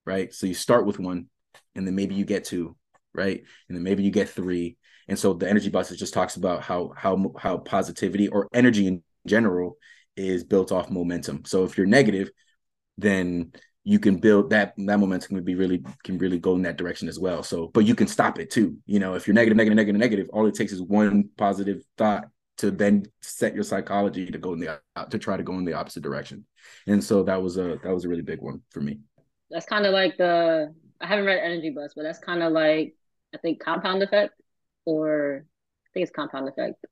right? 0.05 0.33
So 0.33 0.47
you 0.47 0.55
start 0.55 0.87
with 0.87 0.99
one, 0.99 1.27
and 1.75 1.87
then 1.87 1.95
maybe 1.95 2.15
you 2.15 2.25
get 2.25 2.45
two, 2.45 2.77
right? 3.15 3.43
And 3.69 3.77
then 3.77 3.83
maybe 3.83 4.03
you 4.03 4.11
get 4.11 4.29
three. 4.29 4.77
And 5.09 5.19
so 5.19 5.33
the 5.33 5.49
energy 5.49 5.71
buses 5.71 5.99
just 5.99 6.15
talks 6.15 6.37
about 6.37 6.63
how 6.63 6.93
how 6.97 7.33
how 7.39 7.59
positivity 7.59 8.29
or 8.29 8.49
energy 8.53 8.87
in 8.87 9.03
general 9.27 9.79
is 10.17 10.45
built 10.45 10.73
off 10.73 10.91
momentum. 10.91 11.45
So 11.47 11.65
if 11.65 11.79
you're 11.79 11.87
negative, 11.87 12.31
then 12.99 13.53
you 13.85 13.99
can 13.99 14.17
build 14.17 14.51
that 14.51 14.75
that 14.77 15.01
momentum 15.01 15.37
can 15.37 15.45
be 15.45 15.55
really 15.55 15.83
can 16.05 16.19
really 16.19 16.39
go 16.39 16.55
in 16.55 16.63
that 16.63 16.77
direction 16.77 17.09
as 17.09 17.19
well. 17.19 17.43
So, 17.43 17.69
but 17.73 17.87
you 17.87 17.95
can 17.95 18.07
stop 18.07 18.39
it 18.39 18.51
too. 18.51 18.77
You 18.85 18.99
know, 18.99 19.15
if 19.15 19.27
you're 19.27 19.35
negative, 19.35 19.57
negative, 19.57 19.77
negative, 19.77 19.99
negative, 19.99 20.27
all 20.33 20.47
it 20.47 20.55
takes 20.55 20.73
is 20.73 20.83
one 20.83 21.31
positive 21.39 21.83
thought 21.97 22.27
to 22.59 22.71
then 22.71 23.05
set 23.23 23.55
your 23.55 23.65
psychology 23.65 24.27
to 24.27 24.39
go 24.39 24.53
in 24.53 24.61
the 24.61 24.81
to 25.11 25.19
try 25.19 25.37
to 25.37 25.43
go 25.43 25.55
in 25.55 25.65
the 25.65 25.73
opposite 25.73 26.03
direction. 26.03 26.45
And 26.87 27.03
so 27.03 27.23
that 27.25 27.41
was 27.43 27.57
a 27.57 27.79
that 27.83 27.93
was 27.95 28.05
a 28.05 28.09
really 28.09 28.23
big 28.23 28.41
one 28.41 28.63
for 28.71 28.81
me. 28.81 29.01
That's 29.51 29.67
kind 29.67 29.87
of 29.87 29.93
like 29.93 30.17
the 30.19 30.75
I 31.01 31.07
haven't 31.07 31.27
read 31.27 31.39
Energy 31.39 31.71
Bus, 31.71 31.93
but 31.95 32.03
that's 32.03 32.19
kind 32.19 32.43
of 32.43 32.53
like 32.53 32.95
I 33.35 33.39
think 33.39 33.61
Compound 33.61 34.03
Effect 34.03 34.35
or 34.85 35.45
I 35.45 35.89
think 35.95 36.03
it's 36.05 36.13
Compound 36.13 36.49
Effect. 36.49 36.85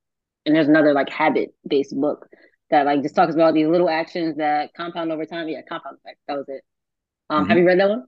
And 0.44 0.54
there's 0.54 0.68
another 0.68 0.92
like 0.92 1.10
habit 1.10 1.54
based 1.66 1.94
book 1.94 2.28
that 2.70 2.86
like 2.86 3.02
just 3.02 3.16
talks 3.16 3.34
about 3.34 3.54
these 3.54 3.66
little 3.66 3.90
actions 3.90 4.36
that 4.36 4.72
compound 4.74 5.10
over 5.12 5.26
time. 5.26 5.48
Yeah, 5.48 5.62
Compound 5.68 5.98
Effect. 6.04 6.18
That 6.28 6.36
was 6.36 6.48
it. 6.48 6.62
Um, 7.28 7.42
mm-hmm. 7.42 7.48
Have 7.50 7.58
you 7.58 7.66
read 7.66 7.80
that 7.80 7.88
one? 7.88 8.04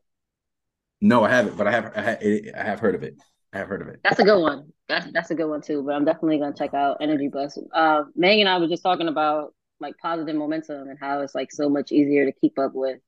No, 1.00 1.24
I 1.24 1.30
haven't, 1.30 1.56
but 1.56 1.66
I 1.66 1.72
have 1.72 1.92
I 1.96 2.00
have, 2.02 2.18
I 2.22 2.62
have 2.62 2.80
heard 2.80 2.94
of 2.94 3.02
it. 3.02 3.16
I 3.52 3.58
have 3.58 3.68
heard 3.68 3.82
of 3.82 3.88
it. 3.88 4.00
That's 4.02 4.18
a 4.20 4.24
good 4.24 4.40
one. 4.40 4.72
That's 4.88 5.10
that's 5.12 5.30
a 5.30 5.34
good 5.34 5.48
one 5.48 5.60
too. 5.60 5.82
But 5.82 5.94
I'm 5.94 6.04
definitely 6.04 6.38
gonna 6.38 6.54
check 6.54 6.74
out 6.74 6.98
Energy 7.00 7.28
Bus. 7.28 7.58
Uh, 7.74 8.04
Meg 8.16 8.38
and 8.40 8.48
I 8.48 8.58
were 8.58 8.68
just 8.68 8.82
talking 8.82 9.08
about 9.08 9.54
like 9.80 9.96
positive 9.98 10.34
momentum 10.36 10.88
and 10.88 10.98
how 10.98 11.20
it's 11.20 11.34
like 11.34 11.52
so 11.52 11.68
much 11.68 11.92
easier 11.92 12.24
to 12.24 12.32
keep 12.32 12.58
up 12.58 12.72
with 12.74 12.98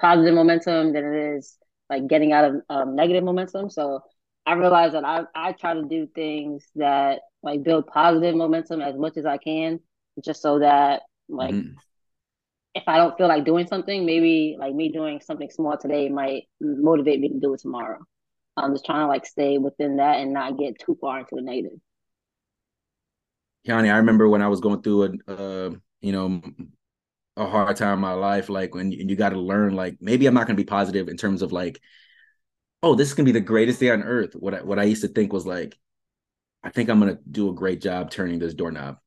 positive 0.00 0.34
momentum 0.34 0.92
than 0.92 1.04
it 1.04 1.36
is 1.36 1.58
like 1.90 2.06
getting 2.08 2.32
out 2.32 2.44
of 2.44 2.62
um, 2.70 2.96
negative 2.96 3.24
momentum. 3.24 3.70
So 3.70 4.00
I 4.46 4.54
realized 4.54 4.94
that 4.94 5.04
I 5.04 5.24
I 5.34 5.52
try 5.52 5.74
to 5.74 5.84
do 5.84 6.06
things 6.14 6.66
that 6.76 7.20
like 7.42 7.62
build 7.62 7.86
positive 7.86 8.34
momentum 8.36 8.80
as 8.80 8.96
much 8.96 9.16
as 9.16 9.26
I 9.26 9.38
can, 9.38 9.80
just 10.24 10.42
so 10.42 10.60
that 10.60 11.02
like 11.28 11.52
mm-hmm 11.52 11.76
if 12.74 12.84
I 12.86 12.98
don't 12.98 13.16
feel 13.16 13.28
like 13.28 13.44
doing 13.44 13.66
something, 13.66 14.04
maybe 14.04 14.56
like 14.58 14.74
me 14.74 14.90
doing 14.92 15.20
something 15.20 15.50
small 15.50 15.78
today 15.78 16.08
might 16.08 16.44
motivate 16.60 17.20
me 17.20 17.30
to 17.30 17.40
do 17.40 17.54
it 17.54 17.60
tomorrow. 17.60 18.00
I'm 18.56 18.72
just 18.72 18.84
trying 18.84 19.00
to 19.00 19.06
like 19.06 19.26
stay 19.26 19.58
within 19.58 19.96
that 19.96 20.20
and 20.20 20.32
not 20.32 20.58
get 20.58 20.78
too 20.78 20.96
far 21.00 21.20
into 21.20 21.34
the 21.34 21.42
negative. 21.42 21.78
Yanni, 23.64 23.90
I 23.90 23.98
remember 23.98 24.28
when 24.28 24.42
I 24.42 24.48
was 24.48 24.60
going 24.60 24.82
through 24.82 25.02
a, 25.04 25.32
uh, 25.32 25.70
you 26.00 26.12
know, 26.12 26.40
a 27.36 27.46
hard 27.46 27.76
time 27.76 27.94
in 27.94 28.00
my 28.00 28.12
life, 28.12 28.48
like 28.48 28.74
when 28.74 28.92
you, 28.92 29.04
you 29.08 29.16
got 29.16 29.30
to 29.30 29.38
learn, 29.38 29.74
like 29.74 29.98
maybe 30.00 30.26
I'm 30.26 30.34
not 30.34 30.46
going 30.46 30.56
to 30.56 30.62
be 30.62 30.66
positive 30.66 31.08
in 31.08 31.16
terms 31.16 31.42
of 31.42 31.52
like, 31.52 31.80
oh, 32.82 32.94
this 32.94 33.08
is 33.08 33.14
gonna 33.14 33.24
be 33.24 33.32
the 33.32 33.40
greatest 33.40 33.80
day 33.80 33.90
on 33.90 34.02
earth. 34.02 34.34
What 34.34 34.54
I, 34.54 34.62
what 34.62 34.78
I 34.78 34.84
used 34.84 35.02
to 35.02 35.08
think 35.08 35.32
was 35.32 35.46
like, 35.46 35.76
I 36.62 36.70
think 36.70 36.88
I'm 36.88 37.00
gonna 37.00 37.18
do 37.28 37.50
a 37.50 37.54
great 37.54 37.80
job 37.80 38.10
turning 38.10 38.38
this 38.38 38.54
doorknob. 38.54 38.98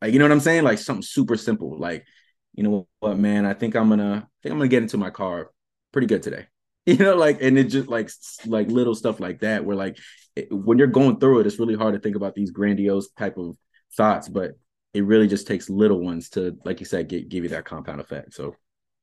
Like, 0.00 0.12
you 0.12 0.18
know 0.18 0.24
what 0.24 0.32
I'm 0.32 0.40
saying? 0.40 0.64
Like 0.64 0.78
something 0.78 1.02
super 1.02 1.36
simple. 1.36 1.78
Like, 1.78 2.06
you 2.54 2.62
know 2.62 2.88
what, 3.00 3.18
man, 3.18 3.44
I 3.44 3.54
think 3.54 3.76
I'm 3.76 3.88
gonna 3.88 4.26
I 4.26 4.36
think 4.42 4.52
I'm 4.52 4.58
gonna 4.58 4.68
get 4.68 4.82
into 4.82 4.96
my 4.96 5.10
car 5.10 5.50
pretty 5.92 6.06
good 6.06 6.22
today. 6.22 6.46
You 6.92 6.96
know, 6.96 7.16
like 7.16 7.42
and 7.42 7.58
it 7.58 7.64
just 7.64 7.88
like 7.88 8.08
like 8.46 8.68
little 8.68 8.94
stuff 8.94 9.20
like 9.20 9.40
that 9.40 9.62
where 9.62 9.76
like 9.76 9.98
it, 10.34 10.50
when 10.50 10.78
you're 10.78 10.86
going 10.86 11.20
through 11.20 11.40
it, 11.40 11.46
it's 11.46 11.58
really 11.58 11.74
hard 11.74 11.92
to 11.92 12.00
think 12.00 12.16
about 12.16 12.34
these 12.34 12.50
grandiose 12.50 13.10
type 13.10 13.36
of 13.36 13.58
thoughts, 13.94 14.26
but 14.26 14.52
it 14.94 15.04
really 15.04 15.28
just 15.28 15.46
takes 15.46 15.68
little 15.68 16.00
ones 16.00 16.30
to, 16.30 16.56
like 16.64 16.80
you 16.80 16.86
said, 16.86 17.08
get, 17.08 17.28
give 17.28 17.44
you 17.44 17.50
that 17.50 17.66
compound 17.66 18.00
effect. 18.00 18.32
So 18.32 18.56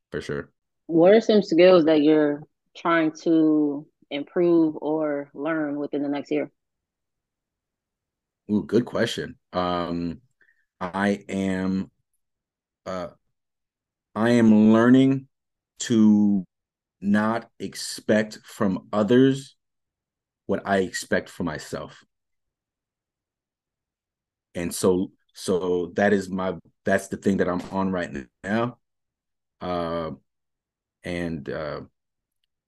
for 0.09 0.19
sure. 0.19 0.49
What 0.87 1.13
are 1.13 1.21
some 1.21 1.43
skills 1.43 1.85
that 1.85 2.01
you're 2.01 2.41
trying 2.75 3.11
to 3.23 3.85
improve 4.09 4.77
or 4.81 5.29
learn 5.35 5.75
within 5.75 6.01
the 6.01 6.09
next 6.09 6.31
year? 6.31 6.51
Ooh, 8.51 8.63
good 8.63 8.85
question. 8.85 9.35
Um, 9.53 10.21
I 10.81 11.23
am 11.29 11.91
uh 12.87 13.09
I 14.15 14.31
am 14.31 14.73
learning 14.73 15.27
to 15.81 16.45
not 17.05 17.49
expect 17.59 18.39
from 18.43 18.87
others 18.91 19.55
what 20.45 20.61
I 20.65 20.79
expect 20.79 21.29
for 21.29 21.43
myself. 21.43 22.03
And 24.53 24.73
so 24.73 25.11
so 25.33 25.91
that 25.95 26.13
is 26.13 26.29
my 26.29 26.55
that's 26.85 27.07
the 27.07 27.17
thing 27.17 27.37
that 27.37 27.49
I'm 27.49 27.61
on 27.71 27.91
right 27.91 28.09
now. 28.43 28.77
Uh 29.61 30.11
and 31.03 31.47
uh 31.49 31.81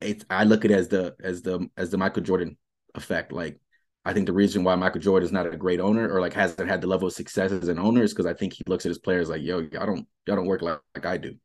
it's 0.01 0.25
I 0.29 0.43
look 0.43 0.65
at 0.65 0.71
it 0.71 0.75
as 0.75 0.87
the 0.89 1.15
as 1.21 1.41
the 1.41 1.69
as 1.77 1.89
the 1.89 1.97
Michael 1.97 2.23
Jordan 2.23 2.57
effect. 2.95 3.31
Like 3.31 3.59
I 4.05 4.13
think 4.13 4.25
the 4.25 4.33
reason 4.33 4.63
why 4.63 4.75
Michael 4.75 5.01
Jordan 5.01 5.25
is 5.25 5.31
not 5.31 5.51
a 5.51 5.57
great 5.57 5.79
owner 5.79 6.09
or 6.09 6.21
like 6.21 6.33
hasn't 6.33 6.69
had 6.69 6.81
the 6.81 6.87
level 6.87 7.07
of 7.07 7.13
success 7.13 7.51
as 7.51 7.67
an 7.67 7.79
owner 7.79 8.03
is 8.03 8.13
because 8.13 8.25
I 8.25 8.33
think 8.33 8.53
he 8.53 8.63
looks 8.67 8.85
at 8.85 8.89
his 8.89 8.99
players 8.99 9.29
like, 9.29 9.41
yo, 9.41 9.59
y'all 9.59 9.85
don't 9.85 10.07
y'all 10.25 10.35
don't 10.35 10.45
work 10.45 10.61
like, 10.61 10.79
like 10.95 11.05
I 11.05 11.17
do. 11.17 11.35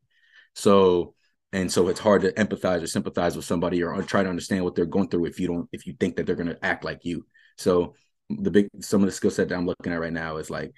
So 0.55 1.15
and 1.53 1.71
so 1.71 1.89
it's 1.89 2.01
hard 2.01 2.23
to 2.23 2.33
empathize 2.33 2.83
or 2.83 2.87
sympathize 2.87 3.37
with 3.37 3.45
somebody 3.45 3.83
or, 3.83 3.95
or 3.95 4.03
try 4.03 4.23
to 4.23 4.29
understand 4.29 4.65
what 4.65 4.75
they're 4.75 4.87
going 4.87 5.09
through 5.09 5.27
if 5.27 5.39
you 5.39 5.49
don't 5.49 5.69
if 5.73 5.87
you 5.87 5.95
think 5.99 6.17
that 6.17 6.27
they're 6.27 6.37
gonna 6.37 6.59
act 6.63 6.85
like 6.85 7.05
you. 7.05 7.27
So 7.59 7.95
the 8.31 8.51
big 8.51 8.69
some 8.81 9.03
of 9.03 9.07
the 9.07 9.13
skill 9.13 9.31
set 9.31 9.49
that 9.49 9.57
I'm 9.57 9.67
looking 9.67 9.93
at 9.93 10.01
right 10.01 10.13
now 10.13 10.39
is 10.39 10.51
like, 10.51 10.73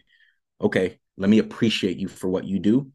okay, 0.60 0.98
let 1.16 1.30
me 1.30 1.38
appreciate 1.38 1.98
you 1.98 2.08
for 2.08 2.28
what 2.28 2.44
you 2.44 2.58
do 2.58 2.90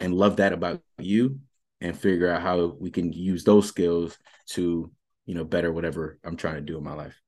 and 0.00 0.14
love 0.14 0.36
that 0.36 0.52
about 0.52 0.80
you 0.98 1.40
and 1.80 1.98
figure 1.98 2.30
out 2.30 2.42
how 2.42 2.76
we 2.80 2.90
can 2.90 3.12
use 3.12 3.44
those 3.44 3.68
skills 3.68 4.18
to, 4.48 4.90
you 5.26 5.34
know, 5.34 5.44
better 5.44 5.72
whatever 5.72 6.18
I'm 6.24 6.36
trying 6.36 6.56
to 6.56 6.60
do 6.60 6.78
in 6.78 6.84
my 6.84 6.94
life. 6.94 7.20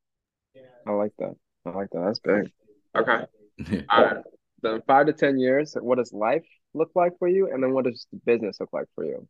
I 0.86 0.92
like 0.92 1.12
that. 1.18 1.34
I 1.66 1.70
like 1.70 1.88
that. 1.92 2.04
That's 2.04 2.18
big. 2.20 2.50
Okay. 2.96 3.24
Uh, 3.90 3.94
All 3.94 4.04
right. 4.04 4.24
Then 4.62 4.82
five 4.86 5.04
to 5.06 5.12
ten 5.12 5.38
years, 5.38 5.76
what 5.78 5.98
does 5.98 6.14
life 6.14 6.46
look 6.72 6.90
like 6.94 7.12
for 7.18 7.28
you? 7.28 7.50
And 7.52 7.62
then 7.62 7.74
what 7.74 7.84
does 7.84 8.06
the 8.10 8.18
business 8.24 8.58
look 8.58 8.70
like 8.72 8.86
for 8.94 9.04
you? 9.04 9.28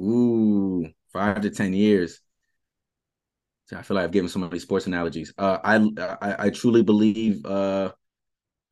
Ooh, 0.00 0.92
five 1.12 1.40
to 1.42 1.50
ten 1.50 1.72
years. 1.72 2.20
I 3.72 3.82
feel 3.82 3.94
like 3.94 4.04
I've 4.04 4.10
given 4.10 4.28
so 4.28 4.40
many 4.40 4.58
sports 4.58 4.86
analogies. 4.86 5.32
Uh, 5.38 5.58
I, 5.62 5.76
I 6.20 6.46
I 6.46 6.50
truly 6.50 6.82
believe. 6.82 7.44
Uh, 7.46 7.92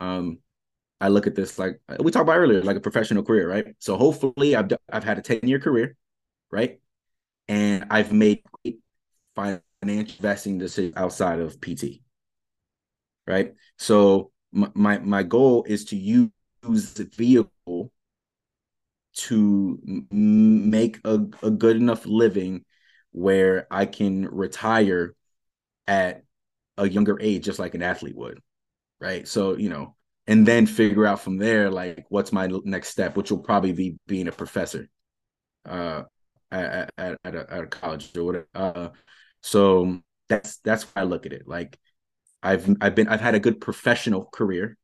um, 0.01 0.39
I 1.01 1.09
look 1.09 1.27
at 1.27 1.35
this 1.37 1.59
like 1.59 1.81
we 2.01 2.11
talked 2.13 2.25
about 2.25 2.39
earlier, 2.39 2.63
like 2.63 2.77
a 2.77 2.81
professional 2.81 3.23
career, 3.25 3.49
right? 3.49 3.77
So 3.81 3.97
hopefully, 3.99 4.57
I've 4.57 4.71
I've 4.93 5.05
had 5.05 5.19
a 5.19 5.23
ten 5.23 5.41
year 5.45 5.61
career, 5.61 5.97
right? 6.51 6.81
And 7.49 7.87
I've 7.91 8.13
made 8.13 8.43
financial 9.35 9.65
investing 10.17 10.59
decisions 10.59 10.95
outside 10.97 11.41
of 11.41 11.61
PT, 11.61 12.03
right? 13.27 13.55
So 13.79 14.33
my, 14.53 14.71
my 14.75 14.99
my 14.99 15.23
goal 15.23 15.65
is 15.69 15.85
to 15.87 15.97
use 15.97 16.31
the 16.63 17.11
vehicle 17.17 17.93
to 19.19 19.81
make 20.11 21.01
a, 21.05 21.15
a 21.43 21.51
good 21.51 21.77
enough 21.77 22.07
living 22.07 22.65
where 23.13 23.67
I 23.71 23.87
can 23.87 24.27
retire 24.27 25.15
at 25.87 26.23
a 26.77 26.89
younger 26.89 27.19
age, 27.21 27.45
just 27.45 27.59
like 27.59 27.75
an 27.75 27.83
athlete 27.83 28.17
would, 28.17 28.41
right? 29.01 29.27
So 29.27 29.57
you 29.57 29.69
know, 29.69 29.97
and 30.27 30.47
then 30.47 30.67
figure 30.67 31.07
out 31.07 31.21
from 31.21 31.39
there 31.39 31.71
like 31.71 32.07
what's 32.09 32.33
my 32.33 32.49
next 32.65 32.89
step, 32.89 33.17
which 33.17 33.31
will 33.31 33.39
probably 33.39 33.73
be 33.73 33.99
being 34.07 34.29
a 34.29 34.33
professor, 34.33 34.89
uh, 35.67 36.05
at 36.51 36.93
at, 36.97 37.19
at, 37.25 37.35
a, 37.35 37.53
at 37.53 37.65
a 37.65 37.67
college 37.67 38.17
or 38.17 38.25
whatever. 38.25 38.49
Uh, 38.55 38.89
so 39.43 40.01
that's 40.29 40.59
that's 40.59 40.85
why 40.85 41.03
I 41.03 41.05
look 41.05 41.27
at 41.27 41.33
it. 41.33 41.49
Like 41.49 41.79
I've 42.43 42.69
I've 42.81 42.95
been 42.95 43.09
I've 43.09 43.21
had 43.21 43.35
a 43.35 43.41
good 43.41 43.61
professional 43.61 44.27
career 44.27 44.77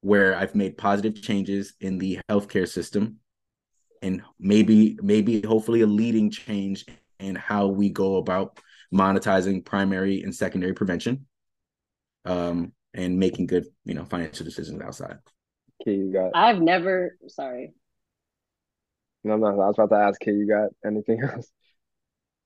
where 0.00 0.34
I've 0.36 0.54
made 0.54 0.78
positive 0.78 1.20
changes 1.20 1.74
in 1.80 1.98
the 1.98 2.20
healthcare 2.30 2.68
system 2.68 3.18
and 4.02 4.22
maybe 4.38 4.98
maybe 5.02 5.42
hopefully 5.42 5.80
a 5.82 5.86
leading 5.86 6.30
change 6.30 6.86
in 7.18 7.34
how 7.34 7.66
we 7.66 7.90
go 7.90 8.16
about 8.16 8.58
monetizing 8.92 9.64
primary 9.64 10.22
and 10.22 10.34
secondary 10.34 10.74
prevention 10.74 11.26
um, 12.24 12.72
and 12.94 13.18
making 13.18 13.46
good, 13.46 13.66
you 13.84 13.94
know, 13.94 14.04
financial 14.04 14.44
decisions 14.44 14.80
outside. 14.80 15.18
Okay, 15.82 15.96
you 15.96 16.12
got. 16.12 16.32
I've 16.34 16.60
never. 16.60 17.16
Sorry. 17.28 17.72
No, 19.24 19.36
no. 19.36 19.46
I 19.46 19.66
was 19.66 19.76
about 19.78 19.94
to 19.94 20.02
ask. 20.02 20.22
Okay, 20.22 20.32
you 20.32 20.46
got 20.46 20.70
anything 20.84 21.22
else? 21.34 21.50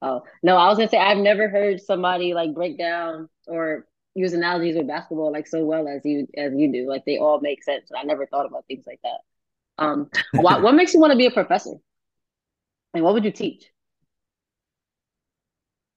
Oh 0.02 0.22
no, 0.42 0.56
I 0.56 0.68
was 0.68 0.78
gonna 0.78 0.88
say 0.88 0.98
I've 0.98 1.18
never 1.18 1.48
heard 1.48 1.80
somebody 1.80 2.32
like 2.32 2.54
break 2.54 2.78
down 2.78 3.28
or 3.46 3.86
use 4.14 4.32
analogies 4.32 4.76
with 4.76 4.88
basketball 4.88 5.30
like 5.30 5.46
so 5.46 5.64
well 5.64 5.86
as 5.88 6.00
you 6.04 6.26
as 6.36 6.52
you 6.54 6.72
do. 6.72 6.88
Like 6.88 7.04
they 7.04 7.18
all 7.18 7.40
make 7.40 7.62
sense. 7.62 7.90
I 7.96 8.04
never 8.04 8.26
thought 8.26 8.46
about 8.46 8.64
things 8.66 8.84
like 8.86 9.00
that. 9.02 9.18
Um, 9.80 10.08
what 10.34 10.62
what 10.62 10.74
makes 10.74 10.94
you 10.94 11.00
want 11.00 11.10
to 11.12 11.16
be 11.16 11.26
a 11.26 11.30
professor? 11.30 11.74
And 12.94 13.02
what 13.02 13.14
would 13.14 13.24
you 13.24 13.32
teach? 13.32 13.64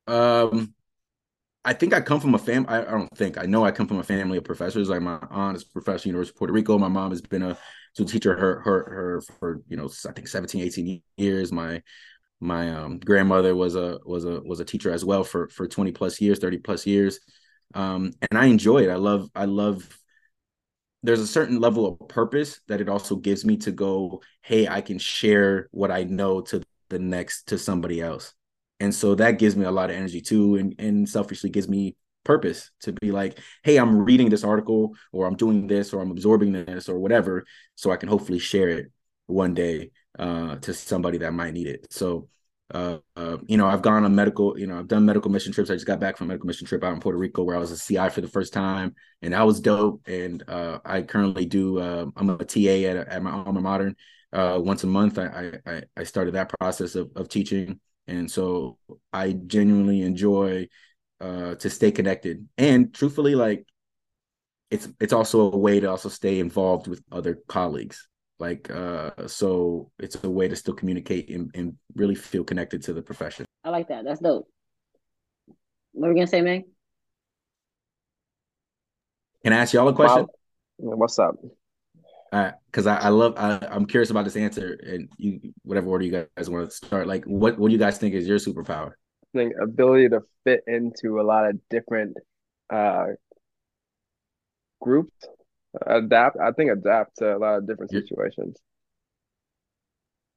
Um, 0.07 0.73
I 1.65 1.73
think 1.73 1.93
I 1.93 2.01
come 2.01 2.19
from 2.19 2.36
a 2.36 2.39
fam. 2.39 2.65
I, 2.67 2.81
I, 2.81 2.91
don't 2.91 3.15
think 3.17 3.38
I 3.38 3.45
know 3.45 3.65
I 3.65 3.71
come 3.71 3.88
from 3.88 3.99
a 3.99 4.03
family 4.03 4.38
of 4.38 4.43
professors. 4.43 4.89
Like 4.89 5.01
my 5.01 5.17
aunt 5.29 5.55
is 5.55 5.63
a 5.63 5.67
professor, 5.67 6.09
University 6.09 6.36
of 6.36 6.39
Puerto 6.39 6.53
Rico. 6.53 6.77
My 6.77 6.88
mom 6.88 7.11
has 7.11 7.21
been 7.21 7.43
a 7.43 7.57
school 7.93 8.07
teacher 8.07 8.36
her 8.36 8.59
her 8.61 8.84
her 8.89 9.21
for 9.39 9.61
you 9.67 9.77
know 9.77 9.89
I 10.07 10.11
think 10.11 10.27
17, 10.27 10.61
18 10.61 11.01
years. 11.17 11.51
My 11.51 11.81
my 12.41 12.73
um, 12.73 12.99
grandmother 12.99 13.55
was 13.55 13.75
a 13.75 13.99
was 14.05 14.25
a 14.25 14.41
was 14.41 14.59
a 14.59 14.65
teacher 14.65 14.91
as 14.91 15.05
well 15.05 15.23
for 15.23 15.47
for 15.49 15.67
20 15.67 15.91
plus 15.93 16.19
years, 16.19 16.39
30 16.39 16.57
plus 16.59 16.86
years. 16.86 17.19
Um, 17.73 18.11
and 18.29 18.38
I 18.38 18.45
enjoy 18.45 18.84
it. 18.84 18.89
I 18.89 18.95
love 18.95 19.29
I 19.34 19.45
love 19.45 19.88
there's 21.04 21.20
a 21.20 21.28
certain 21.28 21.60
level 21.60 21.86
of 21.86 22.08
purpose 22.08 22.62
that 22.68 22.82
it 22.82 22.89
also 22.89 23.16
gives 23.16 23.45
me 23.45 23.58
to 23.58 23.72
go, 23.72 24.22
hey, 24.41 24.68
I 24.68 24.82
can 24.82 24.97
share 24.97 25.68
what 25.72 25.91
I 25.91 26.04
know 26.04 26.41
to 26.41 26.64
the 26.89 26.99
next 26.99 27.49
to 27.49 27.58
somebody 27.58 28.01
else. 28.01 28.34
And 28.80 28.93
so 28.93 29.16
that 29.16 29.39
gives 29.39 29.56
me 29.56 29.66
a 29.66 29.72
lot 29.72 29.89
of 29.89 29.95
energy 29.95 30.22
too 30.22 30.56
and, 30.56 30.76
and 30.80 31.08
selfishly 31.08 31.49
gives 31.49 31.70
me 31.70 31.95
purpose 32.26 32.72
to 32.80 32.93
be 32.93 33.12
like 33.12 33.38
hey 33.64 33.76
i'm 33.76 33.97
reading 33.97 34.30
this 34.30 34.45
article 34.45 34.95
or 35.12 35.28
i'm 35.28 35.36
doing 35.36 35.68
this 35.68 35.91
or 35.91 36.01
i'm 36.01 36.10
absorbing 36.10 36.54
this 36.54 36.88
or 36.88 36.97
whatever 36.97 37.43
so 37.76 37.91
i 37.91 37.97
can 37.97 38.08
hopefully 38.08 38.39
share 38.39 38.70
it 38.70 38.89
one 39.28 39.54
day 39.54 39.91
uh, 40.20 40.56
to 40.58 40.74
somebody 40.74 41.18
that 41.20 41.34
might 41.34 41.54
need 41.54 41.68
it. 41.68 41.88
So 41.89 42.28
uh, 42.74 42.97
uh, 43.15 43.38
you 43.45 43.57
know 43.57 43.67
i've 43.67 43.82
gone 43.82 44.03
on 44.03 44.15
medical 44.15 44.57
you 44.57 44.67
know 44.67 44.78
i've 44.78 44.88
done 44.88 45.05
medical 45.05 45.32
mission 45.32 45.53
trips 45.53 45.69
i 45.69 45.74
just 45.74 45.86
got 45.86 45.99
back 45.99 46.17
from 46.17 46.28
a 46.28 46.30
medical 46.30 46.47
mission 46.47 46.67
trip 46.67 46.84
out 46.84 46.93
in 46.93 46.99
puerto 46.99 47.17
rico 47.17 47.43
where 47.43 47.55
i 47.55 47.59
was 47.59 47.71
a 47.71 47.78
ci 47.78 48.09
for 48.09 48.21
the 48.21 48.28
first 48.28 48.53
time 48.53 48.93
and 49.21 49.34
that 49.34 49.45
was 49.45 49.59
dope 49.59 50.01
and 50.07 50.43
uh, 50.47 50.80
i 50.86 51.01
currently 51.01 51.45
do 51.45 51.80
uh, 51.80 52.05
i'm 52.15 52.30
a 52.30 52.38
ta 52.43 52.59
at, 52.59 53.07
at 53.07 53.24
my 53.24 53.32
alma 53.32 53.61
mater 53.61 53.95
uh, 54.34 54.59
once 54.59 54.84
a 54.84 54.88
month 54.88 55.19
I, 55.19 55.59
I 55.65 55.82
i 55.97 56.03
started 56.03 56.34
that 56.34 56.51
process 56.59 56.95
of, 56.95 57.11
of 57.15 57.30
teaching 57.30 57.80
and 58.07 58.30
so 58.30 58.78
I 59.13 59.32
genuinely 59.32 60.01
enjoy 60.01 60.67
to 61.21 61.69
stay 61.69 61.89
connected. 61.89 62.49
And 62.57 62.93
truthfully, 62.93 63.34
like 63.34 63.65
it's 64.74 64.89
it's 64.99 65.13
also 65.13 65.51
a 65.51 65.57
way 65.57 65.80
to 65.80 65.89
also 65.89 66.09
stay 66.09 66.39
involved 66.39 66.88
with 66.88 67.03
other 67.11 67.38
colleagues. 67.47 68.07
Like 68.43 68.69
uh, 68.69 69.11
so, 69.25 69.89
it's 69.99 70.21
a 70.21 70.29
way 70.29 70.49
to 70.49 70.55
still 70.57 70.73
communicate 70.73 71.29
and, 71.29 71.49
and 71.55 71.77
really 71.95 72.13
feel 72.13 72.43
connected 72.43 72.83
to 72.83 72.93
the 72.93 73.01
profession. 73.01 73.45
I 73.63 73.69
like 73.69 73.87
that. 73.87 74.03
That's 74.03 74.19
dope. 74.19 74.49
What 75.93 76.07
are 76.07 76.13
we 76.13 76.19
gonna 76.19 76.27
say, 76.27 76.41
Meg? 76.41 76.65
Can 79.45 79.53
I 79.53 79.59
ask 79.59 79.73
y'all 79.73 79.87
a 79.87 79.93
question? 79.93 80.27
Wow. 80.77 80.97
What's 80.97 81.17
up? 81.19 81.35
because 82.65 82.85
I, 82.87 82.97
I, 82.97 83.09
love 83.09 83.35
I, 83.37 83.65
am 83.69 83.85
curious 83.85 84.09
about 84.09 84.25
this 84.25 84.35
answer 84.35 84.77
and 84.83 85.07
you 85.17 85.53
whatever 85.61 85.87
order 85.87 86.03
you 86.03 86.27
guys 86.35 86.49
want 86.49 86.67
to 86.67 86.75
start 86.75 87.05
like 87.05 87.23
what 87.25 87.59
what 87.59 87.67
do 87.67 87.73
you 87.73 87.79
guys 87.79 87.99
think 87.99 88.15
is 88.15 88.27
your 88.27 88.39
superpower 88.39 88.93
I 89.35 89.37
think 89.37 89.53
ability 89.61 90.09
to 90.09 90.21
fit 90.43 90.61
into 90.65 91.21
a 91.21 91.21
lot 91.21 91.47
of 91.47 91.59
different 91.69 92.17
uh 92.71 93.05
groups 94.81 95.13
adapt 95.86 96.38
I 96.39 96.51
think 96.51 96.71
adapt 96.71 97.17
to 97.17 97.36
a 97.36 97.38
lot 97.38 97.57
of 97.57 97.67
different 97.67 97.91
situations. 97.91 98.57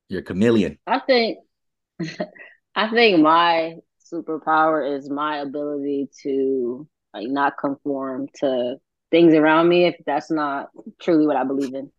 You're 0.09 0.21
a 0.21 0.25
chameleon. 0.25 0.79
I 0.87 1.01
think 1.01 1.39
I 2.75 2.91
think 2.91 3.21
my 3.21 3.77
superpower 4.13 4.97
is 4.97 5.11
my 5.11 5.39
ability 5.39 6.09
to 6.23 6.89
like 7.13 7.29
not 7.29 7.59
conform 7.59 8.29
to 8.41 8.77
things 9.11 9.35
around 9.35 9.69
me 9.69 9.87
if 9.87 9.97
that's 10.07 10.31
not 10.31 10.69
truly 11.01 11.27
what 11.27 11.37
I 11.37 11.45
believe 11.45 11.75
in. 11.75 11.91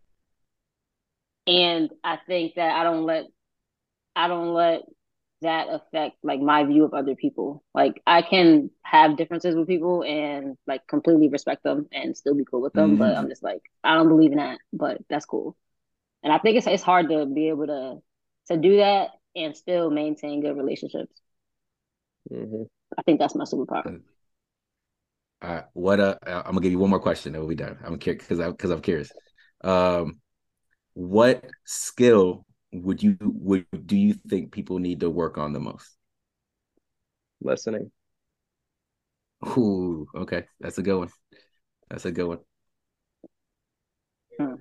And 1.47 1.89
I 2.03 2.17
think 2.27 2.55
that 2.55 2.75
I 2.75 2.83
don't 2.83 3.05
let 3.05 3.25
I 4.15 4.27
don't 4.27 4.53
let 4.53 4.81
that 5.41 5.67
affect 5.69 6.17
like 6.23 6.39
my 6.39 6.63
view 6.63 6.83
of 6.83 6.93
other 6.93 7.15
people. 7.15 7.63
Like 7.73 8.01
I 8.07 8.21
can 8.21 8.71
have 8.83 9.17
differences 9.17 9.55
with 9.55 9.67
people 9.67 10.03
and 10.03 10.57
like 10.65 10.87
completely 10.87 11.29
respect 11.29 11.63
them 11.63 11.87
and 11.91 12.17
still 12.17 12.35
be 12.35 12.45
cool 12.45 12.61
with 12.61 12.73
them, 12.73 12.91
mm-hmm. 12.91 12.99
but 12.99 13.15
I'm 13.15 13.29
just 13.29 13.43
like 13.43 13.61
I 13.83 13.95
don't 13.95 14.09
believe 14.09 14.31
in 14.31 14.39
that, 14.39 14.59
but 14.73 14.99
that's 15.09 15.25
cool. 15.25 15.55
And 16.23 16.33
I 16.33 16.39
think 16.39 16.57
it's 16.57 16.67
it's 16.67 16.83
hard 16.83 17.09
to 17.09 17.25
be 17.25 17.49
able 17.49 17.67
to 17.67 17.97
to 18.47 18.59
do 18.59 18.77
that 18.77 19.09
and 19.35 19.55
still 19.55 19.91
maintain 19.91 20.41
good 20.41 20.57
relationships. 20.57 21.13
Mm-hmm. 22.31 22.63
I 22.97 23.01
think 23.03 23.19
that's 23.19 23.35
my 23.35 23.45
superpower. 23.45 24.01
Uh, 25.39 25.61
what 25.73 25.99
uh, 25.99 26.15
I'm 26.25 26.43
gonna 26.43 26.61
give 26.61 26.71
you 26.71 26.79
one 26.79 26.89
more 26.89 26.99
question, 26.99 27.35
and 27.35 27.41
we'll 27.43 27.49
be 27.49 27.55
done. 27.55 27.77
I'm 27.83 27.99
curious 27.99 28.23
because 28.23 28.39
I 28.39 28.49
because 28.49 28.71
I'm 28.71 28.81
curious. 28.81 29.11
Um, 29.63 30.19
what 30.93 31.45
skill 31.63 32.46
would 32.83 33.01
you 33.03 33.17
would 33.21 33.65
do 33.85 33.97
you 33.97 34.13
think 34.13 34.51
people 34.51 34.79
need 34.79 35.01
to 35.01 35.09
work 35.09 35.37
on 35.37 35.53
the 35.53 35.59
most? 35.59 35.97
Listening. 37.41 37.91
Ooh, 39.45 40.07
okay, 40.15 40.45
that's 40.59 40.77
a 40.77 40.81
good 40.81 40.97
one. 40.97 41.09
That's 41.89 42.05
a 42.05 42.11
good 42.11 42.27
one. 42.27 42.39
Hmm. 44.39 44.55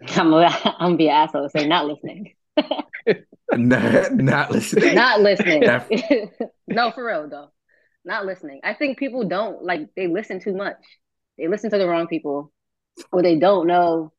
I'm 0.20 0.30
gonna, 0.30 0.46
I'm 0.64 0.78
gonna 0.78 0.96
be 0.96 1.08
an 1.08 1.14
asshole. 1.14 1.48
Say 1.48 1.66
not 1.66 1.86
listening. 1.86 2.34
not, 3.52 4.12
not 4.12 4.50
listening. 4.50 4.94
Not 4.94 5.20
listening. 5.20 5.62
no, 6.68 6.90
for 6.90 7.06
real 7.06 7.28
though 7.28 7.48
not 8.06 8.24
listening. 8.24 8.60
I 8.62 8.72
think 8.72 8.98
people 8.98 9.28
don't 9.28 9.62
like 9.62 9.88
they 9.96 10.06
listen 10.06 10.40
too 10.40 10.54
much. 10.54 10.76
They 11.36 11.48
listen 11.48 11.70
to 11.70 11.78
the 11.78 11.86
wrong 11.86 12.06
people, 12.06 12.52
or 13.12 13.20
they 13.20 13.36
don't 13.36 13.66
know 13.66 14.12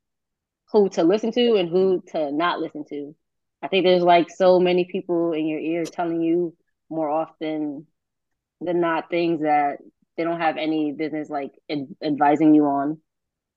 who 0.72 0.90
to 0.90 1.04
listen 1.04 1.32
to 1.32 1.56
and 1.56 1.70
who 1.70 2.04
to 2.08 2.32
not 2.32 2.60
listen 2.60 2.84
to. 2.90 3.16
I 3.62 3.68
think 3.68 3.86
there's 3.86 4.04
like 4.04 4.30
so 4.30 4.60
many 4.60 4.86
people 4.86 5.34
in 5.34 5.48
your 5.48 5.60
ear 5.60 5.84
telling 5.86 6.22
you 6.22 6.56
more 6.90 7.10
often 7.10 7.88
than 8.62 8.80
not 8.80 9.10
things 9.10 9.42
that 9.42 9.78
they 10.16 10.24
don't 10.24 10.40
have 10.40 10.58
any 10.58 10.92
business 10.92 11.30
like 11.30 11.52
ad- 11.70 11.96
advising 12.02 12.54
you 12.54 12.66
on 12.66 13.00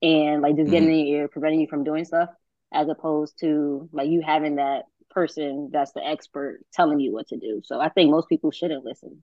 and 0.01 0.41
like 0.41 0.55
just 0.55 0.71
getting 0.71 0.89
mm-hmm. 0.89 0.99
in 0.99 1.07
your 1.07 1.17
ear, 1.21 1.27
preventing 1.27 1.59
you 1.59 1.67
from 1.67 1.83
doing 1.83 2.05
stuff, 2.05 2.29
as 2.73 2.87
opposed 2.89 3.39
to 3.39 3.89
like 3.91 4.09
you 4.09 4.21
having 4.21 4.55
that 4.55 4.83
person 5.09 5.69
that's 5.71 5.91
the 5.91 6.03
expert 6.03 6.61
telling 6.73 6.99
you 6.99 7.11
what 7.11 7.27
to 7.27 7.37
do. 7.37 7.61
So 7.63 7.79
I 7.79 7.89
think 7.89 8.09
most 8.09 8.29
people 8.29 8.51
shouldn't 8.51 8.85
listen 8.85 9.21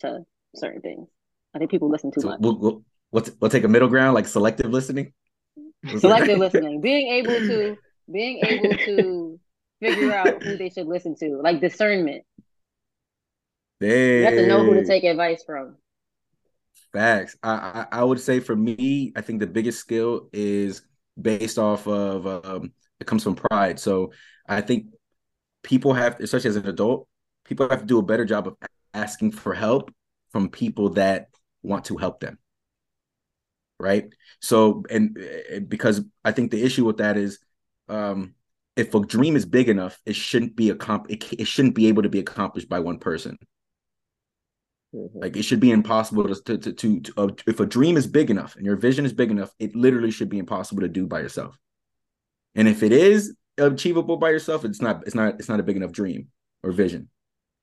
to 0.00 0.24
certain 0.56 0.80
things. 0.80 1.08
I 1.54 1.58
think 1.58 1.70
people 1.70 1.88
listen 1.88 2.10
too 2.10 2.20
so 2.20 2.28
much. 2.28 2.40
We'll, 2.40 2.58
we'll, 2.58 2.82
we'll, 3.10 3.22
t- 3.22 3.32
we'll 3.40 3.50
take 3.50 3.64
a 3.64 3.68
middle 3.68 3.88
ground, 3.88 4.14
like 4.14 4.26
selective 4.26 4.70
listening. 4.70 5.12
Selective 5.98 6.38
listening, 6.38 6.80
being 6.80 7.08
able 7.08 7.34
to 7.34 7.76
being 8.10 8.40
able 8.44 8.76
to 8.76 9.40
figure 9.80 10.12
out 10.12 10.42
who 10.42 10.56
they 10.56 10.70
should 10.70 10.86
listen 10.86 11.14
to, 11.16 11.40
like 11.42 11.60
discernment. 11.60 12.24
Hey. 13.80 14.20
You 14.20 14.24
have 14.24 14.34
to 14.34 14.46
know 14.46 14.64
who 14.64 14.74
to 14.74 14.84
take 14.84 15.04
advice 15.04 15.42
from. 15.44 15.76
Facts. 16.92 17.36
I, 17.42 17.86
I, 17.92 18.00
I 18.00 18.04
would 18.04 18.20
say 18.20 18.40
for 18.40 18.56
me, 18.56 19.12
I 19.14 19.20
think 19.20 19.40
the 19.40 19.46
biggest 19.46 19.78
skill 19.78 20.28
is 20.32 20.82
based 21.20 21.58
off 21.58 21.86
of 21.86 22.26
um, 22.26 22.72
it 22.98 23.06
comes 23.06 23.22
from 23.22 23.36
pride. 23.36 23.78
So 23.78 24.12
I 24.48 24.62
think 24.62 24.86
people 25.62 25.92
have, 25.92 26.18
especially 26.20 26.50
as 26.50 26.56
an 26.56 26.66
adult, 26.66 27.06
people 27.44 27.68
have 27.68 27.80
to 27.80 27.86
do 27.86 27.98
a 27.98 28.02
better 28.02 28.24
job 28.24 28.48
of 28.48 28.56
asking 28.94 29.32
for 29.32 29.54
help 29.54 29.92
from 30.32 30.48
people 30.48 30.90
that 30.90 31.28
want 31.62 31.84
to 31.86 31.96
help 31.96 32.20
them 32.20 32.38
right? 33.78 34.12
So 34.40 34.84
and, 34.90 35.16
and 35.50 35.68
because 35.68 36.02
i 36.24 36.32
think 36.32 36.50
the 36.50 36.62
issue 36.62 36.84
with 36.84 36.98
that 36.98 37.16
is 37.16 37.38
um 37.88 38.34
if 38.76 38.94
a 38.94 39.00
dream 39.00 39.34
is 39.34 39.44
big 39.44 39.68
enough 39.68 40.00
it 40.06 40.14
shouldn't 40.14 40.54
be 40.54 40.70
a 40.70 40.74
comp 40.74 41.10
it, 41.10 41.32
it 41.32 41.46
shouldn't 41.46 41.74
be 41.74 41.88
able 41.88 42.02
to 42.02 42.08
be 42.08 42.20
accomplished 42.20 42.68
by 42.68 42.80
one 42.80 42.98
person. 42.98 43.38
Mm-hmm. 44.94 45.18
like 45.18 45.36
it 45.36 45.42
should 45.42 45.60
be 45.60 45.70
impossible 45.70 46.26
to 46.26 46.34
to 46.44 46.58
to, 46.58 46.72
to, 46.72 47.00
to 47.00 47.12
uh, 47.18 47.28
if 47.46 47.60
a 47.60 47.66
dream 47.66 47.98
is 47.98 48.06
big 48.06 48.30
enough 48.30 48.56
and 48.56 48.64
your 48.64 48.76
vision 48.76 49.04
is 49.04 49.12
big 49.12 49.30
enough 49.30 49.52
it 49.58 49.76
literally 49.76 50.10
should 50.10 50.30
be 50.30 50.38
impossible 50.38 50.80
to 50.80 50.88
do 50.88 51.06
by 51.06 51.20
yourself. 51.20 51.58
And 52.54 52.66
if 52.66 52.82
it 52.82 52.92
is 52.92 53.36
achievable 53.58 54.16
by 54.16 54.30
yourself 54.30 54.64
it's 54.64 54.80
not 54.80 55.02
it's 55.06 55.14
not 55.14 55.34
it's 55.34 55.48
not 55.48 55.60
a 55.60 55.64
big 55.64 55.76
enough 55.76 55.92
dream 55.92 56.28
or 56.62 56.72
vision 56.72 57.10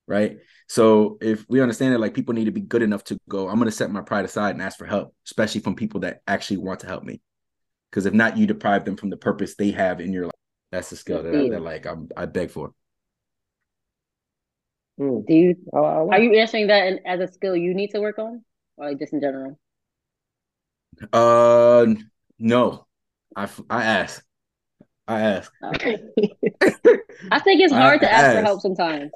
right? 0.06 0.38
So 0.68 1.18
if 1.20 1.44
we 1.48 1.60
understand 1.60 1.94
that 1.94 2.00
like 2.00 2.14
people 2.14 2.34
need 2.34 2.46
to 2.46 2.52
be 2.52 2.60
good 2.60 2.82
enough 2.82 3.04
to 3.04 3.18
go, 3.28 3.48
I'm 3.48 3.58
gonna 3.58 3.70
set 3.70 3.90
my 3.90 4.02
pride 4.02 4.24
aside 4.24 4.50
and 4.54 4.62
ask 4.62 4.78
for 4.78 4.86
help, 4.86 5.14
especially 5.26 5.60
from 5.60 5.74
people 5.74 6.00
that 6.00 6.20
actually 6.26 6.58
want 6.58 6.80
to 6.80 6.86
help 6.86 7.04
me. 7.04 7.20
Because 7.90 8.06
if 8.06 8.14
not, 8.14 8.36
you 8.36 8.46
deprive 8.46 8.84
them 8.84 8.96
from 8.96 9.10
the 9.10 9.16
purpose 9.16 9.54
they 9.54 9.70
have 9.70 10.00
in 10.00 10.12
your 10.12 10.24
life. 10.24 10.32
That's 10.72 10.90
the 10.90 10.96
skill 10.96 11.22
that, 11.22 11.34
I, 11.34 11.48
that 11.50 11.62
like 11.62 11.86
I'm, 11.86 12.08
I 12.16 12.26
beg 12.26 12.50
for. 12.50 12.72
Mm. 15.00 15.26
Do 15.26 15.34
you 15.34 15.56
oh, 15.72 16.10
are 16.10 16.20
you 16.20 16.38
answering 16.38 16.68
that 16.68 17.00
as 17.06 17.20
a 17.20 17.32
skill 17.32 17.54
you 17.54 17.74
need 17.74 17.90
to 17.90 18.00
work 18.00 18.18
on, 18.18 18.44
or 18.76 18.88
like 18.88 18.98
just 18.98 19.12
in 19.12 19.20
general? 19.20 19.58
Uh, 21.12 21.86
no. 22.38 22.86
I 23.34 23.48
I 23.68 23.84
ask. 23.84 24.24
I 25.06 25.20
ask. 25.20 25.52
Okay. 25.62 25.98
I 27.30 27.38
think 27.40 27.60
it's 27.60 27.72
hard 27.72 28.02
I, 28.02 28.06
to 28.06 28.12
ask, 28.12 28.36
for 28.36 28.42
help 28.42 28.60
sometimes, 28.60 29.10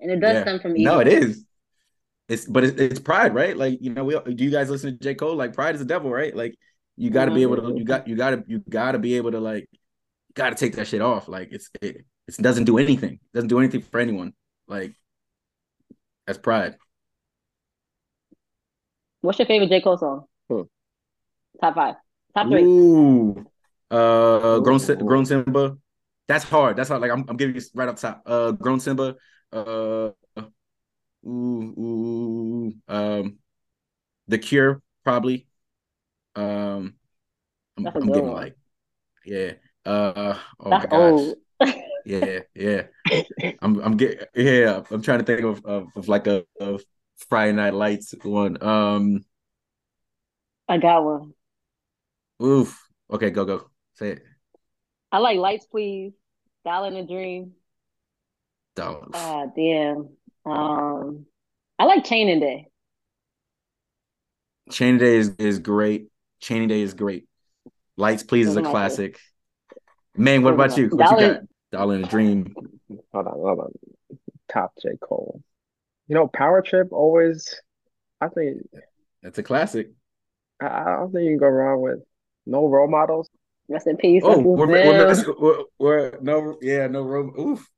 and 0.00 0.10
it 0.10 0.20
does 0.20 0.34
yeah. 0.34 0.44
come 0.44 0.60
from 0.60 0.76
ego. 0.76 0.94
No, 0.94 1.00
it 1.00 1.08
is. 1.08 1.44
It's 2.28 2.44
but 2.44 2.64
it's, 2.64 2.80
it's 2.80 3.00
pride, 3.00 3.34
right? 3.34 3.56
Like 3.56 3.78
you 3.80 3.92
know, 3.92 4.04
we 4.04 4.34
do 4.34 4.44
you 4.44 4.50
guys 4.50 4.68
listen 4.68 4.92
to 4.92 4.98
J 5.02 5.14
Cole? 5.14 5.34
Like 5.34 5.54
pride 5.54 5.74
is 5.74 5.80
the 5.80 5.86
devil, 5.86 6.10
right? 6.10 6.34
Like 6.34 6.54
you 6.96 7.10
got 7.10 7.26
to 7.26 7.34
be 7.34 7.42
able 7.42 7.56
to 7.56 7.78
you 7.78 7.84
got 7.84 8.06
you 8.06 8.16
got 8.16 8.30
to 8.30 8.44
you 8.46 8.58
got 8.68 8.92
to 8.92 8.98
be 8.98 9.14
able 9.14 9.30
to 9.30 9.40
like 9.40 9.68
got 10.34 10.50
to 10.50 10.56
take 10.56 10.76
that 10.76 10.86
shit 10.88 11.00
off. 11.00 11.28
Like 11.28 11.48
it's 11.52 11.70
it, 11.80 12.04
it 12.26 12.36
doesn't 12.36 12.64
do 12.64 12.76
anything. 12.78 13.14
It 13.14 13.32
doesn't 13.34 13.48
do 13.48 13.58
anything 13.58 13.82
for 13.82 13.98
anyone. 13.98 14.34
Like 14.66 14.94
that's 16.26 16.38
pride. 16.38 16.76
What's 19.22 19.38
your 19.38 19.46
favorite 19.46 19.70
J 19.70 19.80
Cole 19.80 19.96
song? 19.96 20.24
Hmm. 20.50 20.62
Top 21.60 21.74
five. 21.74 21.94
Top 22.34 22.48
three. 22.48 22.62
Ooh. 22.62 23.46
Uh, 23.90 24.58
grown 24.60 24.78
grown 24.98 25.24
Simba. 25.24 25.78
That's 26.26 26.44
hard. 26.44 26.76
That's 26.76 26.90
hard. 26.90 27.00
Like 27.00 27.10
I'm, 27.10 27.24
I'm 27.26 27.36
giving 27.36 27.54
you 27.54 27.62
right 27.74 27.88
up 27.88 27.96
top. 27.96 28.22
Uh, 28.26 28.52
grown 28.52 28.80
Simba. 28.80 29.16
Uh, 29.52 30.10
ooh, 31.26 31.74
ooh, 31.78 32.72
um, 32.88 33.38
the 34.28 34.38
Cure 34.38 34.82
probably. 35.04 35.46
Um, 36.34 36.94
I'm, 37.76 37.86
I'm 37.86 38.06
giving 38.06 38.30
one. 38.30 38.34
like, 38.34 38.56
yeah. 39.24 39.52
Uh, 39.84 40.38
oh 40.60 40.70
That's 40.70 40.84
my 40.84 40.90
gosh. 40.90 41.12
Old. 41.12 41.36
yeah, 42.04 42.40
yeah. 42.54 42.82
I'm, 43.62 43.80
I'm 43.80 43.96
getting, 43.96 44.26
yeah. 44.34 44.82
I'm 44.90 45.02
trying 45.02 45.20
to 45.20 45.24
think 45.24 45.42
of, 45.42 45.64
of, 45.64 45.88
of 45.96 46.08
like 46.08 46.26
a, 46.26 46.44
a 46.60 46.78
Friday 47.28 47.52
Night 47.52 47.74
Lights 47.74 48.14
one. 48.22 48.62
Um, 48.62 49.24
I 50.68 50.78
got 50.78 51.04
one. 51.04 51.34
Oof. 52.42 52.78
Okay, 53.10 53.30
go 53.30 53.44
go. 53.44 53.70
Say 53.94 54.10
it. 54.12 54.22
I 55.10 55.18
like 55.18 55.38
Lights, 55.38 55.66
Please. 55.66 56.12
Dollar 56.64 56.88
and 56.88 56.96
a 56.98 57.06
Dream. 57.06 57.54
Don't. 58.78 59.10
Ah, 59.12 59.46
damn. 59.56 60.08
Um, 60.46 61.26
I 61.80 61.84
like 61.84 62.04
Training 62.04 62.38
Day. 62.38 62.68
Training 64.70 64.98
Day 64.98 65.16
is, 65.16 65.30
is 65.30 65.58
great. 65.58 66.06
Training 66.40 66.68
Day 66.68 66.82
is 66.82 66.94
great. 66.94 67.26
Lights, 67.96 68.22
Please 68.22 68.46
is 68.46 68.56
a 68.56 68.62
classic. 68.62 69.18
Man, 70.16 70.44
what 70.44 70.54
about 70.54 70.76
you? 70.76 70.90
What 70.90 71.10
Dollar, 71.10 71.26
you 71.26 71.32
got? 71.32 71.42
Dollar 71.72 71.94
and 71.96 72.04
a 72.04 72.08
Dream. 72.08 72.54
Hold 73.12 73.26
on, 73.26 73.32
hold 73.32 73.58
on. 73.58 73.72
Top 74.48 74.74
J. 74.80 74.90
Cole. 75.00 75.42
You 76.06 76.14
know, 76.14 76.28
Power 76.28 76.62
Trip 76.62 76.86
always, 76.92 77.60
I 78.20 78.28
think. 78.28 78.58
That's 79.24 79.38
a 79.38 79.42
classic. 79.42 79.90
I, 80.62 80.66
I 80.66 80.84
don't 80.84 81.10
think 81.10 81.24
you 81.24 81.30
can 81.30 81.38
go 81.38 81.48
wrong 81.48 81.82
with 81.82 81.98
no 82.46 82.68
role 82.68 82.88
models. 82.88 83.28
Rest 83.68 83.88
in 83.88 83.96
peace. 83.96 84.22
Oh, 84.24 84.38
we're, 84.38 84.68
we're, 84.68 85.34
we're, 85.40 85.64
we're, 85.80 86.18
no, 86.20 86.56
yeah, 86.62 86.86
no 86.86 87.02
role. 87.02 87.32
Oof. 87.40 87.68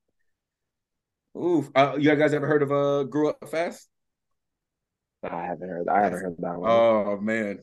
Oof. 1.36 1.70
Uh, 1.74 1.97
you 1.98 2.15
guys 2.16 2.35
ever 2.35 2.47
heard 2.47 2.62
of 2.62 2.73
uh 2.73 3.05
Grew 3.05 3.31
Up 3.31 3.48
Fast? 3.48 3.89
I 5.23 5.44
haven't 5.44 5.69
heard. 5.69 5.89
I 5.89 6.02
haven't 6.02 6.20
heard 6.20 6.36
that 6.39 6.59
one. 6.59 6.70
Oh 6.70 7.19
man, 7.20 7.61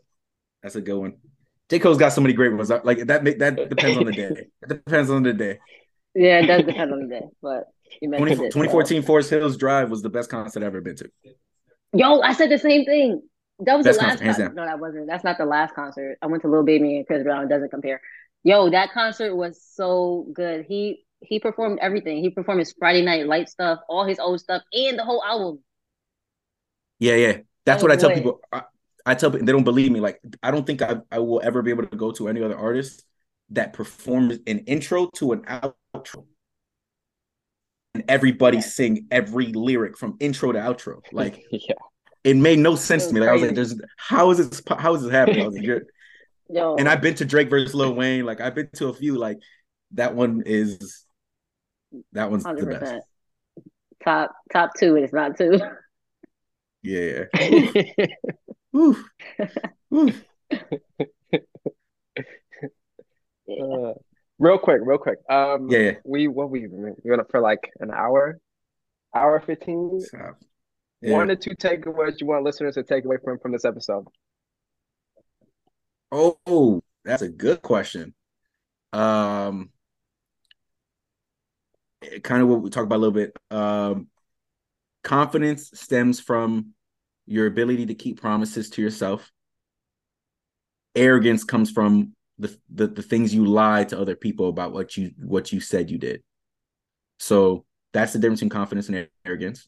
that's 0.62 0.76
a 0.76 0.82
good 0.82 0.98
one. 0.98 1.18
J 1.70 1.80
Cole's 1.80 1.98
got 1.98 2.10
so 2.14 2.22
many 2.22 2.34
great 2.34 2.54
ones. 2.54 2.70
Like 2.70 3.06
that. 3.08 3.24
That 3.40 3.70
depends 3.70 3.98
on 3.98 4.06
the 4.06 4.12
day. 4.12 4.48
It 4.62 4.70
depends 4.70 5.10
on 5.10 5.24
the 5.24 5.34
day. 5.34 5.60
Yeah, 6.16 6.40
it 6.40 6.48
does 6.48 6.64
depend 6.64 6.94
on 6.94 7.02
the 7.02 7.08
day, 7.08 7.26
but 7.42 7.66
20, 8.04 8.36
2014 8.36 9.02
so. 9.02 9.06
Forest 9.06 9.30
Hills 9.30 9.58
Drive 9.58 9.90
was 9.90 10.02
the 10.02 10.10
best 10.10 10.30
concert 10.30 10.62
I've 10.62 10.68
ever 10.68 10.82
been 10.82 10.96
to. 10.98 11.10
Yo, 11.94 12.22
I 12.22 12.34
said 12.34 12.50
the 12.50 12.58
same 12.58 12.86
thing. 12.86 13.22
That 13.60 13.76
was 13.76 13.86
best 13.86 14.00
the 14.00 14.06
last 14.06 14.22
concert. 14.22 14.56
No, 14.56 14.66
that 14.66 14.80
wasn't. 14.80 15.08
That's 15.08 15.24
not 15.24 15.38
the 15.38 15.46
last 15.46 15.74
concert. 15.74 16.18
I 16.22 16.28
went 16.28 16.44
to 16.44 16.50
Lil 16.50 16.64
Baby 16.64 16.98
and 16.98 17.08
Chris 17.08 17.24
Brown. 17.24 17.44
It 17.46 17.50
doesn't 17.50 17.70
compare. 17.70 18.02
Yo, 18.44 18.70
that 18.70 18.92
concert 18.94 19.36
was 19.36 19.62
so 19.74 20.28
good. 20.34 20.66
He 20.68 21.06
he 21.22 21.40
performed 21.40 21.80
everything. 21.82 22.18
He 22.18 22.30
performed 22.30 22.60
his 22.60 22.74
Friday 22.78 23.04
Night 23.04 23.26
Light 23.28 23.50
stuff, 23.50 23.80
all 23.90 24.06
his 24.06 24.20
old 24.20 24.40
stuff, 24.40 24.62
and 24.72 24.98
the 24.98 25.04
whole 25.04 25.24
album. 25.24 25.64
Yeah, 27.00 27.16
yeah. 27.16 27.38
That's 27.66 27.84
oh, 27.84 27.88
what 27.88 27.92
I 27.92 27.96
tell 27.96 28.12
people. 28.12 28.40
I, 28.52 28.64
I, 29.06 29.16
tell 29.16 29.32
people 29.32 29.46
they 29.46 29.52
don't 29.52 29.64
believe 29.64 29.92
me. 29.92 30.00
Like 30.00 30.20
I 30.42 30.52
don't 30.52 30.66
think 30.66 30.82
I, 30.82 30.98
I 31.12 31.20
will 31.20 31.42
ever 31.44 31.62
be 31.62 31.72
able 31.72 31.86
to 31.86 31.98
go 31.98 32.12
to 32.12 32.28
any 32.28 32.42
other 32.42 32.58
artist 32.58 33.04
that 33.52 33.74
performs 33.74 34.40
an 34.48 34.60
intro 34.60 35.10
to 35.16 35.34
an 35.34 35.42
outro. 35.42 36.26
And 37.94 38.04
everybody 38.08 38.58
yeah. 38.58 38.64
sing 38.64 39.08
every 39.10 39.48
lyric 39.48 39.98
from 39.98 40.18
intro 40.20 40.52
to 40.52 40.60
outro. 40.60 41.02
Like 41.12 41.44
yeah. 41.52 41.76
It 42.24 42.36
made 42.36 42.60
no 42.60 42.76
sense 42.76 43.08
to 43.08 43.14
me. 43.14 43.22
Like 43.22 43.30
I 43.30 43.34
was 43.34 43.42
like, 43.42 43.56
"There's 43.56 43.80
how 43.96 44.32
is 44.32 44.50
this? 44.50 44.62
How 44.68 44.96
is 44.96 45.04
this 45.04 45.12
happening?" 45.12 45.44
I 45.44 45.48
was 45.48 45.56
like, 45.56 45.66
"You're." 45.66 45.82
Yo. 46.50 46.76
And 46.76 46.88
I've 46.88 47.02
been 47.02 47.16
to 47.16 47.26
Drake 47.26 47.50
versus 47.50 47.76
Lil 47.76 47.94
Wayne. 47.94 48.26
Like 48.26 48.40
I've 48.40 48.56
been 48.56 48.70
to 48.76 48.88
a 48.88 48.94
few. 48.94 49.18
Like 49.18 49.38
that 49.92 50.16
one 50.16 50.44
is 50.46 51.06
that 52.14 52.30
one's 52.30 52.44
100%. 52.44 52.60
the 52.60 52.66
best. 52.66 52.96
Top 54.04 54.32
top 54.52 54.72
two, 54.78 54.96
it's 54.96 55.14
not 55.14 55.38
two. 55.38 55.60
Yeah. 56.84 57.26
Oof. 58.76 59.04
Oof. 59.94 60.24
Uh, 63.50 63.94
real 64.40 64.58
quick, 64.58 64.82
real 64.84 64.98
quick. 64.98 65.20
Um, 65.30 65.70
yeah, 65.70 65.80
yeah. 65.80 65.92
We 66.04 66.28
what 66.28 66.50
we 66.50 66.68
we 66.68 66.92
went 67.06 67.22
up 67.22 67.32
for 67.32 67.40
like 67.40 67.72
an 67.80 67.92
hour, 67.92 68.40
hour 69.16 69.40
fifteen. 69.40 70.02
Yeah. 71.02 71.14
One 71.14 71.32
or 71.32 71.36
two 71.36 71.52
takeaways 71.52 72.20
you 72.20 72.28
want 72.28 72.44
listeners 72.44 72.76
to 72.76 72.84
take 72.84 73.06
away 73.06 73.18
from 73.24 73.40
from 73.40 73.54
this 73.54 73.64
episode. 73.64 74.06
Oh, 76.12 76.82
that's 77.06 77.22
a 77.22 77.30
good 77.30 77.62
question. 77.62 78.14
Um, 78.92 79.70
kind 82.24 82.42
of 82.42 82.48
what 82.48 82.62
we 82.62 82.70
talked 82.70 82.86
about 82.86 82.98
a 82.98 83.04
little 83.06 83.14
bit. 83.14 83.36
Um, 83.52 84.08
confidence 85.04 85.72
stems 85.74 86.20
from 86.20 86.74
your 87.26 87.48
ability 87.48 87.88
to 87.88 87.96
keep 87.96 88.22
promises 88.22 88.70
to 88.72 88.82
yourself. 88.82 89.32
Arrogance 90.96 91.44
comes 91.44 91.70
from 91.72 92.14
the, 92.40 92.56
the 92.74 92.88
the 92.88 93.02
things 93.02 93.34
you 93.34 93.46
lie 93.46 93.84
to 93.86 94.00
other 94.00 94.16
people 94.16 94.50
about 94.50 94.74
what 94.74 94.96
you 94.96 95.12
what 95.20 95.52
you 95.52 95.60
said 95.60 95.90
you 95.90 95.98
did. 95.98 96.24
So 97.20 97.66
that's 97.94 98.14
the 98.14 98.20
difference 98.20 98.40
between 98.40 98.50
confidence 98.52 98.90
and 98.90 99.08
arrogance. 99.26 99.68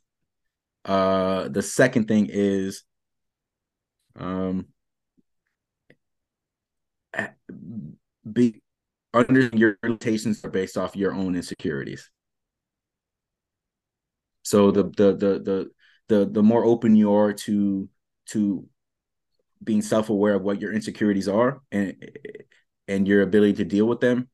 Uh, 0.85 1.49
the 1.49 1.61
second 1.61 2.07
thing 2.07 2.27
is, 2.29 2.83
um, 4.15 4.67
be 8.31 8.61
under 9.13 9.49
your 9.53 9.77
limitations 9.83 10.43
are 10.45 10.49
based 10.49 10.77
off 10.77 10.95
your 10.95 11.13
own 11.13 11.35
insecurities. 11.35 12.09
So 14.43 14.71
the 14.71 14.83
the 14.83 15.15
the 15.15 15.39
the 15.39 15.71
the 16.07 16.25
the 16.25 16.43
more 16.43 16.65
open 16.65 16.95
you 16.95 17.13
are 17.13 17.33
to 17.33 17.89
to 18.27 18.65
being 19.63 19.81
self-aware 19.81 20.35
of 20.35 20.41
what 20.41 20.61
your 20.61 20.73
insecurities 20.73 21.27
are 21.27 21.61
and 21.71 21.95
and 22.87 23.07
your 23.07 23.21
ability 23.21 23.53
to 23.53 23.65
deal 23.65 23.85
with 23.85 23.99
them 23.99 24.29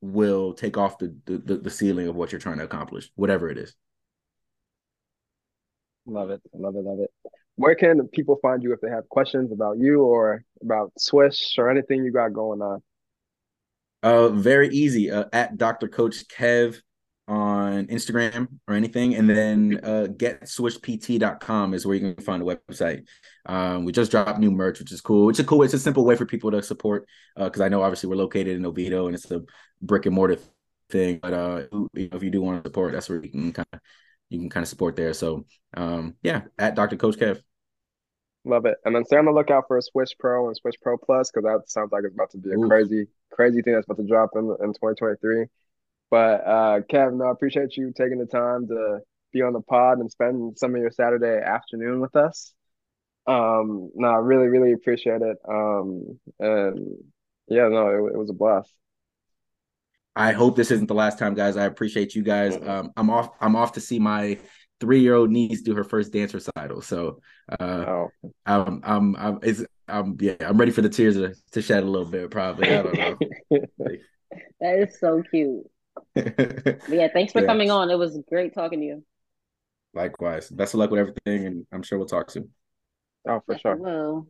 will 0.00 0.54
take 0.54 0.76
off 0.76 0.98
the 0.98 1.14
the, 1.24 1.58
the 1.58 1.70
ceiling 1.70 2.08
of 2.08 2.16
what 2.16 2.32
you're 2.32 2.40
trying 2.40 2.58
to 2.58 2.64
accomplish, 2.64 3.10
whatever 3.14 3.48
it 3.48 3.58
is. 3.58 3.74
Love 6.06 6.30
it, 6.30 6.40
love 6.52 6.74
it, 6.74 6.84
love 6.84 7.00
it. 7.00 7.10
Where 7.56 7.74
can 7.74 8.08
people 8.08 8.38
find 8.40 8.62
you 8.62 8.72
if 8.72 8.80
they 8.80 8.88
have 8.88 9.08
questions 9.08 9.52
about 9.52 9.78
you 9.78 10.02
or 10.02 10.44
about 10.62 10.92
Swish 10.98 11.56
or 11.58 11.70
anything 11.70 12.04
you 12.04 12.12
got 12.12 12.32
going 12.32 12.62
on? 12.62 12.82
Uh, 14.02 14.30
very 14.30 14.68
easy. 14.68 15.10
Uh, 15.10 15.26
at 15.32 15.58
Dr. 15.58 15.86
Coach 15.88 16.26
Kev 16.28 16.80
on 17.30 17.86
Instagram 17.86 18.48
or 18.66 18.74
anything. 18.74 19.14
And 19.14 19.30
then 19.30 19.80
uh, 19.84 20.08
getswishpt.com 20.10 21.74
is 21.74 21.86
where 21.86 21.94
you 21.94 22.12
can 22.12 22.24
find 22.24 22.42
the 22.42 22.56
website. 22.56 23.06
Um, 23.46 23.84
we 23.84 23.92
just 23.92 24.10
dropped 24.10 24.40
new 24.40 24.50
merch, 24.50 24.80
which 24.80 24.90
is 24.90 25.00
cool. 25.00 25.30
It's 25.30 25.38
a 25.38 25.44
cool, 25.44 25.62
it's 25.62 25.72
a 25.72 25.78
simple 25.78 26.04
way 26.04 26.16
for 26.16 26.26
people 26.26 26.50
to 26.50 26.60
support 26.60 27.06
because 27.36 27.60
uh, 27.60 27.64
I 27.64 27.68
know 27.68 27.82
obviously 27.82 28.10
we're 28.10 28.16
located 28.16 28.56
in 28.56 28.66
Oviedo 28.66 29.06
and 29.06 29.14
it's 29.14 29.30
a 29.30 29.42
brick 29.80 30.06
and 30.06 30.14
mortar 30.14 30.38
thing. 30.90 31.20
But 31.22 31.32
uh, 31.32 31.62
if 31.94 32.20
you 32.20 32.30
do 32.30 32.42
want 32.42 32.64
to 32.64 32.68
support, 32.68 32.92
that's 32.92 33.08
where 33.08 33.22
you 33.22 33.30
can 33.30 33.52
kind 33.52 33.68
of 33.72 33.80
you 34.28 34.40
can 34.40 34.50
kind 34.50 34.64
of 34.64 34.68
support 34.68 34.96
there. 34.96 35.14
So 35.14 35.46
um, 35.76 36.16
yeah, 36.22 36.42
at 36.58 36.74
Dr. 36.74 36.96
Coach 36.96 37.16
Kev. 37.16 37.40
Love 38.44 38.66
it. 38.66 38.78
And 38.84 38.96
then 38.96 39.04
stay 39.04 39.18
on 39.18 39.26
the 39.26 39.32
lookout 39.32 39.64
for 39.68 39.76
a 39.76 39.82
Swish 39.82 40.16
Pro 40.18 40.48
and 40.48 40.56
Swish 40.56 40.74
Pro 40.82 40.96
Plus 40.96 41.30
because 41.30 41.44
that 41.44 41.70
sounds 41.70 41.92
like 41.92 42.02
it's 42.04 42.14
about 42.14 42.30
to 42.30 42.38
be 42.38 42.50
a 42.50 42.58
Ooh. 42.58 42.66
crazy, 42.66 43.06
crazy 43.30 43.62
thing 43.62 43.74
that's 43.74 43.86
about 43.86 43.98
to 43.98 44.08
drop 44.08 44.30
in 44.34 44.44
in 44.62 44.72
2023. 44.72 45.46
But 46.10 46.46
uh, 46.46 46.80
Kev, 46.90 47.16
no, 47.16 47.26
I 47.26 47.30
appreciate 47.30 47.76
you 47.76 47.92
taking 47.96 48.18
the 48.18 48.26
time 48.26 48.66
to 48.68 48.98
be 49.32 49.42
on 49.42 49.52
the 49.52 49.60
pod 49.60 49.98
and 49.98 50.10
spend 50.10 50.58
some 50.58 50.74
of 50.74 50.80
your 50.80 50.90
Saturday 50.90 51.40
afternoon 51.40 52.00
with 52.00 52.16
us. 52.16 52.52
Um, 53.26 53.90
no, 53.94 54.08
I 54.08 54.16
really, 54.16 54.48
really 54.48 54.72
appreciate 54.72 55.22
it. 55.22 55.36
Um, 55.48 56.18
and 56.40 56.96
yeah, 57.46 57.68
no, 57.68 57.88
it, 57.88 58.14
it 58.14 58.18
was 58.18 58.30
a 58.30 58.34
blast. 58.34 58.74
I 60.16 60.32
hope 60.32 60.56
this 60.56 60.72
isn't 60.72 60.88
the 60.88 60.94
last 60.94 61.18
time, 61.18 61.34
guys. 61.34 61.56
I 61.56 61.66
appreciate 61.66 62.14
you 62.14 62.22
guys. 62.22 62.56
Um, 62.56 62.92
I'm 62.96 63.10
off. 63.10 63.30
I'm 63.40 63.54
off 63.54 63.72
to 63.72 63.80
see 63.80 64.00
my 64.00 64.38
three 64.80 65.00
year 65.00 65.14
old 65.14 65.30
niece 65.30 65.62
do 65.62 65.74
her 65.76 65.84
first 65.84 66.12
dance 66.12 66.34
recital. 66.34 66.82
So, 66.82 67.20
uh, 67.48 67.84
oh. 67.86 68.08
I'm, 68.44 68.80
I'm, 68.82 69.16
I'm, 69.16 69.38
it's, 69.42 69.64
I'm, 69.86 70.16
yeah, 70.20 70.34
I'm 70.40 70.58
ready 70.58 70.72
for 70.72 70.82
the 70.82 70.88
tears 70.88 71.14
to, 71.14 71.34
to 71.52 71.62
shed 71.62 71.84
a 71.84 71.86
little 71.86 72.08
bit. 72.08 72.30
Probably. 72.30 72.68
I 72.68 72.82
don't 72.82 72.98
know. 72.98 73.16
that 74.60 74.78
is 74.80 74.98
so 74.98 75.22
cute. 75.30 75.64
yeah, 76.14 77.08
thanks 77.12 77.32
for 77.32 77.40
yeah. 77.40 77.46
coming 77.46 77.70
on. 77.70 77.90
It 77.90 77.96
was 77.96 78.18
great 78.28 78.54
talking 78.54 78.80
to 78.80 78.86
you. 78.86 79.04
Likewise. 79.94 80.50
Best 80.50 80.74
of 80.74 80.80
luck 80.80 80.90
with 80.90 81.00
everything, 81.00 81.46
and 81.46 81.66
I'm 81.72 81.82
sure 81.82 81.98
we'll 81.98 82.06
talk 82.06 82.30
soon. 82.30 82.50
Oh, 83.28 83.42
for 83.44 83.58
sure. 83.58 83.76
Well. 83.76 84.26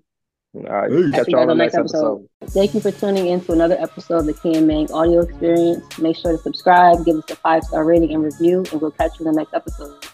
All 0.53 0.63
right. 0.63 1.13
Catch 1.13 1.29
you 1.29 1.39
on 1.39 1.47
the 1.47 1.55
next 1.55 1.77
episode. 1.77 2.27
episode. 2.41 2.55
Thank 2.55 2.75
you 2.75 2.81
for 2.81 2.91
tuning 2.91 3.29
in 3.29 3.41
to 3.43 3.53
another 3.53 3.77
episode 3.79 4.19
of 4.19 4.27
the 4.27 4.35
Key 4.35 4.57
and 4.57 4.67
Mang 4.67 4.91
audio 4.93 5.21
experience. 5.21 5.97
Make 5.99 6.17
sure 6.17 6.33
to 6.33 6.39
subscribe, 6.39 7.05
give 7.05 7.17
us 7.17 7.31
a 7.31 7.37
five 7.37 7.63
star 7.63 7.85
rating 7.85 8.13
and 8.15 8.25
review, 8.25 8.65
and 8.73 8.81
we'll 8.81 8.91
catch 8.91 9.21
you 9.21 9.27
in 9.27 9.33
the 9.33 9.39
next 9.39 9.55
episode. 9.55 10.05